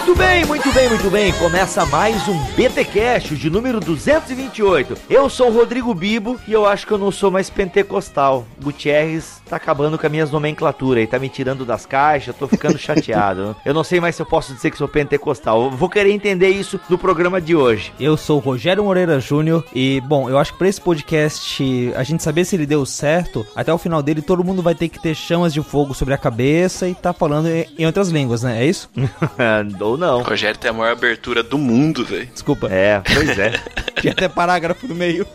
Muito 0.00 0.18
bem, 0.18 0.44
muito 0.46 0.72
bem, 0.72 0.88
muito 0.88 1.10
bem. 1.10 1.32
Começa 1.34 1.84
mais 1.84 2.26
um 2.26 2.34
BTcast 2.56 3.36
de 3.36 3.50
número 3.50 3.78
228. 3.78 4.96
Eu 5.10 5.28
sou 5.28 5.48
o 5.48 5.52
Rodrigo 5.52 5.94
Bibo 5.94 6.40
e 6.48 6.52
eu 6.54 6.64
acho 6.64 6.86
que 6.86 6.92
eu 6.92 6.96
não 6.98 7.10
sou 7.12 7.30
mais 7.30 7.50
pentecostal. 7.50 8.46
Gutierrez 8.62 9.42
tá 9.48 9.56
acabando 9.56 9.98
com 9.98 10.06
as 10.06 10.10
minhas 10.10 10.30
nomenclaturas 10.30 11.04
e 11.04 11.06
tá 11.06 11.18
me 11.18 11.28
tirando 11.28 11.66
das 11.66 11.84
caixas, 11.84 12.34
tô 12.34 12.48
ficando 12.48 12.78
chateado. 12.80 13.54
eu 13.64 13.74
não 13.74 13.84
sei 13.84 14.00
mais 14.00 14.16
se 14.16 14.22
eu 14.22 14.26
posso 14.26 14.54
dizer 14.54 14.70
que 14.70 14.78
sou 14.78 14.88
pentecostal. 14.88 15.64
Eu 15.64 15.70
vou 15.70 15.88
querer 15.88 16.10
entender 16.12 16.48
isso 16.48 16.80
no 16.88 16.96
programa 16.96 17.38
de 17.40 17.54
hoje. 17.54 17.92
Eu 18.00 18.16
sou 18.16 18.38
o 18.38 18.40
Rogério 18.40 18.82
Moreira 18.82 19.20
Júnior 19.20 19.64
e, 19.74 20.00
bom, 20.06 20.30
eu 20.30 20.38
acho 20.38 20.52
que 20.52 20.58
pra 20.58 20.68
esse 20.68 20.80
podcast 20.80 21.92
a 21.94 22.02
gente 22.02 22.22
saber 22.22 22.46
se 22.46 22.56
ele 22.56 22.64
deu 22.66 22.86
certo, 22.86 23.46
até 23.54 23.72
o 23.72 23.78
final 23.78 24.02
dele 24.02 24.22
todo 24.22 24.42
mundo 24.42 24.62
vai 24.62 24.74
ter 24.74 24.88
que 24.88 24.98
ter 25.00 25.14
chamas 25.14 25.52
de 25.52 25.62
fogo 25.62 25.92
sobre 25.92 26.14
a 26.14 26.18
cabeça 26.18 26.88
e 26.88 26.94
tá 26.94 27.12
falando 27.12 27.48
em, 27.48 27.66
em 27.78 27.84
outras 27.86 28.08
línguas, 28.08 28.42
né? 28.42 28.62
É 28.62 28.66
isso? 28.66 28.88
Ou 29.90 29.98
não. 29.98 30.20
O 30.20 30.22
Rogério 30.22 30.58
tem 30.58 30.70
a 30.70 30.74
maior 30.74 30.92
abertura 30.92 31.42
do 31.42 31.58
mundo, 31.58 32.04
velho. 32.04 32.26
Desculpa. 32.26 32.68
É, 32.70 33.02
pois 33.12 33.38
é. 33.38 33.52
Tinha 34.00 34.12
até 34.12 34.28
parágrafo 34.28 34.86
no 34.86 34.94
meio. 34.94 35.26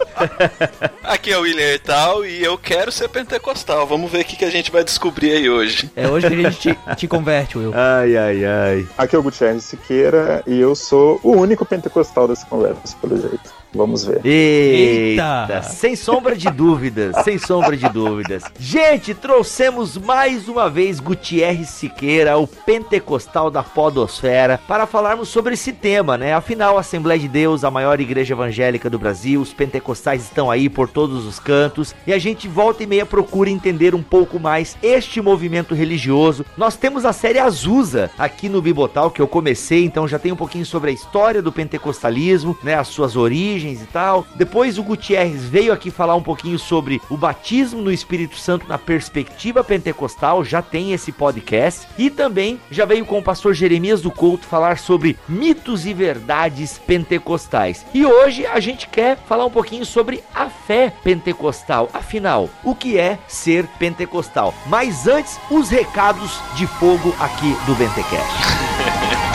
Aqui 1.03 1.31
é 1.31 1.37
o 1.37 1.41
William 1.41 1.65
Ertal 1.65 2.25
e 2.25 2.43
eu 2.43 2.57
quero 2.57 2.91
ser 2.91 3.09
pentecostal. 3.09 3.85
Vamos 3.85 4.11
ver 4.11 4.21
o 4.21 4.25
que, 4.25 4.35
que 4.35 4.45
a 4.45 4.49
gente 4.49 4.71
vai 4.71 4.83
descobrir 4.83 5.31
aí 5.31 5.49
hoje. 5.49 5.91
É 5.95 6.07
hoje 6.07 6.27
que 6.27 6.33
a 6.33 6.37
gente 6.49 6.57
te, 6.57 6.95
te 6.95 7.07
converte, 7.07 7.57
Will. 7.57 7.73
ai, 7.75 8.15
ai, 8.17 8.45
ai. 8.45 8.87
Aqui 8.97 9.15
é 9.15 9.19
o 9.19 9.23
Gutierrez 9.23 9.63
Siqueira 9.63 10.41
e 10.47 10.59
eu 10.59 10.75
sou 10.75 11.19
o 11.21 11.31
único 11.33 11.65
pentecostal 11.65 12.27
dessa 12.27 12.45
conversa, 12.45 12.95
pelo 13.01 13.19
jeito. 13.19 13.54
Vamos 13.75 14.05
ver. 14.05 14.25
Eita. 14.25 15.47
Eita. 15.49 15.63
Sem 15.63 15.95
sombra 15.95 16.35
de 16.35 16.49
dúvidas, 16.49 17.15
sem 17.23 17.37
sombra 17.37 17.75
de 17.75 17.87
dúvidas. 17.89 18.43
Gente, 18.57 19.13
trouxemos 19.13 19.97
mais 19.97 20.47
uma 20.47 20.69
vez 20.69 20.99
Gutierrez 20.99 21.69
Siqueira, 21.69 22.37
o 22.37 22.47
pentecostal 22.47 23.51
da 23.51 23.61
podosfera, 23.61 24.59
para 24.67 24.85
falarmos 24.85 25.27
sobre 25.27 25.55
esse 25.55 25.73
tema, 25.73 26.17
né? 26.17 26.33
Afinal, 26.33 26.77
a 26.77 26.79
Assembleia 26.79 27.19
de 27.19 27.27
Deus, 27.27 27.63
a 27.63 27.71
maior 27.71 27.99
igreja 27.99 28.33
evangélica 28.33 28.89
do 28.89 28.97
Brasil, 28.97 29.41
os 29.41 29.53
pentecostais 29.53 30.23
estão 30.23 30.49
aí 30.49 30.69
por 30.69 30.87
todos 30.87 31.25
os 31.25 31.39
cantos, 31.39 31.93
e 32.07 32.13
a 32.13 32.17
gente 32.17 32.47
volta 32.47 32.83
e 32.83 32.87
meia 32.87 33.05
procura 33.05 33.49
entender 33.49 33.93
um 33.93 34.03
pouco 34.03 34.39
mais 34.39 34.77
este 34.81 35.21
movimento 35.21 35.75
religioso. 35.75 36.45
Nós 36.57 36.77
temos 36.77 37.03
a 37.03 37.11
série 37.11 37.39
Azusa 37.39 38.09
aqui 38.17 38.47
no 38.47 38.61
Bibotal, 38.61 39.11
que 39.11 39.21
eu 39.21 39.27
comecei, 39.27 39.83
então 39.83 40.07
já 40.07 40.17
tem 40.17 40.31
um 40.31 40.37
pouquinho 40.37 40.65
sobre 40.65 40.91
a 40.91 40.93
história 40.93 41.41
do 41.41 41.51
pentecostalismo, 41.51 42.57
né? 42.63 42.75
As 42.75 42.87
suas 42.87 43.15
origens 43.15 43.64
e 43.73 43.85
tal. 43.85 44.25
Depois 44.35 44.77
o 44.77 44.83
Gutierrez 44.83 45.43
veio 45.43 45.73
aqui 45.73 45.91
falar 45.91 46.15
um 46.15 46.23
pouquinho 46.23 46.59
sobre 46.59 47.01
o 47.09 47.17
batismo 47.17 47.81
no 47.81 47.91
Espírito 47.91 48.37
Santo 48.37 48.67
na 48.67 48.77
perspectiva 48.77 49.63
pentecostal, 49.63 50.43
já 50.43 50.61
tem 50.61 50.93
esse 50.93 51.11
podcast. 51.11 51.87
E 51.97 52.09
também 52.09 52.59
já 52.69 52.85
veio 52.85 53.05
com 53.05 53.19
o 53.19 53.23
pastor 53.23 53.53
Jeremias 53.53 54.01
do 54.01 54.11
Couto 54.11 54.45
falar 54.45 54.77
sobre 54.77 55.17
mitos 55.27 55.85
e 55.85 55.93
verdades 55.93 56.77
pentecostais. 56.77 57.85
E 57.93 58.05
hoje 58.05 58.45
a 58.45 58.59
gente 58.59 58.87
quer 58.87 59.17
falar 59.27 59.45
um 59.45 59.51
pouquinho 59.51 59.85
sobre 59.85 60.23
a 60.33 60.49
fé 60.49 60.93
pentecostal. 61.03 61.89
Afinal, 61.93 62.49
o 62.63 62.75
que 62.75 62.97
é 62.97 63.17
ser 63.27 63.65
pentecostal? 63.79 64.53
Mas 64.67 65.07
antes, 65.07 65.39
os 65.49 65.69
recados 65.69 66.39
de 66.55 66.67
fogo 66.67 67.15
aqui 67.19 67.55
do 67.65 67.75
Bentecast. 67.75 69.34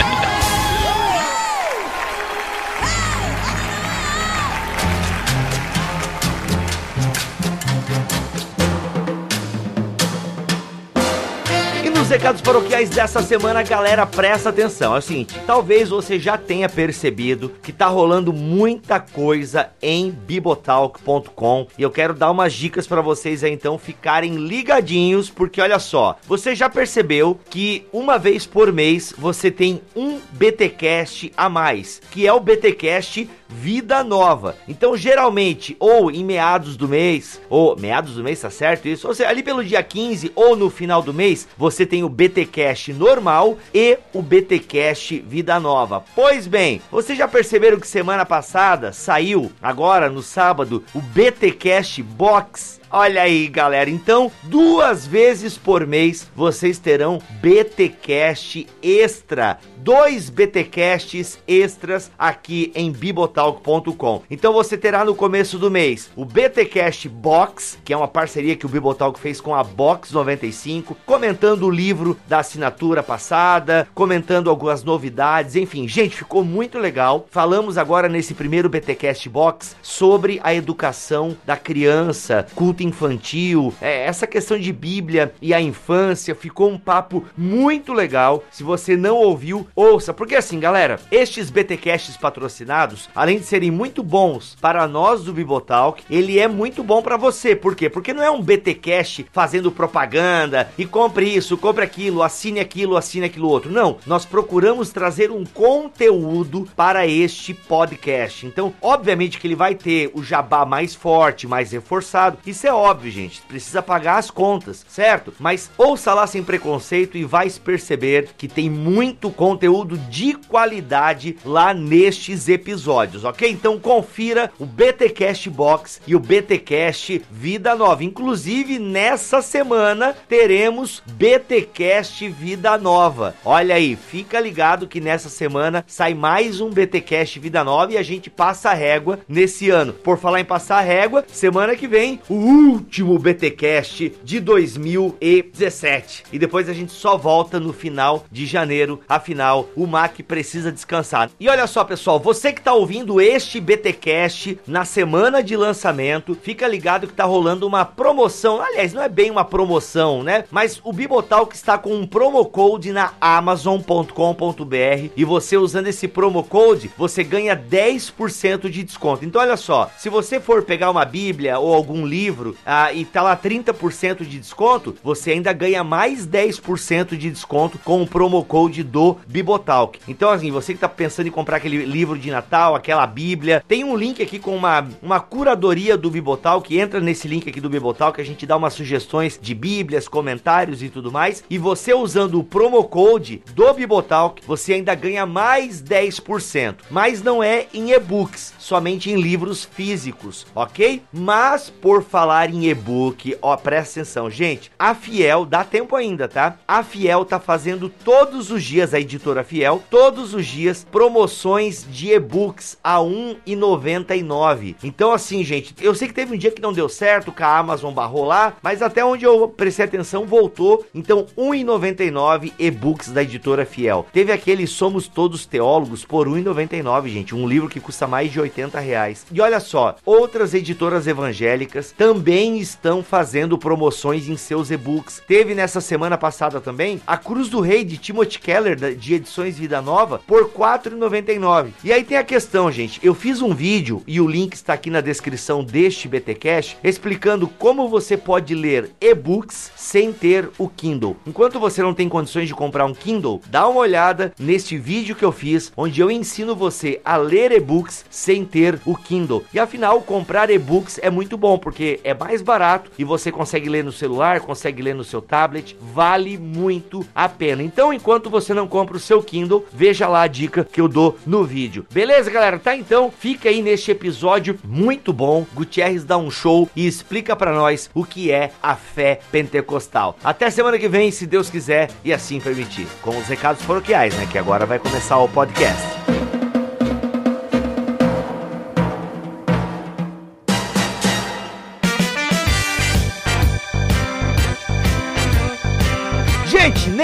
recados 12.11 12.41
paroquiais 12.41 12.89
dessa 12.89 13.21
semana, 13.21 13.63
galera, 13.63 14.05
presta 14.05 14.49
atenção. 14.49 14.93
É 14.93 14.99
o 14.99 15.01
seguinte, 15.01 15.39
talvez 15.47 15.87
você 15.87 16.19
já 16.19 16.37
tenha 16.37 16.67
percebido 16.67 17.53
que 17.63 17.71
tá 17.71 17.87
rolando 17.87 18.33
muita 18.33 18.99
coisa 18.99 19.69
em 19.81 20.11
bibotalk.com 20.11 21.67
e 21.77 21.81
eu 21.81 21.89
quero 21.89 22.13
dar 22.13 22.29
umas 22.29 22.51
dicas 22.51 22.85
para 22.85 22.99
vocês 22.99 23.45
aí 23.45 23.53
então 23.53 23.77
ficarem 23.77 24.35
ligadinhos, 24.35 25.29
porque 25.29 25.61
olha 25.61 25.79
só, 25.79 26.17
você 26.27 26.53
já 26.53 26.69
percebeu 26.69 27.39
que 27.49 27.87
uma 27.93 28.17
vez 28.19 28.45
por 28.45 28.73
mês 28.73 29.13
você 29.17 29.49
tem 29.49 29.81
um 29.95 30.19
BTcast 30.33 31.31
a 31.37 31.47
mais, 31.47 32.01
que 32.11 32.27
é 32.27 32.33
o 32.33 32.41
BTcast 32.41 33.29
Vida 33.51 34.03
Nova. 34.03 34.55
Então, 34.67 34.95
geralmente, 34.95 35.75
ou 35.79 36.09
em 36.11 36.23
meados 36.23 36.75
do 36.75 36.87
mês, 36.87 37.41
ou 37.49 37.77
meados 37.77 38.15
do 38.15 38.23
mês, 38.23 38.41
tá 38.41 38.49
certo 38.49 38.87
isso? 38.87 39.07
Ou 39.07 39.13
seja, 39.13 39.29
ali 39.29 39.43
pelo 39.43 39.63
dia 39.63 39.83
15 39.83 40.31
ou 40.35 40.55
no 40.55 40.69
final 40.69 41.01
do 41.01 41.13
mês, 41.13 41.47
você 41.57 41.85
tem 41.85 42.03
o 42.03 42.09
BT 42.09 42.45
Cash 42.45 42.89
normal 42.89 43.57
e 43.73 43.97
o 44.13 44.21
BT 44.21 44.59
Cash 44.59 45.21
Vida 45.25 45.59
Nova. 45.59 46.03
Pois 46.15 46.47
bem, 46.47 46.81
vocês 46.91 47.17
já 47.17 47.27
perceberam 47.27 47.79
que 47.79 47.87
semana 47.87 48.25
passada 48.25 48.91
saiu, 48.91 49.51
agora 49.61 50.09
no 50.09 50.21
sábado, 50.21 50.83
o 50.93 51.01
BT 51.01 51.51
Cash 51.51 51.99
Box 51.99 52.80
Olha 52.93 53.21
aí, 53.21 53.47
galera. 53.47 53.89
Então, 53.89 54.29
duas 54.43 55.07
vezes 55.07 55.57
por 55.57 55.87
mês 55.87 56.29
vocês 56.35 56.77
terão 56.77 57.19
BTcast 57.41 58.67
extra. 58.83 59.57
Dois 59.77 60.29
BTcasts 60.29 61.39
extras 61.47 62.11
aqui 62.19 62.71
em 62.75 62.91
bibotalk.com. 62.91 64.21
Então 64.29 64.53
você 64.53 64.77
terá 64.77 65.03
no 65.03 65.15
começo 65.15 65.57
do 65.57 65.71
mês 65.71 66.11
o 66.15 66.23
BTcast 66.23 67.09
Box, 67.09 67.79
que 67.83 67.91
é 67.91 67.97
uma 67.97 68.07
parceria 68.07 68.55
que 68.55 68.65
o 68.65 68.69
Bibotalk 68.69 69.19
fez 69.19 69.41
com 69.41 69.55
a 69.55 69.63
Box 69.63 70.13
95, 70.13 70.95
comentando 71.03 71.65
o 71.65 71.71
livro 71.71 72.15
da 72.27 72.39
assinatura 72.39 73.01
passada, 73.01 73.87
comentando 73.95 74.51
algumas 74.51 74.83
novidades, 74.83 75.55
enfim, 75.55 75.87
gente, 75.87 76.15
ficou 76.15 76.43
muito 76.43 76.77
legal. 76.77 77.25
Falamos 77.31 77.75
agora 77.75 78.07
nesse 78.07 78.35
primeiro 78.35 78.69
BTcast 78.69 79.27
Box 79.29 79.75
sobre 79.81 80.39
a 80.43 80.53
educação 80.53 81.35
da 81.43 81.57
criança, 81.57 82.45
culto 82.53 82.80
infantil, 82.83 83.73
é, 83.81 84.05
essa 84.05 84.27
questão 84.27 84.57
de 84.57 84.71
Bíblia 84.71 85.33
e 85.41 85.53
a 85.53 85.61
infância, 85.61 86.35
ficou 86.35 86.69
um 86.69 86.77
papo 86.77 87.25
muito 87.37 87.93
legal. 87.93 88.43
Se 88.51 88.63
você 88.63 88.95
não 88.95 89.15
ouviu, 89.15 89.67
ouça, 89.75 90.13
porque 90.13 90.35
assim, 90.35 90.59
galera, 90.59 90.99
estes 91.11 91.49
BTcasts 91.49 92.17
patrocinados, 92.17 93.09
além 93.15 93.39
de 93.39 93.45
serem 93.45 93.71
muito 93.71 94.03
bons 94.03 94.57
para 94.59 94.87
nós 94.87 95.23
do 95.23 95.33
Bibotalk, 95.33 96.03
ele 96.09 96.39
é 96.39 96.47
muito 96.47 96.83
bom 96.83 97.01
para 97.01 97.17
você. 97.17 97.55
Por 97.55 97.75
quê? 97.75 97.89
Porque 97.89 98.13
não 98.13 98.23
é 98.23 98.31
um 98.31 98.41
BTcast 98.41 99.25
fazendo 99.31 99.71
propaganda 99.71 100.71
e 100.77 100.85
compre 100.85 101.25
isso, 101.25 101.57
compre 101.57 101.83
aquilo, 101.83 102.23
assine 102.23 102.59
aquilo, 102.59 102.97
assine 102.97 103.25
aquilo 103.25 103.49
outro. 103.49 103.71
Não, 103.71 103.97
nós 104.05 104.25
procuramos 104.25 104.89
trazer 104.89 105.31
um 105.31 105.45
conteúdo 105.45 106.67
para 106.75 107.07
este 107.07 107.53
podcast. 107.53 108.45
Então, 108.45 108.73
obviamente 108.81 109.39
que 109.39 109.47
ele 109.47 109.55
vai 109.55 109.75
ter 109.75 110.11
o 110.13 110.23
jabá 110.23 110.65
mais 110.65 110.95
forte, 110.95 111.47
mais 111.47 111.71
reforçado. 111.71 112.37
Isso 112.45 112.67
é 112.67 112.70
óbvio, 112.75 113.11
gente. 113.11 113.41
Precisa 113.41 113.81
pagar 113.81 114.17
as 114.17 114.31
contas, 114.31 114.85
certo? 114.87 115.33
Mas 115.39 115.69
ouça 115.77 116.13
lá 116.13 116.25
sem 116.27 116.43
preconceito 116.43 117.17
e 117.17 117.23
vai 117.23 117.49
perceber 117.49 118.29
que 118.37 118.47
tem 118.47 118.69
muito 118.69 119.29
conteúdo 119.29 119.97
de 119.97 120.33
qualidade 120.33 121.37
lá 121.45 121.73
nestes 121.73 122.47
episódios, 122.47 123.23
ok? 123.23 123.49
Então 123.49 123.79
confira 123.79 124.51
o 124.59 124.65
BTcast 124.65 125.49
Box 125.49 126.01
e 126.07 126.15
o 126.15 126.19
BTcast 126.19 127.21
Vida 127.31 127.75
Nova. 127.75 128.03
Inclusive 128.03 128.79
nessa 128.79 129.41
semana 129.41 130.15
teremos 130.27 131.01
BTcast 131.07 132.27
Vida 132.29 132.77
Nova. 132.77 133.35
Olha 133.43 133.75
aí, 133.75 133.95
fica 133.95 134.39
ligado 134.39 134.87
que 134.87 135.01
nessa 135.01 135.29
semana 135.29 135.83
sai 135.87 136.13
mais 136.13 136.61
um 136.61 136.69
BTcast 136.69 137.39
Vida 137.39 137.63
Nova 137.63 137.93
e 137.93 137.97
a 137.97 138.03
gente 138.03 138.29
passa 138.29 138.71
a 138.71 138.73
régua 138.73 139.19
nesse 139.27 139.69
ano. 139.69 139.93
Por 139.93 140.17
falar 140.17 140.39
em 140.39 140.45
passar 140.45 140.77
a 140.77 140.81
régua, 140.81 141.25
semana 141.27 141.75
que 141.75 141.87
vem 141.87 142.19
o 142.29 142.35
último 142.61 143.17
BTcast 143.17 144.13
de 144.23 144.39
2017. 144.39 146.23
E 146.31 146.37
depois 146.37 146.69
a 146.69 146.73
gente 146.73 146.91
só 146.91 147.17
volta 147.17 147.59
no 147.59 147.73
final 147.73 148.25
de 148.31 148.45
janeiro. 148.45 149.01
Afinal, 149.09 149.69
o 149.75 149.87
Mac 149.87 150.19
precisa 150.27 150.71
descansar. 150.71 151.29
E 151.39 151.49
olha 151.49 151.65
só, 151.67 151.83
pessoal, 151.83 152.19
você 152.19 152.53
que 152.53 152.61
tá 152.61 152.73
ouvindo 152.73 153.19
este 153.19 153.59
BTcast 153.59 154.59
na 154.67 154.85
semana 154.85 155.41
de 155.41 155.55
lançamento, 155.55 156.35
fica 156.35 156.67
ligado 156.67 157.07
que 157.07 157.13
tá 157.13 157.23
rolando 157.23 157.65
uma 157.65 157.83
promoção. 157.83 158.61
Aliás, 158.61 158.93
não 158.93 159.01
é 159.01 159.09
bem 159.09 159.31
uma 159.31 159.43
promoção, 159.43 160.23
né? 160.23 160.45
Mas 160.51 160.79
o 160.83 160.93
Bibotalk 160.93 161.55
está 161.55 161.77
com 161.77 161.93
um 161.95 162.05
promo 162.05 162.43
code 162.45 162.91
na 162.91 163.13
amazon.com.br 163.19 165.09
e 165.15 165.25
você 165.25 165.57
usando 165.57 165.87
esse 165.87 166.07
promo 166.07 166.43
code, 166.43 166.91
você 166.97 167.23
ganha 167.23 167.55
10% 167.55 168.69
de 168.69 168.83
desconto. 168.83 169.25
Então 169.25 169.41
olha 169.41 169.57
só, 169.57 169.89
se 169.97 170.09
você 170.09 170.39
for 170.39 170.63
pegar 170.63 170.91
uma 170.91 171.05
Bíblia 171.05 171.59
ou 171.59 171.73
algum 171.73 172.05
livro 172.05 172.50
ah, 172.65 172.91
e 172.93 173.05
tá 173.05 173.21
lá 173.21 173.35
30% 173.35 174.25
de 174.25 174.39
desconto, 174.39 174.95
você 175.03 175.31
ainda 175.31 175.53
ganha 175.53 175.83
mais 175.83 176.27
10% 176.27 177.17
de 177.17 177.29
desconto 177.29 177.77
com 177.79 178.01
o 178.01 178.07
promo 178.07 178.43
code 178.43 178.83
do 178.83 179.17
Bibotalk. 179.27 179.99
Então, 180.07 180.29
assim, 180.29 180.51
você 180.51 180.73
que 180.73 180.79
tá 180.79 180.89
pensando 180.89 181.27
em 181.27 181.31
comprar 181.31 181.57
aquele 181.57 181.85
livro 181.85 182.17
de 182.17 182.29
Natal, 182.29 182.75
aquela 182.75 183.05
Bíblia, 183.07 183.63
tem 183.67 183.83
um 183.83 183.95
link 183.95 184.21
aqui 184.21 184.39
com 184.39 184.55
uma, 184.55 184.87
uma 185.01 185.19
curadoria 185.19 185.97
do 185.97 186.09
Bibotalk. 186.09 186.77
Entra 186.77 186.99
nesse 186.99 187.27
link 187.27 187.47
aqui 187.47 187.61
do 187.61 187.69
Bibotalk, 187.69 188.19
a 188.19 188.23
gente 188.23 188.45
dá 188.45 188.57
umas 188.57 188.73
sugestões 188.73 189.39
de 189.41 189.53
Bíblias, 189.53 190.07
comentários 190.07 190.81
e 190.83 190.89
tudo 190.89 191.11
mais. 191.11 191.43
E 191.49 191.57
você 191.57 191.93
usando 191.93 192.39
o 192.39 192.43
promo 192.43 192.83
code 192.83 193.41
do 193.53 193.73
Bibotalk, 193.73 194.41
você 194.45 194.73
ainda 194.73 194.95
ganha 194.95 195.25
mais 195.25 195.81
10%. 195.81 196.75
Mas 196.89 197.21
não 197.21 197.43
é 197.43 197.67
em 197.73 197.91
e-books, 197.91 198.53
somente 198.57 199.09
em 199.11 199.19
livros 199.19 199.63
físicos, 199.63 200.45
ok? 200.55 201.01
Mas 201.11 201.69
por 201.69 202.03
falar 202.03 202.40
em 202.49 202.67
e-book, 202.67 203.37
ó, 203.41 203.55
presta 203.57 203.99
atenção, 203.99 204.29
gente. 204.29 204.71
A 204.79 204.95
Fiel, 204.95 205.45
dá 205.45 205.63
tempo 205.63 205.95
ainda, 205.95 206.27
tá? 206.27 206.57
A 206.67 206.81
Fiel 206.83 207.25
tá 207.25 207.39
fazendo 207.39 207.89
todos 207.89 208.49
os 208.49 208.63
dias, 208.63 208.93
a 208.93 208.99
editora 208.99 209.43
Fiel, 209.43 209.83
todos 209.89 210.33
os 210.33 210.45
dias, 210.45 210.85
promoções 210.89 211.85
de 211.89 212.13
e-books 212.13 212.77
a 212.83 212.97
R$1,99. 212.99 214.75
Então, 214.83 215.11
assim, 215.11 215.43
gente, 215.43 215.75
eu 215.81 215.93
sei 215.93 216.07
que 216.07 216.13
teve 216.13 216.33
um 216.33 216.37
dia 216.37 216.51
que 216.51 216.61
não 216.61 216.71
deu 216.71 216.87
certo, 216.87 217.31
que 217.31 217.43
a 217.43 217.57
Amazon 217.57 217.93
barrou 217.93 218.25
lá, 218.25 218.53
mas 218.61 218.81
até 218.81 219.03
onde 219.03 219.25
eu 219.25 219.49
prestei 219.49 219.85
atenção, 219.85 220.25
voltou. 220.25 220.85
Então, 220.95 221.27
R$1,99 221.37 222.53
e-books 222.57 223.09
da 223.09 223.23
editora 223.23 223.65
Fiel. 223.65 224.05
Teve 224.13 224.31
aquele 224.31 224.65
Somos 224.65 225.07
Todos 225.07 225.45
Teólogos 225.45 226.05
por 226.05 226.27
R$1,99, 226.27 227.09
gente. 227.09 227.35
Um 227.35 227.47
livro 227.47 227.67
que 227.67 227.79
custa 227.79 228.07
mais 228.07 228.31
de 228.31 228.39
80 228.39 228.79
reais. 228.79 229.25
E 229.31 229.41
olha 229.41 229.59
só, 229.59 229.97
outras 230.05 230.53
editoras 230.53 231.07
evangélicas 231.07 231.91
também 231.91 232.20
estão 232.29 233.03
fazendo 233.03 233.57
promoções 233.57 234.27
em 234.27 234.37
seus 234.37 234.69
e-books. 234.69 235.21
Teve 235.27 235.55
nessa 235.55 235.81
semana 235.81 236.17
passada 236.17 236.61
também 236.61 237.01
a 237.07 237.17
Cruz 237.17 237.49
do 237.49 237.59
Rei 237.59 237.83
de 237.83 237.97
Timothy 237.97 238.39
Keller, 238.39 238.95
de 238.95 239.13
Edições 239.13 239.57
Vida 239.57 239.81
Nova, 239.81 240.21
por 240.27 240.43
R$ 240.43 240.49
4,99. 240.49 241.69
E 241.83 241.91
aí 241.91 242.03
tem 242.03 242.17
a 242.17 242.23
questão, 242.23 242.71
gente. 242.71 242.99
Eu 243.03 243.15
fiz 243.15 243.41
um 243.41 243.53
vídeo 243.53 244.03
e 244.05 244.21
o 244.21 244.27
link 244.27 244.53
está 244.53 244.73
aqui 244.73 244.89
na 244.89 245.01
descrição 245.01 245.63
deste 245.63 246.07
BTcast 246.07 246.77
explicando 246.83 247.47
como 247.47 247.87
você 247.87 248.17
pode 248.17 248.53
ler 248.53 248.91
e-books 248.99 249.71
sem 249.75 250.13
ter 250.13 250.49
o 250.57 250.67
Kindle. 250.67 251.17
Enquanto 251.25 251.59
você 251.59 251.81
não 251.81 251.93
tem 251.93 252.07
condições 252.07 252.47
de 252.47 252.53
comprar 252.53 252.85
um 252.85 252.93
Kindle, 252.93 253.41
dá 253.47 253.67
uma 253.67 253.79
olhada 253.79 254.33
neste 254.37 254.77
vídeo 254.77 255.15
que 255.15 255.25
eu 255.25 255.31
fiz, 255.31 255.71
onde 255.75 256.01
eu 256.01 256.11
ensino 256.11 256.55
você 256.55 257.01
a 257.03 257.17
ler 257.17 257.51
e-books 257.51 258.05
sem 258.09 258.45
ter 258.45 258.79
o 258.85 258.95
Kindle. 258.95 259.43
E 259.53 259.59
afinal, 259.59 260.01
comprar 260.01 260.49
e-books 260.49 260.99
é 261.01 261.09
muito 261.09 261.37
bom 261.37 261.57
porque 261.57 261.99
é 262.03 262.10
mais 262.13 262.41
barato 262.41 262.91
e 262.97 263.03
você 263.03 263.31
consegue 263.31 263.69
ler 263.69 263.83
no 263.83 263.91
celular, 263.91 264.39
consegue 264.41 264.81
ler 264.81 264.95
no 264.95 265.03
seu 265.03 265.21
tablet, 265.21 265.75
vale 265.79 266.37
muito 266.37 267.05
a 267.13 267.27
pena. 267.27 267.63
Então, 267.63 267.93
enquanto 267.93 268.29
você 268.29 268.53
não 268.53 268.67
compra 268.67 268.97
o 268.97 268.99
seu 268.99 269.21
Kindle, 269.21 269.65
veja 269.71 270.07
lá 270.07 270.23
a 270.23 270.27
dica 270.27 270.63
que 270.63 270.81
eu 270.81 270.87
dou 270.87 271.17
no 271.25 271.43
vídeo. 271.43 271.85
Beleza, 271.91 272.31
galera? 272.31 272.59
Tá 272.59 272.75
então, 272.75 273.11
fica 273.11 273.49
aí 273.49 273.61
neste 273.61 273.91
episódio 273.91 274.59
muito 274.63 275.13
bom. 275.13 275.45
Gutierrez 275.53 276.03
dá 276.03 276.17
um 276.17 276.31
show 276.31 276.69
e 276.75 276.87
explica 276.87 277.35
para 277.35 277.53
nós 277.53 277.89
o 277.93 278.03
que 278.03 278.31
é 278.31 278.51
a 278.61 278.75
fé 278.75 279.19
pentecostal. 279.31 280.17
Até 280.23 280.49
semana 280.49 280.77
que 280.77 280.87
vem, 280.87 281.11
se 281.11 281.25
Deus 281.25 281.49
quiser 281.49 281.89
e 282.03 282.13
assim 282.13 282.39
permitir. 282.39 282.87
Com 283.01 283.17
os 283.17 283.27
recados 283.27 283.63
paroquiais, 283.65 284.15
né, 284.17 284.27
que 284.29 284.37
agora 284.37 284.65
vai 284.65 284.79
começar 284.79 285.17
o 285.17 285.29
podcast. 285.29 286.01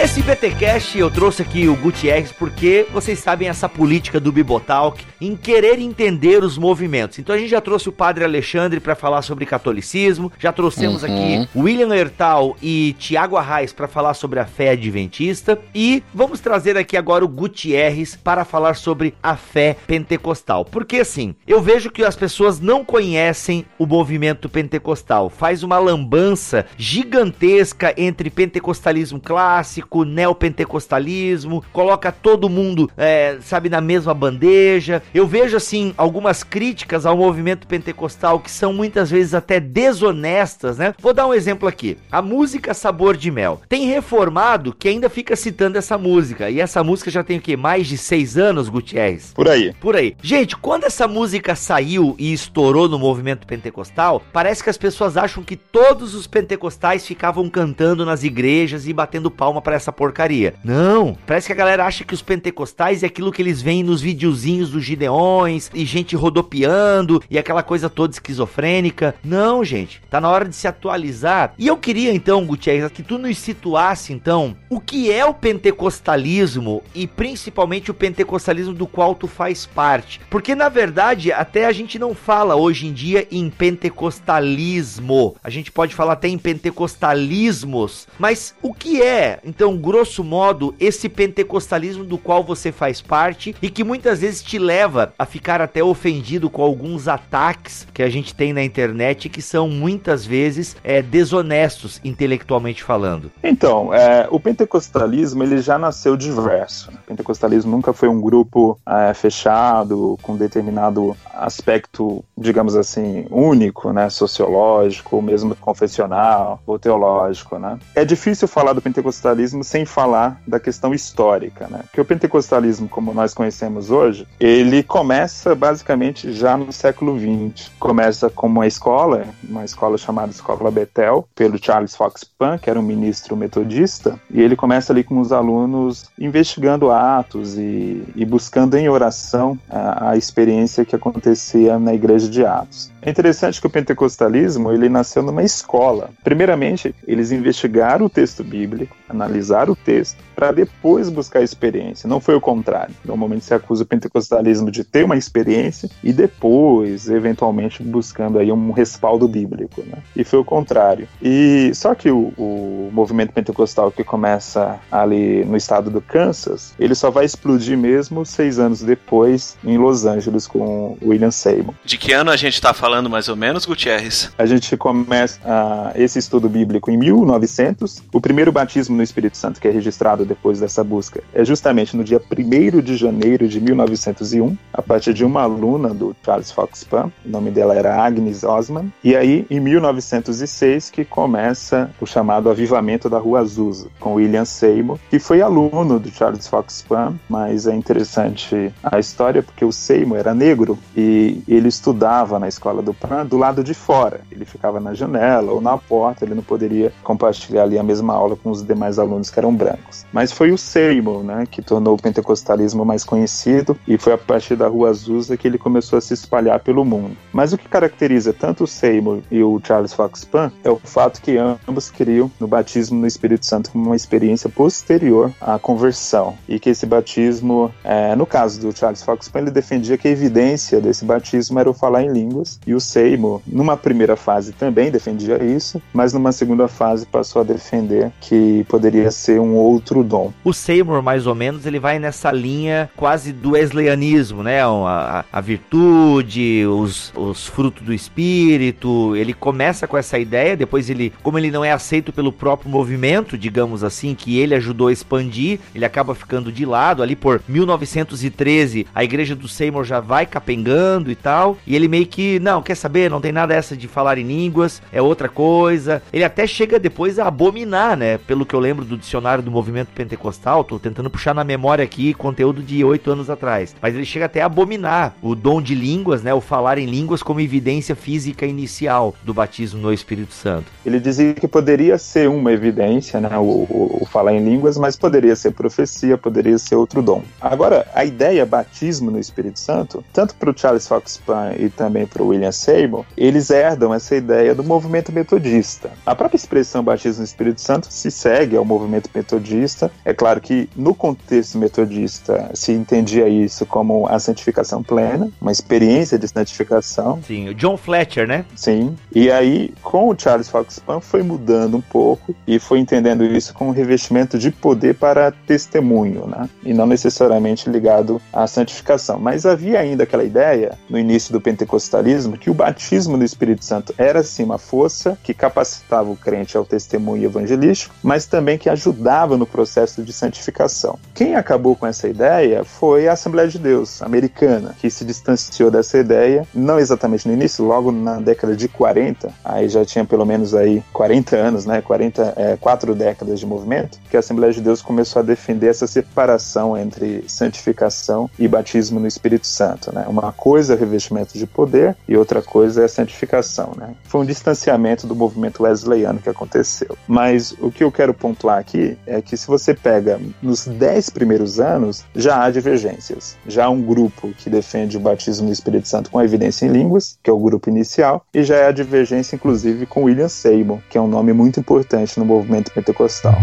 Nesse 0.08 0.24
BTcast 0.24 0.98
eu 0.98 1.12
trouxe 1.12 1.42
aqui 1.42 1.68
o 1.68 1.76
Gutierrez 1.76 2.32
porque 2.32 2.88
vocês 2.94 3.20
sabem 3.20 3.50
essa 3.50 3.68
política 3.68 4.22
do 4.22 4.32
Bibotalk 4.32 5.06
em 5.20 5.36
querer 5.36 5.80
entender 5.80 6.46
os 6.46 6.58
movimentos. 6.58 7.20
Então 7.20 7.36
a 7.36 7.38
gente 7.38 7.50
já 7.50 7.60
trouxe 7.60 7.90
o 7.90 7.92
Padre 7.92 8.24
Alexandre 8.24 8.80
para 8.80 8.96
falar 8.96 9.22
sobre 9.22 9.46
catolicismo, 9.46 10.32
já 10.40 10.54
trouxemos 10.54 11.04
uhum. 11.04 11.10
aqui 11.10 11.50
William 11.54 11.94
Ertal 11.94 12.56
e 12.62 12.96
Tiago 12.98 13.36
Arraes 13.36 13.74
para 13.74 13.86
falar 13.86 14.14
sobre 14.14 14.40
a 14.40 14.46
fé 14.46 14.70
adventista 14.70 15.60
e 15.76 16.02
vamos 16.14 16.40
trazer 16.40 16.78
aqui 16.78 16.96
agora 16.96 17.26
o 17.26 17.28
Gutierrez 17.28 18.16
para 18.16 18.46
falar 18.46 18.76
sobre 18.76 19.14
a 19.22 19.36
fé 19.36 19.76
pentecostal. 19.86 20.64
Porque 20.64 21.02
assim, 21.02 21.36
eu 21.46 21.62
vejo 21.62 21.92
que 21.92 22.06
as 22.06 22.16
pessoas 22.16 22.62
não 22.62 22.86
conhecem 22.86 23.66
o 23.78 23.86
movimento 23.86 24.48
pentecostal. 24.48 25.30
Faz 25.30 25.64
uma 25.64 25.78
lambança 25.78 26.66
gigantesca 26.78 27.94
entre 27.98 28.30
pentecostalismo 28.30 29.20
clássico 29.20 29.97
clássico, 29.98 30.06
neopentecostalismo, 30.06 31.64
coloca 31.72 32.12
todo 32.12 32.50
mundo, 32.50 32.90
é, 32.98 33.38
sabe, 33.42 33.70
na 33.70 33.82
mesma 33.82 34.14
bandeja. 34.14 35.02
Eu 35.14 35.26
vejo, 35.26 35.58
assim, 35.58 35.94
algumas 35.98 36.44
críticas 36.44 37.06
ao 37.06 37.18
movimento 37.18 37.68
pentecostal 37.68 38.40
que 38.40 38.52
são 38.52 38.74
muitas 38.74 39.10
vezes 39.10 39.34
até 39.34 39.60
desonestas, 39.60 40.78
né? 40.78 40.94
Vou 41.00 41.14
dar 41.14 41.28
um 41.28 41.34
exemplo 41.34 41.68
aqui. 41.68 41.98
A 42.12 42.22
música 42.22 42.74
Sabor 42.74 43.16
de 43.16 43.32
Mel. 43.32 43.62
Tem 43.70 43.88
reformado 43.88 44.74
que 44.74 44.90
ainda 44.90 45.10
fica 45.10 45.36
citando 45.36 45.78
essa 45.78 45.98
música. 45.98 46.50
E 46.50 46.60
essa 46.60 46.84
música 46.84 47.10
já 47.10 47.24
tem 47.24 47.38
o 47.38 47.42
quê? 47.42 47.56
Mais 47.56 47.88
de 47.88 47.98
seis 47.98 48.38
anos, 48.38 48.70
Gutierrez? 48.70 49.32
Por 49.34 49.48
aí. 49.48 49.74
Por 49.80 49.96
aí. 49.96 50.16
Gente, 50.22 50.56
quando 50.58 50.86
essa 50.86 51.08
música 51.08 51.56
saiu 51.56 52.16
e 52.18 52.34
estourou 52.34 52.90
no 52.90 53.00
movimento 53.00 53.48
pentecostal, 53.48 54.22
parece 54.34 54.64
que 54.64 54.70
as 54.70 54.78
pessoas 54.78 55.18
acham 55.18 55.44
que 55.44 55.56
todos 55.56 56.14
os 56.14 56.28
pentecostais 56.28 57.06
ficavam 57.06 57.50
cantando 57.50 58.06
nas 58.06 58.24
igrejas 58.24 58.88
e 58.88 58.94
batendo 58.94 59.32
palma 59.32 59.62
para 59.62 59.76
essa 59.76 59.87
porcaria. 59.92 60.54
Não, 60.64 61.18
parece 61.26 61.48
que 61.48 61.54
a 61.54 61.56
galera 61.56 61.86
acha 61.86 62.04
que 62.04 62.14
os 62.14 62.22
pentecostais 62.22 63.04
é 63.04 63.08
aquilo 63.08 63.32
que 63.32 63.42
eles 63.42 63.62
veem 63.62 63.84
nos 63.84 64.02
videozinhos 64.02 64.72
dos 64.72 64.84
gideões 64.84 65.70
e 65.74 65.86
gente 65.86 66.16
rodopiando 66.16 67.22
e 67.30 67.38
aquela 67.38 67.64
coisa 67.64 67.90
toda 67.90 68.14
esquizofrênica. 68.14 69.16
Não, 69.24 69.64
gente, 69.64 70.02
tá 70.10 70.22
na 70.22 70.30
hora 70.30 70.48
de 70.48 70.56
se 70.56 70.68
atualizar. 70.68 71.54
E 71.58 71.68
eu 71.68 71.78
queria 71.78 72.14
então, 72.14 72.46
Gutierrez, 72.46 72.92
que 72.92 73.04
tu 73.04 73.18
nos 73.18 73.38
situasse 73.38 74.14
então 74.14 74.56
o 74.70 74.80
que 74.80 75.12
é 75.12 75.26
o 75.26 75.34
pentecostalismo 75.34 76.84
e 76.96 77.08
principalmente 77.08 77.92
o 77.92 77.94
pentecostalismo 77.94 78.74
do 78.74 78.88
qual 78.88 79.16
tu 79.16 79.28
faz 79.28 79.66
parte. 79.66 80.22
Porque 80.30 80.56
na 80.56 80.70
verdade, 80.70 81.32
até 81.32 81.66
a 81.66 81.72
gente 81.72 82.00
não 82.00 82.14
fala 82.14 82.56
hoje 82.56 82.88
em 82.88 82.94
dia 82.94 83.28
em 83.30 83.50
pentecostalismo. 83.50 85.36
A 85.44 85.50
gente 85.50 85.72
pode 85.72 85.94
falar 85.94 86.14
até 86.14 86.28
em 86.28 86.38
pentecostalismos, 86.38 88.08
mas 88.18 88.56
o 88.62 88.74
que 88.74 89.02
é 89.02 89.08
é, 89.08 89.40
então, 89.68 89.76
grosso 89.76 90.24
modo, 90.24 90.74
esse 90.80 91.10
pentecostalismo 91.10 92.06
do 92.06 92.18
qual 92.18 92.42
você 92.42 92.72
faz 92.72 93.02
parte 93.02 93.54
e 93.62 93.70
que 93.70 93.84
muitas 93.84 94.22
vezes 94.22 94.42
te 94.42 94.58
leva 94.58 95.12
a 95.20 95.26
ficar 95.26 95.60
até 95.60 95.84
ofendido 95.84 96.50
com 96.50 96.64
alguns 96.64 97.10
ataques 97.10 97.86
que 97.94 98.02
a 98.02 98.10
gente 98.10 98.34
tem 98.34 98.54
na 98.54 98.64
internet 98.64 99.28
que 99.28 99.42
são 99.42 99.68
muitas 99.68 100.26
vezes 100.26 100.78
é, 100.86 101.02
desonestos 101.02 102.00
intelectualmente 102.02 102.82
falando? 102.82 103.30
Então, 103.44 103.94
é, 103.94 104.26
o 104.32 104.40
pentecostalismo 104.40 105.44
ele 105.44 105.60
já 105.60 105.78
nasceu 105.78 106.16
diverso. 106.16 106.90
O 106.90 107.08
pentecostalismo 107.08 107.70
nunca 107.70 107.92
foi 107.92 108.08
um 108.08 108.22
grupo 108.22 108.80
é, 108.88 109.14
fechado 109.14 110.18
com 110.22 110.38
determinado 110.38 111.14
aspecto, 111.34 112.24
digamos 112.38 112.78
assim, 112.78 113.28
único, 113.30 113.92
né, 113.92 114.10
sociológico, 114.10 115.18
ou 115.18 115.22
mesmo 115.22 115.54
confessional 115.56 116.62
ou 116.66 116.80
teológico, 116.80 117.60
né? 117.60 117.78
É 117.94 118.06
difícil 118.06 118.48
falar 118.48 118.72
do 118.72 118.82
pentecostalismo 118.82 119.57
pentecostalismo 119.58 119.64
sem 119.64 119.86
falar 119.86 120.42
da 120.48 120.60
questão 120.60 120.94
histórica, 120.94 121.68
né? 121.70 121.82
Que 121.92 122.02
o 122.02 122.06
pentecostalismo, 122.06 122.88
como 122.88 123.14
nós 123.14 123.34
conhecemos 123.34 123.90
hoje, 123.90 124.28
ele 124.40 124.84
começa 124.84 125.56
basicamente 125.56 126.32
já 126.32 126.58
no 126.58 126.72
século 126.72 127.18
XX. 127.18 127.72
Começa 127.80 128.30
como 128.30 128.60
uma 128.60 128.68
escola, 128.68 129.26
uma 129.44 129.66
escola 129.66 129.98
chamada 129.98 130.32
Escola 130.32 130.72
Betel, 130.72 131.28
pelo 131.36 131.64
Charles 131.64 131.96
Fox 131.96 132.24
Pan, 132.24 132.58
que 132.58 132.70
era 132.70 132.80
um 132.80 132.84
ministro 132.84 133.36
metodista, 133.36 134.20
e 134.30 134.42
ele 134.42 134.56
começa 134.56 134.92
ali 134.92 135.04
com 135.04 135.20
os 135.20 135.32
alunos 135.32 136.10
investigando 136.20 136.92
atos 136.92 137.58
e, 137.58 138.04
e 138.16 138.26
buscando 138.26 138.76
em 138.76 138.90
oração 138.90 139.58
a, 139.70 140.12
a 140.12 140.18
experiência 140.18 140.86
que 140.86 140.96
acontecia 140.96 141.80
na 141.80 141.94
igreja 141.94 142.30
de 142.30 142.46
Atos. 142.46 142.92
É 143.02 143.10
interessante 143.10 143.62
que 143.62 143.68
o 143.68 143.70
pentecostalismo 143.70 144.70
ele 144.70 144.90
nasceu 144.90 145.24
numa 145.24 145.42
escola. 145.42 146.10
Primeiramente, 146.26 146.94
eles 147.08 147.32
investigaram 147.32 148.08
o 148.08 148.10
texto 148.10 148.44
bíblico, 148.44 148.98
analisaram 149.08 149.47
o 149.70 149.76
texto, 149.76 150.18
para 150.36 150.52
depois 150.52 151.10
buscar 151.10 151.40
a 151.40 151.44
experiência. 151.44 152.08
Não 152.08 152.20
foi 152.20 152.36
o 152.36 152.42
contrário. 152.42 152.94
Normalmente 153.04 153.46
se 153.46 153.54
acusa 153.54 153.84
o 153.84 153.86
pentecostalismo 153.86 154.70
de 154.70 154.84
ter 154.84 155.04
uma 155.04 155.18
experiência 155.18 155.90
e 156.04 156.14
depois, 156.14 157.10
eventualmente, 157.10 157.82
buscando 157.82 158.38
aí 158.38 158.52
um 158.52 158.72
respaldo 158.72 159.28
bíblico. 159.28 159.82
Né? 159.82 159.98
E 160.16 160.24
foi 160.24 160.40
o 160.40 160.46
contrário. 160.46 161.08
E 161.22 161.72
só 161.74 161.96
que 161.96 162.12
o, 162.12 162.34
o 162.38 162.90
movimento 162.94 163.34
pentecostal 163.34 163.92
que 163.92 164.04
começa 164.04 164.80
ali 164.92 165.44
no 165.46 165.58
estado 165.58 165.90
do 165.90 166.02
Kansas, 166.02 166.74
ele 166.80 166.94
só 166.94 167.10
vai 167.10 167.26
explodir 167.26 167.78
mesmo 167.78 168.26
seis 168.26 168.60
anos 168.60 168.82
depois 168.82 169.58
em 169.64 169.78
Los 169.78 170.06
Angeles 170.06 170.48
com 170.48 170.98
William 171.02 171.32
Seymour. 171.32 171.74
De 171.84 171.98
que 171.98 172.14
ano 172.14 172.30
a 172.32 172.38
gente 172.38 172.54
está 172.54 172.74
falando 172.74 173.10
mais 173.10 173.28
ou 173.28 173.36
menos, 173.36 173.66
Gutierrez? 173.66 174.32
A 174.38 174.46
gente 174.46 174.76
começa 174.78 175.40
uh, 175.42 175.92
esse 175.96 176.20
estudo 176.20 176.48
bíblico 176.48 176.92
em 176.92 176.98
1900. 176.98 178.04
O 178.12 178.22
primeiro 178.22 178.52
batismo 178.52 178.96
no 178.96 179.04
Espírito 179.04 179.37
Santo 179.38 179.62
que 179.62 179.68
é 179.68 179.72
registrado 179.72 180.26
depois 180.26 180.60
dessa 180.60 180.84
busca 180.84 181.24
é 181.34 181.46
justamente 181.46 181.96
no 181.96 182.04
dia 182.04 182.20
1 182.20 182.82
de 182.82 182.98
janeiro 182.98 183.48
de 183.48 183.62
1901, 183.62 184.58
a 184.74 184.82
partir 184.82 185.14
de 185.14 185.24
uma 185.24 185.44
aluna 185.44 185.94
do 185.94 186.16
Charles 186.24 186.52
Fox 186.52 186.84
Pan. 186.84 187.12
O 187.26 187.30
nome 187.30 187.52
dela 187.52 187.76
era 187.76 188.02
Agnes 188.02 188.44
Osman. 188.44 188.92
E 189.04 189.16
aí, 189.16 189.46
em 189.50 189.60
1906, 189.60 190.90
que 190.90 191.06
começa 191.06 191.90
o 192.02 192.06
chamado 192.06 192.50
Avivamento 192.50 193.10
da 193.10 193.20
Rua 193.20 193.40
Azusa, 193.40 193.88
com 194.00 194.16
William 194.16 194.46
Seymour, 194.46 195.00
que 195.10 195.20
foi 195.20 195.42
aluno 195.42 196.00
do 196.00 196.10
Charles 196.10 196.48
Fox 196.48 196.84
Pan, 196.88 197.16
mas 197.30 197.68
é 197.68 197.76
interessante 197.76 198.74
a 198.84 199.00
história 199.00 199.44
porque 199.44 199.64
o 199.64 199.72
Seymour 199.72 200.18
era 200.18 200.34
negro 200.34 200.78
e 200.96 201.42
ele 201.48 201.68
estudava 201.68 202.40
na 202.40 202.48
escola 202.48 202.82
do 202.82 202.94
Pan 202.94 203.26
do 203.26 203.38
lado 203.38 203.64
de 203.64 203.74
fora. 203.74 204.22
Ele 204.32 204.46
ficava 204.46 204.80
na 204.80 204.94
janela 204.94 205.52
ou 205.52 205.62
na 205.62 205.78
porta, 205.78 206.26
ele 206.26 206.34
não 206.34 206.44
poderia 206.44 206.92
compartilhar 207.04 207.64
ali 207.64 207.78
a 207.78 207.84
mesma 207.84 208.14
aula 208.14 208.36
com 208.36 208.50
os 208.50 208.64
demais 208.64 208.98
alunos 208.98 209.27
que 209.30 209.40
eram 209.40 209.54
brancos. 209.54 210.06
Mas 210.12 210.32
foi 210.32 210.52
o 210.52 210.58
Seymour, 210.58 211.24
né, 211.24 211.44
que 211.50 211.62
tornou 211.62 211.96
o 211.96 212.02
pentecostalismo 212.02 212.86
mais 212.86 213.04
conhecido 213.04 213.78
e 213.88 213.98
foi 213.98 214.14
a 214.14 214.18
partir 214.18 214.56
da 214.56 214.68
Rua 214.68 214.90
Azusa 214.90 215.38
que 215.38 215.48
ele 215.48 215.58
começou 215.58 215.98
a 215.98 216.02
se 216.02 216.14
espalhar 216.14 216.60
pelo 216.60 216.86
mundo. 216.86 217.16
Mas 217.32 217.54
o 217.54 217.58
que 217.58 217.68
caracteriza 217.68 218.34
tanto 218.34 218.64
o 218.64 218.68
Seymour 218.68 219.20
e 219.30 219.44
o 219.44 219.60
Charles 219.64 219.94
Fox 219.94 220.24
Pan 220.24 220.52
é 220.64 220.70
o 220.70 220.78
fato 220.78 221.22
que 221.22 221.38
ambos 221.38 221.90
criam 221.90 222.32
no 222.40 222.48
batismo 222.48 223.00
no 223.00 223.08
Espírito 223.08 223.46
Santo 223.46 223.72
como 223.72 223.86
uma 223.86 223.96
experiência 223.96 224.50
posterior 224.50 225.32
à 225.40 225.60
conversão 225.60 226.36
e 226.48 226.60
que 226.60 226.70
esse 226.70 226.86
batismo, 226.86 227.72
é, 227.84 228.16
no 228.16 228.26
caso 228.26 228.60
do 228.60 228.78
Charles 228.78 229.04
Fox 229.04 229.28
Pan, 229.30 229.40
ele 229.40 229.52
defendia 229.52 229.98
que 229.98 230.08
a 230.08 230.12
evidência 230.12 230.80
desse 230.80 231.06
batismo 231.06 231.60
era 231.60 231.70
o 231.70 231.74
falar 231.74 232.04
em 232.04 232.12
línguas 232.12 232.60
e 232.66 232.74
o 232.74 232.80
Seymour, 232.80 233.42
numa 233.46 233.78
primeira 233.78 234.16
fase 234.16 234.52
também 234.52 234.92
defendia 234.92 235.44
isso, 235.44 235.82
mas 235.94 236.14
numa 236.14 236.32
segunda 236.32 236.68
fase 236.68 237.06
passou 237.06 237.42
a 237.42 237.46
defender 237.46 238.12
que 238.20 238.66
poderia 238.70 239.12
ser 239.18 239.40
um 239.40 239.56
outro 239.56 240.04
dom. 240.04 240.32
O 240.44 240.54
Seymour, 240.54 241.02
mais 241.02 241.26
ou 241.26 241.34
menos, 241.34 241.66
ele 241.66 241.80
vai 241.80 242.00
nessa 242.00 242.32
linha 242.32 242.90
quase 242.96 243.34
do 243.34 243.52
wesleyanismo, 243.52 244.44
né? 244.44 244.62
A, 244.64 245.26
a 245.32 245.42
virtude, 245.42 246.66
os, 246.66 247.12
os 247.16 247.48
frutos 247.48 247.84
do 247.84 247.94
espírito. 247.94 249.16
Ele 249.16 249.34
começa 249.34 249.88
com 249.88 249.98
essa 249.98 250.20
ideia, 250.20 250.56
depois 250.56 250.90
ele, 250.90 251.12
como 251.24 251.38
ele 251.38 251.52
não 251.52 251.66
é 251.66 251.72
aceito 251.72 252.14
pelo 252.14 252.32
próprio 252.32 252.70
movimento, 252.70 253.38
digamos 253.38 253.84
assim, 253.84 254.14
que 254.14 254.38
ele 254.38 254.54
ajudou 254.56 254.88
a 254.88 254.94
expandir, 254.94 255.60
ele 255.74 255.86
acaba 255.86 256.14
ficando 256.14 256.52
de 256.52 256.66
lado. 256.66 257.02
Ali 257.02 257.16
por 257.16 257.42
1913, 257.48 258.86
a 258.94 259.04
igreja 259.04 259.36
do 259.36 259.48
Seymour 259.48 259.84
já 259.84 260.00
vai 260.00 260.26
capengando 260.26 261.10
e 261.10 261.16
tal. 261.16 261.58
E 261.66 261.76
ele 261.76 261.88
meio 261.88 262.06
que, 262.06 262.40
não, 262.40 262.62
quer 262.62 262.76
saber? 262.76 263.10
Não 263.10 263.22
tem 263.22 263.32
nada 263.32 263.54
essa 263.54 263.76
de 263.76 263.88
falar 263.88 264.18
em 264.18 264.28
línguas, 264.28 264.82
é 264.92 265.02
outra 265.02 265.28
coisa. 265.28 266.04
Ele 266.14 266.24
até 266.24 266.46
chega 266.46 266.80
depois 266.80 267.18
a 267.18 267.28
abominar, 267.28 267.98
né? 267.98 268.20
Pelo 268.20 268.46
que 268.46 268.54
eu 268.54 268.60
lembro 268.60 268.86
do 268.86 268.98
dicionário 269.08 269.44
do 269.44 269.50
movimento 269.50 269.88
pentecostal, 269.96 270.64
tô 270.64 270.78
tentando 270.78 271.10
puxar 271.10 271.34
na 271.34 271.44
memória 271.44 271.84
aqui 271.84 272.14
conteúdo 272.14 272.62
de 272.62 272.84
oito 272.84 273.10
anos 273.10 273.30
atrás. 273.30 273.74
Mas 273.82 273.96
ele 273.96 274.06
chega 274.06 274.26
até 274.26 274.42
a 274.42 274.46
abominar 274.46 275.16
o 275.22 275.34
dom 275.34 275.62
de 275.62 275.74
línguas, 275.74 276.22
né? 276.22 276.34
O 276.34 276.42
falar 276.42 276.78
em 276.78 276.86
línguas 276.86 277.24
como 277.24 277.40
evidência 277.40 277.96
física 277.96 278.46
inicial 278.46 279.16
do 279.24 279.34
batismo 279.34 279.80
no 279.80 279.94
Espírito 279.94 280.34
Santo. 280.34 280.66
Ele 280.86 281.00
dizia 281.00 281.34
que 281.34 281.48
poderia 281.48 281.98
ser 281.98 282.30
uma 282.30 282.52
evidência, 282.52 283.20
né? 283.22 283.38
O, 283.38 283.42
o, 283.42 284.00
o 284.02 284.06
falar 284.06 284.34
em 284.34 284.44
línguas, 284.44 284.78
mas 284.78 284.98
poderia 284.98 285.36
ser 285.36 285.52
profecia, 285.52 286.18
poderia 286.18 286.58
ser 286.58 286.76
outro 286.76 287.02
dom. 287.02 287.24
Agora, 287.40 287.88
a 287.96 288.04
ideia 288.04 288.46
batismo 288.46 289.10
no 289.10 289.20
Espírito 289.20 289.60
Santo, 289.60 290.04
tanto 290.12 290.36
para 290.36 290.52
o 290.52 290.58
Charles 290.58 290.88
Fox 290.88 291.18
Pan 291.26 291.54
e 291.58 291.70
também 291.70 292.06
para 292.06 292.22
o 292.22 292.28
William 292.28 292.52
Seymour, 292.52 293.06
eles 293.16 293.50
herdam 293.50 293.94
essa 293.94 294.16
ideia 294.16 294.54
do 294.54 294.64
movimento 294.64 295.12
metodista. 295.12 295.92
A 296.06 296.14
própria 296.14 296.38
expressão 296.38 296.84
batismo 296.84 297.20
no 297.20 297.26
Espírito 297.26 297.62
Santo 297.62 297.88
se 297.90 298.12
segue 298.12 298.58
ao 298.58 298.66
movimento 298.66 298.97
metodista. 299.14 299.92
É 300.04 300.14
claro 300.14 300.40
que 300.42 300.70
no 300.76 300.94
contexto 300.94 301.58
metodista 301.58 302.52
se 302.54 302.72
entendia 302.72 303.28
isso 303.28 303.66
como 303.66 304.08
a 304.08 304.20
santificação 304.20 304.84
plena, 304.84 305.30
uma 305.40 305.52
experiência 305.52 306.18
de 306.18 306.28
santificação. 306.28 307.20
Sim, 307.26 307.50
o 307.50 307.54
John 307.54 307.78
Fletcher, 307.78 308.28
né? 308.28 308.46
Sim. 308.56 308.96
E 309.14 309.32
aí, 309.32 309.74
com 309.82 310.10
o 310.10 310.16
Charles 310.18 310.50
Fox 310.50 310.80
Pan, 310.80 311.00
foi 311.00 311.24
mudando 311.24 311.78
um 311.78 311.82
pouco 311.82 312.36
e 312.46 312.60
foi 312.60 312.80
entendendo 312.80 313.24
isso 313.24 313.54
como 313.54 313.70
um 313.70 313.74
revestimento 313.74 314.38
de 314.38 314.52
poder 314.52 314.96
para 314.96 315.32
testemunho, 315.32 316.28
né? 316.28 316.50
E 316.64 316.74
não 316.74 316.86
necessariamente 316.86 317.70
ligado 317.70 318.22
à 318.32 318.48
santificação. 318.48 319.20
Mas 319.20 319.46
havia 319.46 319.80
ainda 319.80 320.04
aquela 320.04 320.24
ideia, 320.24 320.78
no 320.90 320.98
início 320.98 321.32
do 321.32 321.42
pentecostalismo, 321.42 322.38
que 322.38 322.50
o 322.50 322.54
batismo 322.54 323.18
no 323.18 323.24
Espírito 323.24 323.64
Santo 323.64 323.94
era 323.98 324.24
sim 324.24 324.44
uma 324.44 324.58
força 324.58 325.18
que 325.24 325.34
capacitava 325.34 326.10
o 326.10 326.16
crente 326.16 326.58
ao 326.58 326.66
testemunho 326.66 327.26
evangelístico, 327.26 327.96
mas 328.04 328.26
também 328.26 328.58
que 328.58 328.70
ajudava 328.78 329.36
no 329.38 329.46
processo 329.46 330.04
de 330.04 330.14
santificação. 330.14 330.98
Quem 331.14 331.36
acabou 331.36 331.76
com 331.76 331.86
essa 331.86 332.08
ideia 332.08 332.64
foi 332.64 333.08
a 333.08 333.14
Assembleia 333.14 333.48
de 333.48 333.58
Deus 333.58 334.02
americana, 334.02 334.76
que 334.80 334.90
se 334.90 335.04
distanciou 335.04 335.72
dessa 335.72 335.98
ideia, 335.98 336.48
não 336.54 336.80
exatamente 336.80 337.28
no 337.28 337.34
início, 337.34 337.66
logo 337.66 337.92
na 337.92 338.20
década 338.20 338.56
de 338.56 338.68
40, 338.68 339.34
aí 339.44 339.68
já 339.68 339.84
tinha 339.84 340.06
pelo 340.06 340.26
menos 340.26 340.54
aí 340.54 340.84
40 340.94 341.36
anos, 341.36 341.66
né, 341.66 341.82
40, 341.82 342.34
é, 342.36 342.58
quatro 342.58 342.94
décadas 342.94 343.40
de 343.40 343.46
movimento, 343.46 344.00
que 344.10 344.16
a 344.16 344.20
Assembleia 344.20 344.54
de 344.54 344.62
Deus 344.62 344.82
começou 344.82 345.22
a 345.22 345.24
defender 345.24 345.68
essa 345.68 345.88
separação 345.88 346.78
entre 346.78 347.26
santificação 347.28 348.30
e 348.38 348.48
batismo 348.48 349.00
no 349.00 349.08
Espírito 349.08 349.48
Santo, 349.48 349.94
né? 349.94 350.06
Uma 350.08 350.32
coisa 350.32 350.74
é 350.74 350.78
revestimento 350.78 351.38
de 351.38 351.48
poder 351.48 351.96
e 352.08 352.16
outra 352.16 352.42
coisa 352.42 352.84
é 352.84 352.88
santificação, 352.88 353.72
né? 353.76 353.96
Foi 354.04 354.22
um 354.22 354.26
distanciamento 354.26 355.08
do 355.08 355.16
movimento 355.16 355.64
wesleyano 355.64 356.20
que 356.20 356.30
aconteceu. 356.30 356.98
Mas 357.08 357.54
o 357.60 357.72
que 357.72 357.84
eu 357.84 357.92
quero 357.92 358.14
pontuar 358.14 358.58
aqui 358.68 358.98
é 359.08 359.22
que 359.22 359.38
se 359.38 359.48
você 359.48 359.74
pega 359.74 360.20
nos 360.42 360.68
dez 360.68 361.10
primeiros 361.10 361.60
anos, 361.60 362.04
já 362.14 362.44
há 362.44 362.52
divergências. 362.52 363.38
Já 363.48 363.66
há 363.66 363.70
um 363.70 363.82
grupo 363.82 364.34
que 364.38 364.50
defende 364.50 364.98
o 364.98 365.00
batismo 365.00 365.48
no 365.48 365.54
Espírito 365.54 365.88
Santo 365.88 366.12
com 366.12 366.22
evidência 366.22 366.66
em 366.66 366.70
línguas, 366.70 367.18
que 367.24 367.30
é 367.30 367.34
o 367.34 367.40
grupo 367.40 367.70
inicial, 367.70 368.26
e 368.34 368.44
já 368.44 368.58
é 368.58 368.68
a 368.68 368.72
divergência, 368.72 369.36
inclusive, 369.36 369.86
com 369.86 370.04
William 370.04 370.28
Seymour, 370.28 370.80
que 370.90 370.98
é 370.98 371.02
um 371.02 371.08
nome 371.08 371.32
muito 371.32 371.60
importante 371.60 372.20
no 372.20 372.26
movimento 372.26 372.72
pentecostal. 372.72 373.38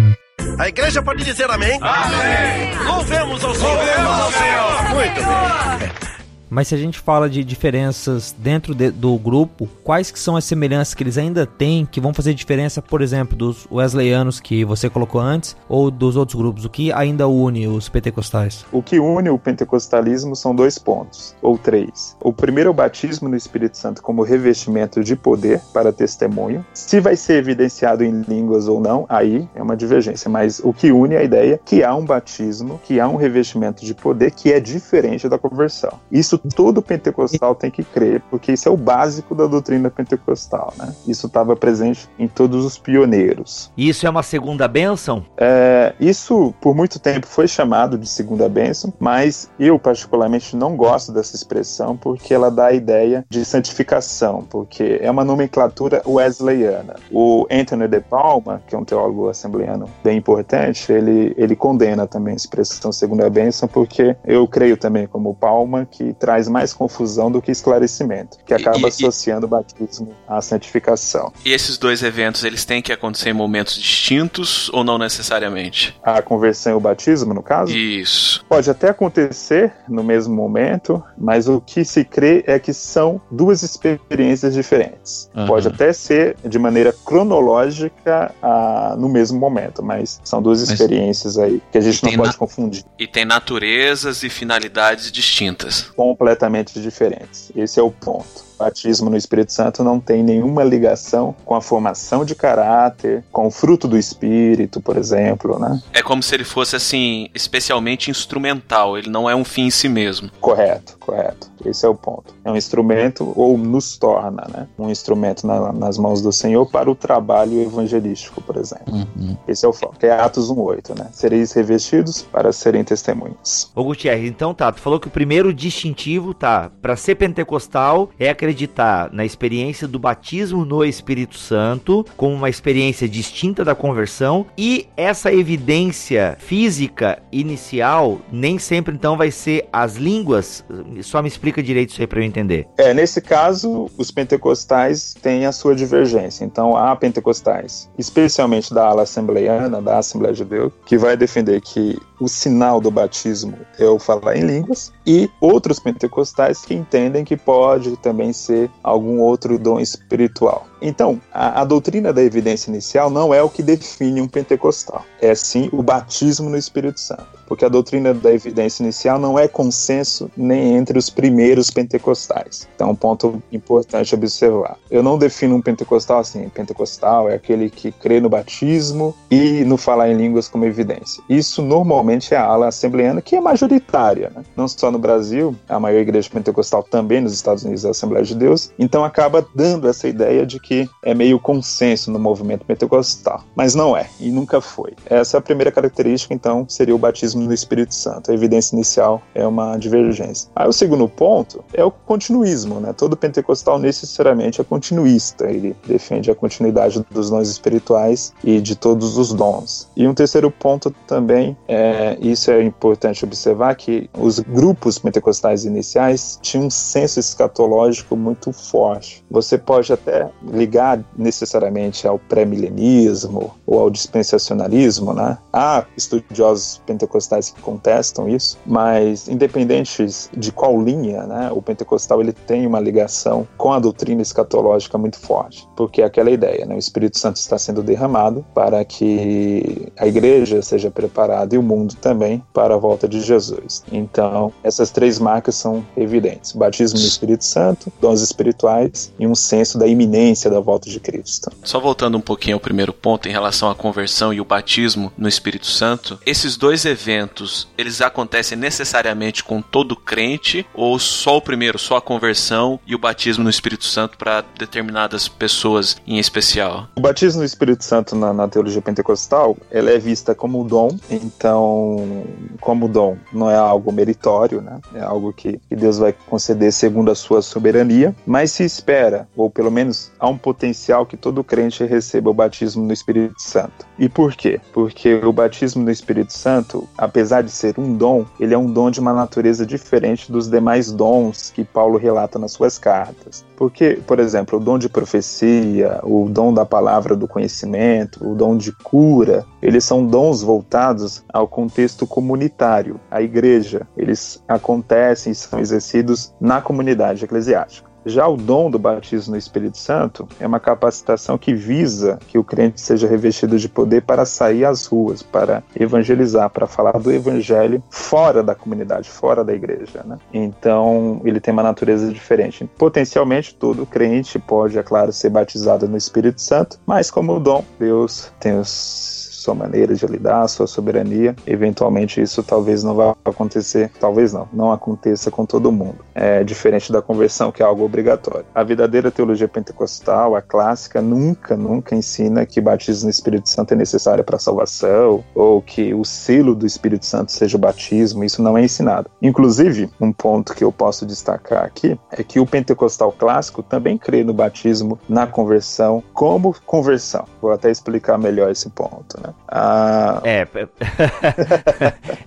A 0.58 0.68
igreja 0.68 1.02
pode 1.02 1.24
dizer 1.24 1.50
amém? 1.50 1.78
Amém! 1.80 2.76
Louvemos 2.86 3.42
ao 3.42 3.54
Senhor! 3.54 3.76
Louvemos 3.76 4.20
ao 4.20 4.32
Senhor! 4.32 4.94
Muito 4.94 5.20
bem! 5.20 6.13
Mas 6.54 6.68
se 6.68 6.74
a 6.76 6.78
gente 6.78 7.00
fala 7.00 7.28
de 7.28 7.42
diferenças 7.42 8.32
dentro 8.38 8.76
de, 8.76 8.88
do 8.88 9.18
grupo, 9.18 9.68
quais 9.82 10.12
que 10.12 10.18
são 10.20 10.36
as 10.36 10.44
semelhanças 10.44 10.94
que 10.94 11.02
eles 11.02 11.18
ainda 11.18 11.44
têm 11.44 11.84
que 11.84 12.00
vão 12.00 12.14
fazer 12.14 12.32
diferença, 12.32 12.80
por 12.80 13.02
exemplo, 13.02 13.36
dos 13.36 13.66
Wesleyanos 13.72 14.38
que 14.38 14.64
você 14.64 14.88
colocou 14.88 15.20
antes 15.20 15.56
ou 15.68 15.90
dos 15.90 16.14
outros 16.14 16.40
grupos? 16.40 16.64
O 16.64 16.70
que 16.70 16.92
ainda 16.92 17.26
une 17.26 17.66
os 17.66 17.88
pentecostais? 17.88 18.64
O 18.70 18.80
que 18.80 19.00
une 19.00 19.30
o 19.30 19.36
pentecostalismo 19.36 20.36
são 20.36 20.54
dois 20.54 20.78
pontos, 20.78 21.34
ou 21.42 21.58
três. 21.58 22.16
O 22.22 22.32
primeiro 22.32 22.68
é 22.68 22.70
o 22.70 22.74
batismo 22.74 23.28
no 23.28 23.34
Espírito 23.34 23.76
Santo 23.76 24.00
como 24.00 24.22
revestimento 24.22 25.02
de 25.02 25.16
poder 25.16 25.60
para 25.72 25.92
testemunho. 25.92 26.64
Se 26.72 27.00
vai 27.00 27.16
ser 27.16 27.38
evidenciado 27.38 28.04
em 28.04 28.22
línguas 28.22 28.68
ou 28.68 28.80
não, 28.80 29.06
aí 29.08 29.48
é 29.56 29.62
uma 29.62 29.76
divergência, 29.76 30.30
mas 30.30 30.60
o 30.60 30.72
que 30.72 30.92
une 30.92 31.16
é 31.16 31.18
a 31.18 31.24
ideia 31.24 31.60
que 31.64 31.82
há 31.82 31.92
um 31.96 32.04
batismo, 32.04 32.80
que 32.84 33.00
há 33.00 33.08
um 33.08 33.16
revestimento 33.16 33.84
de 33.84 33.92
poder 33.92 34.30
que 34.30 34.52
é 34.52 34.60
diferente 34.60 35.28
da 35.28 35.36
conversão. 35.36 35.98
Isso 36.12 36.43
todo 36.50 36.82
pentecostal 36.82 37.54
tem 37.54 37.70
que 37.70 37.82
crer, 37.82 38.22
porque 38.30 38.52
isso 38.52 38.68
é 38.68 38.72
o 38.72 38.76
básico 38.76 39.34
da 39.34 39.46
doutrina 39.46 39.90
pentecostal, 39.90 40.72
né? 40.76 40.94
Isso 41.06 41.26
estava 41.26 41.56
presente 41.56 42.08
em 42.18 42.28
todos 42.28 42.64
os 42.64 42.78
pioneiros. 42.78 43.70
Isso 43.76 44.06
é 44.06 44.10
uma 44.10 44.22
segunda 44.22 44.66
bênção? 44.68 45.24
É, 45.36 45.94
isso, 46.00 46.54
por 46.60 46.74
muito 46.74 46.98
tempo, 46.98 47.26
foi 47.26 47.46
chamado 47.46 47.96
de 47.98 48.08
segunda 48.08 48.48
bênção, 48.48 48.92
mas 48.98 49.50
eu, 49.58 49.78
particularmente, 49.78 50.56
não 50.56 50.76
gosto 50.76 51.12
dessa 51.12 51.34
expressão 51.34 51.96
porque 51.96 52.34
ela 52.34 52.50
dá 52.50 52.66
a 52.66 52.72
ideia 52.72 53.24
de 53.28 53.44
santificação, 53.44 54.44
porque 54.48 54.98
é 55.00 55.10
uma 55.10 55.24
nomenclatura 55.24 56.02
wesleyana. 56.06 56.96
O 57.10 57.46
Anthony 57.50 57.88
de 57.88 58.00
Palma, 58.00 58.62
que 58.66 58.74
é 58.74 58.78
um 58.78 58.84
teólogo 58.84 59.28
assembleano 59.28 59.88
bem 60.02 60.18
importante, 60.18 60.92
ele, 60.92 61.34
ele 61.36 61.56
condena 61.56 62.06
também 62.06 62.34
a 62.34 62.36
expressão 62.36 62.92
segunda 62.92 63.28
bênção, 63.28 63.68
porque 63.68 64.16
eu 64.24 64.46
creio 64.46 64.76
também, 64.76 65.06
como 65.06 65.34
Palma, 65.34 65.86
que 65.90 66.12
traz 66.14 66.33
traz 66.34 66.48
mais 66.48 66.72
confusão 66.72 67.30
do 67.30 67.40
que 67.40 67.52
esclarecimento, 67.52 68.38
que 68.44 68.52
acaba 68.52 68.80
e, 68.80 68.86
associando 68.86 69.44
e, 69.44 69.46
o 69.46 69.48
batismo 69.48 70.14
à 70.26 70.40
santificação. 70.42 71.32
E 71.44 71.52
esses 71.52 71.78
dois 71.78 72.02
eventos, 72.02 72.42
eles 72.42 72.64
têm 72.64 72.82
que 72.82 72.92
acontecer 72.92 73.30
em 73.30 73.32
momentos 73.32 73.76
distintos 73.76 74.68
ou 74.72 74.82
não 74.82 74.98
necessariamente? 74.98 75.96
A 76.02 76.20
conversão 76.20 76.72
e 76.72 76.74
o 76.74 76.80
batismo, 76.80 77.32
no 77.32 77.42
caso? 77.42 77.72
Isso. 77.72 78.44
Pode 78.48 78.68
até 78.68 78.88
acontecer 78.88 79.72
no 79.88 80.02
mesmo 80.02 80.34
momento, 80.34 81.02
mas 81.16 81.46
o 81.48 81.60
que 81.60 81.84
se 81.84 82.04
crê 82.04 82.42
é 82.48 82.58
que 82.58 82.72
são 82.72 83.20
duas 83.30 83.62
experiências 83.62 84.54
diferentes. 84.54 85.30
Uhum. 85.36 85.46
Pode 85.46 85.68
até 85.68 85.92
ser 85.92 86.36
de 86.44 86.58
maneira 86.58 86.92
cronológica 87.04 88.34
ah, 88.42 88.96
no 88.98 89.08
mesmo 89.08 89.38
momento, 89.38 89.84
mas 89.84 90.20
são 90.24 90.42
duas 90.42 90.60
mas 90.60 90.70
experiências 90.70 91.38
aí 91.38 91.62
que 91.70 91.78
a 91.78 91.80
gente 91.80 92.02
não 92.02 92.24
pode 92.24 92.36
confundir. 92.36 92.84
E 92.98 93.06
tem 93.06 93.24
naturezas 93.24 94.24
e 94.24 94.28
finalidades 94.28 95.12
distintas. 95.12 95.82
Com 95.94 96.13
completamente 96.14 96.80
diferentes. 96.80 97.50
Esse 97.56 97.80
é 97.80 97.82
o 97.82 97.90
ponto 97.90 98.44
batismo 98.58 99.10
no 99.10 99.16
Espírito 99.16 99.52
Santo 99.52 99.84
não 99.84 100.00
tem 100.00 100.22
nenhuma 100.22 100.64
ligação 100.64 101.34
com 101.44 101.54
a 101.54 101.60
formação 101.60 102.24
de 102.24 102.34
caráter, 102.34 103.24
com 103.30 103.46
o 103.46 103.50
fruto 103.50 103.86
do 103.86 103.98
Espírito, 103.98 104.80
por 104.80 104.96
exemplo, 104.96 105.58
né? 105.58 105.80
É 105.92 106.02
como 106.02 106.22
se 106.22 106.34
ele 106.34 106.44
fosse, 106.44 106.76
assim, 106.76 107.28
especialmente 107.34 108.10
instrumental, 108.10 108.96
ele 108.98 109.10
não 109.10 109.28
é 109.28 109.34
um 109.34 109.44
fim 109.44 109.66
em 109.66 109.70
si 109.70 109.88
mesmo. 109.88 110.30
Correto, 110.40 110.96
correto. 110.98 111.50
Esse 111.64 111.86
é 111.86 111.88
o 111.88 111.94
ponto. 111.94 112.34
É 112.44 112.50
um 112.50 112.56
instrumento, 112.56 113.32
ou 113.36 113.56
nos 113.56 113.96
torna, 113.96 114.46
né? 114.52 114.68
Um 114.78 114.90
instrumento 114.90 115.46
na, 115.46 115.72
nas 115.72 115.96
mãos 115.96 116.20
do 116.20 116.32
Senhor 116.32 116.66
para 116.66 116.90
o 116.90 116.94
trabalho 116.94 117.60
evangelístico, 117.62 118.42
por 118.42 118.56
exemplo. 118.56 118.92
Uhum. 118.92 119.36
Esse 119.48 119.64
é 119.64 119.68
o 119.68 119.72
foco. 119.72 119.94
É 120.02 120.10
Atos 120.10 120.50
1,8, 120.50 120.98
né? 120.98 121.08
Sereis 121.12 121.52
revestidos 121.52 122.22
para 122.22 122.52
serem 122.52 122.84
testemunhas. 122.84 123.70
Ô 123.74 123.84
Gutierrez, 123.84 124.28
então 124.28 124.52
tá, 124.52 124.70
tu 124.70 124.80
falou 124.80 125.00
que 125.00 125.08
o 125.08 125.10
primeiro 125.10 125.52
distintivo, 125.52 126.34
tá, 126.34 126.70
para 126.82 126.96
ser 126.96 127.14
pentecostal 127.14 128.10
é 128.18 128.28
acreditar 128.44 129.10
na 129.10 129.24
experiência 129.24 129.88
do 129.88 129.98
batismo 129.98 130.66
no 130.66 130.84
Espírito 130.84 131.38
Santo 131.38 132.04
como 132.14 132.34
uma 132.34 132.50
experiência 132.50 133.08
distinta 133.08 133.64
da 133.64 133.74
conversão 133.74 134.46
e 134.56 134.86
essa 134.96 135.32
evidência 135.32 136.36
física 136.38 137.22
inicial 137.32 138.20
nem 138.30 138.58
sempre 138.58 138.94
então 138.94 139.16
vai 139.16 139.30
ser 139.30 139.66
as 139.72 139.96
línguas. 139.96 140.62
Só 141.02 141.22
me 141.22 141.28
explica 141.28 141.62
direito 141.62 141.90
isso 141.90 142.00
aí 142.02 142.06
para 142.06 142.20
eu 142.20 142.24
entender. 142.24 142.68
É, 142.76 142.92
nesse 142.92 143.20
caso, 143.22 143.90
os 143.96 144.10
pentecostais 144.10 145.14
têm 145.22 145.46
a 145.46 145.52
sua 145.52 145.74
divergência. 145.74 146.44
Então, 146.44 146.76
há 146.76 146.94
pentecostais, 146.94 147.88
especialmente 147.98 148.74
da 148.74 148.86
ala 148.86 149.02
assembleiana, 149.02 149.80
da 149.80 149.98
Assembleia 149.98 150.34
de 150.34 150.44
Deus, 150.44 150.72
que 150.84 150.98
vai 150.98 151.16
defender 151.16 151.60
que 151.60 151.98
o 152.20 152.28
sinal 152.28 152.80
do 152.80 152.90
batismo 152.90 153.58
é 153.78 153.86
o 153.86 153.98
falar 153.98 154.36
em 154.36 154.46
línguas, 154.46 154.92
e 155.06 155.30
outros 155.40 155.78
pentecostais 155.78 156.62
que 156.62 156.74
entendem 156.74 157.24
que 157.24 157.36
pode 157.36 157.96
também 157.96 158.32
ser 158.34 158.70
algum 158.82 159.20
outro 159.20 159.58
dom 159.58 159.80
espiritual. 159.80 160.66
Então, 160.86 161.18
a, 161.32 161.62
a, 161.62 161.64
doutrina 161.64 162.12
da 162.12 162.22
evidência 162.22 162.68
inicial 162.70 163.08
não 163.08 163.32
é 163.32 163.42
o 163.42 163.48
que 163.48 163.62
define 163.62 164.20
um 164.20 164.28
pentecostal, 164.28 165.02
é 165.18 165.34
sim 165.34 165.70
o 165.72 165.82
batismo 165.82 166.50
no 166.50 166.58
Espírito 166.58 167.00
Santo, 167.00 167.26
porque 167.46 167.64
a 167.64 167.70
doutrina 167.70 168.12
da 168.12 168.30
evidência 168.30 168.82
inicial 168.82 169.18
não 169.18 169.38
é 169.38 169.48
consenso 169.48 170.30
nem 170.36 170.76
entre 170.76 170.98
os 170.98 171.08
primeiros 171.08 171.70
pentecostais. 171.70 172.68
Então, 172.74 172.90
um 172.90 172.94
ponto 172.94 173.42
importante 173.50 174.14
observar. 174.14 174.76
Eu 174.90 175.02
não 175.02 175.16
defino 175.16 175.56
um 175.56 175.62
pentecostal 175.62 176.18
assim, 176.18 176.50
pentecostal 176.50 177.30
é 177.30 177.34
aquele 177.34 177.70
que 177.70 177.90
crê 177.90 178.20
no 178.20 178.28
batismo 178.28 179.14
e 179.30 179.64
no 179.64 179.78
falar 179.78 180.10
em 180.10 180.16
línguas 180.18 180.48
como 180.48 180.66
evidência. 180.66 181.24
Isso 181.30 181.62
normalmente 181.62 182.34
é 182.34 182.36
a 182.36 182.44
ala 182.44 182.68
assembleana, 182.68 183.22
que 183.22 183.36
é 183.36 183.40
majoritária, 183.40 184.30
né? 184.36 184.42
não 184.54 184.68
só 184.68 184.90
no 184.90 184.98
Brasil, 184.98 185.56
a 185.66 185.80
maior 185.80 186.00
igreja 186.00 186.28
pentecostal 186.28 186.82
também 186.82 187.22
nos 187.22 187.32
Estados 187.32 187.64
Unidos 187.64 187.86
é 187.86 187.88
a 187.88 187.92
Assembleia 187.92 188.24
de 188.24 188.34
Deus, 188.34 188.70
então 188.78 189.02
acaba 189.02 189.46
dando 189.54 189.88
essa 189.88 190.06
ideia 190.06 190.44
de 190.44 190.60
que 190.60 190.73
que 190.74 190.90
é 191.02 191.14
meio 191.14 191.38
consenso 191.38 192.10
no 192.10 192.18
movimento 192.18 192.64
pentecostal, 192.64 193.44
mas 193.54 193.74
não 193.74 193.96
é 193.96 194.08
e 194.18 194.30
nunca 194.30 194.60
foi. 194.60 194.94
Essa 195.06 195.36
é 195.36 195.38
a 195.38 195.40
primeira 195.40 195.70
característica, 195.70 196.34
então, 196.34 196.66
seria 196.68 196.94
o 196.94 196.98
batismo 196.98 197.42
no 197.42 197.52
Espírito 197.52 197.94
Santo. 197.94 198.30
A 198.30 198.34
evidência 198.34 198.74
inicial 198.74 199.22
é 199.34 199.46
uma 199.46 199.76
divergência. 199.76 200.50
Aí 200.56 200.66
o 200.66 200.72
segundo 200.72 201.08
ponto 201.08 201.64
é 201.72 201.84
o 201.84 201.90
continuismo, 201.90 202.80
né? 202.80 202.92
Todo 202.92 203.16
pentecostal 203.16 203.78
necessariamente 203.78 204.60
é 204.60 204.64
continuista, 204.64 205.48
ele 205.48 205.76
defende 205.86 206.30
a 206.30 206.34
continuidade 206.34 207.04
dos 207.10 207.30
dons 207.30 207.48
espirituais 207.48 208.32
e 208.42 208.60
de 208.60 208.74
todos 208.74 209.16
os 209.16 209.32
dons. 209.32 209.88
E 209.96 210.08
um 210.08 210.14
terceiro 210.14 210.50
ponto 210.50 210.90
também, 211.06 211.56
é, 211.68 212.16
isso 212.20 212.50
é 212.50 212.62
importante 212.62 213.24
observar, 213.24 213.76
que 213.76 214.10
os 214.18 214.40
grupos 214.40 214.98
pentecostais 214.98 215.64
iniciais 215.64 216.38
tinham 216.42 216.66
um 216.66 216.70
senso 216.70 217.20
escatológico 217.20 218.16
muito 218.16 218.52
forte. 218.52 219.24
Você 219.30 219.56
pode 219.56 219.92
até 219.92 220.30
ligar 220.64 221.04
necessariamente 221.16 222.08
ao 222.08 222.18
pré-milenismo 222.18 223.54
ou 223.66 223.80
ao 223.80 223.90
dispensacionalismo, 223.90 225.12
né? 225.12 225.36
Há 225.52 225.84
estudiosos 225.96 226.80
pentecostais 226.86 227.50
que 227.50 227.60
contestam 227.60 228.28
isso, 228.28 228.58
mas 228.66 229.28
independentes 229.28 230.30
de 230.36 230.50
qual 230.50 230.80
linha, 230.80 231.24
né, 231.24 231.50
o 231.52 231.60
pentecostal 231.60 232.20
ele 232.20 232.32
tem 232.32 232.66
uma 232.66 232.80
ligação 232.80 233.46
com 233.56 233.72
a 233.72 233.78
doutrina 233.78 234.22
escatológica 234.22 234.96
muito 234.96 235.18
forte, 235.18 235.68
porque 235.76 236.02
é 236.02 236.04
aquela 236.04 236.30
ideia, 236.30 236.64
né, 236.64 236.74
o 236.74 236.78
Espírito 236.78 237.18
Santo 237.18 237.36
está 237.36 237.58
sendo 237.58 237.82
derramado 237.82 238.44
para 238.54 238.84
que 238.84 239.92
a 239.98 240.06
igreja 240.06 240.62
seja 240.62 240.90
preparada 240.90 241.54
e 241.54 241.58
o 241.58 241.62
mundo 241.62 241.94
também 241.96 242.42
para 242.52 242.74
a 242.74 242.78
volta 242.78 243.06
de 243.06 243.20
Jesus. 243.20 243.82
Então, 243.92 244.52
essas 244.62 244.90
três 244.90 245.18
marcas 245.18 245.54
são 245.56 245.84
evidentes: 245.96 246.52
batismo 246.52 246.98
no 246.98 247.04
Espírito 247.04 247.44
Santo, 247.44 247.92
dons 248.00 248.20
espirituais 248.20 249.12
e 249.18 249.26
um 249.26 249.34
senso 249.34 249.78
da 249.78 249.86
iminência 249.86 250.43
da 250.50 250.60
volta 250.60 250.88
de 250.88 251.00
Cristo. 251.00 251.50
Só 251.62 251.80
voltando 251.80 252.16
um 252.16 252.20
pouquinho 252.20 252.56
ao 252.56 252.60
primeiro 252.60 252.92
ponto 252.92 253.28
em 253.28 253.32
relação 253.32 253.70
à 253.70 253.74
conversão 253.74 254.32
e 254.32 254.40
o 254.40 254.44
batismo 254.44 255.12
no 255.16 255.28
Espírito 255.28 255.66
Santo, 255.66 256.18
esses 256.24 256.56
dois 256.56 256.84
eventos, 256.84 257.68
eles 257.76 258.00
acontecem 258.00 258.56
necessariamente 258.56 259.42
com 259.44 259.60
todo 259.60 259.96
crente 259.96 260.66
ou 260.74 260.98
só 260.98 261.36
o 261.36 261.42
primeiro, 261.42 261.78
só 261.78 261.96
a 261.96 262.02
conversão 262.02 262.78
e 262.86 262.94
o 262.94 262.98
batismo 262.98 263.44
no 263.44 263.50
Espírito 263.50 263.84
Santo 263.84 264.16
para 264.16 264.44
determinadas 264.58 265.28
pessoas 265.28 265.96
em 266.06 266.18
especial? 266.18 266.88
O 266.96 267.00
batismo 267.00 267.40
no 267.40 267.44
Espírito 267.46 267.84
Santo 267.84 268.16
na, 268.16 268.32
na 268.32 268.48
teologia 268.48 268.80
pentecostal, 268.80 269.56
ela 269.70 269.90
é 269.90 269.98
vista 269.98 270.34
como 270.34 270.64
dom, 270.64 270.96
então, 271.10 272.24
como 272.60 272.88
dom, 272.88 273.16
não 273.32 273.50
é 273.50 273.56
algo 273.56 273.92
meritório, 273.92 274.60
né? 274.60 274.80
É 274.94 275.02
algo 275.02 275.32
que, 275.32 275.60
que 275.68 275.76
Deus 275.76 275.98
vai 275.98 276.12
conceder 276.12 276.72
segundo 276.72 277.10
a 277.10 277.14
sua 277.14 277.42
soberania, 277.42 278.14
mas 278.26 278.50
se 278.52 278.64
espera, 278.64 279.28
ou 279.36 279.50
pelo 279.50 279.70
menos 279.70 280.10
há 280.18 280.28
um 280.28 280.33
potencial 280.36 281.06
que 281.06 281.16
todo 281.16 281.44
crente 281.44 281.84
receba 281.84 282.30
o 282.30 282.34
batismo 282.34 282.84
no 282.84 282.92
Espírito 282.92 283.40
Santo. 283.40 283.86
E 283.98 284.08
por 284.08 284.34
quê? 284.34 284.60
Porque 284.72 285.14
o 285.14 285.32
batismo 285.32 285.82
no 285.82 285.90
Espírito 285.90 286.32
Santo, 286.32 286.88
apesar 286.96 287.42
de 287.42 287.50
ser 287.50 287.78
um 287.78 287.94
dom, 287.94 288.24
ele 288.38 288.54
é 288.54 288.58
um 288.58 288.70
dom 288.70 288.90
de 288.90 289.00
uma 289.00 289.12
natureza 289.12 289.64
diferente 289.64 290.30
dos 290.30 290.48
demais 290.48 290.90
dons 290.90 291.50
que 291.50 291.64
Paulo 291.64 291.98
relata 291.98 292.38
nas 292.38 292.52
suas 292.52 292.78
cartas. 292.78 293.44
Porque, 293.56 293.98
por 294.06 294.18
exemplo, 294.18 294.58
o 294.58 294.62
dom 294.62 294.78
de 294.78 294.88
profecia, 294.88 296.00
o 296.02 296.28
dom 296.28 296.52
da 296.52 296.66
palavra 296.66 297.14
do 297.14 297.28
conhecimento, 297.28 298.26
o 298.26 298.34
dom 298.34 298.56
de 298.56 298.72
cura, 298.72 299.46
eles 299.62 299.84
são 299.84 300.04
dons 300.04 300.42
voltados 300.42 301.24
ao 301.32 301.46
contexto 301.46 302.06
comunitário, 302.06 303.00
à 303.10 303.22
igreja. 303.22 303.86
Eles 303.96 304.42
acontecem 304.48 305.32
e 305.32 305.34
são 305.34 305.60
exercidos 305.60 306.32
na 306.40 306.60
comunidade 306.60 307.24
eclesiástica. 307.24 307.93
Já 308.06 308.26
o 308.28 308.36
dom 308.36 308.70
do 308.70 308.78
batismo 308.78 309.32
no 309.32 309.38
Espírito 309.38 309.78
Santo 309.78 310.28
é 310.38 310.46
uma 310.46 310.60
capacitação 310.60 311.38
que 311.38 311.54
visa 311.54 312.18
que 312.28 312.38
o 312.38 312.44
crente 312.44 312.80
seja 312.80 313.08
revestido 313.08 313.58
de 313.58 313.68
poder 313.68 314.02
para 314.02 314.24
sair 314.24 314.64
às 314.64 314.86
ruas, 314.86 315.22
para 315.22 315.62
evangelizar, 315.74 316.50
para 316.50 316.66
falar 316.66 316.98
do 316.98 317.10
evangelho 317.10 317.82
fora 317.88 318.42
da 318.42 318.54
comunidade, 318.54 319.08
fora 319.08 319.42
da 319.42 319.54
igreja. 319.54 320.02
Né? 320.04 320.18
Então, 320.32 321.20
ele 321.24 321.40
tem 321.40 321.52
uma 321.52 321.62
natureza 321.62 322.12
diferente. 322.12 322.68
Potencialmente, 322.76 323.54
todo 323.54 323.86
crente 323.86 324.38
pode, 324.38 324.78
é 324.78 324.82
claro, 324.82 325.12
ser 325.12 325.30
batizado 325.30 325.88
no 325.88 325.96
Espírito 325.96 326.40
Santo, 326.40 326.78
mas 326.86 327.10
como 327.10 327.40
dom, 327.40 327.64
Deus 327.78 328.30
tem 328.38 328.58
os 328.58 329.23
sua 329.44 329.54
maneira 329.54 329.94
de 329.94 330.06
lidar, 330.06 330.48
sua 330.48 330.66
soberania. 330.66 331.36
Eventualmente 331.46 332.20
isso 332.20 332.42
talvez 332.42 332.82
não 332.82 332.94
vá 332.94 333.14
acontecer, 333.24 333.90
talvez 334.00 334.32
não, 334.32 334.48
não 334.52 334.72
aconteça 334.72 335.30
com 335.30 335.44
todo 335.44 335.70
mundo. 335.70 335.98
É 336.14 336.42
diferente 336.42 336.90
da 336.90 337.02
conversão, 337.02 337.52
que 337.52 337.62
é 337.62 337.66
algo 337.66 337.84
obrigatório. 337.84 338.46
A 338.54 338.62
verdadeira 338.62 339.10
teologia 339.10 339.48
pentecostal, 339.48 340.34
a 340.34 340.40
clássica, 340.40 341.02
nunca, 341.02 341.56
nunca 341.56 341.94
ensina 341.94 342.46
que 342.46 342.60
batismo 342.60 343.04
no 343.04 343.10
Espírito 343.10 343.48
Santo 343.48 343.72
é 343.72 343.76
necessário 343.76 344.24
para 344.24 344.36
a 344.36 344.38
salvação 344.38 345.22
ou 345.34 345.60
que 345.60 345.92
o 345.92 346.04
selo 346.04 346.54
do 346.54 346.66
Espírito 346.66 347.04
Santo 347.04 347.32
seja 347.32 347.56
o 347.56 347.60
batismo. 347.60 348.24
Isso 348.24 348.42
não 348.42 348.56
é 348.56 348.64
ensinado. 348.64 349.10
Inclusive, 349.20 349.90
um 350.00 350.12
ponto 350.12 350.54
que 350.54 350.64
eu 350.64 350.72
posso 350.72 351.04
destacar 351.04 351.64
aqui 351.64 351.98
é 352.10 352.22
que 352.22 352.40
o 352.40 352.46
pentecostal 352.46 353.12
clássico 353.12 353.62
também 353.62 353.98
crê 353.98 354.24
no 354.24 354.32
batismo 354.32 354.98
na 355.08 355.26
conversão 355.26 356.02
como 356.14 356.54
conversão. 356.64 357.26
Vou 357.42 357.52
até 357.52 357.70
explicar 357.70 358.16
melhor 358.16 358.50
esse 358.50 358.70
ponto, 358.70 359.20
né? 359.20 359.33
Ah... 359.48 360.20
É, 360.24 360.46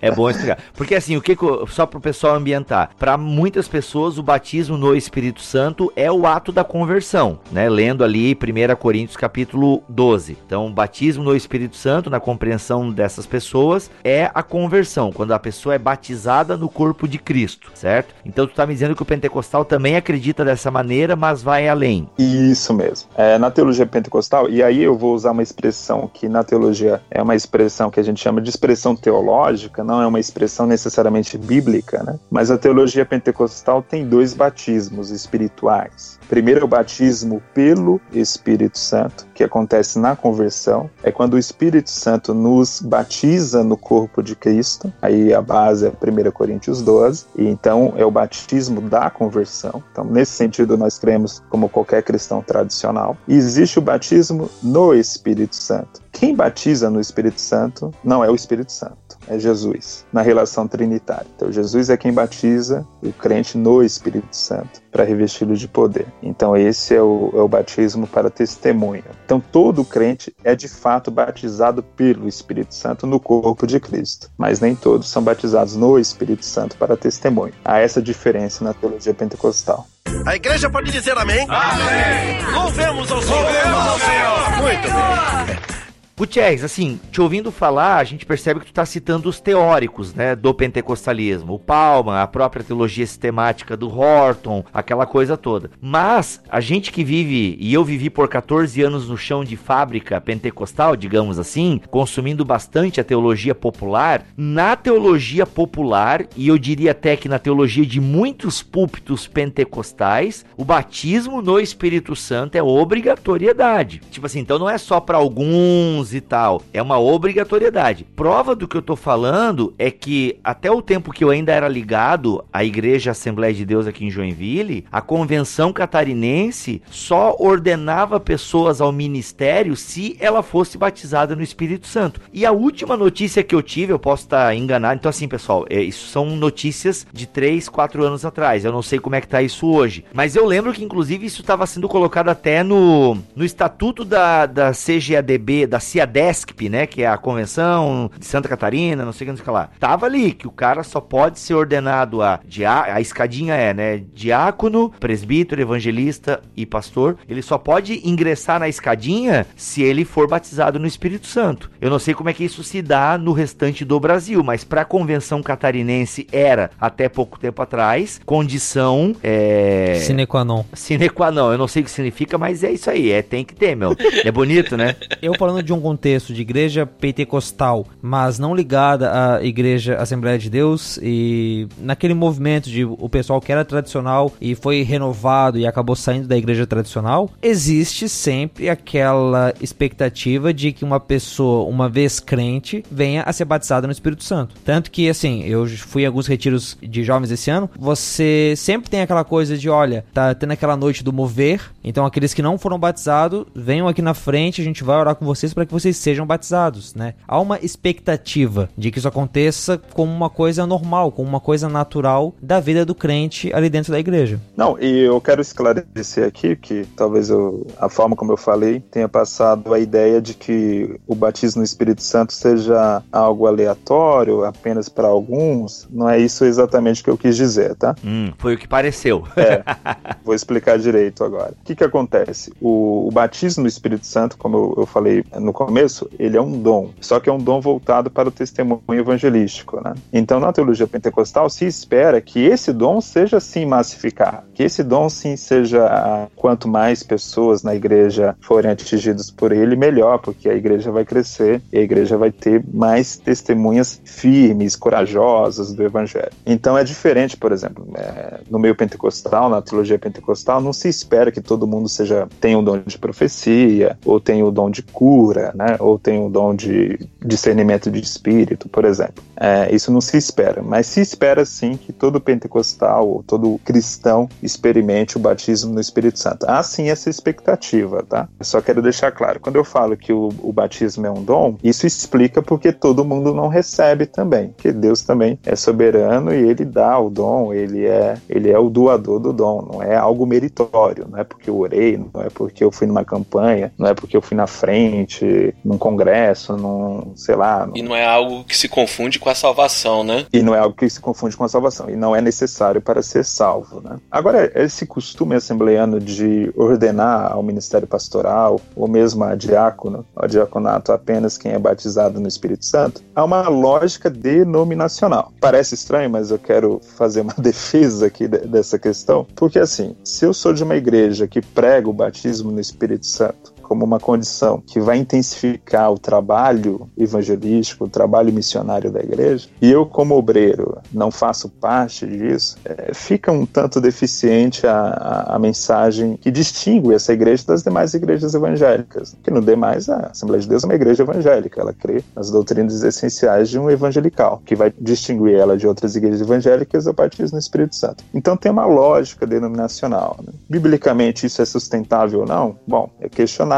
é 0.00 0.10
bom 0.10 0.30
explicar. 0.30 0.58
Porque 0.74 0.94
assim, 0.94 1.16
o 1.16 1.20
que 1.20 1.36
só 1.68 1.86
para 1.86 1.98
o 1.98 2.00
pessoal 2.00 2.34
ambientar, 2.34 2.90
para 2.98 3.16
muitas 3.16 3.68
pessoas 3.68 4.18
o 4.18 4.22
batismo 4.22 4.76
no 4.76 4.94
Espírito 4.94 5.40
Santo 5.40 5.92
é 5.94 6.10
o 6.10 6.26
ato 6.26 6.52
da 6.52 6.64
conversão, 6.64 7.38
né? 7.50 7.68
Lendo 7.68 8.04
ali 8.04 8.34
1 8.34 8.76
Coríntios 8.76 9.16
capítulo 9.16 9.82
12. 9.88 10.38
Então, 10.46 10.66
o 10.66 10.70
batismo 10.70 11.24
no 11.24 11.34
Espírito 11.34 11.76
Santo, 11.76 12.08
na 12.08 12.20
compreensão 12.20 12.90
dessas 12.90 13.26
pessoas, 13.26 13.90
é 14.02 14.30
a 14.32 14.42
conversão, 14.42 15.12
quando 15.12 15.32
a 15.32 15.38
pessoa 15.38 15.74
é 15.74 15.78
batizada 15.78 16.56
no 16.56 16.68
corpo 16.68 17.06
de 17.06 17.18
Cristo, 17.18 17.70
certo? 17.74 18.14
Então, 18.24 18.46
tu 18.46 18.54
tá 18.54 18.66
me 18.66 18.72
dizendo 18.72 18.94
que 18.94 19.02
o 19.02 19.06
pentecostal 19.06 19.64
também 19.64 19.96
acredita 19.96 20.44
dessa 20.44 20.70
maneira, 20.70 21.16
mas 21.16 21.42
vai 21.42 21.68
além. 21.68 22.08
Isso 22.18 22.72
mesmo. 22.72 23.08
É, 23.16 23.38
na 23.38 23.50
teologia 23.50 23.86
pentecostal, 23.86 24.48
e 24.48 24.62
aí 24.62 24.82
eu 24.82 24.96
vou 24.96 25.14
usar 25.14 25.32
uma 25.32 25.42
expressão 25.42 26.08
que 26.12 26.28
na 26.28 26.42
teologia 26.44 26.97
é 27.10 27.22
uma 27.22 27.34
expressão 27.34 27.90
que 27.90 28.00
a 28.00 28.02
gente 28.02 28.20
chama 28.20 28.40
de 28.40 28.50
expressão 28.50 28.94
teológica, 28.94 29.84
não 29.84 30.00
é 30.02 30.06
uma 30.06 30.20
expressão 30.20 30.66
necessariamente 30.66 31.36
bíblica, 31.38 32.02
né? 32.02 32.18
Mas 32.30 32.50
a 32.50 32.58
teologia 32.58 33.04
pentecostal 33.04 33.82
tem 33.82 34.06
dois 34.06 34.34
batismos 34.34 35.10
espirituais. 35.10 36.17
Primeiro 36.28 36.60
é 36.60 36.64
o 36.64 36.68
batismo 36.68 37.42
pelo 37.54 38.00
Espírito 38.12 38.78
Santo, 38.78 39.26
que 39.34 39.42
acontece 39.42 39.98
na 39.98 40.14
conversão. 40.14 40.90
É 41.02 41.10
quando 41.10 41.34
o 41.34 41.38
Espírito 41.38 41.90
Santo 41.90 42.34
nos 42.34 42.80
batiza 42.80 43.64
no 43.64 43.76
corpo 43.76 44.22
de 44.22 44.36
Cristo. 44.36 44.92
Aí 45.00 45.32
a 45.32 45.40
base 45.40 45.86
é 45.86 45.90
1 45.90 46.30
Coríntios 46.30 46.82
12. 46.82 47.26
E 47.36 47.46
então 47.46 47.94
é 47.96 48.04
o 48.04 48.10
batismo 48.10 48.80
da 48.80 49.08
conversão. 49.08 49.82
Então, 49.90 50.04
nesse 50.04 50.32
sentido, 50.32 50.76
nós 50.76 50.98
cremos 50.98 51.42
como 51.48 51.68
qualquer 51.68 52.02
cristão 52.02 52.42
tradicional. 52.42 53.16
E 53.26 53.34
existe 53.34 53.78
o 53.78 53.82
batismo 53.82 54.50
no 54.62 54.94
Espírito 54.94 55.56
Santo. 55.56 56.02
Quem 56.12 56.34
batiza 56.34 56.90
no 56.90 57.00
Espírito 57.00 57.40
Santo 57.40 57.92
não 58.02 58.24
é 58.24 58.30
o 58.30 58.34
Espírito 58.34 58.72
Santo, 58.72 59.07
é 59.28 59.38
Jesus, 59.38 60.04
na 60.12 60.22
relação 60.22 60.66
trinitária. 60.66 61.26
Então, 61.36 61.52
Jesus 61.52 61.90
é 61.90 61.96
quem 61.96 62.12
batiza 62.12 62.86
o 63.02 63.12
crente 63.12 63.56
no 63.56 63.82
Espírito 63.82 64.34
Santo 64.34 64.80
para 64.90 65.04
revesti-lo 65.04 65.54
de 65.54 65.68
poder. 65.68 66.06
Então, 66.22 66.56
esse 66.56 66.94
é 66.94 67.02
o, 67.02 67.30
é 67.34 67.40
o 67.40 67.48
batismo 67.48 68.06
para 68.06 68.30
testemunho. 68.30 69.04
Então, 69.24 69.40
todo 69.40 69.84
crente 69.84 70.34
é 70.42 70.54
de 70.54 70.68
fato 70.68 71.10
batizado 71.10 71.82
pelo 71.82 72.26
Espírito 72.28 72.74
Santo 72.74 73.06
no 73.06 73.20
corpo 73.20 73.66
de 73.66 73.78
Cristo, 73.78 74.30
mas 74.36 74.60
nem 74.60 74.74
todos 74.74 75.08
são 75.08 75.22
batizados 75.22 75.76
no 75.76 75.98
Espírito 75.98 76.44
Santo 76.44 76.76
para 76.76 76.96
testemunho. 76.96 77.52
Há 77.64 77.78
essa 77.78 78.00
diferença 78.00 78.64
na 78.64 78.72
teologia 78.72 79.14
pentecostal. 79.14 79.86
A 80.26 80.34
igreja 80.36 80.70
pode 80.70 80.90
dizer 80.90 81.16
amém? 81.16 81.46
Amém! 81.48 82.42
Louvemos 82.54 83.12
ao 83.12 83.22
Senhor! 83.22 83.42
Louvemos 83.42 83.88
ao 83.88 83.98
Senhor! 83.98 84.62
Muito 84.62 84.88
bem. 84.88 85.87
Gutierrez, 86.18 86.64
assim, 86.64 86.98
te 87.12 87.20
ouvindo 87.20 87.52
falar, 87.52 87.98
a 87.98 88.02
gente 88.02 88.26
percebe 88.26 88.58
que 88.58 88.66
tu 88.66 88.70
está 88.70 88.84
citando 88.84 89.28
os 89.28 89.38
teóricos, 89.38 90.12
né, 90.12 90.34
do 90.34 90.52
pentecostalismo, 90.52 91.54
o 91.54 91.58
Palma, 91.60 92.20
a 92.20 92.26
própria 92.26 92.64
teologia 92.64 93.06
sistemática 93.06 93.76
do 93.76 93.88
Horton, 93.88 94.64
aquela 94.74 95.06
coisa 95.06 95.36
toda. 95.36 95.70
Mas 95.80 96.42
a 96.48 96.58
gente 96.58 96.90
que 96.90 97.04
vive, 97.04 97.56
e 97.60 97.72
eu 97.72 97.84
vivi 97.84 98.10
por 98.10 98.26
14 98.26 98.82
anos 98.82 99.08
no 99.08 99.16
chão 99.16 99.44
de 99.44 99.56
fábrica 99.56 100.20
pentecostal, 100.20 100.96
digamos 100.96 101.38
assim, 101.38 101.80
consumindo 101.88 102.44
bastante 102.44 103.00
a 103.00 103.04
teologia 103.04 103.54
popular, 103.54 104.26
na 104.36 104.74
teologia 104.74 105.46
popular, 105.46 106.26
e 106.36 106.48
eu 106.48 106.58
diria 106.58 106.90
até 106.90 107.16
que 107.16 107.28
na 107.28 107.38
teologia 107.38 107.86
de 107.86 108.00
muitos 108.00 108.60
púlpitos 108.60 109.28
pentecostais, 109.28 110.44
o 110.56 110.64
batismo 110.64 111.40
no 111.40 111.60
Espírito 111.60 112.16
Santo 112.16 112.56
é 112.56 112.62
obrigatoriedade. 112.62 114.00
Tipo 114.10 114.26
assim, 114.26 114.40
então 114.40 114.58
não 114.58 114.68
é 114.68 114.78
só 114.78 114.98
para 114.98 115.16
alguns 115.16 116.07
e 116.14 116.20
tal. 116.20 116.62
É 116.72 116.80
uma 116.80 116.98
obrigatoriedade. 116.98 118.04
Prova 118.16 118.54
do 118.54 118.68
que 118.68 118.76
eu 118.76 118.82
tô 118.82 118.96
falando 118.96 119.74
é 119.78 119.90
que 119.90 120.38
até 120.42 120.70
o 120.70 120.82
tempo 120.82 121.12
que 121.12 121.24
eu 121.24 121.30
ainda 121.30 121.52
era 121.52 121.68
ligado 121.68 122.44
à 122.52 122.64
Igreja 122.64 123.10
Assembleia 123.10 123.54
de 123.54 123.64
Deus 123.64 123.86
aqui 123.86 124.04
em 124.04 124.10
Joinville, 124.10 124.84
a 124.90 125.00
convenção 125.00 125.72
catarinense 125.72 126.82
só 126.90 127.36
ordenava 127.38 128.18
pessoas 128.18 128.80
ao 128.80 128.92
ministério 128.92 129.76
se 129.76 130.16
ela 130.20 130.42
fosse 130.42 130.78
batizada 130.78 131.34
no 131.36 131.42
Espírito 131.42 131.86
Santo. 131.86 132.20
E 132.32 132.44
a 132.44 132.52
última 132.52 132.96
notícia 132.96 133.42
que 133.42 133.54
eu 133.54 133.62
tive, 133.62 133.92
eu 133.92 133.98
posso 133.98 134.24
estar 134.24 134.54
enganado, 134.54 134.98
então 134.98 135.10
assim, 135.10 135.28
pessoal, 135.28 135.66
é, 135.68 135.80
isso 135.80 136.08
são 136.08 136.36
notícias 136.36 137.06
de 137.12 137.26
3, 137.26 137.68
4 137.68 138.04
anos 138.04 138.24
atrás. 138.24 138.64
Eu 138.64 138.72
não 138.72 138.82
sei 138.82 138.98
como 138.98 139.16
é 139.16 139.20
que 139.20 139.28
tá 139.28 139.42
isso 139.42 139.66
hoje. 139.66 140.04
Mas 140.12 140.36
eu 140.36 140.46
lembro 140.46 140.72
que 140.72 140.84
inclusive 140.84 141.26
isso 141.26 141.40
estava 141.40 141.66
sendo 141.66 141.88
colocado 141.88 142.28
até 142.28 142.62
no, 142.62 143.16
no 143.34 143.44
estatuto 143.44 144.04
da, 144.04 144.46
da 144.46 144.72
CGADB, 144.72 145.66
da 145.66 145.80
CIA 145.80 145.97
CIADESCP, 145.98 146.68
né, 146.68 146.86
que 146.86 147.02
é 147.02 147.08
a 147.08 147.18
convenção 147.18 148.10
de 148.16 148.24
Santa 148.24 148.48
Catarina, 148.48 149.04
não 149.04 149.12
sei 149.12 149.24
o 149.24 149.26
que, 149.26 149.30
não 149.32 149.36
sei 149.36 149.42
o 149.42 149.44
que 149.44 149.50
lá. 149.50 149.70
Tava 149.80 150.06
ali 150.06 150.32
que 150.32 150.46
o 150.46 150.50
cara 150.50 150.82
só 150.82 151.00
pode 151.00 151.38
ser 151.40 151.54
ordenado 151.54 152.22
a 152.22 152.40
diá 152.46 152.94
a 152.94 153.00
escadinha 153.00 153.54
é, 153.54 153.74
né, 153.74 154.02
diácono, 154.14 154.90
presbítero, 155.00 155.60
evangelista 155.60 156.40
e 156.56 156.64
pastor. 156.64 157.16
Ele 157.28 157.42
só 157.42 157.58
pode 157.58 158.00
ingressar 158.08 158.60
na 158.60 158.68
escadinha 158.68 159.46
se 159.56 159.82
ele 159.82 160.04
for 160.04 160.28
batizado 160.28 160.78
no 160.78 160.86
Espírito 160.86 161.26
Santo. 161.26 161.70
Eu 161.80 161.90
não 161.90 161.98
sei 161.98 162.14
como 162.14 162.28
é 162.28 162.32
que 162.32 162.44
isso 162.44 162.62
se 162.62 162.80
dá 162.80 163.18
no 163.18 163.32
restante 163.32 163.84
do 163.84 163.98
Brasil, 163.98 164.42
mas 164.44 164.62
para 164.62 164.82
a 164.82 164.84
convenção 164.84 165.42
catarinense 165.42 166.26
era 166.30 166.70
até 166.80 167.08
pouco 167.08 167.38
tempo 167.38 167.60
atrás 167.60 168.20
condição 168.24 169.14
é 169.22 169.98
sine 170.00 170.26
qua 170.26 170.44
non. 170.44 170.64
Sine 170.72 171.08
qua 171.08 171.30
non. 171.30 171.52
Eu 171.52 171.58
não 171.58 171.68
sei 171.68 171.82
o 171.82 171.84
que 171.84 171.90
significa, 171.90 172.38
mas 172.38 172.62
é 172.62 172.70
isso 172.70 172.88
aí, 172.88 173.10
é 173.10 173.22
tem 173.22 173.44
que 173.44 173.54
ter, 173.54 173.74
meu. 173.74 173.96
É 174.24 174.30
bonito, 174.30 174.76
né? 174.76 174.94
Eu 175.20 175.34
falando 175.34 175.62
de 175.62 175.72
um 175.72 175.80
contexto 175.88 176.34
de 176.34 176.42
igreja 176.42 176.84
pentecostal, 176.84 177.86
mas 178.02 178.38
não 178.38 178.54
ligada 178.54 179.10
à 179.10 179.42
igreja 179.42 179.96
Assembleia 179.96 180.38
de 180.38 180.50
Deus 180.50 180.98
e 181.02 181.66
naquele 181.78 182.12
movimento 182.12 182.68
de 182.68 182.84
o 182.84 183.08
pessoal 183.08 183.40
que 183.40 183.50
era 183.50 183.64
tradicional 183.64 184.30
e 184.38 184.54
foi 184.54 184.82
renovado 184.82 185.58
e 185.58 185.66
acabou 185.66 185.96
saindo 185.96 186.28
da 186.28 186.36
igreja 186.36 186.66
tradicional, 186.66 187.30
existe 187.40 188.06
sempre 188.06 188.68
aquela 188.68 189.54
expectativa 189.62 190.52
de 190.52 190.72
que 190.72 190.84
uma 190.84 191.00
pessoa, 191.00 191.66
uma 191.66 191.88
vez 191.88 192.20
crente, 192.20 192.84
venha 192.90 193.22
a 193.22 193.32
ser 193.32 193.46
batizada 193.46 193.86
no 193.86 193.92
Espírito 193.92 194.24
Santo. 194.24 194.56
Tanto 194.62 194.90
que, 194.90 195.08
assim, 195.08 195.42
eu 195.44 195.66
fui 195.66 196.02
em 196.02 196.06
alguns 196.06 196.26
retiros 196.26 196.76
de 196.82 197.02
jovens 197.02 197.30
esse 197.30 197.50
ano, 197.50 197.70
você 197.78 198.52
sempre 198.58 198.90
tem 198.90 199.00
aquela 199.00 199.24
coisa 199.24 199.56
de, 199.56 199.70
olha, 199.70 200.04
tá 200.12 200.34
tendo 200.34 200.52
aquela 200.52 200.76
noite 200.76 201.02
do 201.02 201.14
mover, 201.14 201.62
então 201.82 202.04
aqueles 202.04 202.34
que 202.34 202.42
não 202.42 202.58
foram 202.58 202.78
batizados, 202.78 203.46
venham 203.54 203.88
aqui 203.88 204.02
na 204.02 204.12
frente, 204.12 204.60
a 204.60 204.64
gente 204.64 204.84
vai 204.84 204.98
orar 204.98 205.14
com 205.14 205.24
vocês 205.24 205.54
para 205.54 205.64
que 205.64 205.72
vocês 205.78 205.96
sejam 205.96 206.26
batizados, 206.26 206.94
né? 206.94 207.14
Há 207.26 207.40
uma 207.40 207.58
expectativa 207.58 208.68
de 208.76 208.90
que 208.90 208.98
isso 208.98 209.08
aconteça 209.08 209.80
como 209.92 210.12
uma 210.12 210.30
coisa 210.30 210.66
normal, 210.66 211.12
como 211.12 211.28
uma 211.28 211.40
coisa 211.40 211.68
natural 211.68 212.34
da 212.40 212.60
vida 212.60 212.84
do 212.84 212.94
crente 212.94 213.52
ali 213.52 213.68
dentro 213.68 213.92
da 213.92 213.98
igreja. 213.98 214.40
Não, 214.56 214.78
e 214.78 215.00
eu 215.00 215.20
quero 215.20 215.40
esclarecer 215.40 216.26
aqui 216.26 216.56
que 216.56 216.84
talvez 216.96 217.30
eu, 217.30 217.66
a 217.78 217.88
forma 217.88 218.16
como 218.16 218.32
eu 218.32 218.36
falei 218.36 218.80
tenha 218.90 219.08
passado 219.08 219.72
a 219.72 219.78
ideia 219.78 220.20
de 220.20 220.34
que 220.34 220.98
o 221.06 221.14
batismo 221.14 221.60
no 221.60 221.64
Espírito 221.64 222.02
Santo 222.02 222.32
seja 222.32 223.02
algo 223.12 223.46
aleatório, 223.46 224.44
apenas 224.44 224.88
para 224.88 225.08
alguns. 225.08 225.86
Não 225.90 226.08
é 226.08 226.18
isso 226.18 226.44
exatamente 226.44 227.02
que 227.02 227.10
eu 227.10 227.18
quis 227.18 227.36
dizer, 227.36 227.74
tá? 227.74 227.94
Hum, 228.04 228.32
foi 228.38 228.54
o 228.54 228.58
que 228.58 228.68
pareceu. 228.68 229.24
É, 229.36 229.62
vou 230.24 230.34
explicar 230.34 230.78
direito 230.78 231.24
agora. 231.24 231.52
O 231.60 231.64
que, 231.64 231.74
que 231.74 231.84
acontece? 231.84 232.52
O, 232.60 233.08
o 233.08 233.10
batismo 233.10 233.62
no 233.62 233.68
Espírito 233.68 234.06
Santo, 234.06 234.36
como 234.36 234.56
eu, 234.56 234.74
eu 234.78 234.86
falei 234.86 235.24
no 235.38 235.52
começo, 235.58 236.08
ele 236.20 236.36
é 236.36 236.40
um 236.40 236.62
dom, 236.62 236.90
só 237.00 237.18
que 237.18 237.28
é 237.28 237.32
um 237.32 237.38
dom 237.38 237.60
voltado 237.60 238.08
para 238.08 238.28
o 238.28 238.30
testemunho 238.30 238.80
evangelístico, 238.88 239.80
né? 239.82 239.92
Então, 240.12 240.38
na 240.38 240.52
teologia 240.52 240.86
pentecostal, 240.86 241.50
se 241.50 241.66
espera 241.66 242.20
que 242.20 242.46
esse 242.46 242.72
dom 242.72 243.00
seja 243.00 243.40
sim 243.40 243.66
massificado, 243.66 244.44
que 244.54 244.62
esse 244.62 244.84
dom 244.84 245.08
sim 245.08 245.34
seja 245.36 246.28
quanto 246.36 246.68
mais 246.68 247.02
pessoas 247.02 247.64
na 247.64 247.74
igreja 247.74 248.36
forem 248.40 248.70
atingidas 248.70 249.32
por 249.32 249.50
ele, 249.50 249.74
melhor, 249.74 250.18
porque 250.18 250.48
a 250.48 250.54
igreja 250.54 250.92
vai 250.92 251.04
crescer 251.04 251.60
e 251.72 251.78
a 251.78 251.82
igreja 251.82 252.16
vai 252.16 252.30
ter 252.30 252.62
mais 252.72 253.16
testemunhas 253.16 254.00
firmes, 254.04 254.76
corajosas 254.76 255.72
do 255.72 255.82
evangelho. 255.82 256.30
Então, 256.46 256.78
é 256.78 256.84
diferente, 256.84 257.36
por 257.36 257.50
exemplo, 257.50 257.84
é, 257.96 258.40
no 258.48 258.60
meio 258.60 258.76
pentecostal, 258.76 259.50
na 259.50 259.60
teologia 259.60 259.98
pentecostal, 259.98 260.60
não 260.60 260.72
se 260.72 260.88
espera 260.88 261.32
que 261.32 261.40
todo 261.40 261.66
mundo 261.66 261.88
seja 261.88 262.28
tenha 262.40 262.56
o 262.56 262.62
dom 262.62 262.78
de 262.78 262.96
profecia 262.96 263.98
ou 264.04 264.20
tenha 264.20 264.46
o 264.46 264.52
dom 264.52 264.70
de 264.70 264.84
cura, 264.84 265.47
né? 265.54 265.76
Ou 265.78 265.98
tenha 265.98 266.20
o 266.20 266.30
dom 266.30 266.54
de 266.54 266.98
discernimento 267.24 267.90
de 267.90 268.00
espírito, 268.00 268.68
por 268.68 268.84
exemplo. 268.84 269.22
É, 269.36 269.74
isso 269.74 269.92
não 269.92 270.00
se 270.00 270.16
espera, 270.16 270.62
mas 270.62 270.86
se 270.86 271.00
espera 271.00 271.44
sim 271.44 271.76
que 271.76 271.92
todo 271.92 272.20
pentecostal 272.20 273.08
ou 273.08 273.22
todo 273.22 273.60
cristão 273.64 274.28
experimente 274.42 275.16
o 275.16 275.20
batismo 275.20 275.72
no 275.72 275.80
Espírito 275.80 276.18
Santo. 276.18 276.44
Há 276.48 276.62
sim 276.62 276.88
essa 276.88 277.08
expectativa, 277.08 278.02
tá? 278.02 278.28
Eu 278.38 278.44
só 278.44 278.60
quero 278.60 278.82
deixar 278.82 279.12
claro, 279.12 279.40
quando 279.40 279.56
eu 279.56 279.64
falo 279.64 279.96
que 279.96 280.12
o, 280.12 280.30
o 280.42 280.52
batismo 280.52 281.06
é 281.06 281.10
um 281.10 281.22
dom, 281.22 281.56
isso 281.62 281.86
explica 281.86 282.42
porque 282.42 282.72
todo 282.72 283.04
mundo 283.04 283.34
não 283.34 283.48
recebe 283.48 284.06
também, 284.06 284.54
que 284.56 284.72
Deus 284.72 285.02
também 285.02 285.38
é 285.44 285.54
soberano 285.54 286.32
e 286.34 286.48
ele 286.48 286.64
dá 286.64 286.98
o 286.98 287.10
dom, 287.10 287.52
ele 287.52 287.86
é, 287.86 288.16
ele 288.28 288.50
é 288.50 288.58
o 288.58 288.68
doador 288.68 289.18
do 289.18 289.32
dom, 289.32 289.68
não 289.72 289.82
é 289.82 289.96
algo 289.96 290.26
meritório, 290.26 291.06
não 291.08 291.18
é 291.18 291.24
porque 291.24 291.50
eu 291.50 291.58
orei, 291.58 291.96
não 291.96 292.22
é 292.22 292.28
porque 292.30 292.64
eu 292.64 292.70
fui 292.70 292.86
numa 292.86 293.04
campanha, 293.04 293.72
não 293.78 293.88
é 293.88 293.94
porque 293.94 294.16
eu 294.16 294.22
fui 294.22 294.36
na 294.36 294.46
frente, 294.46 295.24
num 295.64 295.78
congresso, 295.78 296.56
num, 296.56 297.12
sei 297.14 297.34
lá. 297.34 297.66
Num... 297.66 297.76
E 297.76 297.82
não 297.82 297.94
é 297.94 298.04
algo 298.04 298.44
que 298.44 298.56
se 298.56 298.68
confunde 298.68 299.18
com 299.18 299.28
a 299.28 299.34
salvação, 299.34 300.02
né? 300.04 300.26
E 300.32 300.42
não 300.42 300.54
é 300.54 300.58
algo 300.58 300.74
que 300.74 300.88
se 300.88 301.00
confunde 301.00 301.36
com 301.36 301.44
a 301.44 301.48
salvação. 301.48 301.88
E 301.90 301.96
não 301.96 302.14
é 302.14 302.20
necessário 302.20 302.80
para 302.80 303.02
ser 303.02 303.24
salvo, 303.24 303.80
né? 303.80 303.98
Agora, 304.10 304.50
esse 304.54 304.86
costume 304.86 305.34
assembleano 305.34 306.00
de 306.00 306.52
ordenar 306.56 307.32
ao 307.32 307.42
ministério 307.42 307.86
pastoral, 307.86 308.60
ou 308.74 308.88
mesmo 308.88 309.24
a 309.24 309.34
diácono, 309.34 310.04
ao 310.14 310.28
diaconato 310.28 310.92
apenas 310.92 311.36
quem 311.38 311.52
é 311.52 311.58
batizado 311.58 312.20
no 312.20 312.28
Espírito 312.28 312.64
Santo, 312.64 313.02
há 313.14 313.24
uma 313.24 313.48
lógica 313.48 314.10
denominacional. 314.10 315.32
Parece 315.40 315.74
estranho, 315.74 316.10
mas 316.10 316.30
eu 316.30 316.38
quero 316.38 316.80
fazer 316.96 317.20
uma 317.20 317.34
defesa 317.38 318.06
aqui 318.06 318.26
dessa 318.28 318.78
questão, 318.78 319.26
porque 319.34 319.58
assim, 319.58 319.96
se 320.04 320.24
eu 320.24 320.34
sou 320.34 320.52
de 320.52 320.62
uma 320.62 320.76
igreja 320.76 321.26
que 321.26 321.40
prega 321.40 321.88
o 321.88 321.92
batismo 321.92 322.50
no 322.50 322.60
Espírito 322.60 323.06
Santo, 323.06 323.57
como 323.68 323.84
uma 323.84 324.00
condição 324.00 324.62
que 324.66 324.80
vai 324.80 324.96
intensificar 324.96 325.92
o 325.92 325.98
trabalho 325.98 326.88
evangelístico, 326.96 327.84
o 327.84 327.88
trabalho 327.88 328.32
missionário 328.32 328.90
da 328.90 329.00
igreja, 329.00 329.46
e 329.60 329.70
eu, 329.70 329.84
como 329.84 330.16
obreiro, 330.16 330.78
não 330.90 331.10
faço 331.10 331.50
parte 331.50 332.06
disso, 332.06 332.56
é, 332.64 332.94
fica 332.94 333.30
um 333.30 333.44
tanto 333.44 333.78
deficiente 333.78 334.66
a, 334.66 334.72
a, 334.72 335.36
a, 335.36 335.38
mensagem 335.38 336.16
que 336.16 336.30
distingue 336.30 336.94
essa 336.94 337.12
igreja 337.12 337.44
das 337.46 337.62
demais 337.62 337.92
igrejas 337.92 338.34
evangélicas. 338.34 339.14
Que 339.22 339.30
no 339.30 339.42
demais, 339.42 339.88
a 339.88 340.08
Assembleia 340.12 340.40
de 340.40 340.48
Deus 340.48 340.64
é 340.64 340.66
uma 340.66 340.74
igreja 340.74 341.02
evangélica, 341.02 341.60
ela 341.60 341.74
crê 341.74 342.02
nas 342.16 342.30
doutrinas 342.30 342.82
essenciais 342.82 343.50
de 343.50 343.58
um 343.58 343.70
evangelical, 343.70 344.40
que 344.46 344.56
vai 344.56 344.72
distinguir 344.80 345.34
ela 345.34 345.58
de 345.58 345.66
outras 345.66 345.94
igrejas 345.94 346.22
evangélicas 346.22 346.86
é 346.86 346.90
o 346.90 346.94
batismo 346.94 347.34
no 347.34 347.38
Espírito 347.38 347.76
Santo. 347.76 348.02
Então 348.14 348.36
tem 348.36 348.50
uma 348.50 348.64
lógica 348.64 349.26
denominacional. 349.26 350.16
Né? 350.24 350.32
Biblicamente 350.48 351.26
isso 351.26 351.42
é 351.42 351.44
sustentável 351.44 352.20
ou 352.20 352.26
não? 352.26 352.56
Bom, 352.66 352.88
é 352.98 353.08
questionável. 353.08 353.57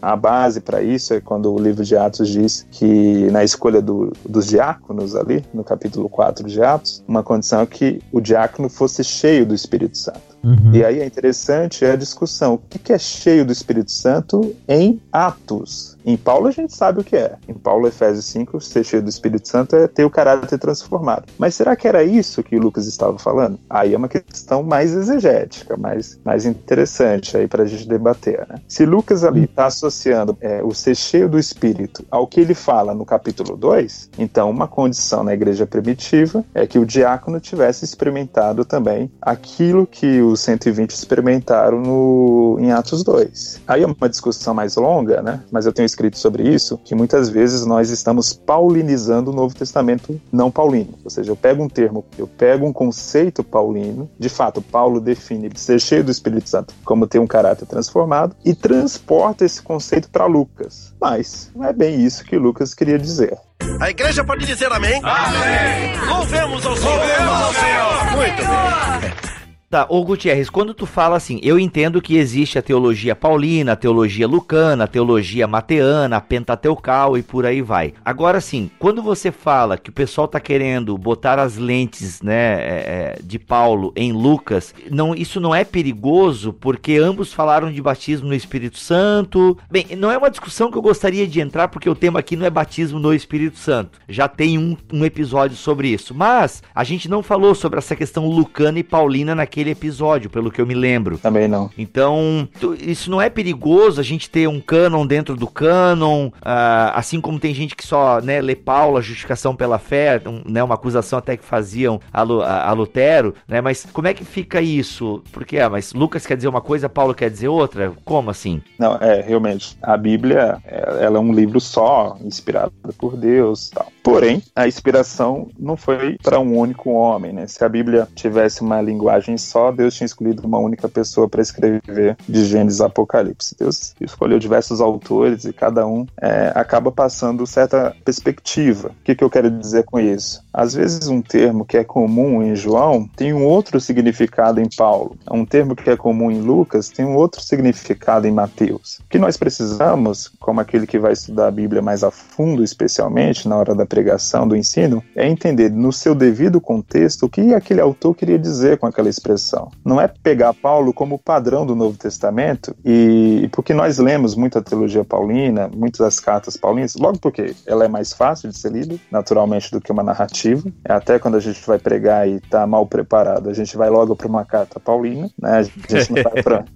A 0.00 0.16
base 0.16 0.60
para 0.60 0.82
isso 0.82 1.14
é 1.14 1.20
quando 1.20 1.52
o 1.52 1.58
livro 1.58 1.84
de 1.84 1.96
Atos 1.96 2.28
diz 2.28 2.66
que 2.70 3.30
na 3.30 3.44
escolha 3.44 3.80
do, 3.80 4.12
dos 4.28 4.46
diáconos 4.46 5.14
ali, 5.14 5.44
no 5.54 5.62
capítulo 5.62 6.08
4 6.08 6.46
de 6.48 6.62
Atos, 6.62 7.02
uma 7.06 7.22
condição 7.22 7.60
é 7.60 7.66
que 7.66 8.00
o 8.12 8.20
diácono 8.20 8.68
fosse 8.68 9.04
cheio 9.04 9.46
do 9.46 9.54
Espírito 9.54 9.96
Santo. 9.96 10.36
Uhum. 10.42 10.72
E 10.72 10.84
aí 10.84 11.00
é 11.00 11.04
interessante 11.04 11.84
a 11.84 11.96
discussão. 11.96 12.54
O 12.54 12.58
que 12.58 12.92
é 12.92 12.98
cheio 12.98 13.44
do 13.44 13.52
Espírito 13.52 13.90
Santo 13.90 14.54
em 14.68 15.00
Atos? 15.12 15.95
Em 16.06 16.16
Paulo 16.16 16.46
a 16.46 16.52
gente 16.52 16.72
sabe 16.72 17.00
o 17.00 17.04
que 17.04 17.16
é. 17.16 17.34
Em 17.48 17.52
Paulo, 17.52 17.88
Efésios 17.88 18.26
5, 18.26 18.60
ser 18.60 18.84
cheio 18.84 19.02
do 19.02 19.10
Espírito 19.10 19.48
Santo 19.48 19.74
é 19.74 19.88
ter 19.88 20.04
o 20.04 20.10
caráter 20.10 20.56
transformado. 20.56 21.24
Mas 21.36 21.56
será 21.56 21.74
que 21.74 21.88
era 21.88 22.04
isso 22.04 22.44
que 22.44 22.56
Lucas 22.60 22.86
estava 22.86 23.18
falando? 23.18 23.58
Aí 23.68 23.92
é 23.92 23.96
uma 23.96 24.08
questão 24.08 24.62
mais 24.62 24.94
exegética, 24.94 25.76
mais, 25.76 26.16
mais 26.24 26.46
interessante 26.46 27.36
aí 27.36 27.48
para 27.48 27.64
a 27.64 27.66
gente 27.66 27.88
debater. 27.88 28.46
Né? 28.48 28.60
Se 28.68 28.86
Lucas 28.86 29.24
ali 29.24 29.44
está 29.44 29.66
associando 29.66 30.38
é, 30.40 30.62
o 30.62 30.72
ser 30.72 30.94
cheio 30.94 31.28
do 31.28 31.40
Espírito 31.40 32.04
ao 32.08 32.24
que 32.28 32.40
ele 32.40 32.54
fala 32.54 32.94
no 32.94 33.04
capítulo 33.04 33.56
2, 33.56 34.10
então 34.16 34.48
uma 34.48 34.68
condição 34.68 35.24
na 35.24 35.34
igreja 35.34 35.66
primitiva 35.66 36.44
é 36.54 36.68
que 36.68 36.78
o 36.78 36.86
diácono 36.86 37.40
tivesse 37.40 37.84
experimentado 37.84 38.64
também 38.64 39.10
aquilo 39.20 39.84
que 39.84 40.22
os 40.22 40.38
120 40.40 40.90
experimentaram 40.90 41.80
no, 41.80 42.58
em 42.60 42.70
Atos 42.70 43.02
2. 43.02 43.62
Aí 43.66 43.82
é 43.82 43.86
uma 43.86 44.08
discussão 44.08 44.54
mais 44.54 44.76
longa, 44.76 45.20
né? 45.20 45.42
mas 45.50 45.66
eu 45.66 45.72
tenho 45.72 45.95
escrito 45.96 46.18
sobre 46.18 46.42
isso, 46.42 46.78
que 46.84 46.94
muitas 46.94 47.30
vezes 47.30 47.64
nós 47.64 47.90
estamos 47.90 48.34
paulinizando 48.34 49.30
o 49.30 49.34
Novo 49.34 49.54
Testamento 49.54 50.20
não 50.30 50.50
paulino. 50.50 50.98
Ou 51.02 51.10
seja, 51.10 51.32
eu 51.32 51.36
pego 51.36 51.62
um 51.62 51.68
termo, 51.68 52.04
eu 52.18 52.26
pego 52.26 52.66
um 52.66 52.72
conceito 52.72 53.42
paulino, 53.42 54.08
de 54.18 54.28
fato, 54.28 54.60
Paulo 54.60 55.00
define 55.00 55.50
ser 55.56 55.80
cheio 55.80 56.04
do 56.04 56.10
Espírito 56.10 56.50
Santo 56.50 56.74
como 56.84 57.06
ter 57.06 57.18
um 57.18 57.26
caráter 57.26 57.66
transformado, 57.66 58.36
e 58.44 58.54
transporta 58.54 59.44
esse 59.44 59.62
conceito 59.62 60.10
para 60.10 60.26
Lucas. 60.26 60.92
Mas 61.00 61.50
não 61.54 61.64
é 61.64 61.72
bem 61.72 62.04
isso 62.04 62.24
que 62.24 62.36
Lucas 62.36 62.74
queria 62.74 62.98
dizer. 62.98 63.38
A 63.80 63.90
igreja 63.90 64.24
pode 64.24 64.44
dizer 64.44 64.70
amém? 64.70 65.00
Amém! 65.02 65.98
Louvemos 66.08 66.66
ao 66.66 66.76
Senhor! 66.76 66.96
Louvemos 66.96 67.42
ao 67.42 67.54
Senhor! 67.54 68.16
Muito 68.16 68.42
bem. 68.42 69.35
Tá, 69.68 69.84
ô 69.88 70.04
Gutierrez, 70.04 70.48
quando 70.48 70.72
tu 70.72 70.86
fala 70.86 71.16
assim, 71.16 71.40
eu 71.42 71.58
entendo 71.58 72.00
que 72.00 72.16
existe 72.16 72.56
a 72.56 72.62
teologia 72.62 73.16
paulina, 73.16 73.72
a 73.72 73.76
teologia 73.76 74.26
lucana, 74.26 74.84
a 74.84 74.86
teologia 74.86 75.44
mateana, 75.48 76.18
a 76.18 76.20
pentateucal 76.20 77.18
e 77.18 77.22
por 77.22 77.44
aí 77.44 77.60
vai. 77.60 77.92
Agora 78.04 78.40
sim, 78.40 78.70
quando 78.78 79.02
você 79.02 79.32
fala 79.32 79.76
que 79.76 79.90
o 79.90 79.92
pessoal 79.92 80.28
tá 80.28 80.38
querendo 80.38 80.96
botar 80.96 81.40
as 81.40 81.56
lentes, 81.56 82.22
né, 82.22 82.34
é, 82.34 83.16
é, 83.18 83.18
de 83.20 83.40
Paulo 83.40 83.92
em 83.96 84.12
Lucas, 84.12 84.72
não, 84.88 85.16
isso 85.16 85.40
não 85.40 85.52
é 85.52 85.64
perigoso 85.64 86.52
porque 86.52 86.96
ambos 86.96 87.32
falaram 87.32 87.72
de 87.72 87.82
batismo 87.82 88.28
no 88.28 88.34
Espírito 88.34 88.78
Santo. 88.78 89.58
Bem, 89.68 89.84
não 89.98 90.12
é 90.12 90.16
uma 90.16 90.30
discussão 90.30 90.70
que 90.70 90.78
eu 90.78 90.82
gostaria 90.82 91.26
de 91.26 91.40
entrar 91.40 91.66
porque 91.66 91.90
o 91.90 91.94
tema 91.96 92.20
aqui 92.20 92.36
não 92.36 92.46
é 92.46 92.50
batismo 92.50 93.00
no 93.00 93.12
Espírito 93.12 93.58
Santo. 93.58 93.98
Já 94.08 94.28
tem 94.28 94.58
um, 94.58 94.76
um 94.92 95.04
episódio 95.04 95.56
sobre 95.56 95.88
isso, 95.88 96.14
mas 96.14 96.62
a 96.72 96.84
gente 96.84 97.10
não 97.10 97.20
falou 97.20 97.52
sobre 97.52 97.80
essa 97.80 97.96
questão 97.96 98.28
lucana 98.28 98.78
e 98.78 98.84
paulina 98.84 99.34
naquele 99.34 99.65
naquele 99.66 99.70
episódio, 99.70 100.30
pelo 100.30 100.50
que 100.50 100.60
eu 100.60 100.66
me 100.66 100.74
lembro. 100.74 101.18
Também 101.18 101.48
não. 101.48 101.70
Então, 101.76 102.48
isso 102.80 103.10
não 103.10 103.20
é 103.20 103.28
perigoso 103.28 104.00
a 104.00 104.04
gente 104.04 104.30
ter 104.30 104.48
um 104.48 104.60
canon 104.60 105.06
dentro 105.06 105.34
do 105.34 105.46
canon, 105.46 106.28
uh, 106.28 106.92
assim 106.94 107.20
como 107.20 107.40
tem 107.40 107.52
gente 107.52 107.74
que 107.74 107.86
só 107.86 108.20
né, 108.20 108.40
lê 108.40 108.54
Paulo, 108.54 108.96
a 108.96 109.00
justificação 109.00 109.56
pela 109.56 109.78
fé, 109.78 110.20
um, 110.26 110.42
né, 110.50 110.62
uma 110.62 110.74
acusação 110.74 111.18
até 111.18 111.36
que 111.36 111.44
faziam 111.44 112.00
a, 112.12 112.22
a, 112.22 112.70
a, 112.70 112.72
Lutero, 112.72 113.34
né? 113.48 113.60
Mas 113.60 113.86
como 113.92 114.06
é 114.06 114.14
que 114.14 114.24
fica 114.24 114.60
isso? 114.60 115.22
Porque, 115.32 115.58
ah, 115.58 115.68
mas 115.68 115.92
Lucas 115.92 116.26
quer 116.26 116.36
dizer 116.36 116.48
uma 116.48 116.60
coisa, 116.60 116.88
Paulo 116.88 117.14
quer 117.14 117.30
dizer 117.30 117.48
outra? 117.48 117.92
Como 118.04 118.30
assim? 118.30 118.62
Não, 118.78 118.96
é, 118.96 119.22
realmente, 119.22 119.76
a 119.82 119.96
Bíblia, 119.96 120.58
ela 120.64 121.16
é 121.16 121.20
um 121.20 121.32
livro 121.32 121.60
só, 121.60 122.16
inspirado 122.22 122.72
por 122.98 123.16
Deus 123.16 123.70
tal. 123.70 123.90
Porém, 124.06 124.40
a 124.54 124.68
inspiração 124.68 125.48
não 125.58 125.76
foi 125.76 126.16
para 126.22 126.38
um 126.38 126.56
único 126.56 126.90
homem, 126.90 127.32
né? 127.32 127.48
Se 127.48 127.64
a 127.64 127.68
Bíblia 127.68 128.06
tivesse 128.14 128.60
uma 128.60 128.80
linguagem 128.80 129.36
só, 129.36 129.72
Deus 129.72 129.96
tinha 129.96 130.06
escolhido 130.06 130.46
uma 130.46 130.60
única 130.60 130.88
pessoa 130.88 131.28
para 131.28 131.42
escrever 131.42 132.16
de 132.28 132.44
Gênesis 132.44 132.80
Apocalipse. 132.80 133.56
Deus 133.58 133.96
escolheu 134.00 134.38
diversos 134.38 134.80
autores 134.80 135.44
e 135.44 135.52
cada 135.52 135.84
um 135.88 136.06
é, 136.22 136.52
acaba 136.54 136.92
passando 136.92 137.44
certa 137.48 137.96
perspectiva. 138.04 138.90
O 138.90 139.04
que, 139.04 139.16
que 139.16 139.24
eu 139.24 139.28
quero 139.28 139.50
dizer 139.50 139.82
com 139.82 139.98
isso? 139.98 140.40
Às 140.54 140.72
vezes, 140.74 141.08
um 141.08 141.20
termo 141.20 141.64
que 141.64 141.76
é 141.76 141.82
comum 141.82 142.44
em 142.44 142.54
João 142.54 143.10
tem 143.16 143.34
um 143.34 143.44
outro 143.44 143.80
significado 143.80 144.60
em 144.60 144.68
Paulo. 144.68 145.16
Um 145.28 145.44
termo 145.44 145.74
que 145.74 145.90
é 145.90 145.96
comum 145.96 146.30
em 146.30 146.40
Lucas 146.40 146.90
tem 146.90 147.04
um 147.04 147.16
outro 147.16 147.40
significado 147.40 148.28
em 148.28 148.32
Mateus. 148.32 149.00
O 149.00 149.08
que 149.10 149.18
nós 149.18 149.36
precisamos, 149.36 150.30
como 150.38 150.60
aquele 150.60 150.86
que 150.86 150.96
vai 150.96 151.12
estudar 151.12 151.48
a 151.48 151.50
Bíblia 151.50 151.82
mais 151.82 152.04
a 152.04 152.12
fundo, 152.12 152.62
especialmente 152.62 153.48
na 153.48 153.56
hora 153.56 153.74
da 153.74 153.84
pregação, 153.96 154.46
do 154.46 154.54
ensino, 154.54 155.02
é 155.14 155.26
entender 155.26 155.70
no 155.70 155.90
seu 155.90 156.14
devido 156.14 156.60
contexto 156.60 157.24
o 157.24 157.28
que 157.30 157.54
aquele 157.54 157.80
autor 157.80 158.14
queria 158.14 158.38
dizer 158.38 158.76
com 158.76 158.86
aquela 158.86 159.08
expressão. 159.08 159.70
Não 159.82 159.98
é 159.98 160.06
pegar 160.06 160.52
Paulo 160.52 160.92
como 160.92 161.18
padrão 161.18 161.64
do 161.64 161.74
Novo 161.74 161.96
Testamento 161.96 162.76
e 162.84 163.48
porque 163.52 163.72
nós 163.72 163.96
lemos 163.96 164.34
muito 164.34 164.58
a 164.58 164.62
teologia 164.62 165.02
paulina, 165.02 165.70
muitas 165.74 166.00
das 166.00 166.20
cartas 166.20 166.58
paulinas, 166.58 166.94
logo 166.94 167.18
porque 167.18 167.54
ela 167.66 167.86
é 167.86 167.88
mais 167.88 168.12
fácil 168.12 168.50
de 168.50 168.58
ser 168.58 168.70
lida, 168.70 168.96
naturalmente, 169.10 169.70
do 169.70 169.80
que 169.80 169.90
uma 169.90 170.02
narrativa. 170.02 170.70
Até 170.84 171.18
quando 171.18 171.36
a 171.36 171.40
gente 171.40 171.66
vai 171.66 171.78
pregar 171.78 172.28
e 172.28 172.34
está 172.34 172.66
mal 172.66 172.86
preparado, 172.86 173.48
a 173.48 173.54
gente 173.54 173.78
vai 173.78 173.88
logo 173.88 174.14
para 174.14 174.28
uma 174.28 174.44
carta 174.44 174.78
paulina, 174.78 175.30
né? 175.40 175.60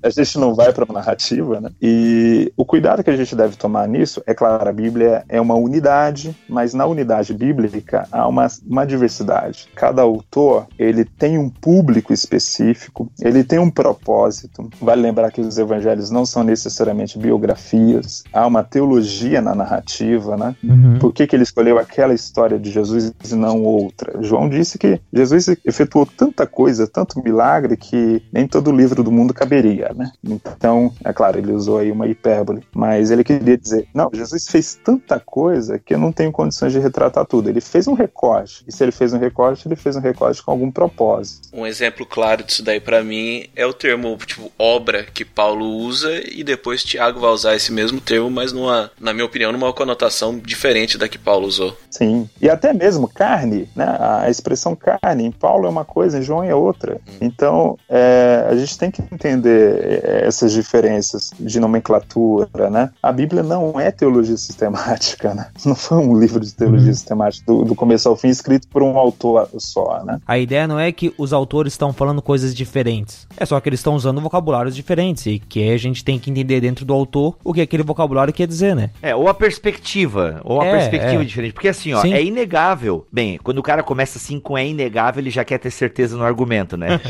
A 0.03 0.09
gente 0.09 0.39
não 0.39 0.55
vai 0.55 0.73
para 0.73 0.85
uma 0.87 0.95
narrativa, 0.95 1.61
né? 1.61 1.69
E 1.83 2.51
o 2.57 2.65
cuidado 2.65 3.05
que 3.05 3.11
a 3.11 3.17
gente 3.17 3.37
deve 3.37 3.57
tomar 3.57 3.87
nisso, 3.87 4.23
é 4.27 4.33
claro, 4.33 4.67
a 4.67 4.73
Bíblia 4.73 5.23
é 5.29 5.39
uma 5.39 5.55
unidade, 5.55 6.35
mas 6.49 6.73
na 6.73 6.87
unidade 6.87 7.10
unidade 7.11 7.35
bíblica, 7.35 8.07
há 8.13 8.27
uma, 8.29 8.47
uma 8.67 8.87
diversidade. 8.87 9.69
Cada 9.75 10.03
autor, 10.03 10.67
ele 10.79 11.05
tem 11.05 11.37
um 11.37 11.49
público 11.49 12.13
específico, 12.13 13.11
ele 13.21 13.43
tem 13.43 13.59
um 13.59 13.71
propósito. 13.71 14.71
Vale 14.81 15.03
lembrar 15.03 15.31
que 15.33 15.41
os 15.41 15.59
evangelhos 15.59 16.11
não 16.11 16.25
são 16.25 16.45
necessariamente 16.45 17.19
biografias, 17.19 18.23
há 18.33 18.47
uma 18.47 18.63
teologia 18.63 19.41
na 19.41 19.55
narrativa, 19.55 20.37
né? 20.37 20.55
Uhum. 20.63 20.99
Por 20.99 21.13
que, 21.13 21.27
que 21.27 21.35
ele 21.35 21.43
escolheu 21.43 21.79
aquela 21.79 22.15
história 22.15 22.59
de 22.59 22.71
Jesus 22.71 23.13
e 23.29 23.35
não 23.35 23.63
outra? 23.63 24.23
João 24.23 24.49
disse 24.49 24.79
que 24.79 25.01
Jesus 25.13 25.49
efetuou 25.65 26.07
tanta 26.07 26.47
coisa, 26.47 26.87
tanto 26.87 27.23
milagre, 27.23 27.77
que 27.77 28.23
nem 28.33 28.47
todo 28.47 28.71
livro 28.71 29.03
do 29.03 29.11
mundo 29.11 29.35
caberia, 29.35 29.93
né? 29.95 30.13
Então, 30.23 30.93
é 31.05 31.13
claro, 31.13 31.39
ele 31.39 31.53
usou 31.53 31.79
aí 31.79 31.91
uma 31.91 32.07
hipérbole, 32.07 32.63
mas 32.75 33.11
ele 33.11 33.25
queria 33.25 33.57
dizer, 33.57 33.89
não, 33.93 34.11
Jesus 34.13 34.47
fez 34.49 34.79
tanta 34.85 35.19
coisa 35.19 35.79
que 35.79 35.95
eu 35.95 35.99
não 35.99 36.13
tenho 36.13 36.31
condições 36.31 36.73
de 36.73 36.79
retratar 36.79 37.00
tudo. 37.09 37.49
Ele 37.49 37.61
fez 37.61 37.87
um 37.87 37.95
recorte. 37.95 38.65
E 38.67 38.73
se 38.73 38.83
ele 38.83 38.93
fez 38.93 39.13
um 39.13 39.19
recorte, 39.19 39.67
ele 39.67 39.77
fez 39.77 39.97
um 39.97 40.01
recorte 40.01 40.43
com 40.43 40.51
algum 40.51 40.71
propósito. 40.71 41.49
Um 41.53 41.67
exemplo 41.67 42.05
claro 42.05 42.43
disso 42.43 42.63
daí 42.63 42.81
para 42.81 43.03
mim 43.03 43.47
é 43.55 43.65
o 43.65 43.73
termo 43.73 44.17
tipo 44.27 44.51
obra 44.59 45.05
que 45.05 45.25
Paulo 45.25 45.65
usa 45.65 46.11
e 46.31 46.43
depois 46.43 46.83
Tiago 46.83 47.21
vai 47.21 47.31
usar 47.31 47.55
esse 47.55 47.73
mesmo 47.73 48.01
termo, 48.01 48.31
mas 48.31 48.53
numa, 48.53 48.91
na 49.01 49.13
minha 49.13 49.25
opinião, 49.25 49.53
numa 49.53 49.73
conotação 49.73 50.39
diferente 50.39 50.99
da 50.99 51.09
que 51.09 51.19
Paulo 51.19 51.47
usou. 51.47 51.77
Sim. 51.91 52.29
E 52.41 52.49
até 52.49 52.73
mesmo 52.73 53.09
carne, 53.09 53.69
né? 53.77 53.85
A 54.01 54.29
expressão 54.29 54.75
carne 54.75 55.25
em 55.25 55.31
Paulo 55.31 55.67
é 55.67 55.69
uma 55.69 55.85
coisa, 55.85 56.19
em 56.19 56.23
João 56.23 56.43
é 56.43 56.55
outra. 56.55 57.01
Hum. 57.09 57.19
Então, 57.21 57.79
é, 57.89 58.47
a 58.49 58.57
gente 58.57 58.79
tem 58.79 58.91
que 58.91 59.03
entender 59.13 60.03
é, 60.05 60.27
essas 60.27 60.53
diferenças 60.53 61.31
de 61.39 61.61
nomenclatura, 61.61 62.71
né? 62.71 62.91
A 63.03 63.13
Bíblia 63.13 63.43
não 63.43 63.79
é 63.79 63.91
teologia 63.91 64.37
sistemática, 64.37 65.35
né? 65.35 65.49
Não 65.65 65.75
foi 65.75 65.99
um 65.99 66.19
livro 66.19 66.41
de 66.41 66.53
teologia 66.53 66.90
trilogia 66.91 66.95
sistemática 66.95 67.45
do, 67.47 67.65
do, 67.65 67.75
começo 67.75 68.09
ao 68.09 68.17
fim, 68.17 68.29
escrito 68.29 68.69
por 68.69 68.83
um 68.83 68.99
autor 68.99 69.49
só, 69.59 70.03
né? 70.05 70.21
A 70.27 70.39
ideia 70.39 70.67
não 70.67 70.79
é 70.79 70.91
que 70.93 71.13
os 71.17 71.33
autores 71.33 71.73
estão 71.73 71.93
falando 71.93 72.21
coisas 72.21 72.55
diferentes. 72.55 73.27
É 73.37 73.47
só 73.47 73.59
que 73.61 73.69
eles 73.69 73.81
estão 73.81 73.95
usando 73.95 74.21
vocabulários 74.21 74.75
diferentes 74.75 75.27
e 75.27 75.39
que 75.39 75.71
a 75.71 75.77
gente 75.77 76.05
tem 76.05 76.19
que 76.19 76.31
entender 76.31 76.61
dentro 76.61 76.85
do 76.85 76.93
autor 76.93 77.37
o 77.45 77.53
que 77.53 77.61
aquele 77.61 77.83
vocabulário 77.83 78.33
quer 78.33 78.47
dizer, 78.47 78.75
né? 78.75 78.91
É, 79.01 79.15
ou 79.15 79.29
a 79.29 79.35
perspectiva, 79.35 80.41
ou 80.45 80.61
a 80.61 80.67
é, 80.67 80.73
perspectiva 80.73 81.23
é. 81.23 81.25
diferente. 81.25 81.53
Porque 81.53 81.69
assim, 81.69 81.93
ó, 81.93 82.03
Sim. 82.03 82.13
é 82.13 82.23
inegável. 82.23 83.07
Bem, 83.13 83.39
quando 83.43 83.59
o 83.59 83.63
cara 83.63 83.83
começa 83.83 84.19
assim 84.19 84.39
com 84.41 84.57
é 84.57 84.67
inegável, 84.67 85.23
ele 85.23 85.31
já 85.31 85.45
quer 85.45 85.59
ter 85.59 85.71
certeza 85.71 86.17
no 86.17 86.25
argumento, 86.25 86.77
né? 86.77 87.01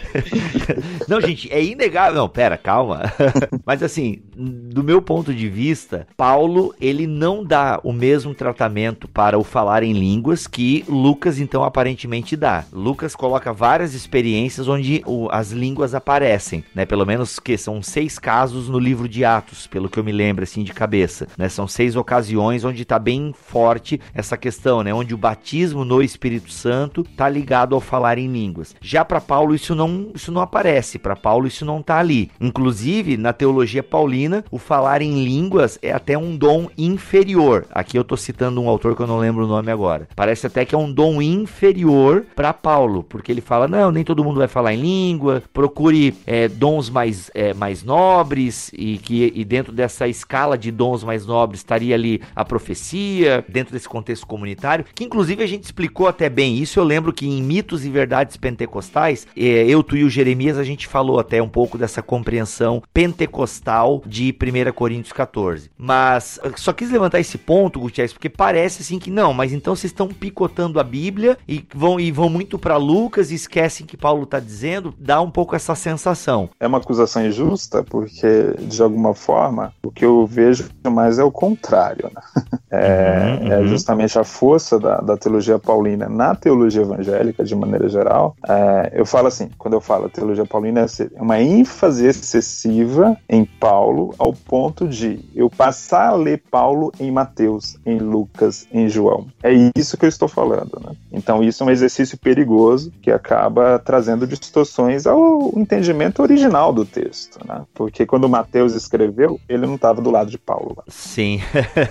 não, 1.08 1.20
gente, 1.20 1.52
é 1.52 1.62
inegável. 1.62 2.14
Não, 2.14 2.28
pera, 2.28 2.56
calma. 2.56 3.12
Mas 3.64 3.82
assim, 3.82 4.22
do 4.34 4.82
meu 4.82 5.00
ponto 5.00 5.32
de 5.32 5.48
vista, 5.48 6.06
Paulo, 6.16 6.74
ele 6.80 7.06
não 7.06 7.44
dá 7.44 7.80
o 7.82 7.92
mesmo 7.92 8.34
tratamento 8.34 8.79
para 9.12 9.38
o 9.38 9.44
falar 9.44 9.82
em 9.82 9.92
línguas 9.92 10.46
que 10.46 10.84
Lucas, 10.88 11.38
então, 11.38 11.64
aparentemente 11.64 12.36
dá. 12.36 12.64
Lucas 12.72 13.14
coloca 13.14 13.52
várias 13.52 13.94
experiências 13.94 14.68
onde 14.68 15.02
o, 15.06 15.28
as 15.30 15.50
línguas 15.50 15.94
aparecem, 15.94 16.64
né? 16.74 16.84
Pelo 16.86 17.06
menos 17.06 17.38
que 17.38 17.56
são 17.56 17.82
seis 17.82 18.18
casos 18.18 18.68
no 18.68 18.78
livro 18.78 19.08
de 19.08 19.24
Atos, 19.24 19.66
pelo 19.66 19.88
que 19.88 19.98
eu 19.98 20.04
me 20.04 20.12
lembro, 20.12 20.44
assim, 20.44 20.62
de 20.62 20.72
cabeça, 20.72 21.28
né? 21.36 21.48
São 21.48 21.66
seis 21.66 21.96
ocasiões 21.96 22.64
onde 22.64 22.82
está 22.82 22.98
bem 22.98 23.34
forte 23.34 24.00
essa 24.14 24.36
questão, 24.36 24.82
né? 24.82 24.92
Onde 24.94 25.14
o 25.14 25.18
batismo 25.18 25.84
no 25.84 26.02
Espírito 26.02 26.50
Santo 26.50 27.02
está 27.02 27.28
ligado 27.28 27.74
ao 27.74 27.80
falar 27.80 28.18
em 28.18 28.30
línguas. 28.30 28.74
Já 28.80 29.04
para 29.04 29.20
Paulo 29.20 29.54
isso 29.54 29.74
não, 29.74 30.10
isso 30.14 30.32
não 30.32 30.40
aparece, 30.40 30.98
para 30.98 31.16
Paulo 31.16 31.46
isso 31.46 31.64
não 31.64 31.80
está 31.80 31.98
ali. 31.98 32.30
Inclusive, 32.40 33.16
na 33.16 33.32
teologia 33.32 33.82
paulina, 33.82 34.44
o 34.50 34.58
falar 34.58 35.02
em 35.02 35.24
línguas 35.24 35.78
é 35.82 35.92
até 35.92 36.16
um 36.16 36.36
dom 36.36 36.68
inferior. 36.76 37.66
Aqui 37.70 37.96
eu 37.98 38.02
estou 38.02 38.16
citando 38.16 38.60
um 38.60 38.68
autor 38.70 38.96
que 38.96 39.02
eu 39.02 39.06
não 39.06 39.18
lembro 39.18 39.44
o 39.44 39.48
nome 39.48 39.70
agora. 39.70 40.08
Parece 40.14 40.46
até 40.46 40.64
que 40.64 40.74
é 40.74 40.78
um 40.78 40.92
dom 40.92 41.20
inferior 41.20 42.24
para 42.34 42.52
Paulo, 42.52 43.02
porque 43.02 43.30
ele 43.30 43.40
fala: 43.40 43.68
não, 43.68 43.90
nem 43.90 44.04
todo 44.04 44.24
mundo 44.24 44.38
vai 44.38 44.48
falar 44.48 44.74
em 44.74 44.80
língua, 44.80 45.42
procure 45.52 46.14
é, 46.26 46.48
dons 46.48 46.88
mais, 46.90 47.30
é, 47.34 47.52
mais 47.54 47.82
nobres, 47.82 48.70
e 48.72 48.98
que 48.98 49.32
e 49.34 49.44
dentro 49.44 49.72
dessa 49.72 50.08
escala 50.08 50.56
de 50.56 50.70
dons 50.70 51.04
mais 51.04 51.26
nobres 51.26 51.60
estaria 51.60 51.94
ali 51.94 52.20
a 52.34 52.44
profecia, 52.44 53.44
dentro 53.48 53.72
desse 53.72 53.88
contexto 53.88 54.26
comunitário, 54.26 54.84
que 54.94 55.04
inclusive 55.04 55.42
a 55.42 55.46
gente 55.46 55.64
explicou 55.64 56.06
até 56.06 56.28
bem 56.28 56.56
isso. 56.56 56.78
Eu 56.78 56.84
lembro 56.84 57.12
que 57.12 57.26
em 57.26 57.42
Mitos 57.42 57.84
e 57.84 57.90
Verdades 57.90 58.36
Pentecostais, 58.36 59.26
é, 59.36 59.42
eu, 59.42 59.82
tu 59.82 59.96
e 59.96 60.04
o 60.04 60.10
Jeremias, 60.10 60.58
a 60.58 60.64
gente 60.64 60.86
falou 60.86 61.18
até 61.18 61.42
um 61.42 61.48
pouco 61.48 61.76
dessa 61.76 62.02
compreensão 62.02 62.82
pentecostal 62.92 64.02
de 64.06 64.34
1 64.34 64.72
Coríntios 64.72 65.12
14. 65.12 65.70
Mas 65.76 66.38
só 66.56 66.72
quis 66.72 66.90
levantar 66.90 67.20
esse 67.20 67.38
ponto, 67.38 67.80
Gutierrez, 67.80 68.12
porque 68.12 68.28
parece 68.28 68.59
assim 68.66 68.98
que 68.98 69.10
não, 69.10 69.32
mas 69.32 69.52
então 69.52 69.74
vocês 69.74 69.90
estão 69.90 70.08
picotando 70.08 70.80
a 70.80 70.84
Bíblia 70.84 71.38
e 71.48 71.64
vão, 71.74 71.98
e 71.98 72.10
vão 72.10 72.28
muito 72.28 72.58
para 72.58 72.76
Lucas 72.76 73.30
e 73.30 73.34
esquecem 73.34 73.86
que 73.86 73.96
Paulo 73.96 74.24
está 74.24 74.40
dizendo, 74.40 74.94
dá 74.98 75.20
um 75.20 75.30
pouco 75.30 75.54
essa 75.54 75.74
sensação. 75.74 76.50
É 76.58 76.66
uma 76.66 76.78
acusação 76.78 77.24
injusta, 77.24 77.82
porque 77.82 78.54
de 78.58 78.82
alguma 78.82 79.14
forma 79.14 79.72
o 79.82 79.90
que 79.90 80.04
eu 80.04 80.26
vejo 80.26 80.68
mais 80.88 81.18
é 81.18 81.24
o 81.24 81.32
contrário. 81.32 82.10
Né? 82.14 82.20
É, 82.72 83.40
uhum, 83.40 83.52
é 83.52 83.58
uhum. 83.58 83.64
é, 83.64 83.66
justamente 83.66 84.16
a 84.16 84.22
força 84.22 84.78
da, 84.78 84.98
da, 84.98 85.16
teologia 85.16 85.58
paulina 85.58 86.08
na 86.08 86.36
teologia 86.36 86.82
evangélica, 86.82 87.42
de 87.42 87.52
maneira 87.56 87.88
geral. 87.88 88.36
É, 88.48 88.92
eu 88.94 89.04
falo 89.04 89.26
assim, 89.26 89.50
quando 89.58 89.74
eu 89.74 89.80
falo 89.80 90.08
teologia 90.08 90.46
paulina, 90.46 90.82
é 90.82 91.20
uma 91.20 91.40
ênfase 91.40 92.06
excessiva 92.06 93.16
em 93.28 93.44
Paulo, 93.44 94.14
ao 94.16 94.32
ponto 94.32 94.86
de 94.86 95.18
eu 95.34 95.50
passar 95.50 96.10
a 96.10 96.14
ler 96.14 96.44
Paulo 96.48 96.92
em 97.00 97.10
Mateus, 97.10 97.76
em 97.84 97.98
Lucas, 97.98 98.49
em 98.72 98.88
João. 98.88 99.26
É 99.42 99.52
isso 99.76 99.96
que 99.96 100.04
eu 100.04 100.08
estou 100.08 100.28
falando. 100.28 100.80
Né? 100.84 100.92
Então, 101.12 101.42
isso 101.42 101.62
é 101.62 101.66
um 101.66 101.70
exercício 101.70 102.18
perigoso 102.18 102.92
que 103.02 103.10
acaba 103.10 103.78
trazendo 103.78 104.26
distorções 104.26 105.06
ao 105.06 105.52
entendimento 105.56 106.22
original 106.22 106.72
do 106.72 106.84
texto. 106.84 107.38
Né? 107.46 107.62
Porque 107.74 108.06
quando 108.06 108.28
Mateus 108.28 108.74
escreveu, 108.74 109.40
ele 109.48 109.66
não 109.66 109.74
estava 109.74 110.00
do 110.00 110.10
lado 110.10 110.30
de 110.30 110.38
Paulo. 110.38 110.74
Lá. 110.76 110.84
Sim, 110.88 111.40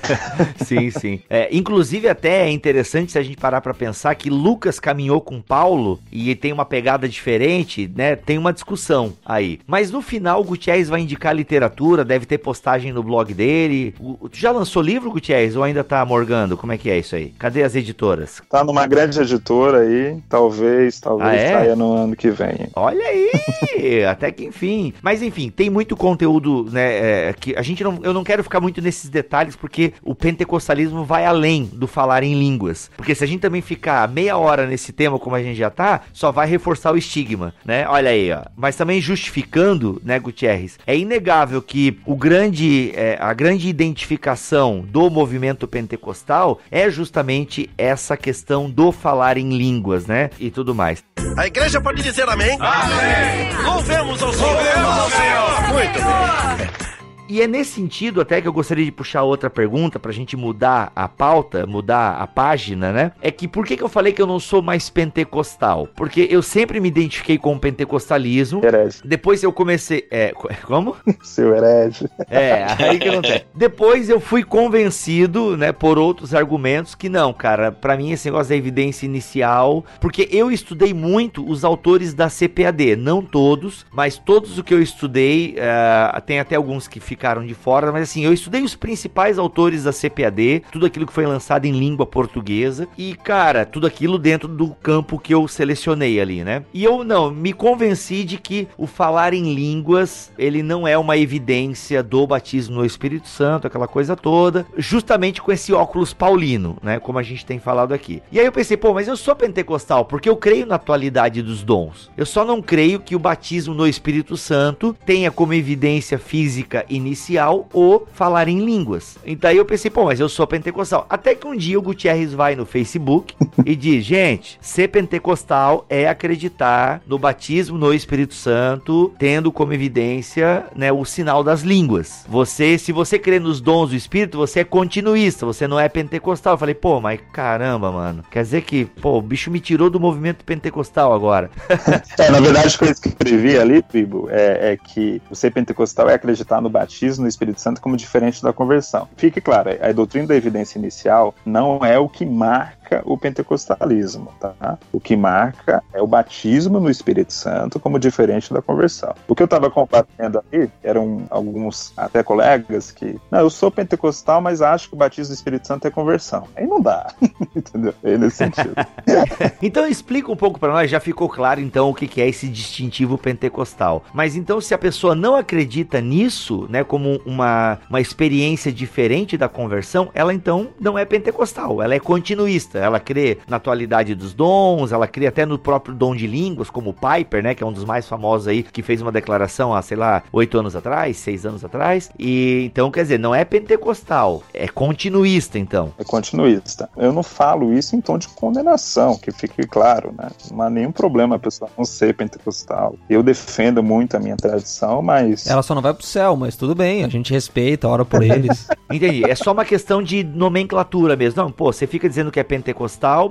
sim, 0.66 0.90
sim. 0.92 1.22
É, 1.30 1.50
inclusive, 1.56 2.08
até 2.08 2.48
é 2.48 2.52
interessante 2.52 3.12
se 3.12 3.18
a 3.18 3.24
gente 3.24 3.38
parar 3.38 3.62
para 3.62 3.74
pensar 3.74 4.16
que 4.16 4.30
Lucas 4.30 4.80
caminhou 4.80 5.22
com 5.22 5.42
Paulo 5.42 6.00
e 6.12 6.36
tem 6.36 6.52
uma 6.52 6.66
pegada 6.66 7.08
diferente, 7.08 7.92
né? 7.96 8.16
Tem 8.16 8.38
uma 8.38 8.54
discussão 8.54 9.14
aí. 9.26 9.60
Mas 9.66 9.92
no 9.92 10.02
final, 10.02 10.42
o 10.42 10.58
vai 10.88 11.02
indicar 11.02 11.36
literatura, 11.36 12.06
deve 12.06 12.26
ter 12.26 12.38
postagem 12.38 12.92
no 12.92 13.04
blog 13.04 13.34
dele. 13.34 13.94
O, 14.00 14.30
tu 14.30 14.38
já 14.38 14.52
lançou 14.52 14.82
livro, 14.82 15.12
Gutierrez, 15.12 15.56
ou 15.56 15.64
ainda 15.64 15.84
tá 15.84 16.04
morgando? 16.06 16.49
Como 16.58 16.72
é 16.72 16.78
que 16.78 16.90
é 16.90 16.98
isso 16.98 17.16
aí? 17.16 17.34
Cadê 17.38 17.64
as 17.64 17.76
editoras? 17.76 18.42
Tá 18.50 18.64
numa 18.64 18.86
grande 18.88 19.20
editora 19.20 19.80
aí, 19.80 20.18
talvez, 20.28 21.00
talvez 21.00 21.30
ah, 21.30 21.36
é? 21.36 21.54
saia 21.54 21.76
no 21.76 21.94
ano 21.94 22.16
que 22.16 22.30
vem. 22.30 22.70
Olha 22.76 23.04
aí, 23.06 24.06
até 24.10 24.32
que 24.32 24.46
enfim. 24.46 24.94
Mas 25.02 25.22
enfim, 25.22 25.50
tem 25.50 25.70
muito 25.70 25.96
conteúdo, 25.96 26.68
né, 26.72 27.30
é, 27.30 27.34
que 27.34 27.56
a 27.56 27.62
gente 27.62 27.84
não, 27.84 28.00
eu 28.04 28.14
não 28.14 28.24
quero 28.24 28.44
ficar 28.44 28.60
muito 28.60 28.82
nesses 28.82 29.10
detalhes 29.10 29.56
porque 29.56 29.94
o 30.04 30.16
pentecostalismo 30.16 31.04
vai 31.04 31.26
além 31.26 31.70
do 31.74 31.88
falar 31.88 32.24
em 32.24 32.34
línguas. 32.34 32.90
Porque 32.96 33.16
se 33.16 33.24
a 33.24 33.28
gente 33.28 33.42
também 33.42 33.62
ficar 33.62 34.08
meia 34.08 34.38
hora 34.38 34.66
nesse 34.66 34.92
tema 34.92 35.20
como 35.20 35.36
a 35.36 35.44
gente 35.44 35.58
já 35.58 35.70
tá, 35.70 36.02
só 36.14 36.32
vai 36.32 36.48
reforçar 36.48 36.92
o 36.94 36.98
estigma, 36.98 37.54
né? 37.66 37.88
Olha 37.88 38.12
aí, 38.12 38.32
ó. 38.32 38.44
Mas 38.56 38.76
também 38.76 39.02
justificando, 39.02 40.02
né, 40.04 40.20
Gutierrez, 40.20 40.78
é 40.86 40.98
inegável 40.98 41.62
que 41.62 42.00
o 42.06 42.16
grande, 42.16 42.92
é, 42.96 43.18
a 43.20 43.34
grande 43.34 43.68
identificação 43.68 44.86
do 44.88 45.10
movimento 45.10 45.68
pentecostal 45.68 46.39
é 46.72 46.90
justamente 46.90 47.70
essa 47.78 48.16
questão 48.16 48.70
do 48.70 48.92
falar 48.92 49.38
em 49.38 49.58
línguas, 49.58 50.06
né? 50.06 50.30
E 50.40 50.50
tudo 50.50 50.74
mais. 50.74 51.04
A 51.38 51.48
igreja 51.48 51.80
pode 51.82 52.02
dizer 52.02 52.28
amém? 52.28 52.58
Amém! 52.60 53.66
Louvemos 53.66 54.22
ao 54.24 54.34
Senhor! 54.34 54.54
Louvemos 54.54 55.00
ao 55.00 55.10
Senhor! 55.10 55.74
Muito 55.74 56.00
bem. 56.00 56.99
E 57.30 57.44
é 57.44 57.48
nesse 57.48 57.74
sentido 57.74 58.20
até 58.20 58.42
que 58.42 58.48
eu 58.48 58.52
gostaria 58.52 58.84
de 58.84 58.92
puxar 58.92 59.22
outra 59.22 59.52
pergunta 59.52 60.00
pra 60.00 60.12
gente 60.12 60.36
mudar 60.36 60.92
a 60.96 61.08
pauta, 61.08 61.68
mudar 61.68 62.14
a 62.20 62.26
página, 62.26 62.92
né? 62.92 63.12
É 63.22 63.30
que 63.30 63.48
por 63.48 63.68
que, 63.68 63.78
que 63.78 63.84
eu 63.84 63.88
falei 63.88 64.12
que 64.12 64.22
eu 64.22 64.26
não 64.26 64.40
sou 64.40 64.64
mais 64.64 64.90
pentecostal? 64.90 65.88
Porque 65.96 66.28
eu 66.28 66.42
sempre 66.42 66.80
me 66.80 66.88
identifiquei 66.88 67.38
com 67.38 67.54
o 67.54 67.60
pentecostalismo. 67.60 68.66
Herege. 68.66 69.02
Depois 69.06 69.44
eu 69.44 69.54
comecei. 69.54 70.08
É, 70.10 70.34
como? 70.66 70.96
Seu 71.22 71.56
herege. 71.56 72.10
É, 72.32 72.66
aí 72.80 72.98
que 72.98 73.12
não 73.12 73.22
tem. 73.22 73.44
Depois 73.54 74.10
eu 74.10 74.20
fui 74.20 74.44
convencido, 74.44 75.56
né, 75.56 75.72
por 75.72 76.00
outros 76.00 76.34
argumentos 76.34 76.96
que 76.96 77.10
não, 77.10 77.32
cara, 77.32 77.72
para 77.72 77.96
mim 77.96 78.12
esse 78.12 78.26
negócio 78.28 78.50
da 78.50 78.56
evidência 78.56 79.06
inicial, 79.06 79.86
porque 80.02 80.28
eu 80.32 80.52
estudei 80.52 80.96
muito 80.96 81.48
os 81.48 81.64
autores 81.64 82.16
da 82.16 82.28
CPAD, 82.28 82.96
não 82.96 83.22
todos, 83.22 83.86
mas 83.92 84.18
todos 84.18 84.58
o 84.58 84.64
que 84.64 84.74
eu 84.74 84.82
estudei, 84.82 85.56
uh, 85.60 86.20
tem 86.22 86.40
até 86.40 86.56
alguns 86.56 86.88
que 86.88 87.00
ficam 87.00 87.19
ficaram 87.20 87.46
de 87.46 87.54
fora, 87.54 87.92
mas 87.92 88.04
assim, 88.04 88.24
eu 88.24 88.32
estudei 88.32 88.64
os 88.64 88.76
principais 88.76 89.38
autores 89.38 89.84
da 89.84 89.92
CPAD, 89.92 90.64
tudo 90.72 90.86
aquilo 90.86 91.06
que 91.06 91.12
foi 91.12 91.26
lançado 91.26 91.66
em 91.66 91.78
língua 91.78 92.06
portuguesa 92.06 92.88
e, 92.98 93.14
cara, 93.14 93.66
tudo 93.66 93.86
aquilo 93.86 94.18
dentro 94.18 94.48
do 94.48 94.70
campo 94.70 95.20
que 95.20 95.34
eu 95.34 95.46
selecionei 95.46 96.22
ali, 96.22 96.46
né? 96.46 96.64
E 96.74 96.82
eu 96.82 97.04
não, 97.04 97.30
me 97.30 97.52
convenci 97.52 98.24
de 98.24 98.38
que 98.38 98.70
o 98.78 98.88
falar 98.88 99.34
em 99.34 99.54
línguas, 99.54 100.32
ele 100.38 100.64
não 100.64 100.88
é 100.88 100.98
uma 100.98 101.18
evidência 101.18 102.02
do 102.02 102.26
batismo 102.26 102.78
no 102.78 102.86
Espírito 102.86 103.28
Santo, 103.28 103.68
aquela 103.68 103.88
coisa 103.88 104.16
toda, 104.16 104.66
justamente 104.78 105.42
com 105.42 105.52
esse 105.52 105.74
óculos 105.74 106.14
paulino, 106.14 106.78
né? 106.82 107.00
Como 107.00 107.20
a 107.20 107.24
gente 107.24 107.46
tem 107.46 107.60
falado 107.60 107.94
aqui. 107.94 108.24
E 108.32 108.40
aí 108.40 108.46
eu 108.46 108.52
pensei, 108.52 108.78
pô, 108.78 108.94
mas 108.94 109.10
eu 109.10 109.18
sou 109.18 109.36
pentecostal 109.36 110.06
porque 110.06 110.30
eu 110.30 110.38
creio 110.38 110.66
na 110.66 110.76
atualidade 110.76 111.42
dos 111.42 111.64
dons. 111.64 112.10
Eu 112.16 112.26
só 112.26 112.46
não 112.46 112.62
creio 112.62 113.02
que 113.02 113.16
o 113.16 113.20
batismo 113.20 113.74
no 113.74 113.86
Espírito 113.86 114.38
Santo 114.38 114.96
tenha 115.06 115.30
como 115.30 115.54
evidência 115.54 116.18
física 116.18 116.86
inicial 116.90 117.09
inicial 117.10 117.68
o 117.74 118.04
falar 118.14 118.48
em 118.48 118.64
línguas. 118.64 119.18
Então 119.26 119.50
aí 119.50 119.58
eu 119.58 119.66
pensei, 119.66 119.90
pô, 119.90 120.06
mas 120.06 120.20
eu 120.20 120.30
sou 120.30 120.46
pentecostal. 120.46 121.06
Até 121.10 121.36
que 121.36 121.48
um 121.48 121.56
dia 121.56 121.78
o 121.78 121.82
Gutierrez 121.82 122.34
vai 122.34 122.56
no 122.56 122.66
Facebook 122.66 123.34
e 123.66 123.76
diz: 123.76 124.06
gente, 124.06 124.58
ser 124.62 124.90
pentecostal 124.90 125.86
é 125.90 126.08
acreditar 126.08 127.02
no 127.08 127.18
batismo 127.18 127.78
no 127.78 127.94
Espírito 127.94 128.34
Santo, 128.34 129.14
tendo 129.18 129.52
como 129.52 129.74
evidência 129.74 130.66
né, 130.76 130.92
o 130.92 131.04
sinal 131.04 131.44
das 131.44 131.62
línguas. 131.62 132.26
Você, 132.28 132.78
se 132.78 132.92
você 132.92 133.18
crê 133.18 133.40
nos 133.40 133.60
dons 133.60 133.90
do 133.90 133.96
Espírito, 133.96 134.38
você 134.38 134.62
é 134.62 134.64
continuista, 134.64 135.46
você 135.46 135.68
não 135.68 135.80
é 135.80 135.90
pentecostal. 135.90 136.54
Eu 136.54 136.58
falei, 136.58 136.76
pô, 136.76 137.02
mas 137.02 137.20
caramba, 137.34 137.92
mano. 137.92 138.24
Quer 138.30 138.44
dizer 138.44 138.62
que, 138.62 138.86
pô, 138.86 139.18
o 139.18 139.22
bicho 139.22 139.50
me 139.50 139.60
tirou 139.60 139.90
do 139.90 140.00
movimento 140.00 140.46
pentecostal 140.46 141.14
agora. 141.14 141.50
é, 142.20 142.30
na 142.30 142.40
verdade, 142.40 142.76
o 142.76 142.80
que 142.80 142.86
eu 142.86 142.92
escrevi 142.92 143.58
ali, 143.58 143.82
Tribo, 143.82 144.28
é, 144.30 144.74
é 144.74 144.78
que 144.78 145.22
o 145.30 145.36
ser 145.36 145.52
pentecostal 145.52 146.10
é 146.10 146.14
acreditar 146.14 146.62
no 146.62 146.70
batismo 146.70 146.99
batismo 147.00 147.24
no 147.24 147.30
Espírito 147.30 147.62
Santo 147.62 147.82
como 147.82 147.96
diferente 147.96 148.44
da 148.44 148.52
conversão. 148.52 149.08
Fique 149.16 149.40
claro, 149.40 149.70
a 149.82 149.92
doutrina 149.92 150.28
da 150.28 150.36
evidência 150.36 150.78
inicial 150.78 151.34
não 151.46 151.80
é 151.84 151.98
o 151.98 152.10
que 152.10 152.26
marca 152.26 152.79
marca 152.90 153.02
o 153.06 153.18
pentecostalismo, 153.18 154.32
tá? 154.40 154.78
O 154.92 155.00
que 155.00 155.16
marca 155.16 155.84
é 155.94 156.02
o 156.02 156.08
batismo 156.08 156.80
no 156.80 156.90
Espírito 156.90 157.32
Santo 157.32 157.80
como 157.80 158.00
diferente 158.00 158.54
da 158.54 158.62
conversão. 158.62 159.14
O 159.28 159.36
que 159.36 159.44
eu 159.44 159.46
estava 159.46 159.70
compartilhando 159.70 160.44
aí 160.52 160.70
eram 160.84 161.28
alguns 161.30 161.94
até 161.96 162.24
colegas 162.24 162.92
que, 162.92 163.20
não, 163.30 163.40
eu 163.40 163.50
sou 163.50 163.70
pentecostal, 163.70 164.42
mas 164.42 164.62
acho 164.62 164.90
que 164.90 164.96
o 164.96 164.98
batismo 164.98 165.30
no 165.30 165.36
Espírito 165.36 165.68
Santo 165.68 165.88
é 165.88 165.92
conversão. 165.92 166.48
Aí 166.56 166.66
não 166.66 166.82
dá, 166.82 167.14
entendeu? 167.56 167.94
É 168.04 168.18
nesse 168.18 168.38
sentido. 168.38 168.74
então 169.62 169.88
explica 169.88 170.32
um 170.32 170.36
pouco 170.36 170.60
para 170.60 170.74
nós, 170.74 170.90
já 170.90 171.00
ficou 171.00 171.30
claro 171.30 171.60
então 171.60 171.90
o 171.90 171.94
que 171.94 172.22
é 172.22 172.28
esse 172.28 172.48
distintivo 172.48 173.18
pentecostal. 173.18 174.04
Mas 174.14 174.36
então 174.36 174.60
se 174.60 174.74
a 174.74 174.78
pessoa 174.78 175.14
não 175.14 175.36
acredita 175.36 176.02
nisso, 176.02 176.66
né, 176.70 176.84
como 176.84 177.22
uma, 177.26 177.78
uma 177.90 178.02
experiência 178.02 178.72
diferente 178.72 179.38
da 179.38 179.48
conversão, 179.48 180.10
ela 180.14 180.34
então 180.34 180.70
não 180.80 180.98
é 180.98 181.06
pentecostal, 181.06 181.82
ela 181.82 181.94
é 181.94 182.00
continuista 182.00 182.79
ela 182.80 183.00
crê 183.00 183.38
na 183.48 183.58
atualidade 183.58 184.16
dos 184.16 184.34
dons, 184.34 184.92
ela 184.92 185.08
crê 185.08 185.28
até 185.28 185.46
no 185.46 185.58
próprio 185.58 185.94
dom 185.94 186.16
de 186.16 186.28
línguas, 186.28 186.70
como 186.70 186.92
o 186.92 186.94
Piper, 186.94 187.44
né, 187.44 187.56
que 187.56 187.64
é 187.64 187.66
um 187.66 187.72
dos 187.72 187.86
mais 187.86 188.08
famosos 188.08 188.48
aí, 188.48 188.64
que 188.64 188.82
fez 188.82 189.02
uma 189.02 189.12
declaração 189.12 189.74
há, 189.74 189.82
sei 189.82 189.98
lá, 189.98 190.24
oito 190.32 190.58
anos 190.58 190.76
atrás, 190.76 191.18
seis 191.18 191.46
anos 191.46 191.64
atrás. 191.64 192.10
E 192.18 192.66
então, 192.66 192.92
quer 192.92 193.04
dizer, 193.04 193.20
não 193.20 193.34
é 193.34 193.44
pentecostal, 193.46 194.44
é 194.54 194.68
continuista, 194.68 195.58
então. 195.58 195.94
É 195.98 196.04
continuista. 196.04 196.90
Eu 196.98 197.12
não 197.12 197.24
falo 197.24 197.74
isso 197.74 197.96
em 197.96 198.02
tom 198.02 198.18
de 198.18 198.28
condenação, 198.30 199.18
que 199.18 199.32
fique 199.32 199.66
claro, 199.68 200.14
né? 200.18 200.30
Não 200.52 200.62
há 200.62 200.70
nenhum 200.70 200.92
problema 200.92 201.36
a 201.36 201.40
pessoa 201.40 201.70
não 201.78 201.86
ser 201.86 202.14
pentecostal. 202.14 202.96
Eu 203.10 203.24
defendo 203.24 203.82
muito 203.84 204.16
a 204.16 204.20
minha 204.20 204.36
tradição, 204.36 205.02
mas. 205.02 205.48
Ela 205.48 205.64
só 205.64 205.74
não 205.76 205.82
vai 205.82 205.94
pro 205.94 206.06
céu, 206.06 206.36
mas 206.36 206.56
tudo 206.56 206.76
bem, 206.76 207.04
a 207.04 207.08
gente 207.08 207.34
respeita, 207.34 207.88
ora 207.88 208.06
por 208.06 208.24
eles. 208.24 208.68
Entendi. 208.92 209.24
É 209.30 209.36
só 209.36 209.52
uma 209.52 209.66
questão 209.66 210.02
de 210.02 210.24
nomenclatura 210.24 211.16
mesmo. 211.16 211.42
Não, 211.42 211.52
pô, 211.52 211.72
você 211.72 211.88
fica 211.88 212.08
dizendo 212.08 212.32
que 212.32 212.40
é 212.40 212.44
pentecostal, 212.44 212.69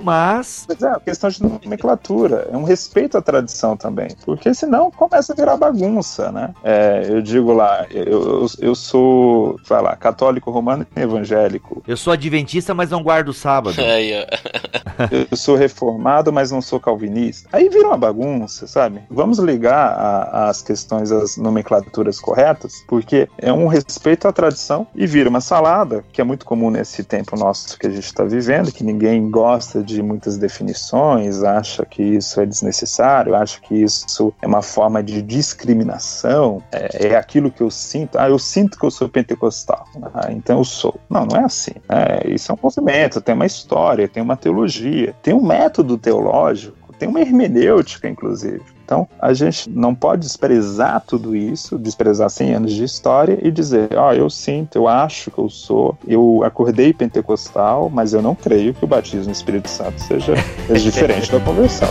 mas. 0.03 0.65
Mas 0.67 0.81
é, 0.81 0.99
questão 0.99 1.29
de 1.29 1.41
nomenclatura. 1.43 2.47
É 2.51 2.57
um 2.57 2.63
respeito 2.63 3.17
à 3.17 3.21
tradição 3.21 3.75
também. 3.77 4.09
Porque 4.25 4.53
senão 4.53 4.91
começa 4.91 5.33
a 5.33 5.35
virar 5.35 5.57
bagunça, 5.57 6.31
né? 6.31 6.53
É, 6.63 7.05
eu 7.09 7.21
digo 7.21 7.53
lá, 7.53 7.85
eu, 7.91 8.03
eu, 8.05 8.45
eu 8.59 8.75
sou, 8.75 9.59
vai 9.67 9.81
lá, 9.81 9.95
católico 9.95 10.51
romano 10.51 10.85
e 10.95 10.99
evangélico. 11.01 11.83
Eu 11.87 11.97
sou 11.97 12.13
adventista, 12.13 12.73
mas 12.73 12.89
não 12.89 13.03
guardo 13.03 13.33
sábado. 13.33 13.75
Eu 15.31 15.37
sou 15.37 15.55
reformado, 15.55 16.31
mas 16.31 16.51
não 16.51 16.61
sou 16.61 16.79
calvinista. 16.79 17.47
Aí 17.53 17.69
vira 17.69 17.87
uma 17.87 17.97
bagunça, 17.97 18.67
sabe? 18.67 19.01
Vamos 19.09 19.39
ligar 19.39 19.93
a- 19.93 20.49
as 20.49 20.61
questões, 20.61 21.11
as 21.11 21.37
nomenclaturas 21.37 22.19
corretas, 22.19 22.83
porque 22.87 23.29
é 23.37 23.51
um 23.51 23.67
respeito 23.67 24.27
à 24.27 24.31
tradição 24.31 24.87
e 24.93 25.07
vira 25.07 25.29
uma 25.29 25.41
salada, 25.41 26.03
que 26.11 26.19
é 26.19 26.23
muito 26.23 26.45
comum 26.45 26.69
nesse 26.69 27.03
tempo 27.03 27.37
nosso 27.37 27.77
que 27.79 27.87
a 27.87 27.89
gente 27.89 28.03
está 28.05 28.23
vivendo, 28.23 28.71
que 28.71 28.83
ninguém 28.83 29.28
gosta 29.29 29.83
de 29.83 30.01
muitas 30.01 30.37
definições, 30.37 31.43
acha 31.43 31.85
que 31.85 32.01
isso 32.01 32.39
é 32.41 32.45
desnecessário, 32.45 33.35
acha 33.35 33.59
que 33.61 33.75
isso 33.75 34.33
é 34.41 34.47
uma 34.47 34.61
forma 34.61 35.03
de 35.03 35.21
discriminação, 35.21 36.61
é, 36.71 37.09
é 37.09 37.15
aquilo 37.15 37.51
que 37.51 37.61
eu 37.61 37.69
sinto. 37.69 38.17
Ah, 38.17 38.29
eu 38.29 38.39
sinto 38.39 38.77
que 38.77 38.85
eu 38.85 38.91
sou 38.91 39.07
pentecostal, 39.07 39.85
ah, 40.13 40.31
então 40.31 40.59
eu 40.59 40.65
sou. 40.65 40.95
Não, 41.09 41.25
não 41.25 41.39
é 41.39 41.43
assim. 41.43 41.71
né? 41.87 42.19
isso 42.25 42.51
é 42.51 42.55
um 42.55 42.59
movimento, 42.61 43.21
tem 43.21 43.35
uma 43.35 43.45
história, 43.45 44.07
tem 44.07 44.21
uma 44.21 44.35
teologia, 44.35 45.15
tem 45.21 45.33
um 45.33 45.45
método 45.45 45.97
teológico, 45.97 46.78
tem 46.99 47.07
uma 47.07 47.21
hermenêutica, 47.21 48.07
inclusive. 48.07 48.61
Então, 48.83 49.07
a 49.19 49.33
gente 49.33 49.69
não 49.69 49.95
pode 49.95 50.23
desprezar 50.23 51.01
tudo 51.05 51.35
isso, 51.35 51.77
desprezar 51.77 52.29
100 52.29 52.53
anos 52.55 52.73
de 52.73 52.83
história 52.83 53.39
e 53.41 53.51
dizer, 53.51 53.95
ó, 53.95 54.13
eu 54.13 54.29
sinto, 54.29 54.75
eu 54.75 54.87
acho 54.87 55.31
que 55.31 55.37
eu 55.37 55.49
sou, 55.49 55.97
eu 56.07 56.43
acordei 56.43 56.91
pentecostal, 56.91 57.89
mas 57.89 58.13
eu 58.13 58.21
não 58.21 58.35
creio 58.35 58.73
que 58.73 58.83
o 58.83 58.87
batismo 58.87 59.25
no 59.25 59.31
Espírito 59.31 59.69
Santo 59.69 60.01
seja, 60.01 60.33
seja 60.67 60.83
diferente 60.91 61.31
da 61.31 61.39
conversão. 61.39 61.89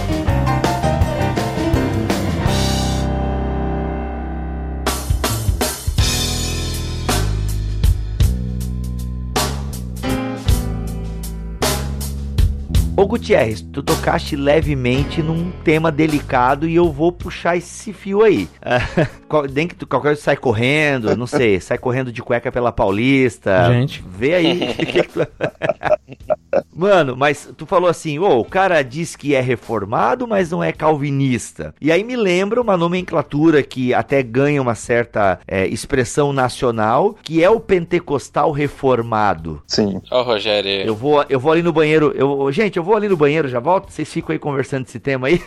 Gutierrez, 13.09 13.63
tu 13.63 13.83
tocaste 13.83 14.37
levemente 14.37 15.23
num 15.23 15.51
tema 15.65 15.91
delicado 15.91 16.69
e 16.69 16.75
eu 16.75 16.93
vou 16.93 17.11
puxar 17.11 17.57
esse 17.57 17.93
fio 17.93 18.23
aí. 18.23 18.49
Nem 19.53 19.67
que 19.67 19.75
tu 19.75 19.87
qualquer 19.87 20.09
coisa 20.11 20.21
sai 20.23 20.37
correndo, 20.37 21.17
não 21.17 21.27
sei, 21.27 21.59
sai 21.61 21.79
correndo 21.79 22.13
de 22.13 22.23
cueca 22.23 22.53
pela 22.53 22.71
Paulista. 22.71 23.73
Gente. 23.73 24.05
Vê 24.09 24.35
aí. 24.35 24.71
o 24.71 24.75
que 24.87 24.87
que 24.87 25.03
tu- 25.09 25.27
Mano, 26.75 27.17
mas 27.17 27.51
tu 27.57 27.67
falou 27.67 27.89
assim, 27.91 28.19
ô, 28.19 28.39
o 28.41 28.45
cara 28.45 28.83
diz 28.83 29.17
que 29.17 29.35
é 29.35 29.41
reformado, 29.41 30.27
mas 30.27 30.51
não 30.51 30.63
é 30.63 30.73
calvinista. 30.73 31.75
E 31.81 31.91
aí 31.91 32.05
me 32.05 32.17
lembra 32.17 32.61
uma 32.61 32.77
nomenclatura 32.77 33.63
que 33.63 33.93
até 33.93 34.23
ganha 34.23 34.63
uma 34.63 34.75
certa 34.75 35.41
é, 35.47 35.67
expressão 35.67 36.33
nacional, 36.33 37.17
que 37.23 37.43
é 37.43 37.51
o 37.51 37.59
pentecostal 37.61 38.53
reformado. 38.53 39.63
Sim. 39.67 40.01
Ó, 40.11 40.21
o 40.21 40.25
Rogério. 40.25 40.71
Eu 40.87 40.95
vou, 40.95 41.25
eu 41.29 41.41
vou 41.41 41.53
ali 41.53 41.63
no 41.63 41.73
banheiro. 41.73 42.13
Eu, 42.15 42.51
gente, 42.53 42.77
eu 42.77 42.85
vou 42.85 42.97
ali 42.99 43.09
no 43.09 43.17
banheiro, 43.17 43.49
já 43.49 43.61
volto. 43.61 43.91
Vocês 43.91 44.13
ficam 44.13 44.33
aí 44.33 44.39
conversando 44.39 44.85
desse 44.85 44.99
tema 44.99 45.29
aí. 45.29 45.41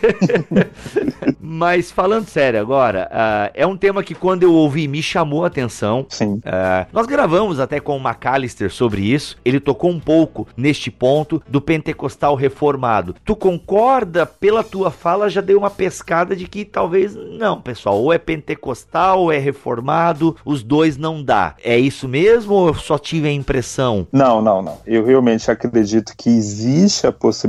Mas 1.40 1.90
falando 1.90 2.26
sério 2.26 2.60
agora, 2.60 3.08
ah, 3.12 3.50
é 3.54 3.66
um 3.66 3.76
tema 3.76 4.02
que 4.02 4.14
quando 4.14 4.42
eu 4.42 4.52
ouvi 4.52 4.88
me 4.88 5.02
chamou 5.02 5.44
a 5.44 5.48
atenção. 5.48 6.06
Sim. 6.08 6.40
Ah, 6.44 6.86
nós 6.92 7.06
gravamos 7.06 7.60
até 7.60 7.78
com 7.78 7.96
o 7.96 8.00
McAllister 8.00 8.70
sobre 8.70 9.02
isso. 9.02 9.36
Ele 9.44 9.60
tocou 9.60 9.90
um 9.90 10.00
pouco 10.00 10.48
neste 10.56 10.90
ponto 10.90 11.42
do 11.48 11.60
pentecostal 11.60 12.34
reformado. 12.34 13.14
Tu 13.24 13.36
concorda? 13.36 14.24
Pela 14.24 14.64
tua 14.64 14.90
fala 14.90 15.28
já 15.28 15.40
deu 15.40 15.58
uma 15.58 15.70
pescada 15.70 16.34
de 16.34 16.46
que 16.46 16.64
talvez 16.64 17.14
não, 17.14 17.60
pessoal. 17.60 18.00
Ou 18.00 18.12
é 18.12 18.18
pentecostal 18.18 19.20
ou 19.20 19.32
é 19.32 19.38
reformado. 19.38 20.36
Os 20.44 20.62
dois 20.62 20.96
não 20.96 21.22
dá. 21.22 21.54
É 21.62 21.78
isso 21.78 22.08
mesmo 22.08 22.54
ou 22.54 22.68
eu 22.68 22.74
só 22.74 22.98
tive 22.98 23.28
a 23.28 23.32
impressão? 23.32 24.06
Não, 24.12 24.40
não, 24.40 24.62
não. 24.62 24.78
Eu 24.86 25.04
realmente 25.04 25.50
acredito 25.50 26.14
que 26.16 26.30
existe 26.30 27.06
a 27.06 27.12
possibilidade 27.12 27.41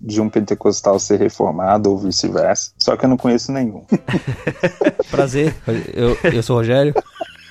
de 0.00 0.20
um 0.20 0.28
pentecostal 0.28 0.98
ser 0.98 1.18
reformado 1.18 1.90
ou 1.90 1.98
vice-versa, 1.98 2.72
só 2.78 2.96
que 2.96 3.04
eu 3.04 3.08
não 3.08 3.16
conheço 3.16 3.52
nenhum. 3.52 3.84
Prazer, 5.10 5.54
eu, 5.92 6.16
eu 6.32 6.42
sou 6.42 6.56
o 6.56 6.58
Rogério. 6.60 6.94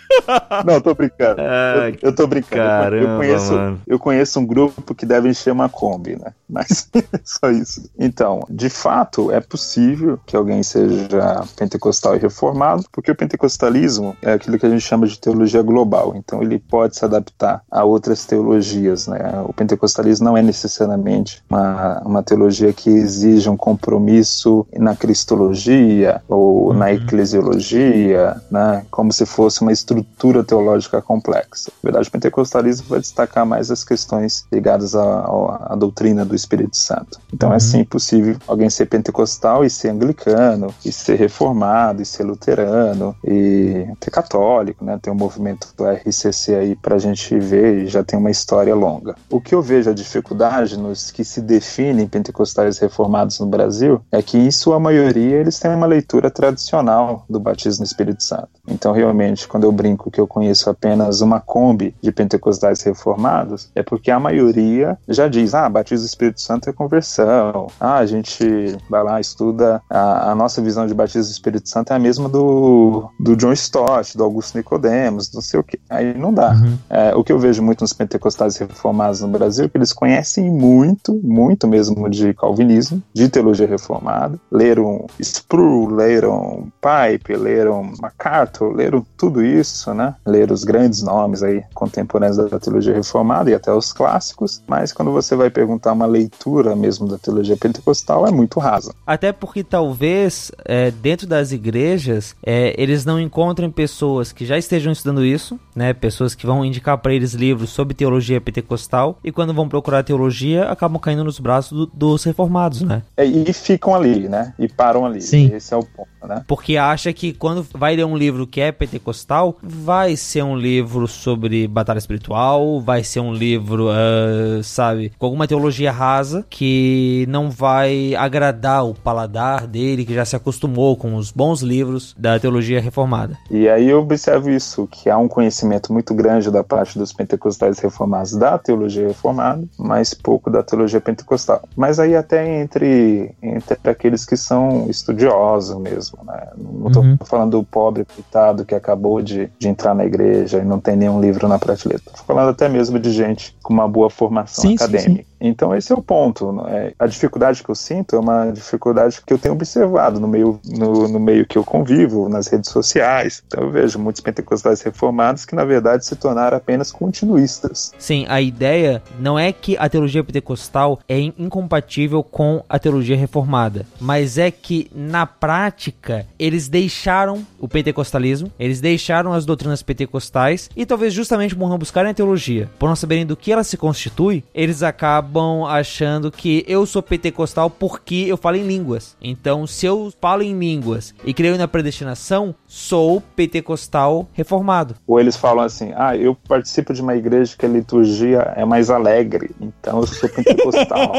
Não, 0.65 0.81
tô 0.81 0.93
brincando. 0.93 1.41
Ai, 1.41 1.91
eu, 2.01 2.09
eu 2.09 2.15
tô 2.15 2.27
brincando. 2.27 2.63
Caramba, 2.63 3.05
eu, 3.05 3.17
conheço, 3.17 3.53
mano. 3.53 3.81
eu 3.87 3.99
conheço 3.99 4.39
um 4.39 4.45
grupo 4.45 4.95
que 4.95 5.05
deve 5.05 5.29
encher 5.29 5.51
uma 5.51 5.69
Kombi, 5.69 6.15
né? 6.15 6.33
Mas 6.49 6.89
só 7.23 7.49
isso. 7.51 7.89
Então, 7.97 8.41
de 8.49 8.69
fato, 8.69 9.31
é 9.31 9.39
possível 9.39 10.19
que 10.25 10.35
alguém 10.35 10.63
seja 10.63 11.43
pentecostal 11.55 12.15
e 12.15 12.19
reformado, 12.19 12.85
porque 12.91 13.11
o 13.11 13.15
pentecostalismo 13.15 14.15
é 14.21 14.33
aquilo 14.33 14.57
que 14.57 14.65
a 14.65 14.69
gente 14.69 14.81
chama 14.81 15.07
de 15.07 15.19
teologia 15.19 15.61
global. 15.61 16.13
Então, 16.15 16.41
ele 16.41 16.59
pode 16.59 16.95
se 16.95 17.05
adaptar 17.05 17.61
a 17.69 17.83
outras 17.83 18.25
teologias, 18.25 19.07
né? 19.07 19.43
O 19.45 19.53
pentecostalismo 19.53 20.25
não 20.25 20.37
é 20.37 20.41
necessariamente 20.41 21.43
uma, 21.49 22.01
uma 22.01 22.23
teologia 22.23 22.73
que 22.73 22.89
exija 22.89 23.51
um 23.51 23.57
compromisso 23.57 24.65
na 24.73 24.95
cristologia 24.95 26.21
ou 26.27 26.73
na 26.73 26.91
eclesiologia, 26.91 28.41
né? 28.49 28.85
Como 28.89 29.11
se 29.13 29.25
fosse 29.25 29.61
uma 29.61 29.71
estrutura 29.71 29.98
teológica 30.43 31.01
complexa. 31.01 31.71
Na 31.83 31.87
verdade, 31.89 32.07
o 32.07 32.11
pentecostalismo 32.11 32.87
vai 32.89 32.99
destacar 32.99 33.45
mais 33.45 33.71
as 33.71 33.83
questões 33.83 34.45
ligadas 34.51 34.95
à, 34.95 35.01
à- 35.03 35.73
à 35.73 35.75
doutrina 35.75 36.25
do 36.25 36.35
Espírito 36.35 36.77
Santo. 36.77 37.19
Então, 37.33 37.53
é 37.53 37.59
sim 37.59 37.83
possível 37.83 38.35
alguém 38.47 38.69
ser 38.69 38.85
pentecostal 38.87 39.63
e 39.63 39.69
ser 39.69 39.89
anglicano, 39.89 40.73
e 40.85 40.91
ser 40.91 41.15
reformado, 41.15 42.01
e 42.01 42.05
ser 42.05 42.23
luterano, 42.23 43.15
e 43.23 43.87
ter 43.99 44.11
católico, 44.11 44.83
né? 44.83 44.99
Tem 45.01 45.11
um 45.11 45.15
movimento 45.15 45.67
do 45.77 45.85
RCC 45.85 46.55
aí 46.55 46.75
pra 46.75 46.97
gente 46.97 47.37
ver, 47.39 47.83
e 47.83 47.87
já 47.87 48.03
tem 48.03 48.17
uma 48.19 48.31
história 48.31 48.73
longa. 48.75 49.15
O 49.29 49.39
que 49.41 49.53
eu 49.55 49.61
vejo 49.61 49.89
a 49.89 49.93
dificuldade 49.93 50.77
nos 50.77 51.11
que 51.11 51.23
se 51.23 51.41
definem 51.41 52.07
pentecostais 52.07 52.77
reformados 52.79 53.39
no 53.39 53.45
Brasil 53.47 54.01
é 54.11 54.21
que, 54.21 54.37
em 54.37 54.51
sua 54.51 54.79
maioria, 54.79 55.37
eles 55.37 55.59
têm 55.59 55.71
uma 55.73 55.85
leitura 55.85 56.29
tradicional 56.29 57.25
do 57.29 57.39
batismo 57.39 57.81
no 57.81 57.85
Espírito 57.85 58.23
Santo. 58.23 58.49
Então, 58.67 58.91
realmente, 58.91 59.47
quando 59.47 59.63
eu 59.63 59.71
brinco 59.71 59.88
que 59.95 60.19
eu 60.19 60.27
conheço 60.27 60.69
apenas 60.69 61.21
uma 61.21 61.39
Kombi 61.39 61.95
de 62.01 62.11
pentecostais 62.11 62.81
reformados, 62.81 63.69
é 63.75 63.83
porque 63.83 64.11
a 64.11 64.19
maioria 64.19 64.97
já 65.07 65.27
diz: 65.27 65.53
ah, 65.53 65.69
batismo 65.69 66.05
do 66.05 66.09
Espírito 66.09 66.41
Santo 66.41 66.69
é 66.69 66.73
conversão. 66.73 67.67
Ah, 67.79 67.97
a 67.97 68.05
gente 68.05 68.77
vai 68.89 69.03
lá, 69.03 69.19
estuda. 69.19 69.81
A, 69.89 70.31
a 70.31 70.35
nossa 70.35 70.61
visão 70.61 70.85
de 70.85 70.93
batismo 70.93 71.29
do 71.29 71.33
Espírito 71.33 71.69
Santo 71.69 71.91
é 71.91 71.95
a 71.95 71.99
mesma 71.99 72.29
do, 72.29 73.09
do 73.19 73.35
John 73.35 73.53
Stott, 73.53 74.17
do 74.17 74.23
Augusto 74.23 74.57
Nicodemos, 74.57 75.31
não 75.33 75.41
sei 75.41 75.59
o 75.59 75.63
que. 75.63 75.79
Aí 75.89 76.17
não 76.17 76.33
dá. 76.33 76.55
É, 76.89 77.15
o 77.15 77.23
que 77.23 77.31
eu 77.31 77.39
vejo 77.39 77.61
muito 77.61 77.81
nos 77.81 77.93
pentecostais 77.93 78.57
reformados 78.57 79.21
no 79.21 79.27
Brasil 79.27 79.65
é 79.65 79.69
que 79.69 79.77
eles 79.77 79.93
conhecem 79.93 80.49
muito, 80.49 81.13
muito 81.23 81.67
mesmo 81.67 82.09
de 82.09 82.33
calvinismo, 82.33 83.01
de 83.13 83.29
teologia 83.29 83.67
reformada, 83.67 84.39
leram 84.51 85.05
Sproul, 85.19 85.89
leram 85.89 86.71
Pipe, 86.81 87.35
leram 87.35 87.93
MacArthur, 88.01 88.73
leram 88.73 89.05
tudo 89.17 89.43
isso, 89.43 89.78
né? 89.87 90.15
Leram 90.25 90.53
os 90.53 90.63
grandes 90.63 91.01
nomes 91.01 91.41
aí 91.43 91.63
contemporâneos 91.73 92.49
da 92.49 92.59
teologia 92.59 92.93
reformada 92.93 93.49
e 93.49 93.53
até 93.53 93.71
os 93.73 93.91
clássicos, 93.93 94.61
mas 94.67 94.91
quando 94.93 95.11
você 95.11 95.35
vai 95.35 95.49
perguntar 95.49 95.93
uma 95.93 96.05
leitura 96.05 96.75
mesmo 96.75 97.07
da 97.07 97.17
teologia 97.17 97.55
pentecostal 97.57 98.27
é 98.27 98.31
muito 98.31 98.59
rasa. 98.59 98.93
Até 99.05 99.31
porque 99.31 99.63
talvez 99.63 100.51
é, 100.65 100.91
dentro 100.91 101.25
das 101.27 101.51
igrejas 101.51 102.35
é, 102.45 102.73
eles 102.81 103.05
não 103.05 103.19
encontrem 103.19 103.69
pessoas 103.71 104.31
que 104.31 104.45
já 104.45 104.57
estejam 104.57 104.91
estudando 104.91 105.23
isso, 105.25 105.59
né? 105.75 105.93
Pessoas 105.93 106.35
que 106.35 106.45
vão 106.45 106.63
indicar 106.65 106.97
para 106.97 107.13
eles 107.13 107.33
livros 107.33 107.69
sobre 107.69 107.93
teologia 107.93 108.39
pentecostal 108.41 109.17
e 109.23 109.31
quando 109.31 109.53
vão 109.53 109.67
procurar 109.69 110.03
teologia 110.03 110.69
acabam 110.69 110.99
caindo 110.99 111.23
nos 111.23 111.39
braços 111.39 111.77
do- 111.77 111.85
dos 111.93 112.23
reformados, 112.23 112.81
né? 112.81 113.01
É, 113.17 113.25
E 113.25 113.53
ficam 113.53 113.95
ali, 113.95 114.27
né? 114.27 114.53
E 114.59 114.67
param 114.67 115.05
ali. 115.05 115.21
Sim. 115.21 115.51
Esse 115.53 115.73
é 115.73 115.77
o 115.77 115.83
ponto. 115.83 116.09
Né? 116.27 116.43
Porque 116.47 116.77
acha 116.77 117.11
que 117.13 117.33
quando 117.33 117.65
vai 117.73 117.95
ler 117.95 118.05
um 118.05 118.17
livro 118.17 118.47
que 118.47 118.61
é 118.61 118.71
pentecostal, 118.71 119.57
vai 119.61 120.15
ser 120.15 120.43
um 120.43 120.57
livro 120.57 121.07
sobre 121.07 121.67
batalha 121.67 121.97
espiritual, 121.97 122.81
vai 122.81 123.03
ser 123.03 123.19
um 123.19 123.33
livro, 123.33 123.87
uh, 123.89 124.63
sabe, 124.63 125.11
com 125.17 125.25
alguma 125.25 125.47
teologia 125.47 125.91
rasa 125.91 126.45
que 126.49 127.25
não 127.29 127.49
vai 127.49 128.15
agradar 128.15 128.85
o 128.85 128.93
paladar 128.93 129.67
dele, 129.67 130.05
que 130.05 130.13
já 130.13 130.25
se 130.25 130.35
acostumou 130.35 130.95
com 130.95 131.15
os 131.15 131.31
bons 131.31 131.61
livros 131.61 132.15
da 132.17 132.39
teologia 132.39 132.81
reformada. 132.81 133.37
E 133.49 133.67
aí 133.67 133.89
eu 133.89 133.99
observo 133.99 134.49
isso, 134.49 134.87
que 134.87 135.09
há 135.09 135.17
um 135.17 135.27
conhecimento 135.27 135.91
muito 135.91 136.13
grande 136.13 136.51
da 136.51 136.63
parte 136.63 136.97
dos 136.97 137.13
pentecostais 137.13 137.79
reformados 137.79 138.33
da 138.33 138.57
teologia 138.57 139.07
reformada, 139.07 139.63
mas 139.77 140.13
pouco 140.13 140.49
da 140.49 140.63
teologia 140.63 141.01
pentecostal. 141.01 141.63
Mas 141.75 141.99
aí 141.99 142.15
até 142.15 142.61
entre, 142.61 143.31
entre 143.41 143.77
aqueles 143.83 144.25
que 144.25 144.37
são 144.37 144.87
estudiosos 144.89 145.77
mesmo, 145.77 146.08
né? 146.23 146.47
Não 146.57 146.87
estou 146.87 147.03
uhum. 147.03 147.17
falando 147.25 147.51
do 147.51 147.63
pobre 147.63 148.05
coitado 148.05 148.65
que 148.65 148.75
acabou 148.75 149.21
de, 149.21 149.51
de 149.57 149.67
entrar 149.67 149.93
na 149.93 150.05
igreja 150.05 150.59
e 150.59 150.65
não 150.65 150.79
tem 150.79 150.95
nenhum 150.95 151.19
livro 151.19 151.47
na 151.47 151.59
prateleira. 151.59 152.01
Estou 152.05 152.25
falando 152.25 152.49
até 152.49 152.67
mesmo 152.69 152.99
de 152.99 153.11
gente 153.11 153.55
com 153.61 153.73
uma 153.73 153.87
boa 153.87 154.09
formação 154.09 154.63
sim, 154.63 154.75
acadêmica. 154.75 155.09
Sim, 155.09 155.15
sim. 155.17 155.28
Então 155.39 155.75
esse 155.75 155.91
é 155.91 155.95
o 155.95 156.01
ponto. 156.01 156.65
É, 156.67 156.93
a 156.99 157.07
dificuldade 157.07 157.63
que 157.63 157.69
eu 157.69 157.75
sinto 157.75 158.15
é 158.15 158.19
uma 158.19 158.51
dificuldade 158.51 159.21
que 159.25 159.33
eu 159.33 159.37
tenho 159.37 159.53
observado 159.53 160.19
no 160.19 160.27
meio, 160.27 160.59
no, 160.65 161.07
no, 161.07 161.19
meio 161.19 161.45
que 161.45 161.57
eu 161.57 161.63
convivo, 161.63 162.27
nas 162.27 162.47
redes 162.47 162.69
sociais. 162.69 163.43
Então 163.47 163.63
eu 163.63 163.71
vejo 163.71 163.97
muitos 163.97 164.21
pentecostais 164.21 164.81
reformados 164.81 165.45
que 165.45 165.55
na 165.55 165.63
verdade 165.63 166.05
se 166.05 166.15
tornaram 166.15 166.57
apenas 166.57 166.91
continuistas. 166.91 167.93
Sim, 167.97 168.25
a 168.27 168.41
ideia 168.41 169.01
não 169.19 169.39
é 169.39 169.51
que 169.51 169.77
a 169.77 169.87
teologia 169.87 170.23
pentecostal 170.23 170.99
é 171.07 171.19
incompatível 171.19 172.23
com 172.23 172.63
a 172.67 172.77
teologia 172.77 173.15
reformada, 173.15 173.85
mas 173.99 174.37
é 174.37 174.51
que 174.51 174.89
na 174.93 175.25
prática 175.25 176.25
eles 176.37 176.67
deixaram 176.67 177.45
o 177.59 177.67
pentecostalismo, 177.67 178.51
eles 178.59 178.81
deixaram 178.81 179.33
as 179.33 179.45
doutrinas 179.45 179.81
pentecostais 179.81 180.69
e 180.75 180.85
talvez 180.85 181.13
justamente 181.13 181.55
por 181.55 181.69
não 181.69 181.77
buscarem 181.77 182.11
a 182.11 182.13
teologia, 182.13 182.69
por 182.77 182.89
não 182.89 182.95
saberem 182.95 183.25
do 183.25 183.37
que 183.37 183.51
ela 183.51 183.63
se 183.63 183.77
constitui, 183.77 184.43
eles 184.53 184.83
acabam 184.83 185.28
acabam 185.29 185.65
achando 185.65 186.31
que 186.31 186.65
eu 186.67 186.85
sou 186.85 187.03
pentecostal 187.03 187.69
porque 187.69 188.25
eu 188.27 188.35
falo 188.35 188.57
em 188.57 188.63
línguas. 188.63 189.15
Então, 189.21 189.67
se 189.67 189.85
eu 189.85 190.11
falo 190.19 190.41
em 190.41 190.57
línguas 190.57 191.13
e 191.23 191.33
creio 191.33 191.57
na 191.57 191.67
predestinação, 191.67 192.55
sou 192.65 193.21
pentecostal 193.35 194.27
reformado. 194.33 194.95
Ou 195.05 195.19
eles 195.19 195.37
falam 195.37 195.63
assim: 195.63 195.91
ah, 195.95 196.17
eu 196.17 196.35
participo 196.35 196.93
de 196.93 197.01
uma 197.01 197.15
igreja 197.15 197.55
que 197.57 197.65
a 197.65 197.69
liturgia 197.69 198.53
é 198.55 198.65
mais 198.65 198.89
alegre, 198.89 199.51
então 199.61 199.99
eu 199.99 200.07
sou 200.07 200.27
pentecostal. 200.29 201.13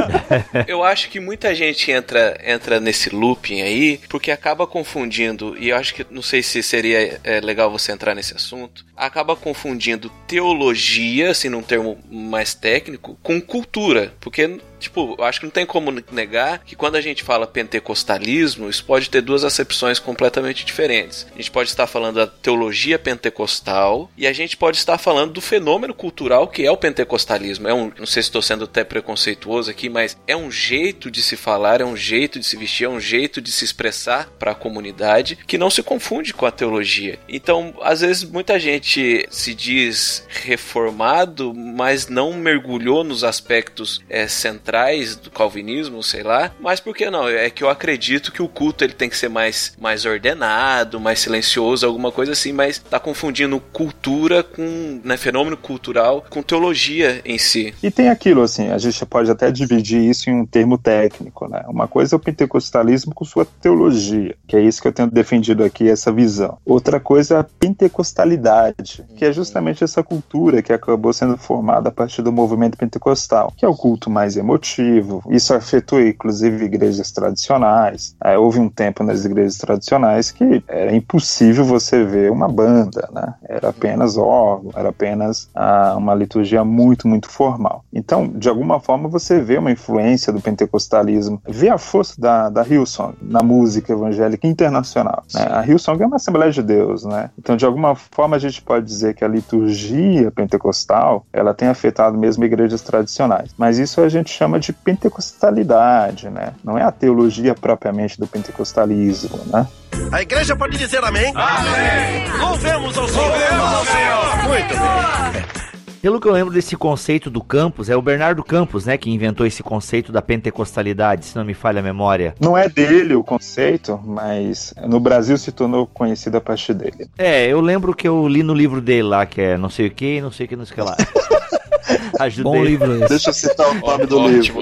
eu 0.68 0.84
acho 0.84 1.08
que 1.08 1.18
muita 1.18 1.54
gente 1.54 1.90
entra, 1.90 2.38
entra 2.44 2.78
nesse 2.78 3.14
looping 3.14 3.62
aí 3.62 4.00
porque 4.08 4.30
acaba 4.30 4.66
confundindo, 4.66 5.56
e 5.58 5.70
eu 5.70 5.76
acho 5.76 5.94
que 5.94 6.06
não 6.10 6.22
sei 6.22 6.42
se 6.42 6.62
seria 6.62 7.18
é, 7.24 7.40
legal 7.40 7.70
você 7.70 7.92
entrar 7.92 8.14
nesse 8.14 8.34
assunto, 8.34 8.84
acaba 8.96 9.34
confundindo 9.34 10.10
teologia, 10.26 11.30
assim, 11.30 11.48
num 11.48 11.62
termo 11.62 11.98
mais 12.10 12.54
técnico, 12.54 13.18
com 13.22 13.40
cultura, 13.46 14.12
porque 14.20 14.60
Tipo, 14.78 15.22
acho 15.22 15.40
que 15.40 15.46
não 15.46 15.50
tem 15.50 15.66
como 15.66 15.90
negar 16.12 16.58
que 16.64 16.76
quando 16.76 16.96
a 16.96 17.00
gente 17.00 17.22
fala 17.22 17.46
pentecostalismo, 17.46 18.68
isso 18.68 18.84
pode 18.84 19.08
ter 19.10 19.20
duas 19.20 19.44
acepções 19.44 19.98
completamente 19.98 20.64
diferentes. 20.64 21.26
A 21.32 21.36
gente 21.36 21.50
pode 21.50 21.70
estar 21.70 21.86
falando 21.86 22.16
da 22.16 22.26
teologia 22.26 22.98
pentecostal 22.98 24.10
e 24.16 24.26
a 24.26 24.32
gente 24.32 24.56
pode 24.56 24.76
estar 24.76 24.98
falando 24.98 25.32
do 25.32 25.40
fenômeno 25.40 25.94
cultural 25.94 26.48
que 26.48 26.64
é 26.64 26.70
o 26.70 26.76
pentecostalismo. 26.76 27.68
É 27.68 27.74
um, 27.74 27.90
não 27.98 28.06
sei 28.06 28.22
se 28.22 28.28
estou 28.28 28.42
sendo 28.42 28.64
até 28.64 28.84
preconceituoso 28.84 29.70
aqui, 29.70 29.88
mas 29.88 30.16
é 30.26 30.36
um 30.36 30.50
jeito 30.50 31.10
de 31.10 31.22
se 31.22 31.36
falar, 31.36 31.80
é 31.80 31.84
um 31.84 31.96
jeito 31.96 32.38
de 32.38 32.46
se 32.46 32.56
vestir, 32.56 32.84
é 32.84 32.88
um 32.88 33.00
jeito 33.00 33.40
de 33.40 33.50
se 33.50 33.64
expressar 33.64 34.28
para 34.38 34.52
a 34.52 34.54
comunidade 34.54 35.36
que 35.46 35.58
não 35.58 35.70
se 35.70 35.82
confunde 35.82 36.34
com 36.34 36.46
a 36.46 36.50
teologia. 36.50 37.18
Então, 37.28 37.74
às 37.82 38.00
vezes 38.00 38.24
muita 38.24 38.58
gente 38.58 39.26
se 39.30 39.54
diz 39.54 40.24
reformado, 40.28 41.54
mas 41.54 42.08
não 42.08 42.34
mergulhou 42.34 43.02
nos 43.02 43.24
aspectos 43.24 44.02
é, 44.08 44.28
centrais 44.28 44.65
centrais 44.66 45.14
do 45.14 45.30
calvinismo, 45.30 46.02
sei 46.02 46.24
lá. 46.24 46.50
Mas 46.60 46.80
por 46.80 46.94
que 46.94 47.08
não? 47.08 47.28
É 47.28 47.48
que 47.48 47.62
eu 47.62 47.70
acredito 47.70 48.32
que 48.32 48.42
o 48.42 48.48
culto 48.48 48.82
ele 48.82 48.92
tem 48.92 49.08
que 49.08 49.16
ser 49.16 49.28
mais, 49.28 49.72
mais 49.80 50.04
ordenado, 50.04 50.98
mais 50.98 51.20
silencioso, 51.20 51.86
alguma 51.86 52.10
coisa 52.10 52.32
assim, 52.32 52.52
mas 52.52 52.78
tá 52.78 52.98
confundindo 52.98 53.60
cultura 53.72 54.42
com, 54.42 55.00
né, 55.04 55.16
fenômeno 55.16 55.56
cultural 55.56 56.24
com 56.28 56.42
teologia 56.42 57.20
em 57.24 57.38
si. 57.38 57.72
E 57.82 57.90
tem 57.90 58.08
aquilo 58.08 58.42
assim, 58.42 58.70
a 58.70 58.78
gente 58.78 59.06
pode 59.06 59.30
até 59.30 59.52
dividir 59.52 60.02
isso 60.02 60.28
em 60.28 60.40
um 60.40 60.46
termo 60.46 60.76
técnico, 60.76 61.48
né? 61.48 61.62
Uma 61.68 61.86
coisa 61.86 62.14
é 62.14 62.16
o 62.16 62.20
pentecostalismo 62.20 63.14
com 63.14 63.24
sua 63.24 63.44
teologia, 63.44 64.34
que 64.48 64.56
é 64.56 64.60
isso 64.60 64.82
que 64.82 64.88
eu 64.88 64.92
tenho 64.92 65.10
defendido 65.10 65.62
aqui, 65.62 65.88
essa 65.88 66.10
visão. 66.10 66.58
Outra 66.64 66.98
coisa 66.98 67.36
é 67.36 67.38
a 67.38 67.44
pentecostalidade, 67.44 69.04
que 69.16 69.24
é 69.24 69.32
justamente 69.32 69.84
essa 69.84 70.02
cultura 70.02 70.62
que 70.62 70.72
acabou 70.72 71.12
sendo 71.12 71.36
formada 71.36 71.88
a 71.88 71.92
partir 71.92 72.22
do 72.22 72.32
movimento 72.32 72.76
pentecostal, 72.76 73.52
que 73.56 73.64
é 73.64 73.68
o 73.68 73.76
culto 73.76 74.10
mais 74.10 74.36
emotivo 74.36 74.55
motivo. 74.56 75.22
Isso 75.30 75.54
afetou, 75.54 76.00
inclusive, 76.00 76.64
igrejas 76.64 77.12
tradicionais. 77.12 78.16
É, 78.22 78.36
houve 78.36 78.58
um 78.58 78.68
tempo 78.68 79.04
nas 79.04 79.24
igrejas 79.24 79.58
tradicionais 79.58 80.30
que 80.30 80.62
era 80.66 80.94
impossível 80.94 81.64
você 81.64 82.04
ver 82.04 82.30
uma 82.30 82.48
banda, 82.48 83.08
né? 83.12 83.34
Era 83.48 83.68
apenas 83.68 84.16
órgão, 84.16 84.72
era 84.74 84.88
apenas 84.88 85.48
ah, 85.54 85.94
uma 85.96 86.14
liturgia 86.14 86.64
muito, 86.64 87.06
muito 87.06 87.28
formal. 87.28 87.84
Então, 87.92 88.28
de 88.28 88.48
alguma 88.48 88.80
forma, 88.80 89.08
você 89.08 89.40
vê 89.40 89.58
uma 89.58 89.70
influência 89.70 90.32
do 90.32 90.40
pentecostalismo, 90.40 91.40
vê 91.46 91.68
a 91.68 91.78
força 91.78 92.14
da, 92.18 92.48
da 92.48 92.62
Hillsong 92.62 93.14
na 93.20 93.42
música 93.42 93.92
evangélica 93.92 94.46
internacional. 94.46 95.22
Né? 95.34 95.46
A 95.50 95.64
Hillsong 95.66 96.02
é 96.02 96.06
uma 96.06 96.16
Assembleia 96.16 96.50
de 96.50 96.62
Deus, 96.62 97.04
né? 97.04 97.30
Então, 97.38 97.56
de 97.56 97.66
alguma 97.66 97.94
forma, 97.94 98.36
a 98.36 98.38
gente 98.38 98.62
pode 98.62 98.86
dizer 98.86 99.14
que 99.14 99.24
a 99.24 99.28
liturgia 99.28 100.30
pentecostal 100.30 101.26
ela 101.32 101.52
tem 101.52 101.68
afetado 101.68 102.16
mesmo 102.16 102.44
igrejas 102.44 102.80
tradicionais. 102.80 103.50
Mas 103.56 103.78
isso 103.78 104.00
a 104.00 104.08
gente 104.08 104.30
chama 104.30 104.45
de 104.58 104.72
pentecostalidade, 104.72 106.30
né? 106.30 106.52
Não 106.62 106.78
é 106.78 106.82
a 106.82 106.92
teologia 106.92 107.54
propriamente 107.54 108.18
do 108.18 108.26
pentecostalismo, 108.26 109.40
né? 109.46 109.66
A 110.12 110.22
igreja 110.22 110.54
pode 110.54 110.78
dizer 110.78 111.02
amém? 111.02 111.32
Amém! 111.34 112.30
Louvemos 112.40 112.96
ao 112.96 113.08
Senhor! 113.08 113.28
Louvemos 113.28 113.74
ao 113.74 113.84
Senhor! 113.84 114.48
Muito 114.48 114.74
bem. 114.74 115.66
Pelo 116.06 116.20
que 116.20 116.28
eu 116.28 116.32
lembro 116.32 116.54
desse 116.54 116.76
conceito 116.76 117.28
do 117.28 117.42
Campos, 117.42 117.90
é 117.90 117.96
o 117.96 118.00
Bernardo 118.00 118.44
Campos, 118.44 118.86
né, 118.86 118.96
que 118.96 119.10
inventou 119.10 119.44
esse 119.44 119.60
conceito 119.60 120.12
da 120.12 120.22
pentecostalidade, 120.22 121.24
se 121.24 121.34
não 121.36 121.44
me 121.44 121.52
falha 121.52 121.80
a 121.80 121.82
memória. 121.82 122.32
Não 122.38 122.56
é 122.56 122.68
dele 122.68 123.16
o 123.16 123.24
conceito, 123.24 124.00
mas 124.04 124.72
no 124.86 125.00
Brasil 125.00 125.36
se 125.36 125.50
tornou 125.50 125.84
conhecido 125.84 126.36
a 126.36 126.40
partir 126.40 126.74
dele. 126.74 127.08
É, 127.18 127.48
eu 127.48 127.60
lembro 127.60 127.92
que 127.92 128.06
eu 128.06 128.28
li 128.28 128.44
no 128.44 128.54
livro 128.54 128.80
dele 128.80 129.02
lá, 129.02 129.26
que 129.26 129.40
é 129.40 129.58
não 129.58 129.68
sei 129.68 129.88
o 129.88 129.90
que, 129.90 130.20
não 130.20 130.30
sei 130.30 130.46
o 130.46 130.48
que, 130.48 130.54
não 130.54 130.64
sei 130.64 130.74
o 130.74 130.76
que 130.76 130.82
lá. 130.82 130.96
Ajudei. 132.18 132.52
Bom 132.52 132.64
livro 132.64 132.96
esse. 132.96 133.08
Deixa 133.08 133.30
eu 133.30 133.34
citar 133.34 133.70
o 133.70 133.74
nome 133.74 134.06
do 134.06 134.28
livro. 134.28 134.60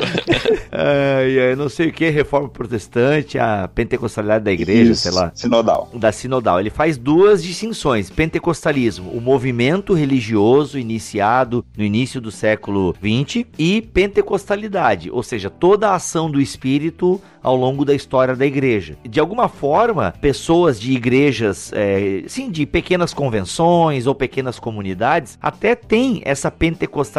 é, 0.70 1.55
não 1.57 1.68
sei 1.68 1.89
o 1.89 1.93
que, 1.93 2.09
Reforma 2.11 2.49
Protestante, 2.49 3.39
a 3.39 3.68
pentecostalidade 3.68 4.45
da 4.45 4.53
igreja, 4.53 4.93
Isso, 4.93 5.03
sei 5.03 5.12
lá. 5.12 5.33
Sinodal. 5.35 5.91
Da 5.95 6.12
Sinodal. 6.12 6.61
Ele 6.61 6.70
faz 6.70 6.97
duas 6.97 7.43
distinções. 7.43 8.11
Pentecostalismo, 8.11 9.11
o 9.11 9.20
movimento 9.20 9.95
religioso 9.95 10.79
iniciado 10.79 11.64
no 11.77 11.85
início 11.85 12.20
do 12.20 12.31
século 12.31 12.95
XX 12.95 13.47
e 13.59 13.81
pentecostalidade, 13.83 15.11
ou 15.11 15.22
seja, 15.22 15.51
toda 15.51 15.91
a 15.91 15.95
ação 15.95 16.31
do 16.31 16.41
Espírito 16.41 17.20
ao 17.43 17.57
longo 17.57 17.85
da 17.85 17.95
história 17.95 18.35
da 18.35 18.47
igreja. 18.47 18.97
De 19.07 19.20
alguma 19.20 19.49
forma, 19.49 20.14
pessoas 20.18 20.81
de 20.81 20.93
igrejas, 20.93 21.70
é, 21.75 22.25
sim, 22.27 22.51
de 22.51 22.64
pequenas 22.64 23.12
convenções 23.12 24.07
ou 24.07 24.14
pequenas 24.14 24.59
comunidades, 24.59 25.39
até 25.43 25.75
têm 25.75 26.22
essa 26.25 26.51
pentecostalidade 26.51 27.14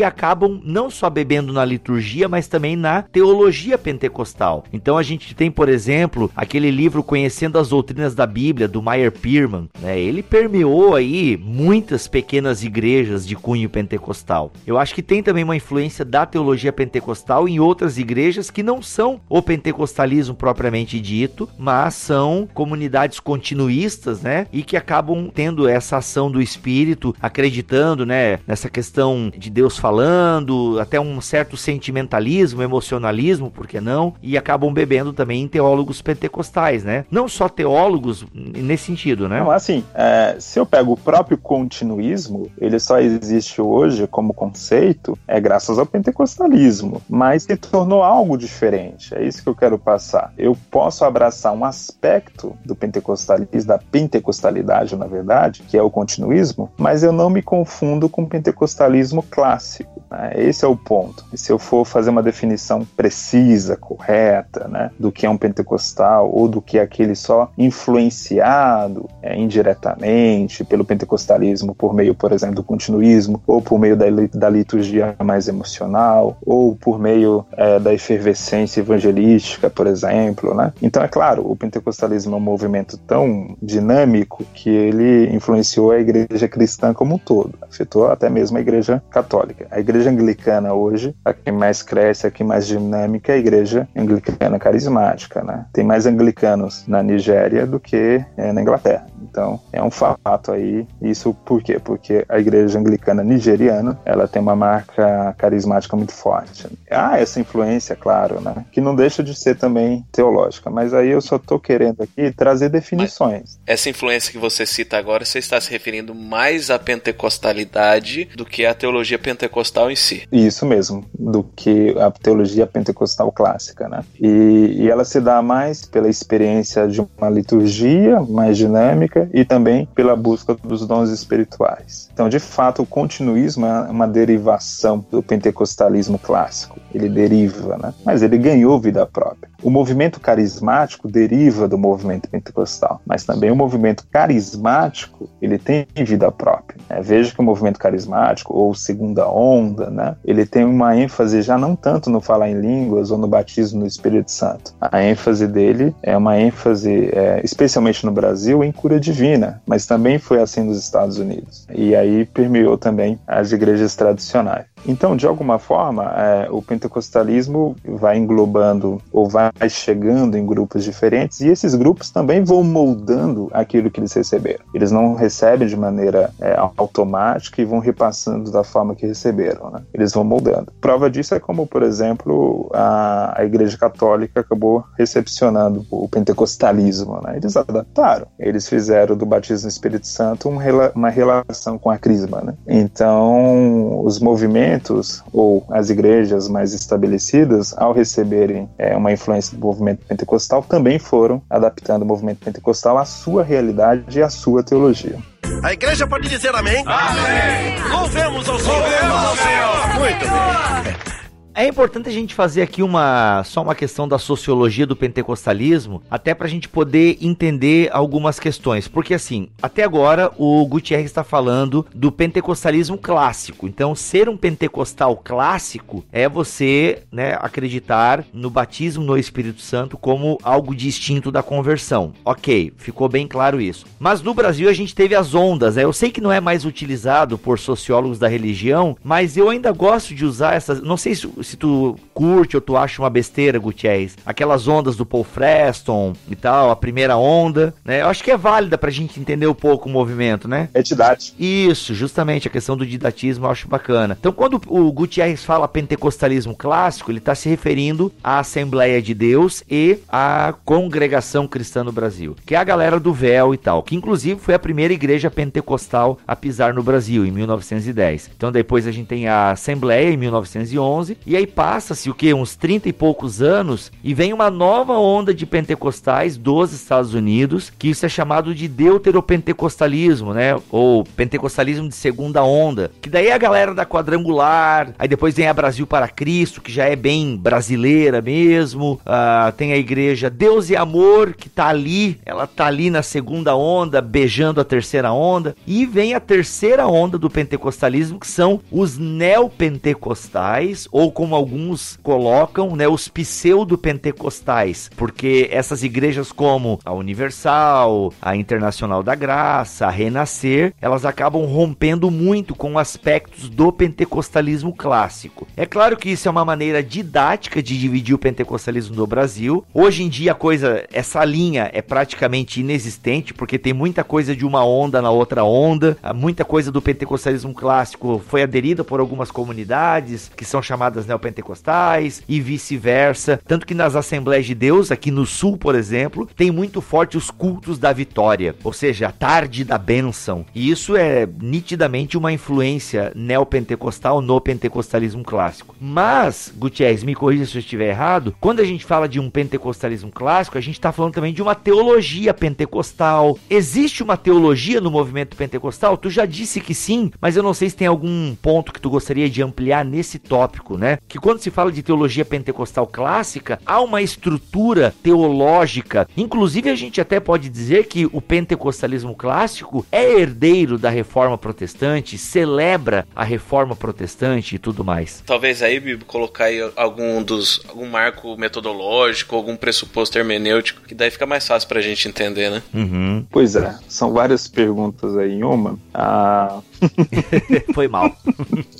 e 0.00 0.04
acabam 0.04 0.60
não 0.64 0.90
só 0.90 1.08
bebendo 1.08 1.52
na 1.52 1.64
liturgia, 1.64 2.28
mas 2.28 2.48
também 2.48 2.76
na 2.76 3.02
teologia 3.02 3.78
pentecostal. 3.78 4.64
Então 4.72 4.96
a 4.96 5.02
gente 5.02 5.34
tem, 5.34 5.50
por 5.50 5.68
exemplo, 5.68 6.30
aquele 6.34 6.70
livro 6.70 7.02
Conhecendo 7.02 7.58
as 7.58 7.68
Doutrinas 7.68 8.14
da 8.14 8.26
Bíblia, 8.26 8.68
do 8.68 8.82
Meyer 8.82 9.12
Pierman, 9.12 9.68
né? 9.80 9.98
Ele 9.98 10.22
permeou 10.22 10.94
aí 10.94 11.36
muitas 11.36 12.08
pequenas 12.08 12.62
igrejas 12.64 13.26
de 13.26 13.36
cunho 13.36 13.68
pentecostal. 13.68 14.52
Eu 14.66 14.78
acho 14.78 14.94
que 14.94 15.02
tem 15.02 15.22
também 15.22 15.44
uma 15.44 15.56
influência 15.56 16.04
da 16.04 16.26
teologia 16.26 16.72
pentecostal 16.72 17.48
em 17.48 17.60
outras 17.60 17.98
igrejas 17.98 18.50
que 18.50 18.62
não 18.62 18.82
são 18.82 19.20
o 19.28 19.42
pentecostalismo 19.42 20.34
propriamente 20.34 21.00
dito, 21.00 21.48
mas 21.58 21.94
são 21.94 22.48
comunidades 22.52 23.20
continuistas, 23.20 24.22
né? 24.22 24.46
E 24.52 24.62
que 24.62 24.76
acabam 24.76 25.30
tendo 25.32 25.68
essa 25.68 25.96
ação 25.98 26.30
do 26.30 26.40
espírito, 26.40 27.14
acreditando, 27.20 28.06
né, 28.06 28.38
nessa 28.46 28.68
questão 28.68 29.27
de 29.36 29.48
de 29.48 29.50
Deus 29.50 29.78
falando, 29.78 30.78
até 30.78 31.00
um 31.00 31.20
certo 31.20 31.56
sentimentalismo, 31.56 32.62
emocionalismo, 32.62 33.50
por 33.50 33.66
que 33.66 33.80
não? 33.80 34.14
E 34.22 34.36
acabam 34.36 34.72
bebendo 34.72 35.12
também 35.12 35.42
em 35.42 35.48
teólogos 35.48 36.02
pentecostais, 36.02 36.84
né? 36.84 37.06
Não 37.10 37.26
só 37.26 37.48
teólogos 37.48 38.24
nesse 38.32 38.84
sentido, 38.84 39.28
né? 39.28 39.40
Não, 39.40 39.50
assim, 39.50 39.82
é, 39.94 40.36
se 40.38 40.58
eu 40.58 40.66
pego 40.66 40.92
o 40.92 40.96
próprio 40.96 41.38
continuismo, 41.38 42.50
ele 42.58 42.78
só 42.78 43.00
existe 43.00 43.60
hoje 43.60 44.06
como 44.06 44.34
conceito 44.34 45.18
é 45.26 45.40
graças 45.40 45.78
ao 45.78 45.86
pentecostalismo, 45.86 47.00
mas 47.08 47.44
se 47.44 47.56
tornou 47.56 48.02
algo 48.02 48.36
diferente. 48.36 49.14
É 49.14 49.24
isso 49.24 49.42
que 49.42 49.48
eu 49.48 49.54
quero 49.54 49.78
passar. 49.78 50.32
Eu 50.36 50.56
posso 50.70 51.04
abraçar 51.04 51.54
um 51.54 51.64
aspecto 51.64 52.54
do 52.64 52.76
pentecostalismo, 52.76 53.68
da 53.68 53.78
pentecostalidade, 53.78 54.94
na 54.96 55.06
verdade, 55.06 55.62
que 55.62 55.76
é 55.76 55.82
o 55.82 55.90
continuismo, 55.90 56.70
mas 56.76 57.02
eu 57.02 57.12
não 57.12 57.30
me 57.30 57.40
confundo 57.40 58.08
com 58.08 58.22
o 58.22 58.26
pentecostalismo 58.26 59.17
clássico. 59.22 59.97
Né? 60.10 60.32
Esse 60.36 60.64
é 60.64 60.68
o 60.68 60.76
ponto. 60.76 61.24
E 61.32 61.38
se 61.38 61.52
eu 61.52 61.58
for 61.58 61.84
fazer 61.84 62.10
uma 62.10 62.22
definição 62.22 62.84
precisa, 62.96 63.76
correta, 63.76 64.68
né, 64.68 64.90
do 64.98 65.12
que 65.12 65.26
é 65.26 65.30
um 65.30 65.36
pentecostal 65.36 66.30
ou 66.30 66.48
do 66.48 66.60
que 66.60 66.78
é 66.78 66.82
aquele 66.82 67.14
só 67.14 67.50
influenciado 67.56 69.08
é, 69.22 69.36
indiretamente 69.36 70.64
pelo 70.64 70.84
pentecostalismo 70.84 71.74
por 71.74 71.94
meio, 71.94 72.14
por 72.14 72.32
exemplo, 72.32 72.56
do 72.56 72.62
continuismo 72.62 73.42
ou 73.46 73.60
por 73.60 73.78
meio 73.78 73.96
da, 73.96 74.06
da 74.32 74.48
liturgia 74.48 75.14
mais 75.22 75.48
emocional 75.48 76.36
ou 76.44 76.74
por 76.76 76.98
meio 76.98 77.44
é, 77.52 77.78
da 77.78 77.92
efervescência 77.92 78.80
evangelística, 78.80 79.70
por 79.70 79.86
exemplo, 79.86 80.54
né? 80.54 80.72
Então 80.82 81.02
é 81.02 81.08
claro, 81.08 81.48
o 81.48 81.56
pentecostalismo 81.56 82.34
é 82.34 82.36
um 82.36 82.40
movimento 82.40 82.96
tão 82.98 83.56
dinâmico 83.62 84.44
que 84.54 84.70
ele 84.70 85.34
influenciou 85.34 85.90
a 85.90 85.98
igreja 85.98 86.48
cristã 86.48 86.92
como 86.92 87.14
um 87.14 87.18
todo, 87.18 87.54
afetou 87.62 88.10
até 88.10 88.28
mesmo 88.28 88.58
a 88.58 88.60
igreja 88.60 89.02
católica. 89.10 89.66
A 89.70 89.80
igreja 89.80 89.97
anglicana 90.06 90.72
hoje, 90.74 91.14
a 91.24 91.32
que 91.32 91.50
mais 91.50 91.82
cresce, 91.82 92.26
a 92.26 92.30
que 92.30 92.44
mais 92.44 92.66
dinâmica 92.66 93.32
é 93.32 93.36
a 93.36 93.38
igreja 93.38 93.88
anglicana 93.96 94.58
carismática, 94.58 95.42
né? 95.42 95.66
Tem 95.72 95.84
mais 95.84 96.06
anglicanos 96.06 96.84
na 96.86 97.02
Nigéria 97.02 97.66
do 97.66 97.80
que 97.80 98.24
é, 98.36 98.52
na 98.52 98.60
Inglaterra. 98.60 99.06
Então, 99.22 99.60
é 99.72 99.82
um 99.82 99.90
fato 99.90 100.52
aí. 100.52 100.86
Isso 101.02 101.34
por 101.34 101.62
quê? 101.62 101.78
Porque 101.78 102.24
a 102.28 102.38
igreja 102.38 102.78
anglicana 102.78 103.22
nigeriana, 103.22 103.98
ela 104.04 104.26
tem 104.26 104.40
uma 104.40 104.56
marca 104.56 105.34
carismática 105.38 105.96
muito 105.96 106.12
forte. 106.12 106.66
Há 106.90 107.18
essa 107.18 107.40
influência, 107.40 107.94
claro, 107.94 108.40
né? 108.40 108.64
Que 108.72 108.80
não 108.80 108.94
deixa 108.94 109.22
de 109.22 109.38
ser 109.38 109.56
também 109.56 110.04
teológica, 110.12 110.70
mas 110.70 110.94
aí 110.94 111.10
eu 111.10 111.20
só 111.20 111.38
tô 111.38 111.58
querendo 111.58 112.02
aqui 112.02 112.30
trazer 112.32 112.68
definições. 112.68 113.42
Mas 113.42 113.60
essa 113.66 113.90
influência 113.90 114.32
que 114.32 114.38
você 114.38 114.64
cita 114.64 114.96
agora, 114.96 115.24
você 115.24 115.38
está 115.38 115.60
se 115.60 115.70
referindo 115.70 116.14
mais 116.14 116.70
à 116.70 116.78
pentecostalidade 116.78 118.28
do 118.36 118.44
que 118.44 118.64
à 118.64 118.74
teologia 118.74 119.18
pentecostal 119.18 119.87
em 119.90 119.96
si. 119.96 120.22
Isso 120.30 120.66
mesmo, 120.66 121.04
do 121.18 121.42
que 121.42 121.94
a 121.98 122.10
teologia 122.10 122.66
pentecostal 122.66 123.30
clássica, 123.32 123.88
né? 123.88 124.04
E, 124.20 124.82
e 124.82 124.90
ela 124.90 125.04
se 125.04 125.20
dá 125.20 125.40
mais 125.42 125.84
pela 125.84 126.08
experiência 126.08 126.86
de 126.86 127.00
uma 127.00 127.28
liturgia 127.28 128.20
mais 128.20 128.56
dinâmica 128.56 129.28
e 129.32 129.44
também 129.44 129.86
pela 129.94 130.16
busca 130.16 130.54
dos 130.54 130.86
dons 130.86 131.10
espirituais. 131.10 132.07
Então, 132.18 132.28
de 132.28 132.40
fato, 132.40 132.82
o 132.82 132.86
continuismo 132.86 133.64
é 133.64 133.82
uma 133.82 134.08
derivação 134.08 135.06
do 135.08 135.22
pentecostalismo 135.22 136.18
clássico. 136.18 136.76
Ele 136.92 137.08
deriva, 137.08 137.78
né? 137.78 137.94
Mas 138.04 138.22
ele 138.22 138.36
ganhou 138.36 138.80
vida 138.80 139.06
própria. 139.06 139.48
O 139.62 139.70
movimento 139.70 140.18
carismático 140.18 141.08
deriva 141.08 141.68
do 141.68 141.78
movimento 141.78 142.28
pentecostal, 142.28 143.00
mas 143.06 143.24
também 143.24 143.50
o 143.50 143.56
movimento 143.56 144.04
carismático 144.10 145.28
ele 145.42 145.58
tem 145.58 145.86
vida 145.96 146.30
própria. 146.30 146.78
Né? 146.88 147.00
Veja 147.02 147.32
que 147.32 147.40
o 147.40 147.44
movimento 147.44 147.78
carismático 147.78 148.52
ou 148.52 148.74
segunda 148.74 149.28
onda, 149.28 149.90
né? 149.90 150.16
Ele 150.24 150.46
tem 150.46 150.64
uma 150.64 150.96
ênfase 150.96 151.42
já 151.42 151.58
não 151.58 151.76
tanto 151.76 152.10
no 152.10 152.20
falar 152.20 152.48
em 152.48 152.60
línguas 152.60 153.10
ou 153.10 153.18
no 153.18 153.28
batismo 153.28 153.80
no 153.80 153.86
Espírito 153.86 154.30
Santo. 154.30 154.74
A 154.80 155.02
ênfase 155.02 155.46
dele 155.46 155.94
é 156.02 156.16
uma 156.16 156.38
ênfase, 156.38 157.10
é, 157.12 157.40
especialmente 157.44 158.04
no 158.06 158.12
Brasil, 158.12 158.62
em 158.62 158.72
cura 158.72 158.98
divina, 158.98 159.60
mas 159.66 159.86
também 159.86 160.18
foi 160.18 160.40
assim 160.40 160.62
nos 160.62 160.78
Estados 160.78 161.18
Unidos. 161.18 161.66
E 161.74 161.94
aí 161.94 162.07
permeou 162.32 162.76
também 162.76 163.18
as 163.26 163.52
igrejas 163.52 163.94
tradicionais. 163.94 164.66
Então, 164.86 165.16
de 165.16 165.26
alguma 165.26 165.58
forma, 165.58 166.04
é, 166.16 166.48
o 166.50 166.62
pentecostalismo 166.62 167.76
vai 167.84 168.16
englobando 168.16 169.00
ou 169.12 169.28
vai 169.28 169.50
chegando 169.68 170.36
em 170.36 170.46
grupos 170.46 170.84
diferentes 170.84 171.40
e 171.40 171.48
esses 171.48 171.74
grupos 171.74 172.10
também 172.10 172.42
vão 172.42 172.62
moldando 172.62 173.48
aquilo 173.52 173.90
que 173.90 174.00
eles 174.00 174.12
receberam. 174.12 174.64
Eles 174.74 174.90
não 174.90 175.14
recebem 175.14 175.68
de 175.68 175.76
maneira 175.76 176.30
é, 176.40 176.56
automática 176.76 177.60
e 177.60 177.64
vão 177.64 177.78
repassando 177.78 178.50
da 178.50 178.64
forma 178.64 178.94
que 178.94 179.06
receberam. 179.06 179.70
Né? 179.70 179.82
Eles 179.92 180.12
vão 180.12 180.24
moldando. 180.24 180.72
Prova 180.80 181.10
disso 181.10 181.34
é 181.34 181.40
como, 181.40 181.66
por 181.66 181.82
exemplo, 181.82 182.70
a, 182.72 183.40
a 183.40 183.44
Igreja 183.44 183.76
Católica 183.76 184.40
acabou 184.40 184.84
recepcionando 184.96 185.84
o 185.90 186.08
pentecostalismo. 186.08 187.20
Né? 187.22 187.36
Eles 187.36 187.56
adaptaram. 187.56 188.26
Eles 188.38 188.68
fizeram 188.68 189.16
do 189.16 189.26
batismo 189.26 189.58
no 189.64 189.68
Espírito 189.68 190.06
Santo 190.06 190.48
um, 190.48 190.58
uma 190.94 191.10
relação 191.10 191.78
com 191.78 191.90
a 191.90 191.97
crisma. 191.98 192.40
Né? 192.40 192.54
Então, 192.66 194.04
os 194.04 194.18
movimentos 194.20 195.22
ou 195.32 195.64
as 195.70 195.90
igrejas 195.90 196.48
mais 196.48 196.72
estabelecidas, 196.72 197.74
ao 197.76 197.92
receberem 197.92 198.68
é, 198.78 198.96
uma 198.96 199.12
influência 199.12 199.56
do 199.56 199.64
movimento 199.64 200.06
pentecostal, 200.06 200.62
também 200.62 200.98
foram 200.98 201.42
adaptando 201.48 202.02
o 202.02 202.06
movimento 202.06 202.44
pentecostal 202.44 202.98
à 202.98 203.04
sua 203.04 203.42
realidade 203.42 204.18
e 204.18 204.22
à 204.22 204.28
sua 204.28 204.62
teologia. 204.62 205.18
A 205.62 205.72
igreja 205.72 206.06
pode 206.06 206.28
dizer 206.28 206.54
amém? 206.54 206.84
Amém! 206.86 207.82
Louvemos 207.90 208.48
ao 208.48 208.58
Senhor! 208.58 208.78
Louvemos 208.78 209.24
ao 209.24 209.36
Senhor! 209.36 209.98
Muito 209.98 210.24
bem. 210.24 211.27
É 211.58 211.66
importante 211.66 212.08
a 212.08 212.12
gente 212.12 212.36
fazer 212.36 212.62
aqui 212.62 212.84
uma 212.84 213.42
só 213.42 213.62
uma 213.62 213.74
questão 213.74 214.06
da 214.06 214.16
sociologia 214.16 214.86
do 214.86 214.94
pentecostalismo, 214.94 216.00
até 216.08 216.32
para 216.32 216.46
a 216.46 216.48
gente 216.48 216.68
poder 216.68 217.18
entender 217.20 217.90
algumas 217.92 218.38
questões, 218.38 218.86
porque 218.86 219.12
assim, 219.12 219.48
até 219.60 219.82
agora 219.82 220.30
o 220.38 220.64
Gutierrez 220.66 221.06
está 221.06 221.24
falando 221.24 221.84
do 221.92 222.12
pentecostalismo 222.12 222.96
clássico. 222.96 223.66
Então, 223.66 223.92
ser 223.92 224.28
um 224.28 224.36
pentecostal 224.36 225.16
clássico 225.16 226.04
é 226.12 226.28
você, 226.28 227.02
né, 227.10 227.36
acreditar 227.40 228.24
no 228.32 228.50
batismo 228.50 229.02
no 229.02 229.18
Espírito 229.18 229.60
Santo 229.60 229.98
como 229.98 230.38
algo 230.44 230.76
distinto 230.76 231.32
da 231.32 231.42
conversão. 231.42 232.12
Ok, 232.24 232.72
ficou 232.76 233.08
bem 233.08 233.26
claro 233.26 233.60
isso. 233.60 233.84
Mas 233.98 234.22
no 234.22 234.32
Brasil 234.32 234.68
a 234.68 234.72
gente 234.72 234.94
teve 234.94 235.16
as 235.16 235.34
ondas. 235.34 235.74
Né? 235.74 235.82
Eu 235.82 235.92
sei 235.92 236.12
que 236.12 236.20
não 236.20 236.30
é 236.30 236.40
mais 236.40 236.64
utilizado 236.64 237.36
por 237.36 237.58
sociólogos 237.58 238.20
da 238.20 238.28
religião, 238.28 238.96
mas 239.02 239.36
eu 239.36 239.50
ainda 239.50 239.72
gosto 239.72 240.14
de 240.14 240.24
usar 240.24 240.54
essas. 240.54 240.80
Não 240.80 240.96
sei 240.96 241.16
se 241.16 241.47
se 241.48 241.56
tu 241.56 241.96
curte 242.12 242.56
ou 242.56 242.60
tu 242.60 242.76
acha 242.76 243.00
uma 243.00 243.10
besteira, 243.10 243.58
Gutierrez. 243.58 244.16
Aquelas 244.24 244.68
ondas 244.68 244.96
do 244.96 245.06
Paul 245.06 245.24
Freston 245.24 246.12
e 246.30 246.36
tal, 246.36 246.70
a 246.70 246.76
primeira 246.76 247.16
onda, 247.16 247.74
né? 247.84 248.02
Eu 248.02 248.08
acho 248.08 248.22
que 248.22 248.30
é 248.30 248.36
válida 248.36 248.76
pra 248.76 248.90
gente 248.90 249.18
entender 249.18 249.46
um 249.46 249.54
pouco 249.54 249.88
o 249.88 249.92
movimento, 249.92 250.46
né? 250.46 250.68
É 250.74 250.82
didático. 250.82 251.36
Isso, 251.40 251.94
justamente, 251.94 252.46
a 252.46 252.50
questão 252.50 252.76
do 252.76 252.86
didatismo 252.86 253.46
eu 253.46 253.50
acho 253.50 253.68
bacana. 253.68 254.16
Então, 254.18 254.32
quando 254.32 254.60
o 254.66 254.92
Gutierrez 254.92 255.44
fala 255.44 255.66
pentecostalismo 255.66 256.54
clássico, 256.54 257.10
ele 257.10 257.18
está 257.18 257.34
se 257.34 257.48
referindo 257.48 258.12
à 258.22 258.40
Assembleia 258.40 259.00
de 259.00 259.14
Deus 259.14 259.64
e 259.70 259.98
à 260.08 260.54
Congregação 260.64 261.48
Cristã 261.48 261.82
no 261.82 261.92
Brasil, 261.92 262.36
que 262.44 262.54
é 262.54 262.58
a 262.58 262.64
galera 262.64 263.00
do 263.00 263.12
véu 263.12 263.54
e 263.54 263.56
tal, 263.56 263.82
que 263.82 263.96
inclusive 263.96 264.40
foi 264.40 264.54
a 264.54 264.58
primeira 264.58 264.92
igreja 264.92 265.30
pentecostal 265.30 266.18
a 266.26 266.36
pisar 266.36 266.74
no 266.74 266.82
Brasil, 266.82 267.24
em 267.24 267.30
1910. 267.30 268.30
Então, 268.36 268.52
depois 268.52 268.86
a 268.86 268.92
gente 268.92 269.06
tem 269.06 269.28
a 269.28 269.52
Assembleia, 269.52 270.10
em 270.10 270.16
1911, 270.16 271.16
e 271.26 271.36
aí 271.38 271.46
passa-se 271.46 272.10
o 272.10 272.14
que? 272.14 272.34
Uns 272.34 272.54
30 272.56 272.88
e 272.88 272.92
poucos 272.92 273.40
anos 273.40 273.90
e 274.02 274.12
vem 274.12 274.32
uma 274.32 274.50
nova 274.50 274.94
onda 274.94 275.32
de 275.32 275.46
pentecostais 275.46 276.36
dos 276.36 276.72
Estados 276.72 277.14
Unidos, 277.14 277.72
que 277.76 277.88
isso 277.88 278.04
é 278.04 278.08
chamado 278.08 278.54
de 278.54 278.68
deuteropentecostalismo, 278.68 280.34
né? 280.34 280.56
Ou 280.70 281.04
pentecostalismo 281.04 281.88
de 281.88 281.94
segunda 281.94 282.42
onda. 282.42 282.90
Que 283.00 283.08
daí 283.08 283.28
é 283.28 283.32
a 283.32 283.38
galera 283.38 283.74
da 283.74 283.86
quadrangular, 283.86 284.92
aí 284.98 285.08
depois 285.08 285.34
vem 285.34 285.48
a 285.48 285.54
Brasil 285.54 285.86
para 285.86 286.08
Cristo, 286.08 286.60
que 286.60 286.72
já 286.72 286.84
é 286.84 286.96
bem 286.96 287.36
brasileira 287.36 288.20
mesmo. 288.20 289.00
Uh, 289.04 289.52
tem 289.56 289.72
a 289.72 289.76
igreja 289.76 290.28
Deus 290.28 290.70
e 290.70 290.76
Amor, 290.76 291.34
que 291.34 291.48
tá 291.48 291.68
ali, 291.68 292.20
ela 292.24 292.46
tá 292.46 292.66
ali 292.66 292.90
na 292.90 293.02
segunda 293.02 293.56
onda, 293.56 294.00
beijando 294.00 294.60
a 294.60 294.64
terceira 294.64 295.12
onda. 295.12 295.54
E 295.66 295.86
vem 295.86 296.14
a 296.14 296.20
terceira 296.20 296.86
onda 296.86 297.16
do 297.18 297.30
pentecostalismo, 297.30 298.18
que 298.18 298.26
são 298.26 298.60
os 298.70 298.98
neopentecostais, 298.98 300.88
ou 300.90 301.12
como 301.18 301.34
alguns 301.34 301.98
colocam, 302.00 302.76
né, 302.76 302.86
os 302.86 303.08
pseudo-pentecostais, 303.08 304.88
porque 304.96 305.48
essas 305.50 305.82
igrejas 305.82 306.30
como 306.30 306.78
a 306.84 306.92
Universal, 306.92 308.12
a 308.22 308.36
Internacional 308.36 309.02
da 309.02 309.16
Graça, 309.16 309.88
a 309.88 309.90
Renascer, 309.90 310.72
elas 310.80 311.04
acabam 311.04 311.44
rompendo 311.44 312.08
muito 312.08 312.54
com 312.54 312.78
aspectos 312.78 313.48
do 313.48 313.72
pentecostalismo 313.72 314.72
clássico. 314.72 315.48
É 315.56 315.66
claro 315.66 315.96
que 315.96 316.08
isso 316.08 316.28
é 316.28 316.30
uma 316.30 316.44
maneira 316.44 316.84
didática 316.84 317.60
de 317.60 317.76
dividir 317.76 318.14
o 318.14 318.18
pentecostalismo 318.18 318.94
no 318.94 319.04
Brasil. 319.04 319.64
Hoje 319.74 320.04
em 320.04 320.08
dia 320.08 320.30
a 320.30 320.36
coisa, 320.36 320.86
essa 320.92 321.24
linha 321.24 321.68
é 321.74 321.82
praticamente 321.82 322.60
inexistente, 322.60 323.34
porque 323.34 323.58
tem 323.58 323.72
muita 323.72 324.04
coisa 324.04 324.36
de 324.36 324.46
uma 324.46 324.64
onda 324.64 325.02
na 325.02 325.10
outra 325.10 325.42
onda, 325.42 325.98
muita 326.14 326.44
coisa 326.44 326.70
do 326.70 326.80
pentecostalismo 326.80 327.52
clássico 327.52 328.22
foi 328.28 328.44
aderida 328.44 328.84
por 328.84 329.00
algumas 329.00 329.32
comunidades 329.32 330.30
que 330.36 330.44
são 330.44 330.62
chamadas 330.62 331.07
neopentecostais 331.08 332.22
e 332.28 332.40
vice-versa. 332.40 333.40
Tanto 333.46 333.66
que 333.66 333.74
nas 333.74 333.96
Assembleias 333.96 334.46
de 334.46 334.54
Deus, 334.54 334.90
aqui 334.90 335.10
no 335.10 335.26
Sul, 335.26 335.56
por 335.56 335.74
exemplo, 335.74 336.28
tem 336.36 336.50
muito 336.50 336.80
forte 336.80 337.16
os 337.16 337.30
cultos 337.30 337.78
da 337.78 337.92
vitória, 337.92 338.54
ou 338.62 338.72
seja, 338.72 339.08
a 339.08 339.12
tarde 339.12 339.64
da 339.64 339.78
bênção. 339.78 340.44
E 340.54 340.70
isso 340.70 340.96
é 340.96 341.28
nitidamente 341.40 342.16
uma 342.16 342.32
influência 342.32 343.12
neopentecostal 343.14 344.20
no 344.20 344.40
pentecostalismo 344.40 345.24
clássico. 345.24 345.74
Mas, 345.80 346.52
Gutierrez, 346.56 347.02
me 347.02 347.14
corrija 347.14 347.46
se 347.46 347.56
eu 347.56 347.60
estiver 347.60 347.88
errado, 347.88 348.34
quando 348.40 348.60
a 348.60 348.64
gente 348.64 348.84
fala 348.84 349.08
de 349.08 349.18
um 349.18 349.30
pentecostalismo 349.30 350.10
clássico, 350.10 350.58
a 350.58 350.60
gente 350.60 350.74
está 350.74 350.92
falando 350.92 351.14
também 351.14 351.32
de 351.32 351.42
uma 351.42 351.54
teologia 351.54 352.34
pentecostal. 352.34 353.38
Existe 353.48 354.02
uma 354.02 354.16
teologia 354.16 354.80
no 354.80 354.90
movimento 354.90 355.36
pentecostal? 355.36 355.96
Tu 355.96 356.10
já 356.10 356.26
disse 356.26 356.60
que 356.60 356.74
sim, 356.74 357.10
mas 357.20 357.36
eu 357.36 357.42
não 357.42 357.54
sei 357.54 357.70
se 357.70 357.76
tem 357.76 357.86
algum 357.86 358.34
ponto 358.36 358.72
que 358.72 358.80
tu 358.80 358.90
gostaria 358.90 359.28
de 359.28 359.42
ampliar 359.42 359.84
nesse 359.84 360.18
tópico, 360.18 360.76
né? 360.76 360.97
Que 361.06 361.18
quando 361.18 361.40
se 361.40 361.50
fala 361.50 361.70
de 361.70 361.82
teologia 361.82 362.24
pentecostal 362.24 362.86
clássica, 362.86 363.60
há 363.64 363.80
uma 363.80 364.02
estrutura 364.02 364.94
teológica. 365.02 366.08
Inclusive, 366.16 366.70
a 366.70 366.74
gente 366.74 367.00
até 367.00 367.20
pode 367.20 367.48
dizer 367.48 367.86
que 367.86 368.06
o 368.06 368.20
pentecostalismo 368.20 369.14
clássico 369.14 369.84
é 369.92 370.20
herdeiro 370.20 370.78
da 370.78 370.90
reforma 370.90 371.36
protestante, 371.38 372.18
celebra 372.18 373.06
a 373.14 373.24
reforma 373.24 373.76
protestante 373.76 374.56
e 374.56 374.58
tudo 374.58 374.84
mais. 374.84 375.22
Talvez 375.26 375.62
aí, 375.62 375.78
Bibo, 375.78 376.04
colocar 376.04 376.44
aí 376.44 376.60
algum 376.76 377.22
dos 377.22 377.62
algum 377.68 377.88
marco 377.88 378.36
metodológico, 378.36 379.36
algum 379.36 379.56
pressuposto 379.56 380.18
hermenêutico, 380.18 380.82
que 380.82 380.94
daí 380.94 381.10
fica 381.10 381.26
mais 381.26 381.46
fácil 381.46 381.68
pra 381.68 381.80
gente 381.80 382.08
entender, 382.08 382.50
né? 382.50 382.62
Uhum. 382.72 383.26
Pois 383.30 383.56
é, 383.56 383.76
são 383.88 384.12
várias 384.12 384.48
perguntas 384.48 385.16
aí 385.16 385.32
em 385.32 385.44
uma. 385.44 385.78
Ah, 385.92 386.60
Foi 387.74 387.88
mal. 387.88 388.12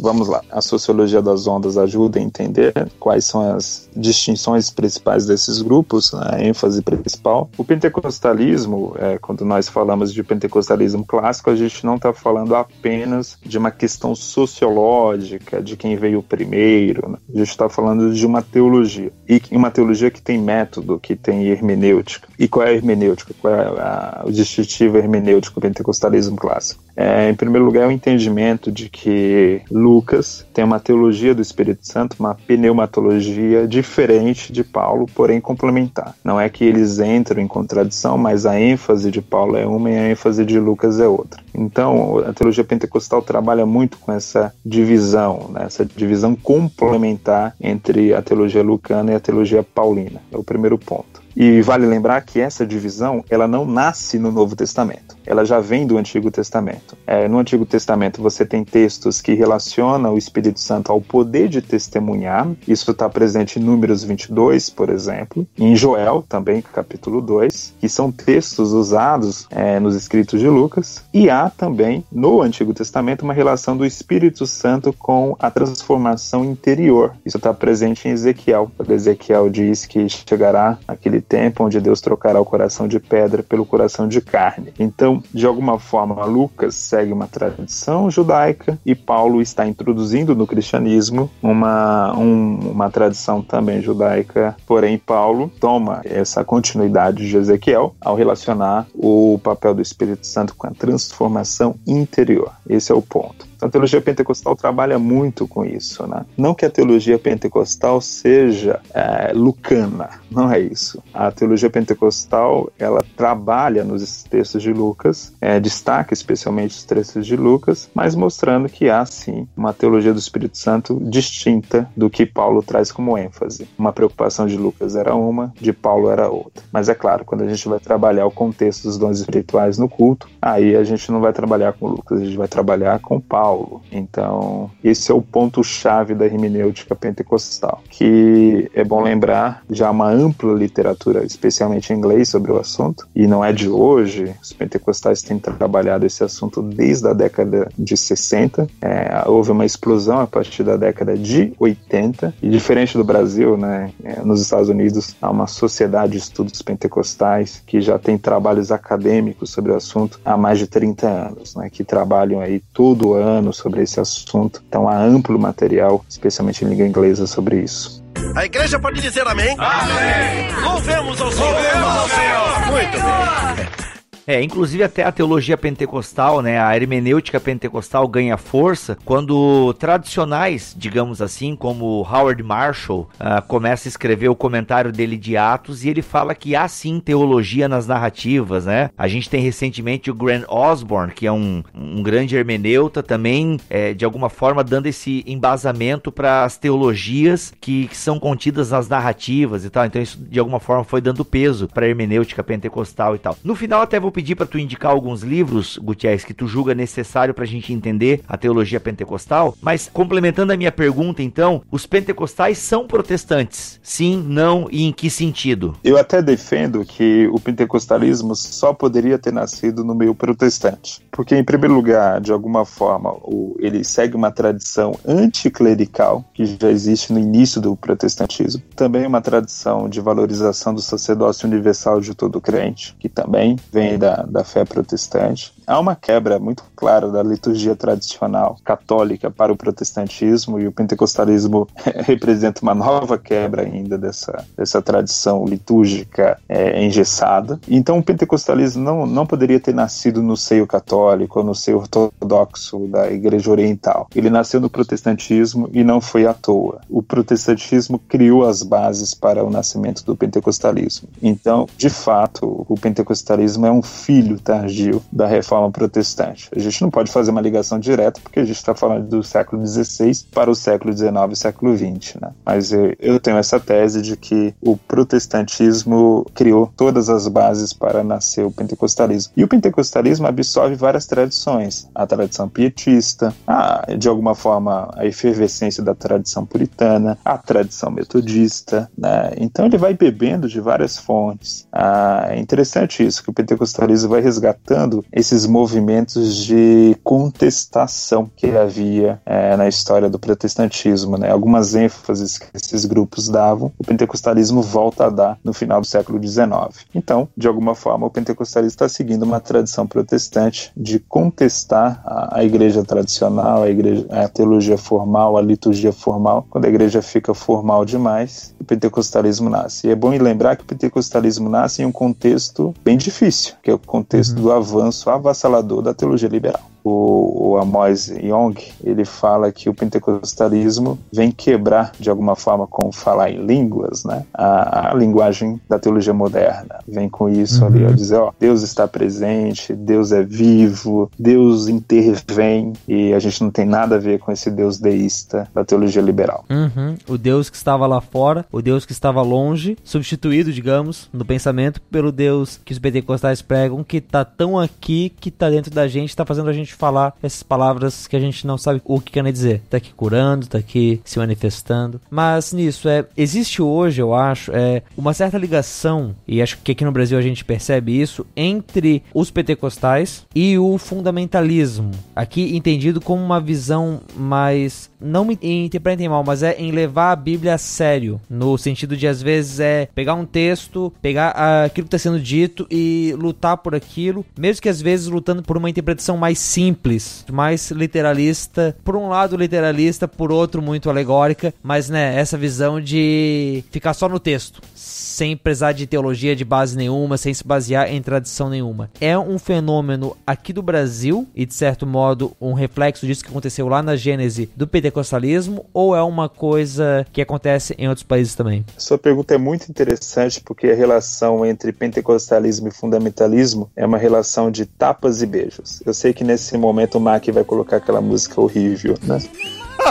Vamos 0.01 0.29
lá. 0.29 0.43
A 0.51 0.61
sociologia 0.61 1.23
das 1.23 1.47
ondas 1.47 1.77
ajuda 1.77 2.19
a 2.19 2.23
entender 2.23 2.73
quais 2.99 3.25
são 3.25 3.55
as 3.55 3.89
distinções 3.95 4.71
principais 4.71 5.27
desses 5.27 5.63
grupos, 5.63 6.15
a 6.15 6.43
ênfase 6.43 6.83
principal. 6.83 7.51
O 7.57 7.65
pentecostalismo, 7.65 8.95
é, 8.99 9.19
quando 9.19 9.45
nós 9.45 9.69
falamos 9.69 10.13
de 10.13 10.23
pentecostalismo 10.23 11.05
clássico, 11.05 11.51
a 11.51 11.57
gente 11.57 11.85
não 11.85 11.97
está 11.97 12.13
falando 12.13 12.55
apenas 12.55 13.37
de 13.45 13.59
uma 13.59 13.71
questão 13.71 14.15
sociológica, 14.15 15.63
de 15.63 15.77
quem 15.77 15.97
veio 15.97 16.23
primeiro. 16.23 17.11
Né? 17.11 17.19
A 17.35 17.39
gente 17.39 17.51
está 17.51 17.69
falando 17.69 18.13
de 18.13 18.27
uma 18.27 18.43
teologia. 18.43 19.13
E 19.29 19.41
uma 19.53 19.71
teologia 19.71 20.11
que 20.11 20.23
tem 20.23 20.39
método, 20.39 20.99
que 20.99 21.17
tem 21.17 21.47
hermenêutica. 21.49 22.29
E 22.39 22.49
qual 22.49 22.67
é 22.67 22.71
a 22.71 22.75
hermenêutica? 22.75 23.35
Qual 23.41 23.55
é 23.55 23.61
a, 23.61 24.23
o 24.27 24.33
distintivo 24.33 24.97
hermenêutico 24.97 25.59
do 25.59 25.63
pentecostalismo 25.63 26.37
clássico? 26.37 26.83
É, 27.01 27.31
em 27.31 27.35
primeiro 27.35 27.65
lugar, 27.65 27.87
o 27.87 27.93
entendimento 27.93 28.73
de 28.73 28.89
que 28.89 29.63
Lucas 29.71 30.45
tem 30.53 30.65
uma 30.65 30.81
teologia 30.81 31.33
do 31.33 31.41
Espírito 31.41 31.87
Santo, 31.87 32.17
uma 32.19 32.35
pneumatologia 32.35 33.69
diferente 33.69 34.53
de 34.53 34.65
Paulo, 34.65 35.07
porém 35.15 35.41
complementar. 35.41 36.17
Não 36.25 36.41
é 36.41 36.49
que 36.49 36.65
eles 36.65 36.99
entram 36.99 37.41
em 37.41 37.47
contradição, 37.47 38.19
mas 38.19 38.45
a 38.45 38.61
ênfase 38.61 39.13
de 39.13 39.23
Paulo 39.23 39.57
é 39.57 39.65
uma 39.65 39.89
e 39.89 39.97
a 39.97 40.11
ênfase 40.11 40.45
de 40.45 40.59
Lucas 40.59 40.99
é 40.99 41.07
outra. 41.07 41.41
Então, 41.55 42.19
a 42.19 42.33
teologia 42.33 42.65
pentecostal 42.65 43.23
trabalha 43.23 43.65
muito 43.65 43.97
com 43.99 44.11
essa 44.11 44.53
divisão, 44.67 45.51
né, 45.53 45.67
essa 45.67 45.85
divisão 45.85 46.35
complementar 46.35 47.55
entre 47.61 48.13
a 48.13 48.21
teologia 48.21 48.63
lucana 48.63 49.13
e 49.13 49.15
a 49.15 49.21
teologia 49.21 49.63
paulina. 49.63 50.21
É 50.33 50.37
o 50.37 50.43
primeiro 50.43 50.77
ponto. 50.77 51.23
E 51.37 51.63
vale 51.63 51.87
lembrar 51.87 52.21
que 52.23 52.41
essa 52.41 52.67
divisão 52.67 53.25
ela 53.31 53.47
não 53.47 53.65
nasce 53.65 54.19
no 54.19 54.33
Novo 54.33 54.57
Testamento, 54.57 55.17
ela 55.29 55.45
já 55.45 55.61
vem 55.61 55.87
do 55.87 55.99
Antigo 55.99 56.31
Testamento. 56.31 56.97
É, 57.07 57.29
no 57.29 57.39
Antigo 57.39 57.67
Testamento 57.67 58.23
você 58.23 58.47
tem 58.47 58.65
textos 58.65 59.21
que 59.21 59.35
relacionam 59.35 60.15
o 60.15 60.19
Espírito 60.19 60.59
Santo 60.59 60.91
ao 60.91 61.01
poder 61.01 61.49
de 61.49 61.61
testemunhar, 61.61 62.49
isso 62.67 62.91
está 62.91 63.09
presente 63.09 63.59
em 63.59 63.63
Números 63.63 64.03
22, 64.03 64.71
por 64.71 64.89
exemplo, 64.89 65.47
em 65.59 65.77
Joel 65.77 66.25
também, 66.27 66.63
capítulo 66.63 67.21
2, 67.21 67.75
que 67.79 67.89
são 67.89 68.11
textos 68.11 68.73
usados 68.73 69.47
é, 69.51 69.79
nos 69.79 69.95
escritos 69.95 70.41
de 70.41 70.49
Lucas, 70.49 71.05
e 71.13 71.29
há 71.29 71.51
também 71.51 72.03
no 72.11 72.41
Antigo 72.41 72.73
Testamento 72.73 73.23
uma 73.23 73.35
relação 73.35 73.77
do 73.77 73.85
Espírito 73.85 74.47
Santo 74.47 74.93
com 74.93 75.37
a 75.39 75.51
transformação 75.51 76.45
interior. 76.45 77.13
Isso 77.25 77.37
está 77.37 77.53
presente 77.53 78.09
em 78.09 78.13
Ezequiel. 78.13 78.71
Ezequiel 78.89 79.51
diz 79.51 79.85
que 79.85 80.09
chegará 80.09 80.79
aquele 80.89 81.21
tempo 81.21 81.65
onde 81.65 81.81
Deus 81.81 82.01
trocará 82.01 82.41
o 82.41 82.45
coração 82.45 82.89
de 82.89 82.99
pedra 82.99 83.43
pelo 83.43 83.67
coração 83.67 84.09
de 84.09 84.21
carne. 84.21 84.73
Então, 84.79 85.18
de 85.33 85.47
alguma 85.47 85.79
forma, 85.79 86.25
Lucas 86.25 86.75
segue 86.75 87.13
uma 87.13 87.27
tradição 87.27 88.11
judaica 88.11 88.79
e 88.85 88.95
Paulo 88.95 89.41
está 89.41 89.67
introduzindo 89.67 90.35
no 90.35 90.47
cristianismo 90.47 91.31
uma, 91.43 92.17
um, 92.17 92.71
uma 92.71 92.91
tradição 92.91 93.43
também 93.43 93.81
judaica, 93.81 94.57
porém 94.67 94.99
Paulo 94.99 95.51
toma 95.61 96.01
essa 96.05 96.45
continuidade 96.45 97.29
de 97.29 97.37
Ezequiel 97.37 97.95
ao 98.01 98.15
relacionar 98.15 98.87
o 98.95 99.41
papel 99.43 99.75
do 99.75 99.83
Espírito 99.83 100.27
Santo 100.27 100.55
com 100.55 100.67
a 100.67 100.71
transformação 100.71 101.77
interior. 101.87 102.53
Esse 102.69 102.93
é 102.93 102.95
o 102.95 103.03
ponto. 103.03 103.48
A 103.61 103.69
teologia 103.69 104.01
pentecostal 104.01 104.55
trabalha 104.55 104.99
muito 104.99 105.47
com 105.47 105.65
isso, 105.65 106.07
né? 106.07 106.25
Não 106.37 106.55
que 106.55 106.65
a 106.65 106.71
teologia 106.71 107.19
pentecostal 107.19 108.01
seja 108.01 108.81
é, 108.95 109.33
lucana, 109.35 110.11
não 110.31 110.51
é 110.51 110.61
isso. 110.61 111.03
A 111.13 111.31
teologia 111.33 111.69
pentecostal 111.69 112.71
ela 112.79 113.05
trabalha 113.17 113.83
nos 113.83 114.23
textos 114.23 114.63
de 114.63 114.73
Lucas, 114.73 115.33
é, 115.41 115.59
destaca 115.59 116.15
especialmente 116.15 116.77
os 116.77 116.85
textos 116.85 117.27
de 117.27 117.37
Lucas, 117.37 117.91
mas 117.93 118.15
mostrando 118.15 118.69
que 118.69 118.89
há 118.89 119.05
sim 119.05 119.49
uma 119.57 119.73
teologia 119.73 120.13
do 120.13 120.19
Espírito 120.19 120.57
Santo 120.57 121.01
distinta 121.03 121.89
do 121.97 122.09
que 122.09 122.25
Paulo 122.25 122.63
traz 122.63 122.93
como 122.93 123.19
ênfase. 123.19 123.69
Uma 123.77 123.93
preocupação 123.93 124.47
de 124.47 124.57
Lucas 124.57 124.95
era 124.95 125.15
uma, 125.15 125.53
de 125.61 125.73
Paulo 125.73 126.11
era 126.11 126.29
outra. 126.29 126.63
Mas 126.73 126.89
é 126.89 126.95
claro, 126.95 127.25
quando 127.25 127.43
a 127.43 127.49
gente 127.49 127.69
vai 127.69 127.81
trabalhar 127.81 128.27
o 128.27 128.31
contexto 128.31 128.85
dos 128.85 128.97
dons 128.97 129.19
espirituais 129.19 129.79
no 129.79 129.89
culto, 129.89 130.29
aí 130.41 130.77
a 130.77 130.85
gente 130.85 131.11
não 131.11 131.21
vai 131.21 131.33
trabalhar 131.33 131.73
com 131.73 131.89
Lucas, 131.89 132.21
a 132.21 132.25
gente 132.25 132.37
vai 132.37 132.49
trabalhar 132.49 133.01
com 133.01 133.21
Paulo 133.21 133.48
Paulo. 133.49 133.81
Então, 133.91 134.71
esse 134.85 135.11
é 135.11 135.15
o 135.15 135.23
ponto-chave 135.23 136.15
da 136.15 136.27
hermenêutica 136.27 136.95
pentecostal, 136.95 137.83
que 137.89 138.71
é 138.75 138.85
bom 138.85 139.01
lembrar, 139.01 139.63
já 139.71 139.89
há 139.89 139.91
uma 139.91 140.11
ampla 140.11 140.53
literatura, 140.53 141.25
especialmente 141.25 141.91
em 141.91 141.97
inglês, 141.97 142.29
sobre 142.29 142.53
o 142.53 142.59
assunto, 142.59 143.09
e 143.17 143.27
não 143.27 143.43
é 143.43 143.51
de 143.51 143.67
hoje, 143.67 144.35
os 144.43 144.53
pentecostais 144.53 145.23
têm 145.23 145.39
trabalhado 145.39 146.05
esse 146.05 146.23
assunto 146.23 146.61
desde 146.61 147.09
a 147.09 147.15
década 147.15 147.71
de 147.79 147.97
60, 147.97 148.69
é, 148.83 149.25
houve 149.27 149.51
uma 149.51 149.65
explosão 149.65 150.21
a 150.21 150.27
partir 150.27 150.63
da 150.63 150.77
década 150.77 151.17
de 151.17 151.55
80, 151.59 152.35
e 152.43 152.51
diferente 152.51 152.99
do 152.99 153.05
Brasil, 153.05 153.57
né, 153.57 153.91
é, 154.05 154.21
nos 154.23 154.43
Estados 154.43 154.69
Unidos, 154.69 155.17
há 155.23 155.31
uma 155.31 155.47
sociedade 155.47 156.13
de 156.13 156.19
estudos 156.19 156.61
pentecostais 156.61 157.63
que 157.67 157.81
já 157.81 157.99
tem 157.99 158.19
trabalhos 158.19 158.71
acadêmicos 158.71 159.51
sobre 159.51 159.73
o 159.73 159.77
assunto 159.77 160.21
há 160.23 160.37
mais 160.37 160.59
de 160.59 160.67
30 160.67 161.07
anos, 161.07 161.55
né, 161.55 161.71
que 161.71 161.83
trabalham 161.83 162.41
aí 162.41 162.61
todo 162.75 163.15
ano 163.15 163.38
ano 163.39 163.53
sobre 163.53 163.83
esse 163.83 164.01
assunto. 164.01 164.63
Então 164.69 164.89
há 164.89 164.97
amplo 164.97 165.39
material, 165.39 166.05
especialmente 166.09 166.65
em 166.65 166.69
língua 166.69 166.87
inglesa, 166.87 167.27
sobre 167.27 167.63
isso. 167.63 168.03
A 168.35 168.45
igreja 168.45 168.79
pode 168.79 169.01
dizer 169.01 169.27
amém? 169.27 169.57
Amém! 169.59 170.55
Louvemos 170.63 171.21
ao 171.21 171.33
Senhor! 171.33 171.53
Louvemos 171.53 171.97
ao 171.97 172.09
Senhor! 172.09 172.67
Muito 172.71 172.93
bem. 172.93 173.88
É, 174.29 174.43
inclusive 174.43 174.83
até 174.83 175.05
a 175.05 175.11
teologia 175.11 175.57
pentecostal, 175.57 176.43
né, 176.43 176.61
a 176.61 176.77
hermenêutica 176.77 177.41
pentecostal 177.41 178.07
ganha 178.07 178.37
força 178.37 178.99
quando 179.03 179.73
tradicionais, 179.79 180.77
digamos 180.77 181.23
assim, 181.23 181.57
como 181.57 182.03
Howard 182.03 182.43
Marshall, 182.43 183.09
uh, 183.15 183.41
começa 183.49 183.89
a 183.89 183.91
escrever 183.91 184.29
o 184.29 184.37
comentário 184.37 184.93
dele 184.93 185.17
de 185.17 185.35
Atos 185.35 185.83
e 185.83 185.89
ele 185.89 186.03
fala 186.03 186.35
que 186.35 186.55
há 186.55 186.69
sim 186.69 187.01
teologia 187.01 187.71
nas 187.71 187.87
narrativas, 187.87 188.67
né? 188.67 188.91
A 188.99 189.09
gente 189.09 189.31
tem 189.31 189.41
recentemente 189.41 190.11
o 190.11 190.15
Grant 190.15 190.45
Osborne, 190.47 191.15
que 191.15 191.27
é 191.27 191.33
um, 191.33 191.65
um 191.75 192.03
grande 192.03 192.37
hermeneuta, 192.37 193.03
também 193.03 193.59
é, 193.71 193.95
de 193.95 194.05
alguma 194.05 194.29
forma 194.29 194.63
dando 194.63 194.89
esse 194.89 195.25
embasamento 195.27 196.13
para 196.13 196.45
as 196.45 196.59
teologias 196.59 197.55
que, 197.59 197.89
que, 197.89 197.97
são 197.97 198.19
contidas 198.19 198.73
nas 198.73 198.91
narrativas 198.91 199.65
e 199.65 199.71
tal. 199.71 199.87
Então 199.87 200.03
isso 200.03 200.19
de 200.21 200.39
alguma 200.39 200.61
forma 200.61 200.85
foi 200.85 201.01
dando 201.01 201.25
peso 201.25 201.67
para 201.67 201.87
a 201.87 201.89
hermenêutica 201.89 202.45
pentecostal 202.45 203.15
e 203.17 203.19
tal. 203.19 203.35
No 203.43 203.55
final 203.55 203.81
até 203.81 203.99
vou 203.99 204.18
pedir 204.19 204.35
para 204.35 204.47
tu 204.47 204.59
indicar 204.59 204.91
alguns 204.91 205.23
livros, 205.23 205.79
Gutierrez, 205.81 206.25
que 206.25 206.35
tu 206.35 206.49
julga 206.49 206.75
necessário 206.75 207.33
para 207.33 207.45
a 207.45 207.47
gente 207.47 207.73
entender 207.73 208.21
a 208.27 208.37
teologia 208.37 208.81
pentecostal. 208.81 209.57
Mas 209.63 209.89
complementando 209.93 210.53
a 210.53 210.57
minha 210.57 210.73
pergunta, 210.73 211.23
então, 211.23 211.63
os 211.71 211.87
pentecostais 211.87 212.59
são 212.59 212.85
protestantes? 212.85 213.79
Sim, 213.81 214.21
não 214.27 214.67
e 214.73 214.83
em 214.83 214.93
que 214.93 215.09
sentido? 215.09 215.77
Eu 215.85 215.97
até 215.97 216.21
defendo 216.21 216.85
que 216.85 217.29
o 217.33 217.39
pentecostalismo 217.39 218.35
só 218.35 218.75
poderia 218.75 219.21
ter 219.21 219.33
nascido 219.33 219.85
no 219.85 219.95
meio 219.95 220.17
protestante, 220.17 221.01
porque 221.13 221.37
em 221.37 221.45
primeiro 221.45 221.75
lugar, 221.75 222.21
de 222.21 222.33
alguma 222.33 222.65
forma, 222.65 223.15
ele 223.61 223.85
segue 223.85 224.17
uma 224.17 224.33
tradição 224.33 224.99
anticlerical 225.07 226.25
que 226.35 226.45
já 226.45 226.73
existe 226.73 227.13
no 227.13 227.21
início 227.21 227.61
do 227.61 227.77
protestantismo. 227.77 228.61
Também 228.75 229.07
uma 229.07 229.21
tradição 229.21 229.89
de 229.89 230.01
valorização 230.01 230.75
do 230.75 230.83
sacerdócio 230.83 231.49
universal 231.49 232.01
de 232.01 232.17
todo 232.17 232.41
crente, 232.41 232.97
que 232.99 233.09
também 233.09 233.55
vem 233.73 233.97
da, 233.99 234.08
da 234.29 234.45
fé 234.45 234.65
protestante. 234.65 235.58
Há 235.69 235.79
uma 235.79 235.95
quebra 235.95 236.39
muito 236.39 236.65
clara 236.75 237.11
da 237.11 237.23
liturgia 237.23 237.77
tradicional 237.77 238.57
católica 238.65 239.31
para 239.31 239.53
o 239.53 239.57
protestantismo 239.57 240.59
e 240.59 240.67
o 240.67 240.73
pentecostalismo 240.73 241.69
representa 242.07 242.63
uma 242.63 242.75
nova 242.75 243.19
quebra 243.19 243.65
ainda 243.65 243.99
dessa, 243.99 244.47
dessa 244.57 244.81
tradição 244.81 245.45
litúrgica 245.45 246.39
é, 246.49 246.83
engessada. 246.83 247.61
Então 247.69 247.99
o 247.99 248.03
pentecostalismo 248.03 248.83
não, 248.83 249.05
não 249.05 249.27
poderia 249.27 249.61
ter 249.61 249.75
nascido 249.75 250.23
no 250.23 250.39
seio 250.39 250.67
católico 250.67 251.41
ou 251.41 251.45
no 251.45 251.55
seio 251.55 251.77
ortodoxo 251.77 252.87
da 252.87 253.13
Igreja 253.13 253.51
Oriental. 253.51 254.09
Ele 254.17 254.31
nasceu 254.31 254.63
no 254.63 254.71
protestantismo 254.71 255.69
e 255.75 255.85
não 255.85 256.01
foi 256.01 256.27
à 256.27 256.33
toa. 256.33 256.81
O 256.89 257.03
protestantismo 257.03 257.99
criou 257.99 258.49
as 258.49 258.63
bases 258.63 259.13
para 259.13 259.45
o 259.45 259.51
nascimento 259.51 260.03
do 260.03 260.17
pentecostalismo. 260.17 261.11
Então, 261.23 261.67
de 261.77 261.91
fato, 261.91 262.65
o 262.67 262.75
pentecostalismo 262.75 263.67
é 263.67 263.71
um 263.71 263.83
filho 263.83 264.41
tardio 264.41 265.03
da 265.13 265.27
reforma 265.27 265.58
protestante. 265.71 266.49
A 266.55 266.59
gente 266.59 266.81
não 266.83 266.91
pode 266.91 267.11
fazer 267.11 267.31
uma 267.31 267.41
ligação 267.41 267.79
direta 267.79 268.21
porque 268.23 268.41
a 268.41 268.45
gente 268.45 268.57
está 268.57 268.75
falando 268.75 269.07
do 269.09 269.23
século 269.23 269.67
XVI 269.67 270.13
para 270.33 270.51
o 270.51 270.55
século 270.55 270.97
XIX 270.97 271.13
e 271.33 271.37
século 271.37 271.77
XX, 271.77 272.15
né? 272.21 272.31
Mas 272.45 272.73
eu, 272.73 272.95
eu 272.99 273.21
tenho 273.21 273.37
essa 273.37 273.59
tese 273.59 274.01
de 274.01 274.17
que 274.17 274.55
o 274.61 274.77
protestantismo 274.77 276.27
criou 276.35 276.73
todas 276.77 277.09
as 277.09 277.27
bases 277.29 277.73
para 277.73 278.05
nascer 278.05 278.45
o 278.45 278.51
pentecostalismo. 278.51 279.33
E 279.37 279.45
o 279.45 279.49
pentecostalismo 279.49 280.27
absorve 280.27 280.75
várias 280.75 281.07
tradições. 281.07 281.89
A 281.95 282.07
tradição 282.07 282.49
pietista, 282.49 283.35
a, 283.47 283.95
de 283.97 284.09
alguma 284.09 284.35
forma 284.35 284.91
a 284.97 285.07
efervescência 285.07 285.83
da 285.83 285.95
tradição 285.95 286.45
puritana, 286.45 287.19
a 287.25 287.37
tradição 287.37 287.91
metodista, 287.91 288.91
né? 288.97 289.33
Então 289.37 289.67
ele 289.67 289.79
vai 289.79 289.95
bebendo 289.95 290.49
de 290.49 290.61
várias 290.61 290.97
fontes. 290.97 291.67
Ah, 291.73 292.27
é 292.31 292.39
interessante 292.39 293.05
isso, 293.05 293.23
que 293.23 293.31
o 293.31 293.33
pentecostalismo 293.33 294.11
vai 294.11 294.21
resgatando 294.21 295.05
esses 295.13 295.47
movimentos 295.49 296.37
de 296.37 296.97
contestação 297.03 298.31
que 298.37 298.57
havia 298.57 299.21
é, 299.25 299.57
na 299.57 299.67
história 299.67 300.09
do 300.09 300.19
protestantismo, 300.19 301.17
né? 301.17 301.31
Algumas 301.31 301.75
ênfases 301.75 302.39
que 302.39 302.47
esses 302.55 302.85
grupos 302.85 303.29
davam, 303.29 303.73
o 303.79 303.85
pentecostalismo 303.85 304.63
volta 304.63 305.07
a 305.07 305.11
dar 305.11 305.39
no 305.43 305.53
final 305.53 305.81
do 305.81 305.87
século 305.87 306.23
XIX. 306.23 306.87
Então, 306.95 307.29
de 307.37 307.49
alguma 307.49 307.75
forma, 307.75 308.07
o 308.07 308.11
pentecostalismo 308.11 308.75
está 308.75 308.89
seguindo 308.89 309.23
uma 309.23 309.41
tradição 309.41 309.87
protestante 309.87 310.71
de 310.77 310.99
contestar 310.99 312.03
a, 312.05 312.39
a 312.39 312.45
igreja 312.45 312.85
tradicional, 312.85 313.63
a, 313.63 313.71
igreja, 313.71 314.07
a 314.11 314.29
teologia 314.29 314.77
formal, 314.77 315.37
a 315.37 315.43
liturgia 315.43 315.93
formal. 315.93 316.47
Quando 316.51 316.67
a 316.67 316.69
igreja 316.69 317.01
fica 317.03 317.33
formal 317.35 317.85
demais, 317.85 318.55
o 318.61 318.65
pentecostalismo 318.65 319.49
nasce. 319.49 319.87
E 319.87 319.91
é 319.91 319.95
bom 319.95 320.11
lembrar 320.11 320.57
que 320.57 320.63
o 320.63 320.67
pentecostalismo 320.67 321.49
nasce 321.49 321.83
em 321.83 321.87
um 321.87 321.93
contexto 321.93 322.75
bem 322.85 322.97
difícil, 322.97 323.55
que 323.63 323.71
é 323.71 323.75
o 323.75 323.79
contexto 323.79 324.37
uhum. 324.37 324.43
do 324.43 324.53
avanço 324.53 325.09
avassalador 325.09 325.38
da 325.83 325.95
teologia 325.95 326.29
liberal 326.29 326.61
o, 326.89 327.51
o 327.51 327.57
Amos 327.57 328.09
Young, 328.09 328.55
ele 328.83 329.05
fala 329.05 329.53
que 329.53 329.69
o 329.69 329.75
pentecostalismo 329.75 330.99
vem 331.13 331.31
quebrar, 331.31 331.93
de 331.99 332.09
alguma 332.09 332.35
forma, 332.35 332.67
com 332.67 332.91
falar 332.91 333.31
em 333.31 333.45
línguas, 333.45 334.05
né? 334.05 334.25
A, 334.33 334.91
a 334.91 334.95
linguagem 334.95 335.61
da 335.69 335.79
teologia 335.79 336.15
moderna. 336.15 336.79
Vem 336.87 337.09
com 337.09 337.29
isso 337.29 337.63
uhum. 337.63 337.69
ali, 337.69 337.87
a 337.87 337.91
dizer, 337.91 338.17
ó, 338.17 338.33
Deus 338.39 338.63
está 338.63 338.89
presente, 338.89 339.75
Deus 339.75 340.13
é 340.13 340.23
vivo, 340.23 341.11
Deus 341.19 341.69
intervém, 341.69 342.73
e 342.87 343.13
a 343.13 343.19
gente 343.19 343.43
não 343.43 343.51
tem 343.51 343.67
nada 343.67 343.97
a 343.97 343.99
ver 343.99 344.19
com 344.19 344.33
esse 344.33 344.51
Deus 344.51 344.79
deísta 344.79 345.49
da 345.55 345.65
teologia 345.65 346.03
liberal. 346.03 346.45
Uhum. 346.49 346.97
O 347.09 347.19
Deus 347.19 347.51
que 347.51 347.57
estava 347.57 347.87
lá 347.87 348.01
fora, 348.01 348.47
o 348.51 348.63
Deus 348.63 348.87
que 348.87 348.93
estava 348.93 349.21
longe, 349.23 349.77
substituído, 349.85 350.53
digamos, 350.53 351.09
no 351.13 351.25
pensamento, 351.25 351.81
pelo 351.83 352.11
Deus 352.11 352.59
que 352.65 352.73
os 352.73 352.79
pentecostais 352.79 353.43
pregam, 353.43 353.85
que 353.85 353.99
está 353.99 354.25
tão 354.25 354.59
aqui, 354.59 355.13
que 355.21 355.29
está 355.29 355.51
dentro 355.51 355.73
da 355.73 355.87
gente, 355.87 356.11
está 356.11 356.25
fazendo 356.25 356.49
a 356.49 356.53
gente 356.53 356.75
falar 356.79 357.15
essas 357.23 357.43
palavras 357.43 358.07
que 358.07 358.17
a 358.17 358.21
gente 358.21 358.47
não 358.47 358.57
sabe 358.57 358.81
o 358.85 359.01
que 359.01 359.13
quer 359.13 359.33
dizer. 359.33 359.63
Tá 359.69 359.77
aqui 359.77 359.93
curando, 359.93 360.47
tá 360.47 360.59
aqui 360.59 361.01
se 361.05 361.19
manifestando. 361.19 362.01
Mas 362.11 362.53
nisso, 362.53 362.89
é, 362.89 363.05
existe 363.17 363.61
hoje, 363.61 364.01
eu 364.01 364.15
acho, 364.15 364.53
é, 364.55 364.83
uma 364.97 365.13
certa 365.13 365.37
ligação, 365.37 366.15
e 366.27 366.41
acho 366.41 366.59
que 366.59 366.73
aqui 366.73 366.85
no 366.85 366.93
Brasil 366.93 367.19
a 367.19 367.23
gente 367.23 367.45
percebe 367.45 368.01
isso, 368.01 368.25
entre 368.37 369.03
os 369.13 369.31
pentecostais 369.31 370.25
e 370.35 370.59
o 370.59 370.79
fundamentalismo. 370.79 371.91
Aqui 372.15 372.57
entendido 372.57 373.01
como 373.01 373.23
uma 373.23 373.41
visão 373.41 374.01
mais. 374.17 374.88
Não 375.01 375.25
me 375.25 375.39
interpretem 375.43 376.09
mal, 376.09 376.25
mas 376.25 376.43
é 376.43 376.57
em 376.59 376.71
levar 376.71 377.13
a 377.13 377.17
Bíblia 377.17 377.55
a 377.55 377.59
sério. 377.59 378.21
No 378.29 378.57
sentido 378.59 378.97
de, 378.97 379.07
às 379.07 379.23
vezes, 379.23 379.61
é 379.61 379.89
pegar 379.95 380.15
um 380.15 380.25
texto, 380.25 380.93
pegar 381.01 381.31
aquilo 381.65 381.87
que 381.87 381.97
está 381.97 381.99
sendo 381.99 382.21
dito 382.21 382.67
e 382.71 383.15
lutar 383.19 383.57
por 383.59 383.75
aquilo, 383.75 384.25
mesmo 384.37 384.63
que 384.63 384.69
às 384.69 384.81
vezes 384.81 385.07
lutando 385.07 385.43
por 385.43 385.57
uma 385.57 385.71
interpretação 385.71 386.17
mais 386.17 386.39
simples 386.39 387.25
mais 387.31 387.71
literalista, 387.71 388.77
por 388.85 388.97
um 388.97 389.09
lado 389.09 389.37
literalista, 389.37 390.09
por 390.09 390.33
outro 390.33 390.61
muito 390.63 390.91
alegórica, 390.91 391.55
mas 391.63 391.89
né, 391.89 392.19
essa 392.19 392.37
visão 392.37 392.81
de 392.81 393.65
ficar 393.71 393.95
só 393.95 394.09
no 394.09 394.19
texto, 394.19 394.61
sem 394.75 395.37
precisar 395.37 395.73
de 395.73 395.87
teologia 395.87 396.35
de 396.35 396.45
base 396.45 396.77
nenhuma, 396.77 397.17
sem 397.17 397.33
se 397.33 397.47
basear 397.47 397.93
em 397.93 398.01
tradição 398.01 398.49
nenhuma. 398.49 398.91
É 399.01 399.19
um 399.19 399.39
fenômeno 399.39 400.17
aqui 400.27 400.53
do 400.53 400.63
Brasil 400.63 401.27
e 401.35 401.45
de 401.45 401.55
certo 401.55 401.87
modo 401.87 402.33
um 402.41 402.53
reflexo 402.53 403.07
disso 403.07 403.25
que 403.25 403.31
aconteceu 403.31 403.69
lá 403.69 403.83
na 403.83 403.97
gênese 403.97 404.51
do 404.57 404.67
pentecostalismo 404.89 405.67
ou 405.73 405.95
é 405.95 406.03
uma 406.03 406.29
coisa 406.29 407.07
que 407.13 407.21
acontece 407.21 407.75
em 407.79 407.89
outros 407.89 408.05
países 408.05 408.35
também? 408.35 408.65
Sua 408.77 408.99
pergunta 408.99 409.35
é 409.35 409.39
muito 409.39 409.69
interessante 409.69 410.41
porque 410.41 410.69
a 410.69 410.75
relação 410.75 411.45
entre 411.45 411.73
pentecostalismo 411.73 412.69
e 412.69 412.71
fundamentalismo 412.71 413.71
é 413.77 413.87
uma 413.87 413.99
relação 413.99 414.51
de 414.51 414.67
tapas 414.67 415.23
e 415.23 415.27
beijos. 415.27 415.83
Eu 415.85 415.95
sei 415.95 416.13
que 416.13 416.25
nesse 416.25 416.57
momento 416.57 416.97
o 416.97 417.01
Mac 417.01 417.27
vai 417.29 417.45
colocar 417.45 417.77
aquela 417.77 418.01
música 418.01 418.41
horrível, 418.41 418.95
né? 419.03 419.19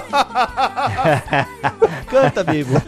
Canta, 2.10 2.44
Bibo. 2.44 2.82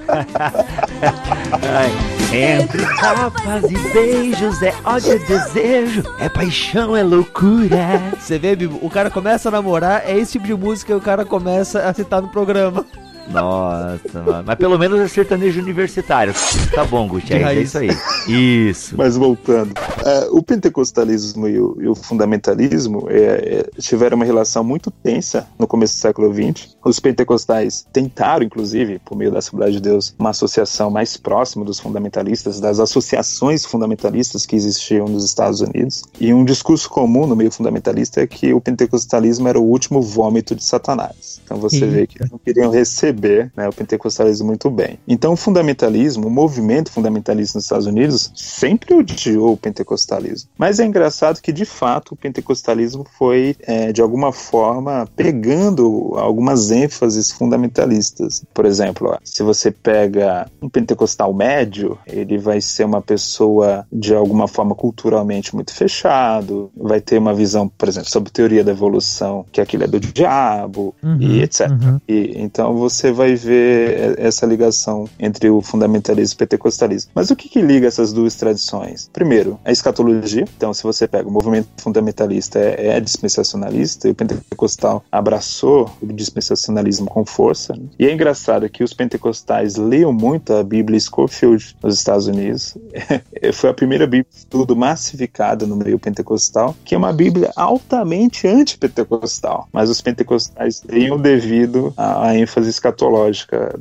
Entre 2.31 2.85
tapas 2.97 3.63
e 3.69 3.77
beijos 3.93 4.61
é 4.61 4.73
ódio, 4.83 5.13
é 5.13 5.17
desejo, 5.17 6.03
é 6.19 6.29
paixão, 6.29 6.95
é 6.95 7.03
loucura. 7.03 8.01
Você 8.19 8.37
vê, 8.37 8.55
Bibo, 8.55 8.79
o 8.81 8.89
cara 8.89 9.09
começa 9.09 9.49
a 9.49 9.51
namorar, 9.51 10.03
é 10.05 10.17
esse 10.17 10.33
tipo 10.33 10.45
de 10.45 10.53
música 10.53 10.93
que 10.93 10.99
o 10.99 11.01
cara 11.01 11.25
começa 11.25 11.87
a 11.87 11.93
citar 11.93 12.21
no 12.21 12.29
programa. 12.29 12.85
Nossa, 13.29 14.23
mano. 14.23 14.43
Mas 14.45 14.57
pelo 14.57 14.77
menos 14.77 14.99
é 14.99 15.07
sertanejo 15.07 15.61
universitário. 15.61 16.33
Tá 16.73 16.83
bom, 16.83 17.07
Gutierrez, 17.07 17.57
é 17.57 17.61
isso 17.61 17.77
aí. 17.77 17.89
Isso. 18.27 18.95
Mas 18.97 19.15
voltando, 19.15 19.71
uh, 19.71 20.37
o 20.37 20.41
pentecostalismo 20.41 21.47
e 21.47 21.59
o, 21.59 21.77
e 21.79 21.87
o 21.87 21.95
fundamentalismo 21.95 23.07
é, 23.09 23.15
é, 23.15 23.81
tiveram 23.81 24.15
uma 24.15 24.25
relação 24.25 24.63
muito 24.63 24.89
tensa 24.91 25.47
no 25.57 25.67
começo 25.67 25.95
do 25.95 25.99
século 25.99 26.33
XX. 26.33 26.75
Os 26.83 26.99
pentecostais 26.99 27.85
tentaram, 27.93 28.43
inclusive, 28.43 28.99
por 28.99 29.15
meio 29.15 29.31
da 29.31 29.39
Assembleia 29.39 29.71
de 29.71 29.79
Deus, 29.79 30.15
uma 30.17 30.31
associação 30.31 30.89
mais 30.89 31.15
próxima 31.15 31.63
dos 31.63 31.79
fundamentalistas, 31.79 32.59
das 32.59 32.79
associações 32.79 33.65
fundamentalistas 33.65 34.45
que 34.45 34.55
existiam 34.55 35.07
nos 35.07 35.23
Estados 35.23 35.61
Unidos. 35.61 36.03
E 36.19 36.33
um 36.33 36.43
discurso 36.43 36.89
comum 36.89 37.27
no 37.27 37.35
meio 37.35 37.51
fundamentalista 37.51 38.21
é 38.21 38.27
que 38.27 38.53
o 38.53 38.61
pentecostalismo 38.61 39.47
era 39.47 39.59
o 39.59 39.63
último 39.63 40.01
vômito 40.01 40.55
de 40.55 40.63
Satanás. 40.63 41.41
Então 41.43 41.57
você 41.57 41.85
vê 41.85 42.07
que 42.07 42.19
eles 42.19 42.31
não 42.31 42.39
queriam 42.39 42.71
receber 42.71 43.18
né, 43.55 43.67
o 43.67 43.73
pentecostalismo 43.73 44.47
muito 44.47 44.69
bem. 44.69 44.99
Então, 45.07 45.33
o 45.33 45.37
fundamentalismo, 45.37 46.27
o 46.27 46.31
movimento 46.31 46.91
fundamentalista 46.91 47.57
nos 47.57 47.65
Estados 47.65 47.85
Unidos, 47.85 48.31
sempre 48.35 48.93
odiou 48.93 49.53
o 49.53 49.57
pentecostalismo. 49.57 50.49
Mas 50.57 50.79
é 50.79 50.85
engraçado 50.85 51.41
que, 51.41 51.51
de 51.51 51.65
fato, 51.65 52.13
o 52.13 52.15
pentecostalismo 52.15 53.05
foi, 53.17 53.55
é, 53.61 53.91
de 53.91 54.01
alguma 54.01 54.31
forma, 54.31 55.07
pegando 55.15 56.13
algumas 56.15 56.71
ênfases 56.71 57.31
fundamentalistas. 57.31 58.43
Por 58.53 58.65
exemplo, 58.65 59.09
ó, 59.13 59.17
se 59.23 59.43
você 59.43 59.71
pega 59.71 60.49
um 60.61 60.69
pentecostal 60.69 61.33
médio, 61.33 61.97
ele 62.07 62.37
vai 62.37 62.61
ser 62.61 62.85
uma 62.85 63.01
pessoa, 63.01 63.85
de 63.91 64.13
alguma 64.13 64.47
forma, 64.47 64.75
culturalmente 64.75 65.55
muito 65.55 65.73
fechado, 65.73 66.71
vai 66.75 67.01
ter 67.01 67.17
uma 67.17 67.33
visão, 67.33 67.67
por 67.67 67.87
exemplo, 67.87 68.09
sobre 68.09 68.31
teoria 68.31 68.63
da 68.63 68.71
evolução, 68.71 69.45
que 69.51 69.61
aquilo 69.61 69.83
é 69.83 69.87
do 69.87 69.99
diabo, 69.99 70.95
uhum, 71.03 71.17
e 71.19 71.41
etc. 71.41 71.69
Uhum. 71.69 71.99
E, 72.07 72.33
então, 72.35 72.73
você 72.75 73.08
vai 73.11 73.35
ver 73.35 74.19
essa 74.19 74.45
ligação 74.45 75.07
entre 75.19 75.49
o 75.49 75.61
fundamentalismo 75.61 76.33
e 76.33 76.35
o 76.35 76.37
pentecostalismo. 76.37 77.11
Mas 77.13 77.29
o 77.29 77.35
que, 77.35 77.49
que 77.49 77.61
liga 77.61 77.87
essas 77.87 78.13
duas 78.13 78.35
tradições? 78.35 79.09
Primeiro, 79.11 79.59
a 79.63 79.71
escatologia. 79.71 80.45
Então, 80.55 80.73
se 80.73 80.83
você 80.83 81.07
pega 81.07 81.27
o 81.27 81.31
movimento 81.31 81.67
fundamentalista 81.77 82.59
é, 82.59 82.97
é 82.97 82.99
dispensacionalista 82.99 84.07
e 84.07 84.11
o 84.11 84.15
pentecostal 84.15 85.03
abraçou 85.11 85.91
o 86.01 86.07
dispensacionalismo 86.07 87.07
com 87.07 87.25
força. 87.25 87.73
Né? 87.73 87.83
E 87.97 88.05
é 88.05 88.13
engraçado 88.13 88.69
que 88.69 88.83
os 88.83 88.93
pentecostais 88.93 89.75
leiam 89.75 90.13
muito 90.13 90.53
a 90.53 90.63
Bíblia 90.63 90.99
Scofield 90.99 91.75
nos 91.81 91.95
Estados 91.95 92.27
Unidos. 92.27 92.77
Foi 93.53 93.69
a 93.69 93.73
primeira 93.73 94.05
Bíblia 94.05 94.27
de 94.29 94.37
estudo 94.39 94.75
massificada 94.75 95.65
no 95.65 95.75
meio 95.75 95.99
pentecostal, 95.99 96.75
que 96.83 96.95
é 96.95 96.97
uma 96.97 97.13
Bíblia 97.13 97.51
altamente 97.55 98.47
antipentecostal. 98.47 99.67
Mas 99.71 99.89
os 99.89 100.01
pentecostais 100.01 100.83
leiam 100.87 101.17
devido 101.17 101.93
à 101.97 102.35
ênfase 102.35 102.69
escatológica 102.69 102.98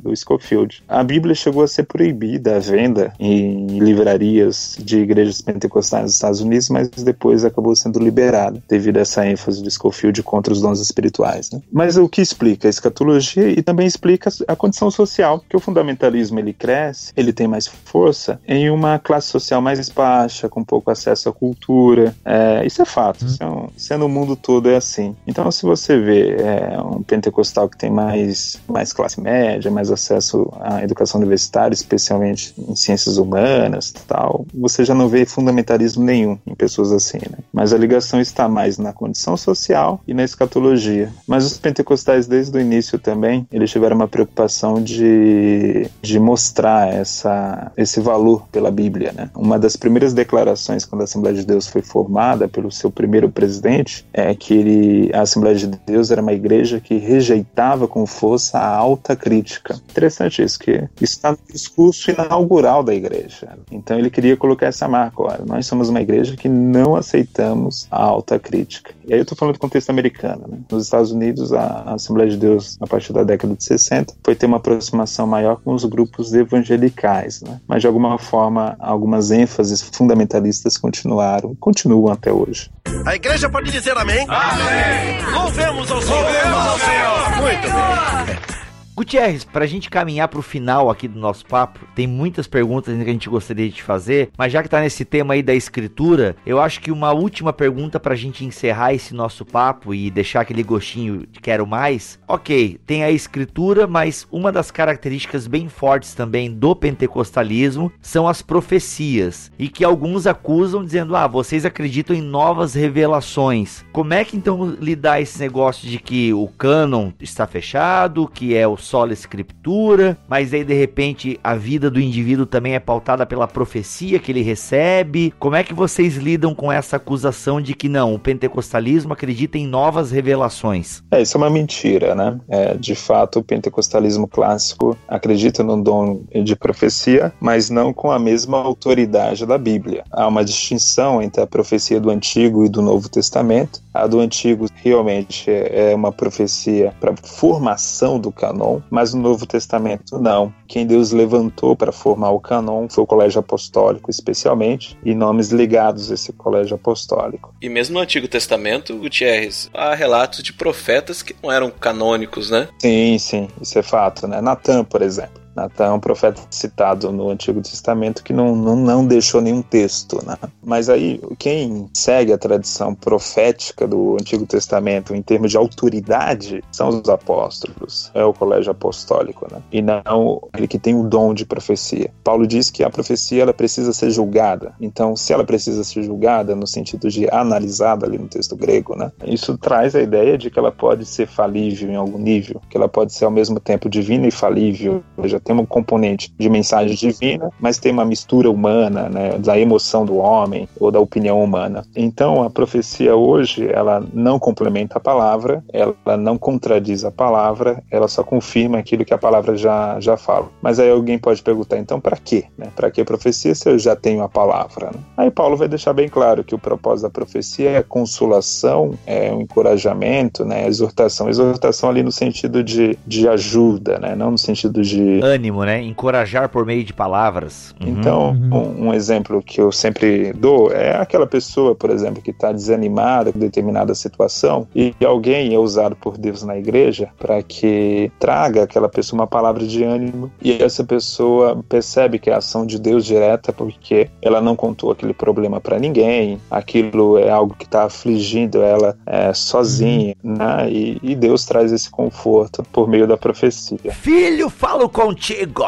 do 0.01 0.15
Scofield. 0.15 0.83
A 0.87 1.03
Bíblia 1.03 1.35
chegou 1.35 1.63
a 1.63 1.67
ser 1.67 1.83
proibida 1.83 2.55
a 2.55 2.59
venda 2.59 3.13
em 3.19 3.79
livrarias 3.79 4.77
de 4.79 4.99
igrejas 4.99 5.41
pentecostais 5.41 6.03
nos 6.03 6.13
Estados 6.13 6.41
Unidos, 6.41 6.69
mas 6.69 6.89
depois 6.89 7.43
acabou 7.43 7.75
sendo 7.75 7.99
liberada 7.99 8.61
devido 8.67 8.97
a 8.97 9.01
essa 9.01 9.25
ênfase 9.25 9.61
do 9.61 9.69
Scofield 9.69 10.21
contra 10.23 10.53
os 10.53 10.61
dons 10.61 10.79
espirituais. 10.79 11.51
Né? 11.51 11.61
Mas 11.71 11.97
o 11.97 12.07
que 12.07 12.21
explica 12.21 12.67
a 12.67 12.69
escatologia 12.69 13.49
e 13.49 13.61
também 13.61 13.87
explica 13.87 14.29
a 14.47 14.55
condição 14.55 14.91
social, 14.91 15.43
que 15.47 15.55
o 15.55 15.59
fundamentalismo 15.59 16.39
ele 16.39 16.53
cresce, 16.53 17.11
ele 17.15 17.33
tem 17.33 17.47
mais 17.47 17.67
força 17.67 18.39
em 18.47 18.69
uma 18.69 18.99
classe 18.99 19.27
social 19.27 19.61
mais 19.61 19.89
baixa, 19.89 20.49
com 20.49 20.63
pouco 20.63 20.91
acesso 20.91 21.29
à 21.29 21.33
cultura. 21.33 22.15
É, 22.23 22.65
isso 22.65 22.81
é 22.81 22.85
fato, 22.85 23.25
isso, 23.25 23.43
é 23.43 23.47
isso 23.75 23.93
é 23.93 23.97
no 23.97 24.09
mundo 24.09 24.35
todo 24.35 24.69
é 24.69 24.75
assim. 24.75 25.15
Então, 25.25 25.49
se 25.51 25.63
você 25.63 25.99
vê 25.99 26.35
é, 26.35 26.81
um 26.81 27.01
pentecostal 27.01 27.69
que 27.69 27.77
tem 27.77 27.89
mais, 27.89 28.59
mais 28.67 28.93
classe 28.99 29.21
média, 29.21 29.71
mais 29.71 29.89
acesso 29.89 30.51
à 30.59 30.83
educação 30.83 31.21
universitária, 31.21 31.73
especialmente 31.73 32.53
em 32.57 32.75
ciências 32.75 33.17
humanas 33.17 33.93
tal, 34.05 34.45
você 34.53 34.83
já 34.83 34.93
não 34.93 35.07
vê 35.07 35.25
fundamentalismo 35.25 36.03
nenhum 36.03 36.37
em 36.45 36.53
pessoas 36.53 36.91
assim, 36.91 37.19
né? 37.19 37.37
Mas 37.53 37.71
a 37.71 37.77
ligação 37.77 38.19
está 38.19 38.49
mais 38.49 38.77
na 38.77 38.91
condição 38.91 39.37
social 39.37 40.01
e 40.05 40.13
na 40.13 40.23
escatologia. 40.23 41.13
Mas 41.25 41.45
os 41.45 41.57
pentecostais, 41.57 42.27
desde 42.27 42.57
o 42.57 42.59
início 42.59 42.99
também, 42.99 43.47
eles 43.51 43.71
tiveram 43.71 43.95
uma 43.95 44.07
preocupação 44.07 44.81
de, 44.81 45.89
de 46.01 46.19
mostrar 46.19 46.93
essa, 46.93 47.71
esse 47.77 48.01
valor 48.01 48.47
pela 48.51 48.69
Bíblia, 48.69 49.13
né? 49.15 49.29
Uma 49.33 49.57
das 49.57 49.77
primeiras 49.77 50.13
declarações 50.13 50.83
quando 50.83 51.01
a 51.01 51.03
Assembleia 51.05 51.37
de 51.37 51.45
Deus 51.45 51.67
foi 51.67 51.81
formada 51.81 52.49
pelo 52.49 52.69
seu 52.69 52.91
primeiro 52.91 53.29
presidente 53.29 54.05
é 54.11 54.35
que 54.35 54.53
ele, 54.53 55.11
a 55.13 55.21
Assembleia 55.21 55.55
de 55.55 55.67
Deus 55.67 56.11
era 56.11 56.21
uma 56.21 56.33
igreja 56.33 56.81
que 56.81 56.97
rejeitava 56.97 57.87
com 57.87 58.05
força 58.05 58.57
a 58.57 58.67
alta 58.89 59.15
crítica. 59.15 59.79
Interessante 59.89 60.41
isso, 60.41 60.59
que 60.59 60.87
está 60.99 61.31
no 61.31 61.39
discurso 61.51 62.09
inaugural 62.11 62.83
da 62.83 62.93
igreja. 62.93 63.57
Então 63.71 63.97
ele 63.97 64.09
queria 64.09 64.35
colocar 64.35 64.67
essa 64.67 64.87
marca, 64.87 65.21
olha, 65.21 65.43
nós 65.45 65.65
somos 65.65 65.89
uma 65.89 66.01
igreja 66.01 66.35
que 66.35 66.49
não 66.49 66.95
aceitamos 66.95 67.87
a 67.91 68.03
alta 68.03 68.39
crítica. 68.39 68.91
E 69.07 69.13
aí 69.13 69.19
eu 69.19 69.23
estou 69.23 69.37
falando 69.37 69.55
do 69.55 69.59
contexto 69.59 69.89
americano. 69.89 70.45
Né? 70.47 70.57
Nos 70.71 70.85
Estados 70.85 71.11
Unidos, 71.11 71.53
a 71.53 71.93
Assembleia 71.93 72.29
de 72.29 72.37
Deus, 72.37 72.77
a 72.81 72.87
partir 72.87 73.13
da 73.13 73.23
década 73.23 73.55
de 73.55 73.63
60, 73.63 74.13
foi 74.23 74.35
ter 74.35 74.45
uma 74.45 74.57
aproximação 74.57 75.27
maior 75.27 75.57
com 75.57 75.73
os 75.73 75.85
grupos 75.85 76.33
evangelicais. 76.33 77.41
Né? 77.41 77.59
Mas 77.67 77.81
de 77.81 77.87
alguma 77.87 78.17
forma, 78.17 78.75
algumas 78.79 79.31
ênfases 79.31 79.81
fundamentalistas 79.81 80.77
continuaram, 80.77 81.55
continuam 81.55 82.11
até 82.11 82.31
hoje. 82.31 82.71
A 83.05 83.15
igreja 83.15 83.49
pode 83.49 83.71
dizer 83.71 83.97
amém? 83.97 84.25
Amém! 84.27 85.33
Louvemos 85.33 85.91
ao 85.91 86.01
Senhor! 86.01 86.23
Louvemos 86.23 86.67
ao 86.67 86.79
Senhor! 86.79 87.29
Muito 87.41 88.47
bem. 88.47 88.58
Gutierrez, 88.99 89.45
para 89.45 89.63
a 89.63 89.67
gente 89.67 89.89
caminhar 89.89 90.27
para 90.27 90.41
o 90.41 90.43
final 90.43 90.89
aqui 90.89 91.07
do 91.07 91.17
nosso 91.17 91.45
papo, 91.45 91.79
tem 91.95 92.05
muitas 92.05 92.47
perguntas 92.47 92.93
que 92.93 93.01
a 93.01 93.13
gente 93.13 93.29
gostaria 93.29 93.69
de 93.69 93.81
fazer, 93.81 94.29
mas 94.37 94.51
já 94.51 94.61
que 94.61 94.67
está 94.67 94.81
nesse 94.81 95.05
tema 95.05 95.35
aí 95.35 95.41
da 95.41 95.53
escritura, 95.53 96.35
eu 96.45 96.59
acho 96.59 96.81
que 96.81 96.91
uma 96.91 97.13
última 97.13 97.53
pergunta 97.53 97.97
para 97.97 98.13
a 98.13 98.17
gente 98.17 98.43
encerrar 98.43 98.93
esse 98.93 99.13
nosso 99.13 99.45
papo 99.45 99.93
e 99.93 100.11
deixar 100.11 100.41
aquele 100.41 100.63
gostinho 100.63 101.25
de 101.25 101.39
quero 101.39 101.65
mais. 101.65 102.19
Ok, 102.27 102.77
tem 102.85 103.05
a 103.05 103.09
escritura, 103.09 103.87
mas 103.87 104.27
uma 104.29 104.51
das 104.51 104.69
características 104.69 105.47
bem 105.47 105.69
fortes 105.69 106.13
também 106.13 106.51
do 106.51 106.75
pentecostalismo 106.75 107.89
são 108.01 108.27
as 108.27 108.41
profecias 108.41 109.49
e 109.57 109.69
que 109.69 109.85
alguns 109.85 110.27
acusam 110.27 110.83
dizendo: 110.83 111.15
ah, 111.15 111.25
vocês 111.25 111.65
acreditam 111.65 112.13
em 112.13 112.21
novas 112.21 112.73
revelações. 112.73 113.85
Como 113.93 114.13
é 114.13 114.25
que 114.25 114.35
então 114.35 114.75
lidar 114.81 115.21
esse 115.21 115.39
negócio 115.39 115.87
de 115.87 115.99
que 115.99 116.33
o 116.33 116.49
cânon 116.49 117.13
está 117.21 117.47
fechado, 117.47 118.27
que 118.27 118.53
é 118.53 118.67
o 118.67 118.75
sola 118.89 119.13
escritura, 119.13 120.17
mas 120.27 120.51
aí 120.51 120.63
de 120.63 120.73
repente 120.73 121.39
a 121.43 121.53
vida 121.53 121.91
do 121.91 122.01
indivíduo 122.01 122.47
também 122.47 122.73
é 122.73 122.79
pautada 122.79 123.23
pela 123.23 123.47
profecia 123.47 124.17
que 124.17 124.31
ele 124.31 124.41
recebe. 124.41 125.31
Como 125.37 125.55
é 125.55 125.63
que 125.63 125.75
vocês 125.75 126.15
lidam 126.15 126.55
com 126.55 126.71
essa 126.71 126.95
acusação 126.95 127.61
de 127.61 127.75
que 127.75 127.87
não, 127.87 128.15
o 128.15 128.19
pentecostalismo 128.19 129.13
acredita 129.13 129.59
em 129.59 129.67
novas 129.67 130.09
revelações? 130.09 131.03
É, 131.11 131.21
isso 131.21 131.37
é 131.37 131.39
uma 131.39 131.51
mentira, 131.51 132.15
né? 132.15 132.39
É, 132.49 132.73
de 132.75 132.95
fato, 132.95 133.39
o 133.39 133.43
pentecostalismo 133.43 134.27
clássico 134.27 134.97
acredita 135.07 135.63
no 135.63 135.81
dom 135.81 136.23
de 136.43 136.55
profecia, 136.55 137.31
mas 137.39 137.69
não 137.69 137.93
com 137.93 138.11
a 138.11 138.17
mesma 138.17 138.57
autoridade 138.57 139.45
da 139.45 139.57
Bíblia. 139.57 140.03
Há 140.11 140.27
uma 140.27 140.43
distinção 140.43 141.21
entre 141.21 141.43
a 141.43 141.47
profecia 141.47 141.99
do 141.99 142.09
Antigo 142.09 142.65
e 142.65 142.69
do 142.69 142.81
Novo 142.81 143.07
Testamento. 143.07 143.81
A 143.93 144.07
do 144.07 144.19
Antigo 144.19 144.65
realmente 144.73 145.45
é 145.47 145.93
uma 145.93 146.11
profecia 146.11 146.91
para 146.99 147.15
formação 147.15 148.19
do 148.19 148.31
canon, 148.31 148.78
mas 148.89 149.13
no 149.13 149.21
Novo 149.21 149.45
Testamento 149.45 150.19
não. 150.19 150.53
Quem 150.67 150.85
Deus 150.85 151.11
levantou 151.11 151.75
para 151.75 151.91
formar 151.91 152.31
o 152.31 152.39
canon 152.39 152.87
foi 152.89 153.03
o 153.03 153.07
Colégio 153.07 153.39
Apostólico, 153.39 154.09
especialmente, 154.09 154.97
e 155.03 155.13
nomes 155.13 155.49
ligados 155.49 156.11
a 156.11 156.13
esse 156.13 156.33
Colégio 156.33 156.75
Apostólico. 156.75 157.53
E 157.61 157.69
mesmo 157.69 157.95
no 157.95 157.99
Antigo 157.99 158.27
Testamento, 158.27 158.95
Gutierrez, 158.97 159.69
há 159.73 159.93
relatos 159.93 160.43
de 160.43 160.53
profetas 160.53 161.21
que 161.21 161.35
não 161.41 161.51
eram 161.51 161.69
canônicos, 161.69 162.49
né? 162.49 162.67
Sim, 162.79 163.17
sim, 163.17 163.47
isso 163.61 163.77
é 163.77 163.83
fato, 163.83 164.27
né? 164.27 164.41
Natan, 164.41 164.83
por 164.83 165.01
exemplo. 165.01 165.38
Natan 165.59 165.85
é 165.85 165.91
um 165.91 165.99
profeta 165.99 166.41
citado 166.49 167.11
no 167.11 167.29
Antigo 167.29 167.61
Testamento 167.61 168.23
que 168.23 168.31
não, 168.31 168.55
não, 168.55 168.75
não 168.75 169.05
deixou 169.05 169.41
nenhum 169.41 169.61
texto. 169.61 170.23
Né? 170.25 170.37
Mas 170.63 170.89
aí, 170.89 171.21
quem 171.37 171.89
segue 171.93 172.31
a 172.31 172.37
tradição 172.37 172.95
profética 172.95 173.87
do 173.87 174.13
Antigo 174.13 174.45
Testamento 174.45 175.13
em 175.13 175.21
termos 175.21 175.51
de 175.51 175.57
autoridade 175.57 176.63
são 176.71 176.89
os 176.89 177.09
apóstolos, 177.09 178.09
é 178.13 178.23
o 178.23 178.33
colégio 178.33 178.71
apostólico, 178.71 179.47
né? 179.51 179.61
e 179.71 179.81
não 179.81 180.41
ele 180.55 180.67
que 180.67 180.79
tem 180.79 180.95
o 180.95 181.03
dom 181.03 181.33
de 181.33 181.45
profecia. 181.45 182.11
Paulo 182.23 182.47
diz 182.47 182.69
que 182.69 182.83
a 182.83 182.89
profecia 182.89 183.43
ela 183.43 183.53
precisa 183.53 183.91
ser 183.91 184.11
julgada. 184.11 184.73
Então, 184.79 185.15
se 185.15 185.33
ela 185.33 185.43
precisa 185.43 185.83
ser 185.83 186.03
julgada 186.03 186.55
no 186.55 186.67
sentido 186.67 187.09
de 187.09 187.29
analisada 187.31 188.05
ali 188.05 188.17
no 188.17 188.27
texto 188.27 188.55
grego, 188.55 188.95
né? 188.95 189.11
isso 189.25 189.57
traz 189.57 189.95
a 189.95 190.01
ideia 190.01 190.37
de 190.37 190.49
que 190.49 190.57
ela 190.57 190.71
pode 190.71 191.05
ser 191.05 191.27
falível 191.27 191.89
em 191.89 191.95
algum 191.95 192.17
nível, 192.17 192.61
que 192.69 192.77
ela 192.77 192.87
pode 192.87 193.13
ser 193.13 193.25
ao 193.25 193.31
mesmo 193.31 193.59
tempo 193.59 193.89
divina 193.89 194.27
e 194.27 194.31
falível, 194.31 195.03
já 195.25 195.39
tem 195.49 195.57
um 195.57 195.65
componente 195.65 196.31
de 196.37 196.47
mensagem 196.47 196.95
divina, 196.95 197.49
mas 197.59 197.79
tem 197.79 197.91
uma 197.91 198.05
mistura 198.05 198.51
humana, 198.51 199.09
né, 199.09 199.31
da 199.39 199.57
emoção 199.57 200.05
do 200.05 200.17
homem 200.17 200.69
ou 200.79 200.91
da 200.91 200.99
opinião 200.99 201.43
humana. 201.43 201.83
Então, 201.95 202.43
a 202.43 202.51
profecia 202.51 203.15
hoje, 203.15 203.67
ela 203.67 204.03
não 204.13 204.37
complementa 204.37 204.99
a 204.99 205.01
palavra, 205.01 205.63
ela 205.73 206.15
não 206.17 206.37
contradiz 206.37 207.03
a 207.03 207.09
palavra, 207.09 207.81
ela 207.89 208.07
só 208.07 208.23
confirma 208.23 208.77
aquilo 208.77 209.03
que 209.03 209.13
a 209.13 209.17
palavra 209.17 209.57
já, 209.57 209.99
já 209.99 210.15
fala. 210.15 210.49
Mas 210.61 210.79
aí 210.79 210.91
alguém 210.91 211.17
pode 211.17 211.41
perguntar, 211.41 211.79
então, 211.79 211.99
para 211.99 212.17
quê? 212.17 212.45
Né? 212.55 212.67
Para 212.75 212.91
que 212.91 213.03
profecia 213.03 213.55
se 213.55 213.67
eu 213.67 213.79
já 213.79 213.95
tenho 213.95 214.21
a 214.21 214.29
palavra? 214.29 214.91
Né? 214.93 214.99
Aí 215.17 215.31
Paulo 215.31 215.57
vai 215.57 215.67
deixar 215.67 215.93
bem 215.93 216.07
claro 216.07 216.43
que 216.43 216.53
o 216.53 216.59
propósito 216.59 217.05
da 217.05 217.09
profecia 217.09 217.71
é 217.71 217.81
consolação, 217.81 218.93
é 219.07 219.31
um 219.33 219.41
encorajamento, 219.41 220.45
né, 220.45 220.67
exortação. 220.67 221.27
Exortação 221.27 221.89
ali 221.89 222.03
no 222.03 222.11
sentido 222.11 222.63
de, 222.63 222.95
de 223.07 223.27
ajuda, 223.27 223.97
né, 223.97 224.15
não 224.15 224.29
no 224.29 224.37
sentido 224.37 224.83
de 224.83 225.19
ânimo, 225.39 225.63
né? 225.63 225.81
Encorajar 225.81 226.49
por 226.49 226.65
meio 226.65 226.83
de 226.83 226.93
palavras. 226.93 227.73
Uhum. 227.79 227.87
Então, 227.87 228.31
um, 228.31 228.87
um, 228.87 228.93
exemplo 228.93 229.41
que 229.41 229.61
eu 229.61 229.71
sempre 229.71 230.33
dou 230.33 230.71
é 230.71 230.95
aquela 230.97 231.25
pessoa, 231.25 231.73
por 231.73 231.89
exemplo, 231.89 232.21
que 232.21 232.31
está 232.31 232.51
desanimada 232.51 233.31
com 233.31 233.39
determinada 233.39 233.95
situação 233.95 234.67
e 234.75 234.93
alguém 235.03 235.53
é 235.53 235.57
usado 235.57 235.95
por 235.95 236.17
Deus 236.17 236.43
na 236.43 236.57
igreja 236.57 237.09
para 237.17 237.41
que 237.41 238.11
traga 238.19 238.63
aquela 238.63 238.89
pessoa 238.89 239.21
uma 239.21 239.27
palavra 239.27 239.65
de 239.65 239.83
ânimo 239.83 240.29
e 240.41 240.61
essa 240.61 240.83
pessoa 240.83 241.63
percebe 241.67 242.19
que 242.19 242.29
é 242.29 242.33
a 242.33 242.37
ação 242.37 242.65
de 242.65 242.77
Deus 242.77 243.05
direta 243.05 243.53
porque 243.53 244.09
ela 244.21 244.41
não 244.41 244.55
contou 244.55 244.91
aquele 244.91 245.13
problema 245.13 245.61
para 245.61 245.79
ninguém, 245.79 246.39
aquilo 246.51 247.17
é 247.17 247.29
algo 247.29 247.55
que 247.55 247.65
está 247.65 247.85
afligindo 247.85 248.61
ela 248.61 248.97
é, 249.05 249.33
sozinha, 249.33 250.15
uhum. 250.23 250.35
né? 250.35 250.69
E, 250.69 250.99
e 251.01 251.15
Deus 251.15 251.45
traz 251.45 251.71
esse 251.71 251.89
conforto 251.89 252.63
por 252.71 252.87
meio 252.87 253.07
da 253.07 253.17
profecia. 253.17 253.91
Filho, 253.93 254.49
falo 254.49 254.89
contigo 254.89 255.18
contigo! 255.19 255.65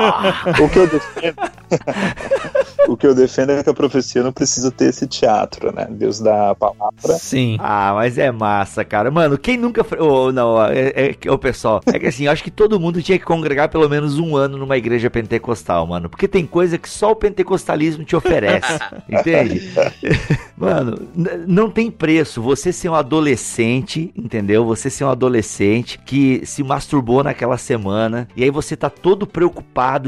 O 0.64 0.70
que 0.70 0.80
eu 0.80 0.88
defendo. 0.88 1.36
o 2.88 2.98
que 2.98 3.08
eu 3.08 3.14
defendo 3.14 3.52
é 3.52 3.64
que 3.64 3.70
a 3.70 3.74
profecia 3.74 4.24
não 4.24 4.32
precisa 4.32 4.72
ter 4.72 4.86
esse 4.86 5.06
teatro, 5.08 5.74
né? 5.74 5.88
Deus 5.90 6.20
dá 6.20 6.52
a 6.52 6.56
palavra. 6.56 7.14
Sim. 7.20 7.58
Ah, 7.60 7.92
mas 7.96 8.18
é 8.18 8.32
massa, 8.32 8.84
cara. 8.84 9.12
Mano, 9.12 9.38
quem 9.38 9.58
nunca. 9.58 9.86
Oh, 10.00 10.32
não, 10.32 10.64
é, 10.66 11.16
é, 11.24 11.32
ô 11.32 11.38
pessoal, 11.38 11.82
é 11.86 12.00
que 12.00 12.08
assim, 12.08 12.26
eu 12.26 12.32
acho 12.32 12.44
que 12.44 12.52
todo 12.52 12.80
mundo 12.80 13.02
tinha 13.02 13.20
que 13.20 13.26
congregar 13.26 13.70
pelo 13.70 13.88
menos 13.90 14.18
um 14.18 14.36
ano 14.36 14.58
numa 14.58 14.78
igreja 14.78 15.10
pentecostal, 15.10 15.86
mano. 15.86 16.10
Porque 16.10 16.28
tem 16.28 16.46
coisa 16.46 16.78
que 16.78 16.90
só 16.90 17.12
o 17.12 17.16
pentecostalismo 17.16 18.04
te 18.04 18.16
oferece. 18.16 18.80
entende? 19.10 19.72
Mano, 20.62 21.08
não 21.48 21.72
tem 21.72 21.90
preço 21.90 22.40
você 22.40 22.72
ser 22.72 22.88
um 22.88 22.94
adolescente, 22.94 24.14
entendeu? 24.16 24.64
Você 24.66 24.92
ser 24.92 25.06
um 25.06 25.10
adolescente 25.10 26.00
que 26.06 26.46
se 26.46 26.62
masturbou 26.62 27.24
naquela 27.24 27.58
semana 27.58 28.28
e 28.36 28.44
aí 28.44 28.52
você 28.52 28.76
tá 28.76 28.88
todo 28.88 29.26
preocupado, 29.26 29.41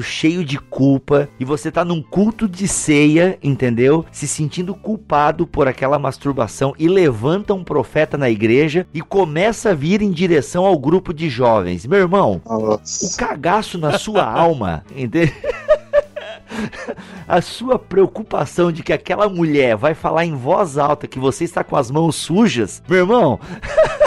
cheio 0.01 0.43
de 0.43 0.57
culpa 0.59 1.29
e 1.39 1.45
você 1.45 1.71
tá 1.71 1.83
num 1.83 2.01
culto 2.01 2.47
de 2.47 2.67
ceia, 2.67 3.37
entendeu? 3.41 4.05
Se 4.11 4.27
sentindo 4.27 4.75
culpado 4.75 5.47
por 5.47 5.67
aquela 5.67 5.97
masturbação 5.97 6.73
e 6.77 6.87
levanta 6.87 7.53
um 7.53 7.63
profeta 7.63 8.17
na 8.17 8.29
igreja 8.29 8.85
e 8.93 9.01
começa 9.01 9.71
a 9.71 9.73
vir 9.73 10.01
em 10.01 10.11
direção 10.11 10.65
ao 10.65 10.77
grupo 10.77 11.13
de 11.13 11.29
jovens. 11.29 11.85
Meu 11.85 11.99
irmão, 11.99 12.41
o 12.45 12.59
Nossa. 12.59 13.17
cagaço 13.17 13.77
na 13.77 13.97
sua 13.97 14.23
alma, 14.29 14.83
entendeu? 14.95 15.33
A 17.27 17.41
sua 17.41 17.79
preocupação 17.79 18.71
de 18.71 18.83
que 18.83 18.93
aquela 18.93 19.27
mulher 19.27 19.75
vai 19.75 19.93
falar 19.93 20.25
em 20.25 20.35
voz 20.35 20.77
alta 20.77 21.07
que 21.07 21.17
você 21.17 21.43
está 21.43 21.63
com 21.63 21.75
as 21.75 21.89
mãos 21.89 22.15
sujas, 22.15 22.83
meu 22.87 22.99
irmão. 22.99 23.39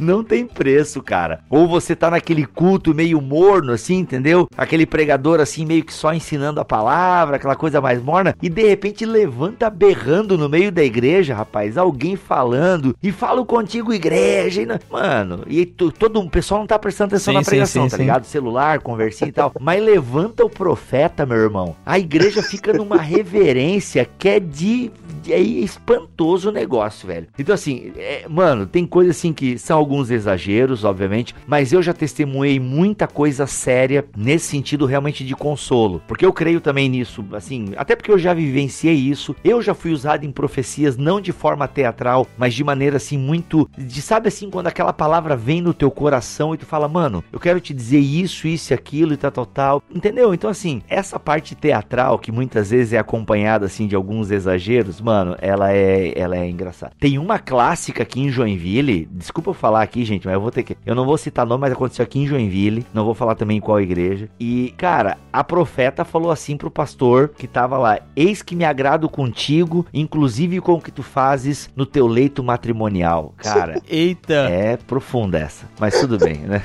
Não 0.00 0.24
tem 0.24 0.46
preço, 0.46 1.02
cara. 1.02 1.40
Ou 1.50 1.68
você 1.68 1.94
tá 1.94 2.10
naquele 2.10 2.46
culto 2.46 2.94
meio 2.94 3.20
morno, 3.20 3.72
assim, 3.72 3.98
entendeu? 3.98 4.48
Aquele 4.56 4.86
pregador, 4.86 5.40
assim, 5.40 5.64
meio 5.66 5.84
que 5.84 5.92
só 5.92 6.12
ensinando 6.14 6.60
a 6.60 6.64
palavra, 6.64 7.36
aquela 7.36 7.54
coisa 7.56 7.80
mais 7.80 8.02
morna, 8.02 8.34
e 8.42 8.48
de 8.48 8.66
repente 8.66 9.04
levanta 9.04 9.68
berrando 9.68 10.38
no 10.38 10.48
meio 10.48 10.72
da 10.72 10.82
igreja, 10.82 11.34
rapaz, 11.34 11.76
alguém 11.76 12.16
falando, 12.16 12.96
e 13.02 13.12
falo 13.12 13.44
contigo, 13.44 13.92
igreja, 13.92 14.62
e 14.62 14.66
não- 14.66 14.78
mano, 14.90 15.44
e 15.46 15.66
tu- 15.66 15.92
todo 15.92 16.18
o 16.20 16.30
pessoal 16.30 16.60
não 16.60 16.66
tá 16.66 16.78
prestando 16.78 17.08
atenção 17.14 17.32
Sim, 17.34 17.38
na 17.38 17.44
pregação, 17.44 17.82
sim, 17.84 17.88
tá 17.90 17.96
sim. 17.96 18.02
ligado? 18.02 18.24
Celular, 18.24 18.80
conversinha 18.80 19.28
e 19.28 19.32
tal, 19.32 19.52
mas 19.60 19.82
levanta 19.82 20.44
o 20.44 20.50
profeta, 20.50 21.26
meu 21.26 21.36
irmão. 21.38 21.76
A 21.84 21.98
igreja 21.98 22.42
fica 22.42 22.72
numa 22.72 22.96
reverência 22.98 24.08
que 24.18 24.28
é 24.28 24.40
de. 24.40 24.90
de- 25.22 25.32
É 25.32 25.38
espantoso 25.40 26.48
o 26.48 26.52
negócio, 26.52 27.06
velho. 27.06 27.26
Então, 27.38 27.54
assim, 27.54 27.92
é, 27.96 28.24
mano, 28.28 28.66
tem 28.66 28.86
coisas 28.86 29.16
assim 29.16 29.32
que 29.32 29.58
são 29.58 29.76
alguns 29.90 30.10
exageros, 30.10 30.84
obviamente, 30.84 31.34
mas 31.48 31.72
eu 31.72 31.82
já 31.82 31.92
testemunhei 31.92 32.60
muita 32.60 33.08
coisa 33.08 33.44
séria 33.44 34.04
nesse 34.16 34.46
sentido 34.46 34.86
realmente 34.86 35.24
de 35.24 35.34
consolo. 35.34 36.00
Porque 36.06 36.24
eu 36.24 36.32
creio 36.32 36.60
também 36.60 36.88
nisso, 36.88 37.24
assim, 37.32 37.72
até 37.76 37.96
porque 37.96 38.12
eu 38.12 38.18
já 38.18 38.32
vivenciei 38.32 38.94
isso. 38.94 39.34
Eu 39.42 39.60
já 39.60 39.74
fui 39.74 39.90
usado 39.90 40.24
em 40.24 40.30
profecias, 40.30 40.96
não 40.96 41.20
de 41.20 41.32
forma 41.32 41.66
teatral, 41.66 42.24
mas 42.38 42.54
de 42.54 42.62
maneira 42.62 42.98
assim, 42.98 43.18
muito. 43.18 43.68
De 43.76 44.00
sabe 44.00 44.28
assim, 44.28 44.48
quando 44.48 44.68
aquela 44.68 44.92
palavra 44.92 45.34
vem 45.34 45.60
no 45.60 45.74
teu 45.74 45.90
coração 45.90 46.54
e 46.54 46.58
tu 46.58 46.66
fala, 46.66 46.86
mano, 46.86 47.24
eu 47.32 47.40
quero 47.40 47.60
te 47.60 47.74
dizer 47.74 47.98
isso, 47.98 48.46
isso 48.46 48.72
e 48.72 48.74
aquilo 48.74 49.12
e 49.12 49.16
tal, 49.16 49.32
tal, 49.32 49.46
tal. 49.46 49.82
Entendeu? 49.92 50.32
Então, 50.32 50.48
assim, 50.48 50.82
essa 50.88 51.18
parte 51.18 51.56
teatral, 51.56 52.18
que 52.18 52.30
muitas 52.30 52.70
vezes 52.70 52.92
é 52.92 52.98
acompanhada 52.98 53.66
assim 53.66 53.88
de 53.88 53.96
alguns 53.96 54.30
exageros, 54.30 55.00
mano, 55.00 55.36
ela 55.40 55.72
é, 55.72 56.12
ela 56.16 56.36
é 56.36 56.48
engraçada. 56.48 56.92
Tem 57.00 57.18
uma 57.18 57.40
clássica 57.40 58.04
aqui 58.04 58.20
em 58.20 58.30
Joinville, 58.30 59.08
desculpa 59.10 59.50
eu 59.50 59.54
falar 59.54 59.79
aqui, 59.82 60.04
gente, 60.04 60.26
mas 60.26 60.34
eu 60.34 60.40
vou 60.40 60.50
ter 60.50 60.62
que. 60.62 60.76
Eu 60.84 60.94
não 60.94 61.04
vou 61.04 61.16
citar 61.16 61.46
nome, 61.46 61.62
mas 61.62 61.72
aconteceu 61.72 62.02
aqui 62.02 62.18
em 62.18 62.26
Joinville. 62.26 62.86
Não 62.92 63.04
vou 63.04 63.14
falar 63.14 63.34
também 63.34 63.58
em 63.58 63.60
qual 63.60 63.80
igreja. 63.80 64.28
E, 64.38 64.74
cara, 64.76 65.18
a 65.32 65.42
profeta 65.44 66.04
falou 66.04 66.30
assim 66.30 66.56
pro 66.56 66.70
pastor 66.70 67.28
que 67.28 67.46
tava 67.46 67.78
lá: 67.78 67.98
Eis 68.14 68.42
que 68.42 68.56
me 68.56 68.64
agrado 68.64 69.08
contigo, 69.08 69.86
inclusive 69.92 70.60
com 70.60 70.74
o 70.74 70.80
que 70.80 70.90
tu 70.90 71.02
fazes 71.02 71.70
no 71.74 71.86
teu 71.86 72.06
leito 72.06 72.42
matrimonial. 72.42 73.34
Cara. 73.36 73.80
Eita. 73.88 74.34
É 74.50 74.76
profunda 74.76 75.38
essa, 75.38 75.66
mas 75.78 75.98
tudo 75.98 76.18
bem, 76.18 76.38
né? 76.38 76.62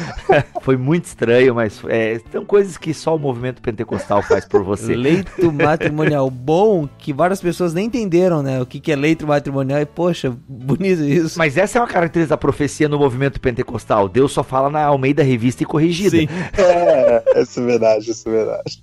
Foi 0.62 0.76
muito 0.76 1.04
estranho, 1.06 1.54
mas 1.54 1.82
é, 1.88 2.20
são 2.30 2.44
coisas 2.44 2.76
que 2.76 2.92
só 2.92 3.16
o 3.16 3.18
movimento 3.18 3.62
pentecostal 3.62 4.22
faz 4.22 4.44
por 4.44 4.62
você. 4.62 4.94
Leito 4.94 5.50
matrimonial 5.52 6.30
bom 6.30 6.88
que 6.98 7.12
várias 7.12 7.40
pessoas 7.40 7.74
nem 7.74 7.86
entenderam, 7.86 8.42
né? 8.42 8.60
O 8.60 8.66
que, 8.66 8.80
que 8.80 8.92
é 8.92 8.96
leito 8.96 9.26
matrimonial 9.26 9.80
e, 9.80 9.86
poxa, 9.86 10.32
bonito 10.48 11.02
isso. 11.02 11.38
Mas 11.38 11.56
essa 11.56 11.78
é 11.78 11.80
uma 11.80 11.88
característica 11.88 12.34
da 12.34 12.38
profecia 12.48 12.88
no 12.88 12.98
movimento 12.98 13.38
pentecostal. 13.38 14.08
Deus 14.08 14.32
só 14.32 14.42
fala 14.42 14.70
na 14.70 14.82
Almeida 14.82 15.22
Revista 15.22 15.62
e 15.62 15.66
Corrigida. 15.66 16.16
Sim. 16.16 16.28
É, 16.58 17.42
isso 17.42 17.60
é 17.60 17.64
verdade, 17.64 18.10
isso 18.10 18.28
é 18.28 18.32
verdade. 18.32 18.80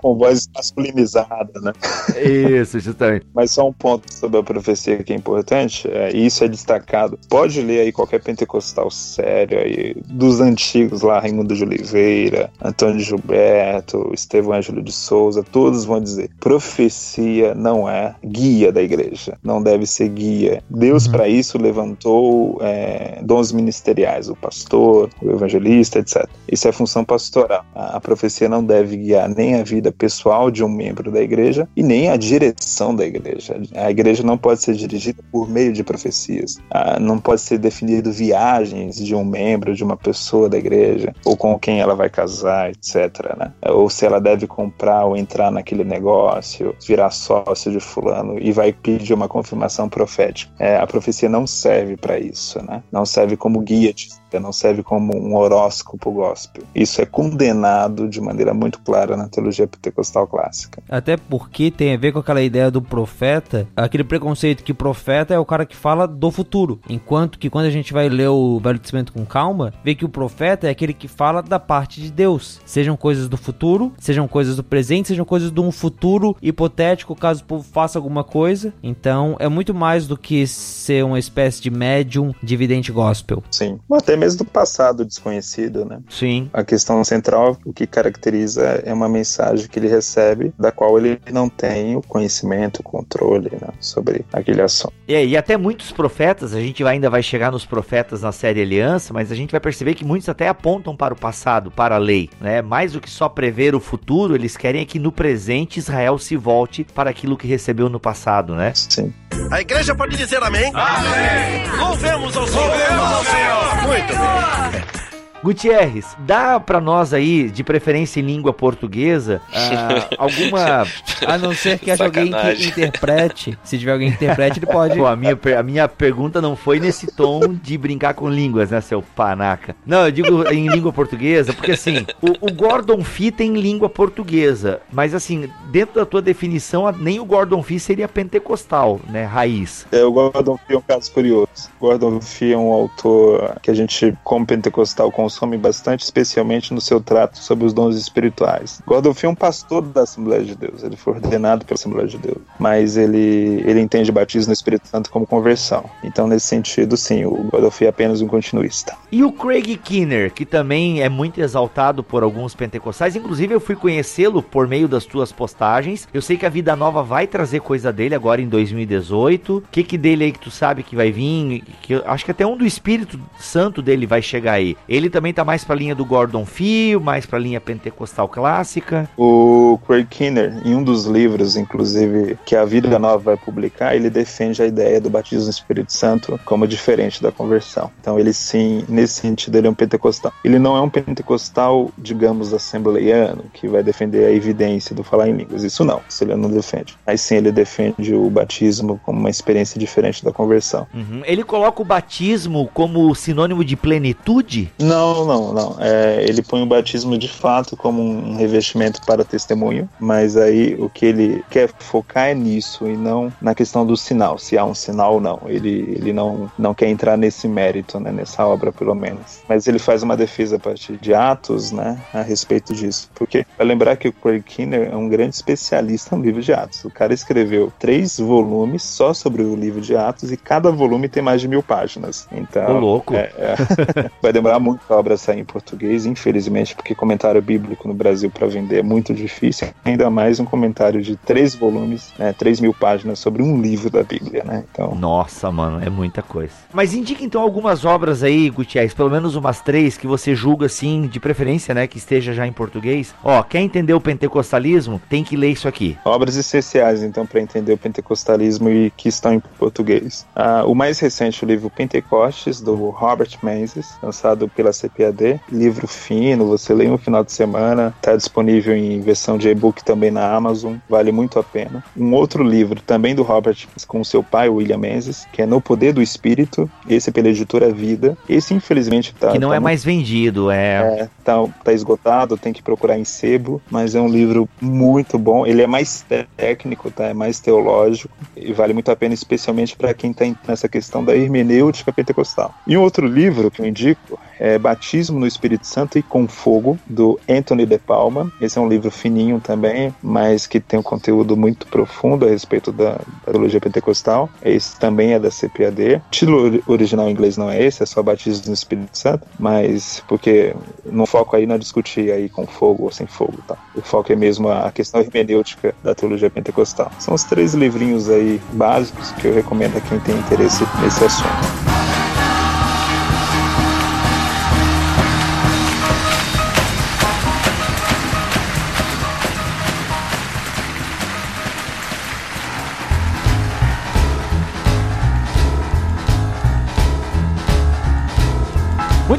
Com 0.00 0.16
voz 0.16 0.48
masculinizada, 0.54 1.60
né? 1.60 1.72
Isso, 2.18 2.78
justamente. 2.80 3.26
Mas 3.34 3.50
só 3.52 3.68
um 3.68 3.72
ponto 3.72 4.12
sobre 4.12 4.38
a 4.38 4.42
profecia 4.42 5.02
que 5.02 5.12
é 5.12 5.16
importante, 5.16 5.88
é, 5.90 6.12
e 6.14 6.26
isso 6.26 6.42
é 6.44 6.48
destacado. 6.48 7.18
Pode 7.28 7.60
ler 7.60 7.80
aí 7.80 7.92
qualquer 7.92 8.22
pentecostal 8.22 8.90
sério 8.90 9.58
aí, 9.58 9.94
dos 10.06 10.40
antigos 10.40 11.02
lá, 11.02 11.20
Raimundo 11.20 11.54
de 11.54 11.62
Oliveira, 11.62 12.50
Antônio 12.62 13.00
Gilberto, 13.00 14.10
Estevão 14.12 14.54
Ângelo 14.54 14.82
de 14.82 14.92
Souza, 14.92 15.42
todos 15.42 15.84
vão 15.84 16.00
dizer: 16.00 16.30
profecia 16.40 17.54
não 17.54 17.88
é 17.88 18.14
guia 18.24 18.72
da 18.72 18.82
igreja, 18.82 19.36
não 19.42 19.62
deve 19.62 19.86
ser 19.86 20.08
guia. 20.08 20.62
Deus, 20.68 21.06
Uhum. 21.06 21.12
para 21.12 21.28
isso, 21.28 21.58
levantou 21.58 22.58
é, 22.60 23.20
dons 23.22 23.52
ministeriais, 23.52 24.28
o 24.28 24.36
pastor, 24.36 25.10
o 25.20 25.30
evangelista, 25.30 25.98
etc. 25.98 26.26
Isso 26.50 26.68
é 26.68 26.72
função 26.72 27.04
pastoral. 27.04 27.64
A, 27.74 27.96
a 27.96 28.00
profecia 28.00 28.48
não 28.48 28.64
deve 28.64 28.96
guiar 28.96 29.28
nem 29.28 29.56
a 29.56 29.62
vida 29.62 29.89
pessoal 29.92 30.50
de 30.50 30.64
um 30.64 30.68
membro 30.68 31.10
da 31.10 31.20
igreja 31.20 31.68
e 31.76 31.82
nem 31.82 32.10
a 32.10 32.16
direção 32.16 32.94
da 32.94 33.04
igreja. 33.04 33.60
A 33.74 33.90
igreja 33.90 34.22
não 34.22 34.36
pode 34.36 34.60
ser 34.60 34.74
dirigida 34.74 35.22
por 35.30 35.48
meio 35.48 35.72
de 35.72 35.82
profecias. 35.82 36.58
Ah, 36.70 36.98
não 36.98 37.18
pode 37.18 37.40
ser 37.40 37.58
definido 37.58 38.12
viagens 38.12 38.96
de 38.96 39.14
um 39.14 39.24
membro, 39.24 39.74
de 39.74 39.84
uma 39.84 39.96
pessoa 39.96 40.48
da 40.48 40.58
igreja, 40.58 41.14
ou 41.24 41.36
com 41.36 41.58
quem 41.58 41.80
ela 41.80 41.94
vai 41.94 42.08
casar, 42.08 42.70
etc. 42.70 43.36
Né? 43.38 43.52
Ou 43.66 43.88
se 43.88 44.06
ela 44.06 44.20
deve 44.20 44.46
comprar 44.46 45.04
ou 45.04 45.16
entrar 45.16 45.50
naquele 45.50 45.84
negócio, 45.84 46.74
virar 46.86 47.10
sócio 47.10 47.70
de 47.70 47.80
fulano 47.80 48.38
e 48.38 48.52
vai 48.52 48.72
pedir 48.72 49.14
uma 49.14 49.28
confirmação 49.28 49.88
profética. 49.88 50.52
É, 50.58 50.76
a 50.76 50.86
profecia 50.86 51.28
não 51.28 51.46
serve 51.46 51.96
para 51.96 52.18
isso, 52.18 52.62
né? 52.64 52.82
Não 52.90 53.04
serve 53.04 53.36
como 53.36 53.60
guia 53.60 53.92
de 53.92 54.08
vida, 54.08 54.29
não 54.38 54.52
serve 54.52 54.82
como 54.82 55.16
um 55.16 55.34
horóscopo 55.36 56.12
gospel. 56.12 56.62
Isso 56.74 57.00
é 57.00 57.06
condenado 57.06 58.08
de 58.08 58.20
maneira 58.20 58.54
muito 58.54 58.80
clara 58.80 59.16
na 59.16 59.28
teologia 59.28 59.66
pentecostal 59.66 60.26
clássica. 60.26 60.82
Até 60.88 61.16
porque 61.16 61.70
tem 61.70 61.94
a 61.94 61.98
ver 61.98 62.12
com 62.12 62.18
aquela 62.18 62.42
ideia 62.42 62.70
do 62.70 62.82
profeta, 62.82 63.66
aquele 63.76 64.04
preconceito 64.04 64.62
que 64.62 64.74
profeta 64.74 65.34
é 65.34 65.38
o 65.38 65.44
cara 65.44 65.66
que 65.66 65.76
fala 65.76 66.06
do 66.06 66.30
futuro. 66.30 66.80
Enquanto 66.88 67.38
que 67.38 67.50
quando 67.50 67.66
a 67.66 67.70
gente 67.70 67.92
vai 67.92 68.08
ler 68.08 68.28
o 68.28 68.60
Velho 68.60 68.78
Testamento 68.78 69.12
com 69.12 69.24
calma, 69.24 69.72
vê 69.84 69.94
que 69.94 70.04
o 70.04 70.08
profeta 70.08 70.66
é 70.66 70.70
aquele 70.70 70.92
que 70.92 71.08
fala 71.08 71.42
da 71.42 71.58
parte 71.58 72.00
de 72.00 72.10
Deus. 72.10 72.60
Sejam 72.64 72.96
coisas 72.96 73.28
do 73.28 73.36
futuro, 73.36 73.92
sejam 73.98 74.28
coisas 74.28 74.56
do 74.56 74.64
presente, 74.64 75.08
sejam 75.08 75.24
coisas 75.24 75.50
de 75.50 75.60
um 75.60 75.72
futuro 75.72 76.36
hipotético, 76.42 77.16
caso 77.16 77.42
o 77.42 77.46
povo 77.46 77.64
faça 77.64 77.98
alguma 77.98 78.22
coisa. 78.22 78.72
Então 78.82 79.36
é 79.38 79.48
muito 79.48 79.74
mais 79.74 80.06
do 80.06 80.16
que 80.16 80.46
ser 80.46 81.04
uma 81.04 81.18
espécie 81.18 81.62
de 81.62 81.70
médium 81.70 82.34
de 82.42 82.56
vidente 82.56 82.92
gospel. 82.92 83.42
Sim. 83.50 83.78
Até 83.92 84.16
mesmo 84.20 84.38
do 84.38 84.44
passado 84.44 85.04
desconhecido, 85.04 85.84
né? 85.84 86.00
Sim. 86.08 86.50
A 86.52 86.62
questão 86.62 87.02
central, 87.02 87.56
o 87.64 87.72
que 87.72 87.86
caracteriza 87.86 88.82
é 88.84 88.92
uma 88.92 89.08
mensagem 89.08 89.66
que 89.66 89.78
ele 89.78 89.88
recebe, 89.88 90.52
da 90.58 90.70
qual 90.70 90.98
ele 90.98 91.18
não 91.32 91.48
tem 91.48 91.96
o 91.96 92.02
conhecimento, 92.02 92.80
o 92.80 92.82
controle 92.82 93.50
né, 93.52 93.68
sobre 93.80 94.24
aquele 94.32 94.62
assunto. 94.62 94.92
E, 95.08 95.14
e 95.26 95.36
até 95.36 95.56
muitos 95.56 95.90
profetas, 95.90 96.54
a 96.54 96.60
gente 96.60 96.84
ainda 96.84 97.08
vai 97.08 97.22
chegar 97.22 97.50
nos 97.50 97.64
profetas 97.64 98.22
na 98.22 98.32
série 98.32 98.62
Aliança, 98.62 99.12
mas 99.12 99.32
a 99.32 99.34
gente 99.34 99.50
vai 99.50 99.60
perceber 99.60 99.94
que 99.94 100.04
muitos 100.04 100.28
até 100.28 100.48
apontam 100.48 100.94
para 100.94 101.14
o 101.14 101.16
passado, 101.16 101.70
para 101.70 101.96
a 101.96 101.98
lei, 101.98 102.28
né? 102.40 102.62
Mais 102.62 102.92
do 102.92 103.00
que 103.00 103.10
só 103.10 103.28
prever 103.28 103.74
o 103.74 103.80
futuro, 103.80 104.34
eles 104.34 104.56
querem 104.56 104.82
é 104.82 104.84
que 104.84 104.98
no 104.98 105.10
presente 105.10 105.78
Israel 105.78 106.18
se 106.18 106.36
volte 106.36 106.84
para 106.84 107.10
aquilo 107.10 107.36
que 107.36 107.46
recebeu 107.46 107.88
no 107.88 107.98
passado, 107.98 108.54
né? 108.54 108.72
Sim. 108.74 109.12
A 109.50 109.60
igreja 109.60 109.94
pode 109.94 110.16
dizer 110.16 110.42
amém? 110.42 110.70
Amém! 110.74 111.66
Louvemos 111.78 112.36
ao 112.36 112.46
Senhor! 112.46 112.66
Louvemos 112.66 113.12
ao 113.12 113.24
Senhor! 113.24 113.88
Muito 113.88 114.09
bem. 114.12 115.09
Gutierrez, 115.42 116.16
dá 116.18 116.60
pra 116.60 116.80
nós 116.80 117.14
aí, 117.14 117.50
de 117.50 117.64
preferência 117.64 118.20
em 118.20 118.24
língua 118.24 118.52
portuguesa, 118.52 119.40
ah, 119.52 120.08
alguma. 120.18 120.86
A 121.26 121.38
não 121.38 121.54
ser 121.54 121.78
que 121.78 121.90
haja 121.90 122.04
alguém 122.04 122.30
que 122.30 122.68
interprete. 122.68 123.58
Se 123.64 123.78
tiver 123.78 123.92
alguém 123.92 124.10
que 124.10 124.16
interprete, 124.16 124.58
ele 124.58 124.66
pode. 124.66 124.96
Pô, 124.96 125.06
a 125.06 125.16
minha, 125.16 125.38
a 125.58 125.62
minha 125.62 125.88
pergunta 125.88 126.40
não 126.40 126.54
foi 126.54 126.78
nesse 126.78 127.06
tom 127.06 127.40
de 127.62 127.78
brincar 127.78 128.14
com 128.14 128.28
línguas, 128.28 128.70
né, 128.70 128.80
seu 128.80 129.02
panaca? 129.02 129.74
Não, 129.86 130.04
eu 130.04 130.12
digo 130.12 130.48
em 130.48 130.68
língua 130.68 130.92
portuguesa, 130.92 131.52
porque 131.52 131.72
assim, 131.72 132.06
o, 132.20 132.48
o 132.48 132.52
Gordon 132.52 133.02
Fee 133.02 133.30
tem 133.30 133.54
língua 133.54 133.88
portuguesa, 133.88 134.80
mas 134.92 135.14
assim, 135.14 135.48
dentro 135.70 135.94
da 135.94 136.06
tua 136.06 136.20
definição, 136.20 136.90
nem 136.92 137.18
o 137.18 137.24
Gordon 137.24 137.62
Fee 137.62 137.80
seria 137.80 138.08
pentecostal, 138.08 139.00
né, 139.08 139.24
raiz. 139.24 139.86
É, 139.92 140.04
o 140.04 140.12
Gordon 140.12 140.58
Fee 140.66 140.76
é 140.76 140.78
um 140.78 140.82
caso 140.82 141.10
curioso. 141.12 141.48
O 141.78 141.86
Gordon 141.86 142.20
Fee 142.20 142.52
é 142.52 142.58
um 142.58 142.72
autor 142.72 143.56
que 143.62 143.70
a 143.70 143.74
gente, 143.74 144.16
como 144.22 144.46
pentecostal, 144.46 145.10
considera 145.10 145.29
consome 145.30 145.56
bastante, 145.56 146.02
especialmente 146.02 146.74
no 146.74 146.80
seu 146.80 147.00
trato 147.00 147.38
sobre 147.38 147.64
os 147.64 147.72
dons 147.72 147.96
espirituais. 147.96 148.82
Gordon 148.84 149.14
Fee 149.14 149.26
é 149.26 149.30
um 149.30 149.34
pastor 149.34 149.82
da 149.82 150.02
Assembleia 150.02 150.42
de 150.42 150.56
Deus, 150.56 150.82
ele 150.82 150.96
foi 150.96 151.14
ordenado 151.14 151.64
pela 151.64 151.76
Assembleia 151.76 152.08
de 152.08 152.18
Deus, 152.18 152.38
mas 152.58 152.96
ele, 152.96 153.62
ele 153.64 153.80
entende 153.80 154.10
batismo 154.10 154.48
no 154.48 154.52
Espírito 154.52 154.88
Santo 154.88 155.08
como 155.08 155.24
conversão. 155.26 155.84
Então, 156.02 156.26
nesse 156.26 156.46
sentido, 156.46 156.96
sim, 156.96 157.24
o 157.24 157.48
Gordon 157.50 157.70
Fee 157.70 157.86
é 157.86 157.90
apenas 157.90 158.20
um 158.20 158.26
continuista. 158.26 158.96
E 159.12 159.22
o 159.22 159.30
Craig 159.30 159.76
Kinner, 159.76 160.32
que 160.32 160.44
também 160.44 161.00
é 161.00 161.08
muito 161.08 161.40
exaltado 161.40 162.02
por 162.02 162.24
alguns 162.24 162.54
pentecostais, 162.54 163.14
inclusive 163.14 163.54
eu 163.54 163.60
fui 163.60 163.76
conhecê-lo 163.76 164.42
por 164.42 164.66
meio 164.66 164.88
das 164.88 165.04
tuas 165.04 165.30
postagens. 165.30 166.08
Eu 166.12 166.20
sei 166.20 166.36
que 166.36 166.46
a 166.46 166.48
Vida 166.48 166.74
Nova 166.74 167.02
vai 167.02 167.26
trazer 167.26 167.60
coisa 167.60 167.92
dele 167.92 168.14
agora 168.14 168.42
em 168.42 168.48
2018. 168.48 169.58
O 169.58 169.62
que 169.70 169.84
que 169.84 169.96
dele 169.96 170.24
aí 170.24 170.32
que 170.32 170.40
tu 170.40 170.50
sabe 170.50 170.82
que 170.82 170.96
vai 170.96 171.12
vir? 171.12 171.62
Que 171.82 171.94
acho 172.04 172.24
que 172.24 172.30
até 172.32 172.44
um 172.44 172.56
do 172.56 172.66
Espírito 172.66 173.20
Santo 173.38 173.80
dele 173.80 174.06
vai 174.06 174.22
chegar 174.22 174.54
aí. 174.54 174.76
Ele 174.88 175.08
também 175.08 175.19
tá 175.32 175.44
mais 175.44 175.64
pra 175.64 175.74
linha 175.74 175.94
do 175.94 176.04
Gordon 176.04 176.44
Fee, 176.44 176.96
mais 176.96 177.26
pra 177.26 177.38
linha 177.38 177.60
pentecostal 177.60 178.28
clássica. 178.28 179.08
O 179.16 179.78
Craig 179.86 180.06
Kinner, 180.06 180.60
em 180.64 180.74
um 180.74 180.82
dos 180.82 181.06
livros, 181.06 181.56
inclusive, 181.56 182.38
que 182.44 182.56
a 182.56 182.64
Vida 182.64 182.98
Nova 182.98 183.18
vai 183.18 183.36
publicar, 183.36 183.94
ele 183.94 184.10
defende 184.10 184.62
a 184.62 184.66
ideia 184.66 185.00
do 185.00 185.10
batismo 185.10 185.44
no 185.44 185.50
Espírito 185.50 185.92
Santo 185.92 186.38
como 186.44 186.66
diferente 186.66 187.22
da 187.22 187.30
conversão. 187.30 187.90
Então, 188.00 188.18
ele 188.18 188.32
sim, 188.32 188.84
nesse 188.88 189.20
sentido, 189.20 189.56
ele 189.56 189.66
é 189.66 189.70
um 189.70 189.74
pentecostal. 189.74 190.32
Ele 190.44 190.58
não 190.58 190.76
é 190.76 190.80
um 190.80 190.88
pentecostal, 190.88 191.90
digamos, 191.96 192.52
assembleiano, 192.52 193.44
que 193.52 193.68
vai 193.68 193.82
defender 193.82 194.26
a 194.26 194.32
evidência 194.32 194.94
do 194.94 195.02
falar 195.02 195.28
em 195.28 195.36
línguas. 195.36 195.62
Isso 195.62 195.84
não, 195.84 196.00
isso 196.08 196.24
ele 196.24 196.34
não 196.36 196.50
defende. 196.50 196.96
Mas 197.06 197.20
sim, 197.20 197.36
ele 197.36 197.52
defende 197.52 198.14
o 198.14 198.28
batismo 198.30 199.00
como 199.04 199.18
uma 199.18 199.30
experiência 199.30 199.78
diferente 199.78 200.24
da 200.24 200.32
conversão. 200.32 200.86
Uhum. 200.94 201.22
Ele 201.24 201.42
coloca 201.42 201.82
o 201.82 201.84
batismo 201.84 202.68
como 202.72 203.14
sinônimo 203.14 203.64
de 203.64 203.76
plenitude? 203.76 204.72
Não, 204.78 205.09
não, 205.24 205.52
não. 205.52 205.76
É, 205.78 206.24
ele 206.28 206.42
põe 206.42 206.62
o 206.62 206.66
batismo 206.66 207.16
de 207.16 207.28
fato 207.28 207.76
como 207.76 208.02
um 208.02 208.36
revestimento 208.36 209.00
para 209.06 209.24
testemunho, 209.24 209.88
mas 209.98 210.36
aí 210.36 210.74
o 210.78 210.88
que 210.88 211.06
ele 211.06 211.44
quer 211.50 211.68
focar 211.78 212.28
é 212.28 212.34
nisso 212.34 212.86
e 212.86 212.96
não 212.96 213.32
na 213.40 213.54
questão 213.54 213.84
do 213.84 213.96
sinal, 213.96 214.38
se 214.38 214.56
há 214.56 214.64
um 214.64 214.74
sinal 214.74 215.14
ou 215.14 215.20
não. 215.20 215.40
Ele, 215.46 215.94
ele 215.96 216.12
não, 216.12 216.50
não 216.58 216.74
quer 216.74 216.88
entrar 216.88 217.16
nesse 217.16 217.48
mérito, 217.48 217.98
né, 217.98 218.10
nessa 218.10 218.46
obra 218.46 218.72
pelo 218.72 218.94
menos. 218.94 219.40
Mas 219.48 219.66
ele 219.66 219.78
faz 219.78 220.02
uma 220.02 220.16
defesa 220.16 220.56
a 220.56 220.58
partir 220.58 220.96
de 220.96 221.14
Atos, 221.14 221.72
né, 221.72 222.00
a 222.12 222.22
respeito 222.22 222.74
disso. 222.74 223.10
Porque, 223.14 223.46
para 223.56 223.66
lembrar 223.66 223.96
que 223.96 224.08
o 224.08 224.12
Craig 224.12 224.42
Kinner 224.42 224.90
é 224.92 224.96
um 224.96 225.08
grande 225.08 225.34
especialista 225.34 226.16
no 226.16 226.22
livro 226.22 226.42
de 226.42 226.52
Atos. 226.52 226.84
O 226.84 226.90
cara 226.90 227.12
escreveu 227.12 227.72
três 227.78 228.18
volumes 228.18 228.82
só 228.82 229.12
sobre 229.12 229.42
o 229.42 229.54
livro 229.54 229.80
de 229.80 229.96
Atos 229.96 230.32
e 230.32 230.36
cada 230.36 230.70
volume 230.70 231.08
tem 231.08 231.22
mais 231.22 231.40
de 231.40 231.48
mil 231.48 231.62
páginas. 231.62 232.26
Então, 232.32 232.76
Ô, 232.76 232.80
louco. 232.80 233.14
é, 233.14 233.32
é. 233.36 233.56
vai 234.22 234.32
demorar 234.32 234.58
muito 234.58 234.80
a 234.92 234.99
obra 235.00 235.16
sair 235.16 235.40
em 235.40 235.44
português, 235.44 236.06
infelizmente, 236.06 236.74
porque 236.74 236.94
comentário 236.94 237.40
bíblico 237.40 237.88
no 237.88 237.94
Brasil 237.94 238.30
para 238.30 238.46
vender 238.46 238.78
é 238.78 238.82
muito 238.82 239.12
difícil. 239.14 239.68
Ainda 239.84 240.10
mais 240.10 240.38
um 240.38 240.44
comentário 240.44 241.02
de 241.02 241.16
três 241.16 241.54
volumes, 241.54 242.12
né, 242.18 242.32
três 242.32 242.60
mil 242.60 242.74
páginas 242.74 243.18
sobre 243.18 243.42
um 243.42 243.60
livro 243.60 243.90
da 243.90 244.02
Bíblia, 244.02 244.44
né? 244.44 244.64
Então, 244.70 244.94
Nossa, 244.94 245.50
mano, 245.50 245.82
é 245.84 245.88
muita 245.88 246.22
coisa. 246.22 246.52
Mas 246.72 246.94
indica 246.94 247.24
então 247.24 247.40
algumas 247.40 247.84
obras 247.84 248.22
aí, 248.22 248.50
Gutierrez, 248.50 248.94
pelo 248.94 249.10
menos 249.10 249.34
umas 249.34 249.60
três 249.60 249.96
que 249.96 250.06
você 250.06 250.34
julga 250.34 250.66
assim, 250.66 251.08
de 251.08 251.18
preferência, 251.18 251.74
né, 251.74 251.86
que 251.86 251.98
esteja 251.98 252.32
já 252.32 252.46
em 252.46 252.52
português. 252.52 253.14
Ó, 253.24 253.42
quer 253.42 253.60
entender 253.60 253.94
o 253.94 254.00
pentecostalismo? 254.00 255.00
Tem 255.08 255.24
que 255.24 255.36
ler 255.36 255.50
isso 255.50 255.66
aqui. 255.66 255.96
obras 256.04 256.36
essenciais, 256.36 257.02
então, 257.02 257.26
para 257.26 257.40
entender 257.40 257.72
o 257.72 257.78
pentecostalismo 257.78 258.68
e 258.68 258.90
que 258.96 259.08
estão 259.08 259.32
em 259.34 259.40
português. 259.58 260.26
Ah, 260.34 260.64
o 260.66 260.74
mais 260.74 261.00
recente, 261.00 261.44
o 261.44 261.48
livro 261.48 261.70
Pentecostes, 261.70 262.60
do 262.60 262.74
Robert 262.90 263.38
Menzies, 263.42 263.94
lançado 264.02 264.48
pela 264.48 264.72
CPAD. 264.94 265.40
Livro 265.50 265.86
fino, 265.86 266.46
você 266.46 266.74
lê 266.74 266.86
no 266.86 266.98
final 266.98 267.24
de 267.24 267.32
semana, 267.32 267.94
está 267.96 268.16
disponível 268.16 268.76
em 268.76 269.00
versão 269.00 269.38
de 269.38 269.48
e-book 269.48 269.84
também 269.84 270.10
na 270.10 270.32
Amazon, 270.34 270.74
vale 270.88 271.12
muito 271.12 271.38
a 271.38 271.42
pena. 271.42 271.82
Um 271.96 272.12
outro 272.14 272.42
livro, 272.42 272.80
também 272.80 273.14
do 273.14 273.22
Robert, 273.22 273.56
com 273.86 274.02
seu 274.04 274.22
pai, 274.22 274.48
William 274.48 274.78
Menzies, 274.78 275.26
que 275.32 275.42
é 275.42 275.46
No 275.46 275.60
Poder 275.60 275.92
do 275.92 276.02
Espírito, 276.02 276.70
esse 276.88 277.10
é 277.10 277.12
pela 277.12 277.28
editora 277.28 277.72
Vida. 277.72 278.16
Esse, 278.28 278.54
infelizmente, 278.54 279.14
tá. 279.14 279.32
Que 279.32 279.38
não 279.38 279.50
tá 279.50 279.56
é 279.56 279.58
muito- 279.58 279.64
mais 279.64 279.84
vendido, 279.84 280.50
é. 280.50 281.00
é, 281.00 281.08
tá, 281.24 281.34
tá 281.64 281.72
esgotado, 281.72 282.36
tem 282.36 282.52
que 282.52 282.62
procurar 282.62 282.98
em 282.98 283.04
sebo, 283.04 283.60
mas 283.70 283.94
é 283.94 284.00
um 284.00 284.08
livro 284.08 284.48
muito 284.60 285.18
bom. 285.18 285.46
Ele 285.46 285.62
é 285.62 285.66
mais 285.66 286.04
técnico, 286.36 286.90
tá? 286.90 287.04
É 287.06 287.14
mais 287.14 287.40
teológico 287.40 288.12
e 288.36 288.52
vale 288.52 288.72
muito 288.72 288.90
a 288.90 288.96
pena, 288.96 289.14
especialmente 289.14 289.76
para 289.76 289.94
quem 289.94 290.12
tá 290.12 290.24
nessa 290.46 290.68
questão 290.68 291.04
da 291.04 291.16
hermenêutica 291.16 291.92
pentecostal. 291.92 292.54
E 292.66 292.76
um 292.76 292.82
outro 292.82 293.06
livro 293.06 293.50
que 293.50 293.60
eu 293.62 293.66
indico 293.66 294.18
é 294.38 294.58
Batismo 294.70 295.18
no 295.18 295.26
Espírito 295.26 295.66
Santo 295.66 295.98
e 295.98 296.02
com 296.02 296.28
Fogo, 296.28 296.78
do 296.86 297.18
Anthony 297.28 297.66
de 297.66 297.76
Palma. 297.76 298.30
Esse 298.40 298.56
é 298.56 298.60
um 298.60 298.68
livro 298.68 298.88
fininho 298.88 299.40
também, 299.40 299.92
mas 300.00 300.46
que 300.46 300.60
tem 300.60 300.78
um 300.78 300.82
conteúdo 300.82 301.36
muito 301.36 301.66
profundo 301.66 302.24
a 302.24 302.28
respeito 302.28 302.70
da, 302.70 302.92
da 303.26 303.32
teologia 303.32 303.60
pentecostal. 303.60 304.28
Esse 304.44 304.78
também 304.78 305.12
é 305.12 305.18
da 305.18 305.28
CPAD. 305.28 305.96
O 305.96 306.10
título 306.10 306.44
ori- 306.44 306.62
original 306.68 307.08
em 307.08 307.12
inglês 307.12 307.36
não 307.36 307.50
é 307.50 307.60
esse, 307.60 307.82
é 307.82 307.86
só 307.86 308.00
Batismo 308.00 308.46
no 308.46 308.54
Espírito 308.54 308.96
Santo, 308.96 309.26
mas 309.38 310.04
porque 310.06 310.54
no 310.84 311.04
foco 311.04 311.34
aí 311.34 311.46
não 311.46 311.56
é 311.56 311.58
discutir 311.58 312.12
aí 312.12 312.28
com 312.28 312.46
fogo 312.46 312.84
ou 312.84 312.92
sem 312.92 313.08
fogo, 313.08 313.38
tá? 313.48 313.56
O 313.74 313.82
foco 313.82 314.12
é 314.12 314.16
mesmo 314.16 314.48
a 314.48 314.70
questão 314.70 315.00
hermenêutica 315.00 315.74
da 315.82 315.96
teologia 315.96 316.30
pentecostal. 316.30 316.92
São 317.00 317.14
os 317.14 317.24
três 317.24 317.54
livrinhos 317.54 318.08
aí 318.08 318.40
básicos 318.52 319.10
que 319.12 319.26
eu 319.26 319.34
recomendo 319.34 319.76
a 319.76 319.80
quem 319.80 319.98
tem 319.98 320.16
interesse 320.16 320.62
nesse 320.80 321.04
assunto. 321.04 321.99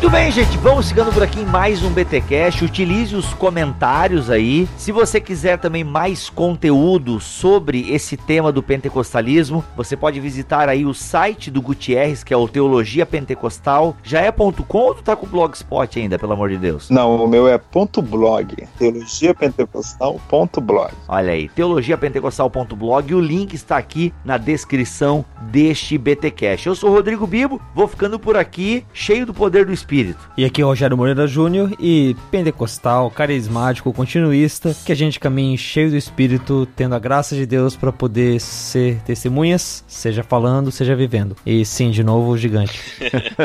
Muito 0.02 0.14
bem, 0.14 0.32
gente, 0.32 0.58
vamos 0.58 0.90
ficando 0.90 1.14
por 1.14 1.22
aqui 1.22 1.42
em 1.42 1.46
mais 1.46 1.84
um 1.84 1.92
BTcast. 1.92 2.66
Utilize 2.66 3.16
os 3.16 3.36
comentários 3.36 4.32
aí. 4.32 4.68
Se 4.76 4.92
você 4.92 5.22
quiser 5.22 5.60
também 5.60 5.84
mais 5.84 6.28
conteúdo 6.28 7.20
sobre 7.20 7.94
esse 7.94 8.18
tema 8.18 8.52
do 8.52 8.64
pentecostalismo, 8.64 9.64
você 9.78 9.96
pode 9.96 10.20
visitar 10.20 10.68
aí 10.68 10.88
o 10.88 10.94
site 10.96 11.52
do 11.52 11.62
Gutierrez, 11.62 12.24
que 12.24 12.34
é 12.34 12.38
o 12.38 12.48
Teologia 12.48 13.06
Pentecostal. 13.06 13.96
Já 14.02 14.22
é 14.22 14.32
ponto 14.32 14.64
.com 14.64 14.80
ou 14.80 14.96
tu 14.96 15.04
tá 15.04 15.16
com 15.16 15.28
o 15.28 15.30
blogspot 15.30 16.00
ainda, 16.00 16.18
pelo 16.18 16.34
amor 16.34 16.50
de 16.50 16.58
Deus? 16.58 16.90
Não, 16.90 17.24
o 17.24 17.28
meu 17.28 17.48
é 17.48 17.60
ponto 17.60 18.02
.blog, 18.02 18.56
teologiapentecostal.blog. 18.80 20.94
Olha 21.08 21.34
aí, 21.34 21.48
teologiapentecostal.blog. 21.50 23.14
O 23.14 23.22
link 23.22 23.54
está 23.54 23.78
aqui 23.78 24.12
na 24.26 24.40
descrição 24.40 25.24
deste 25.44 25.96
BTcast. 25.96 26.66
Eu 26.66 26.74
sou 26.74 26.90
o 26.90 26.94
Rodrigo 26.94 27.28
Bibo, 27.28 27.62
vou 27.76 27.88
ficando 27.88 28.18
por 28.18 28.36
aqui, 28.36 28.84
cheio 28.92 29.28
do 29.28 29.34
poder 29.34 29.64
do 29.64 29.72
Espírito. 29.72 29.91
E 30.38 30.46
aqui 30.46 30.62
é 30.62 30.66
o 30.66 30.68
Rogério 30.68 30.96
Moreira 30.96 31.28
Júnior 31.28 31.72
e 31.80 32.16
pentecostal, 32.32 33.12
carismático, 33.12 33.92
continuista, 33.92 34.76
que 34.86 34.92
a 34.92 34.96
gente 34.96 35.20
caminhe 35.20 35.58
cheio 35.58 35.90
do 35.90 35.98
Espírito, 35.98 36.66
tendo 36.76 36.96
a 36.96 37.00
graça 37.00 37.36
de 37.36 37.46
Deus 37.46 37.76
para 37.76 37.92
poder 37.92 38.40
ser 38.40 39.02
testemunhas, 39.02 39.84
seja 39.88 40.24
falando, 40.24 40.72
seja 40.72 40.96
vivendo. 40.96 41.36
E 41.46 41.66
sim, 41.66 41.92
de 41.92 42.04
novo, 42.04 42.32
o 42.32 42.38
gigante. 42.38 42.80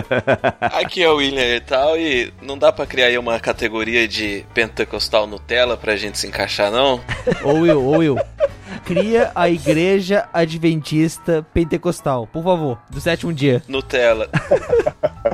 Aqui 0.60 1.02
é 1.02 1.10
o 1.10 1.16
William 1.16 1.56
e 1.56 1.60
tal, 1.60 1.98
e 1.98 2.32
não 2.40 2.56
dá 2.56 2.73
pra 2.73 2.86
criar 2.86 3.06
aí 3.06 3.18
uma 3.18 3.40
categoria 3.40 4.06
de 4.06 4.44
pentecostal 4.55 5.27
Nutella 5.27 5.77
pra 5.77 5.97
gente 5.97 6.18
se 6.18 6.27
encaixar, 6.27 6.70
não? 6.70 7.01
Ô 7.43 7.55
Will, 7.60 7.85
ô 7.85 7.98
Will, 7.98 8.16
cria 8.84 9.30
a 9.34 9.48
Igreja 9.48 10.28
Adventista 10.32 11.47
Pentecostal, 11.52 12.26
por 12.26 12.43
favor, 12.43 12.78
do 12.90 13.01
sétimo 13.01 13.32
dia. 13.32 13.62
Nutella. 13.68 14.28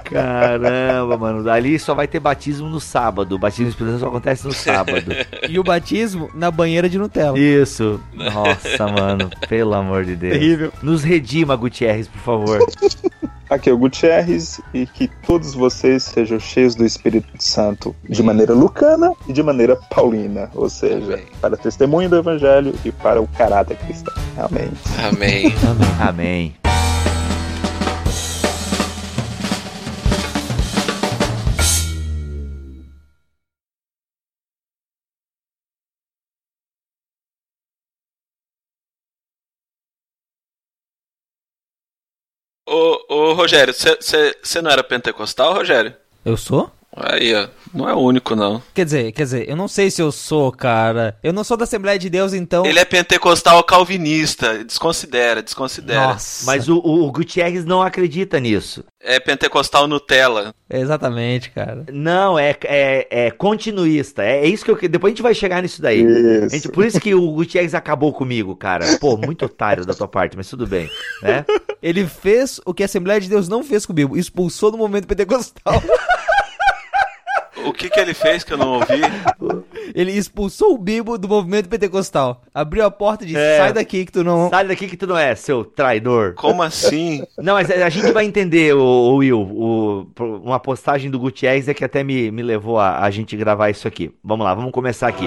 Caramba, 0.04 1.16
mano. 1.16 1.48
Ali 1.50 1.78
só 1.78 1.94
vai 1.94 2.06
ter 2.06 2.20
batismo 2.20 2.68
no 2.68 2.80
sábado. 2.80 3.34
O 3.34 3.38
batismo 3.38 3.68
espiritual 3.68 4.00
só 4.00 4.08
acontece 4.08 4.46
no 4.46 4.52
sábado. 4.52 5.12
E 5.48 5.58
o 5.58 5.64
batismo 5.64 6.30
na 6.34 6.50
banheira 6.50 6.88
de 6.88 6.98
Nutella. 6.98 7.38
Isso. 7.38 8.00
Nossa, 8.12 8.86
mano. 8.86 9.30
Pelo 9.48 9.74
amor 9.74 10.04
de 10.04 10.16
Deus. 10.16 10.32
Terrível. 10.32 10.72
Nos 10.82 11.02
redima, 11.02 11.56
Gutierrez, 11.56 12.08
por 12.08 12.20
favor. 12.20 12.58
Aqui 13.52 13.68
é 13.68 13.72
o 13.72 13.76
Gutierrez 13.76 14.62
e 14.72 14.86
que 14.86 15.06
todos 15.26 15.52
vocês 15.52 16.04
sejam 16.04 16.40
cheios 16.40 16.74
do 16.74 16.86
Espírito 16.86 17.28
Santo 17.38 17.94
de 18.08 18.22
maneira 18.22 18.54
lucana 18.54 19.12
e 19.28 19.32
de 19.34 19.42
maneira 19.42 19.76
paulina, 19.76 20.50
ou 20.54 20.70
seja, 20.70 21.12
Amém. 21.12 21.26
para 21.38 21.54
testemunho 21.54 22.08
do 22.08 22.16
Evangelho 22.16 22.74
e 22.82 22.90
para 22.90 23.20
o 23.20 23.28
caráter 23.28 23.76
cristão. 23.76 24.14
Amém. 24.38 24.70
Amém. 25.06 25.54
Amém. 26.00 26.54
Ô, 26.56 26.61
Rogério, 43.34 43.74
você 43.74 44.62
não 44.62 44.70
era 44.70 44.82
pentecostal, 44.82 45.54
Rogério? 45.54 45.94
Eu 46.24 46.36
sou? 46.36 46.70
Aí, 46.94 47.34
ó. 47.34 47.48
Não 47.72 47.88
é 47.88 47.94
o 47.94 47.98
único, 47.98 48.36
não. 48.36 48.62
Quer 48.74 48.84
dizer, 48.84 49.12
quer 49.12 49.22
dizer, 49.22 49.48
eu 49.48 49.56
não 49.56 49.66
sei 49.66 49.90
se 49.90 50.02
eu 50.02 50.12
sou, 50.12 50.52
cara. 50.52 51.16
Eu 51.22 51.32
não 51.32 51.42
sou 51.42 51.56
da 51.56 51.64
Assembleia 51.64 51.98
de 51.98 52.10
Deus, 52.10 52.34
então. 52.34 52.66
Ele 52.66 52.78
é 52.78 52.84
pentecostal 52.84 53.64
calvinista. 53.64 54.62
Desconsidera, 54.62 55.42
desconsidera. 55.42 56.08
Nossa. 56.08 56.44
Mas 56.44 56.68
o, 56.68 56.76
o, 56.78 57.06
o 57.06 57.10
Gutierrez 57.12 57.64
não 57.64 57.80
acredita 57.80 58.38
nisso. 58.38 58.84
É 59.00 59.18
pentecostal 59.18 59.86
Nutella. 59.88 60.54
Exatamente, 60.68 61.50
cara. 61.50 61.86
Não, 61.90 62.38
é, 62.38 62.54
é, 62.64 63.26
é 63.26 63.30
continuista. 63.30 64.22
É, 64.22 64.40
é 64.44 64.46
isso 64.46 64.64
que 64.64 64.70
eu. 64.70 64.78
Depois 64.88 65.12
a 65.12 65.14
gente 65.14 65.22
vai 65.22 65.34
chegar 65.34 65.62
nisso 65.62 65.80
daí. 65.80 66.02
Isso. 66.02 66.50
Gente- 66.50 66.68
por 66.68 66.84
isso 66.84 67.00
que 67.00 67.14
o 67.14 67.32
Gutierrez 67.32 67.74
acabou 67.74 68.12
comigo, 68.12 68.54
cara. 68.54 68.98
Pô, 68.98 69.16
muito 69.16 69.46
otário 69.46 69.86
da 69.86 69.94
tua 69.94 70.06
parte, 70.08 70.36
mas 70.36 70.48
tudo 70.48 70.66
bem, 70.66 70.90
né? 71.22 71.44
Ele 71.82 72.06
fez 72.06 72.60
o 72.66 72.74
que 72.74 72.82
a 72.82 72.86
Assembleia 72.86 73.20
de 73.20 73.28
Deus 73.30 73.48
não 73.48 73.64
fez 73.64 73.86
comigo, 73.86 74.16
expulsou 74.16 74.70
no 74.70 74.76
momento 74.78 75.06
pentecostal. 75.06 75.82
O 77.66 77.72
que 77.72 77.88
que 77.88 77.98
ele 78.00 78.14
fez 78.14 78.42
que 78.44 78.52
eu 78.52 78.56
não 78.58 78.74
ouvi? 78.74 79.00
Ele 79.94 80.12
expulsou 80.12 80.74
o 80.74 80.78
Bibo 80.78 81.18
do 81.18 81.28
movimento 81.28 81.68
pentecostal. 81.68 82.42
Abriu 82.54 82.84
a 82.84 82.90
porta 82.90 83.24
e 83.24 83.28
disse: 83.28 83.38
É. 83.38 83.58
sai 83.58 83.72
daqui 83.72 84.04
que 84.04 84.12
tu 84.12 84.24
não. 84.24 84.48
Sai 84.50 84.66
daqui 84.66 84.88
que 84.88 84.96
tu 84.96 85.06
não 85.06 85.16
é, 85.18 85.34
seu 85.34 85.64
traidor. 85.64 86.34
Como 86.34 86.62
assim? 86.62 87.22
Não, 87.38 87.54
mas 87.54 87.70
a 87.70 87.88
gente 87.88 88.10
vai 88.12 88.24
entender, 88.24 88.74
o, 88.74 89.16
Will. 89.16 89.40
o- 89.40 90.06
uma 90.44 90.58
postagem 90.58 91.10
do 91.10 91.18
Gutierrez 91.18 91.68
é 91.68 91.74
que 91.74 91.84
até 91.84 92.02
me, 92.02 92.30
me 92.30 92.42
levou 92.42 92.78
a, 92.78 93.00
a 93.00 93.10
gente 93.10 93.36
gravar 93.36 93.70
isso 93.70 93.86
aqui. 93.86 94.10
Vamos 94.24 94.44
lá, 94.44 94.54
vamos 94.54 94.72
começar 94.72 95.08
aqui. 95.08 95.26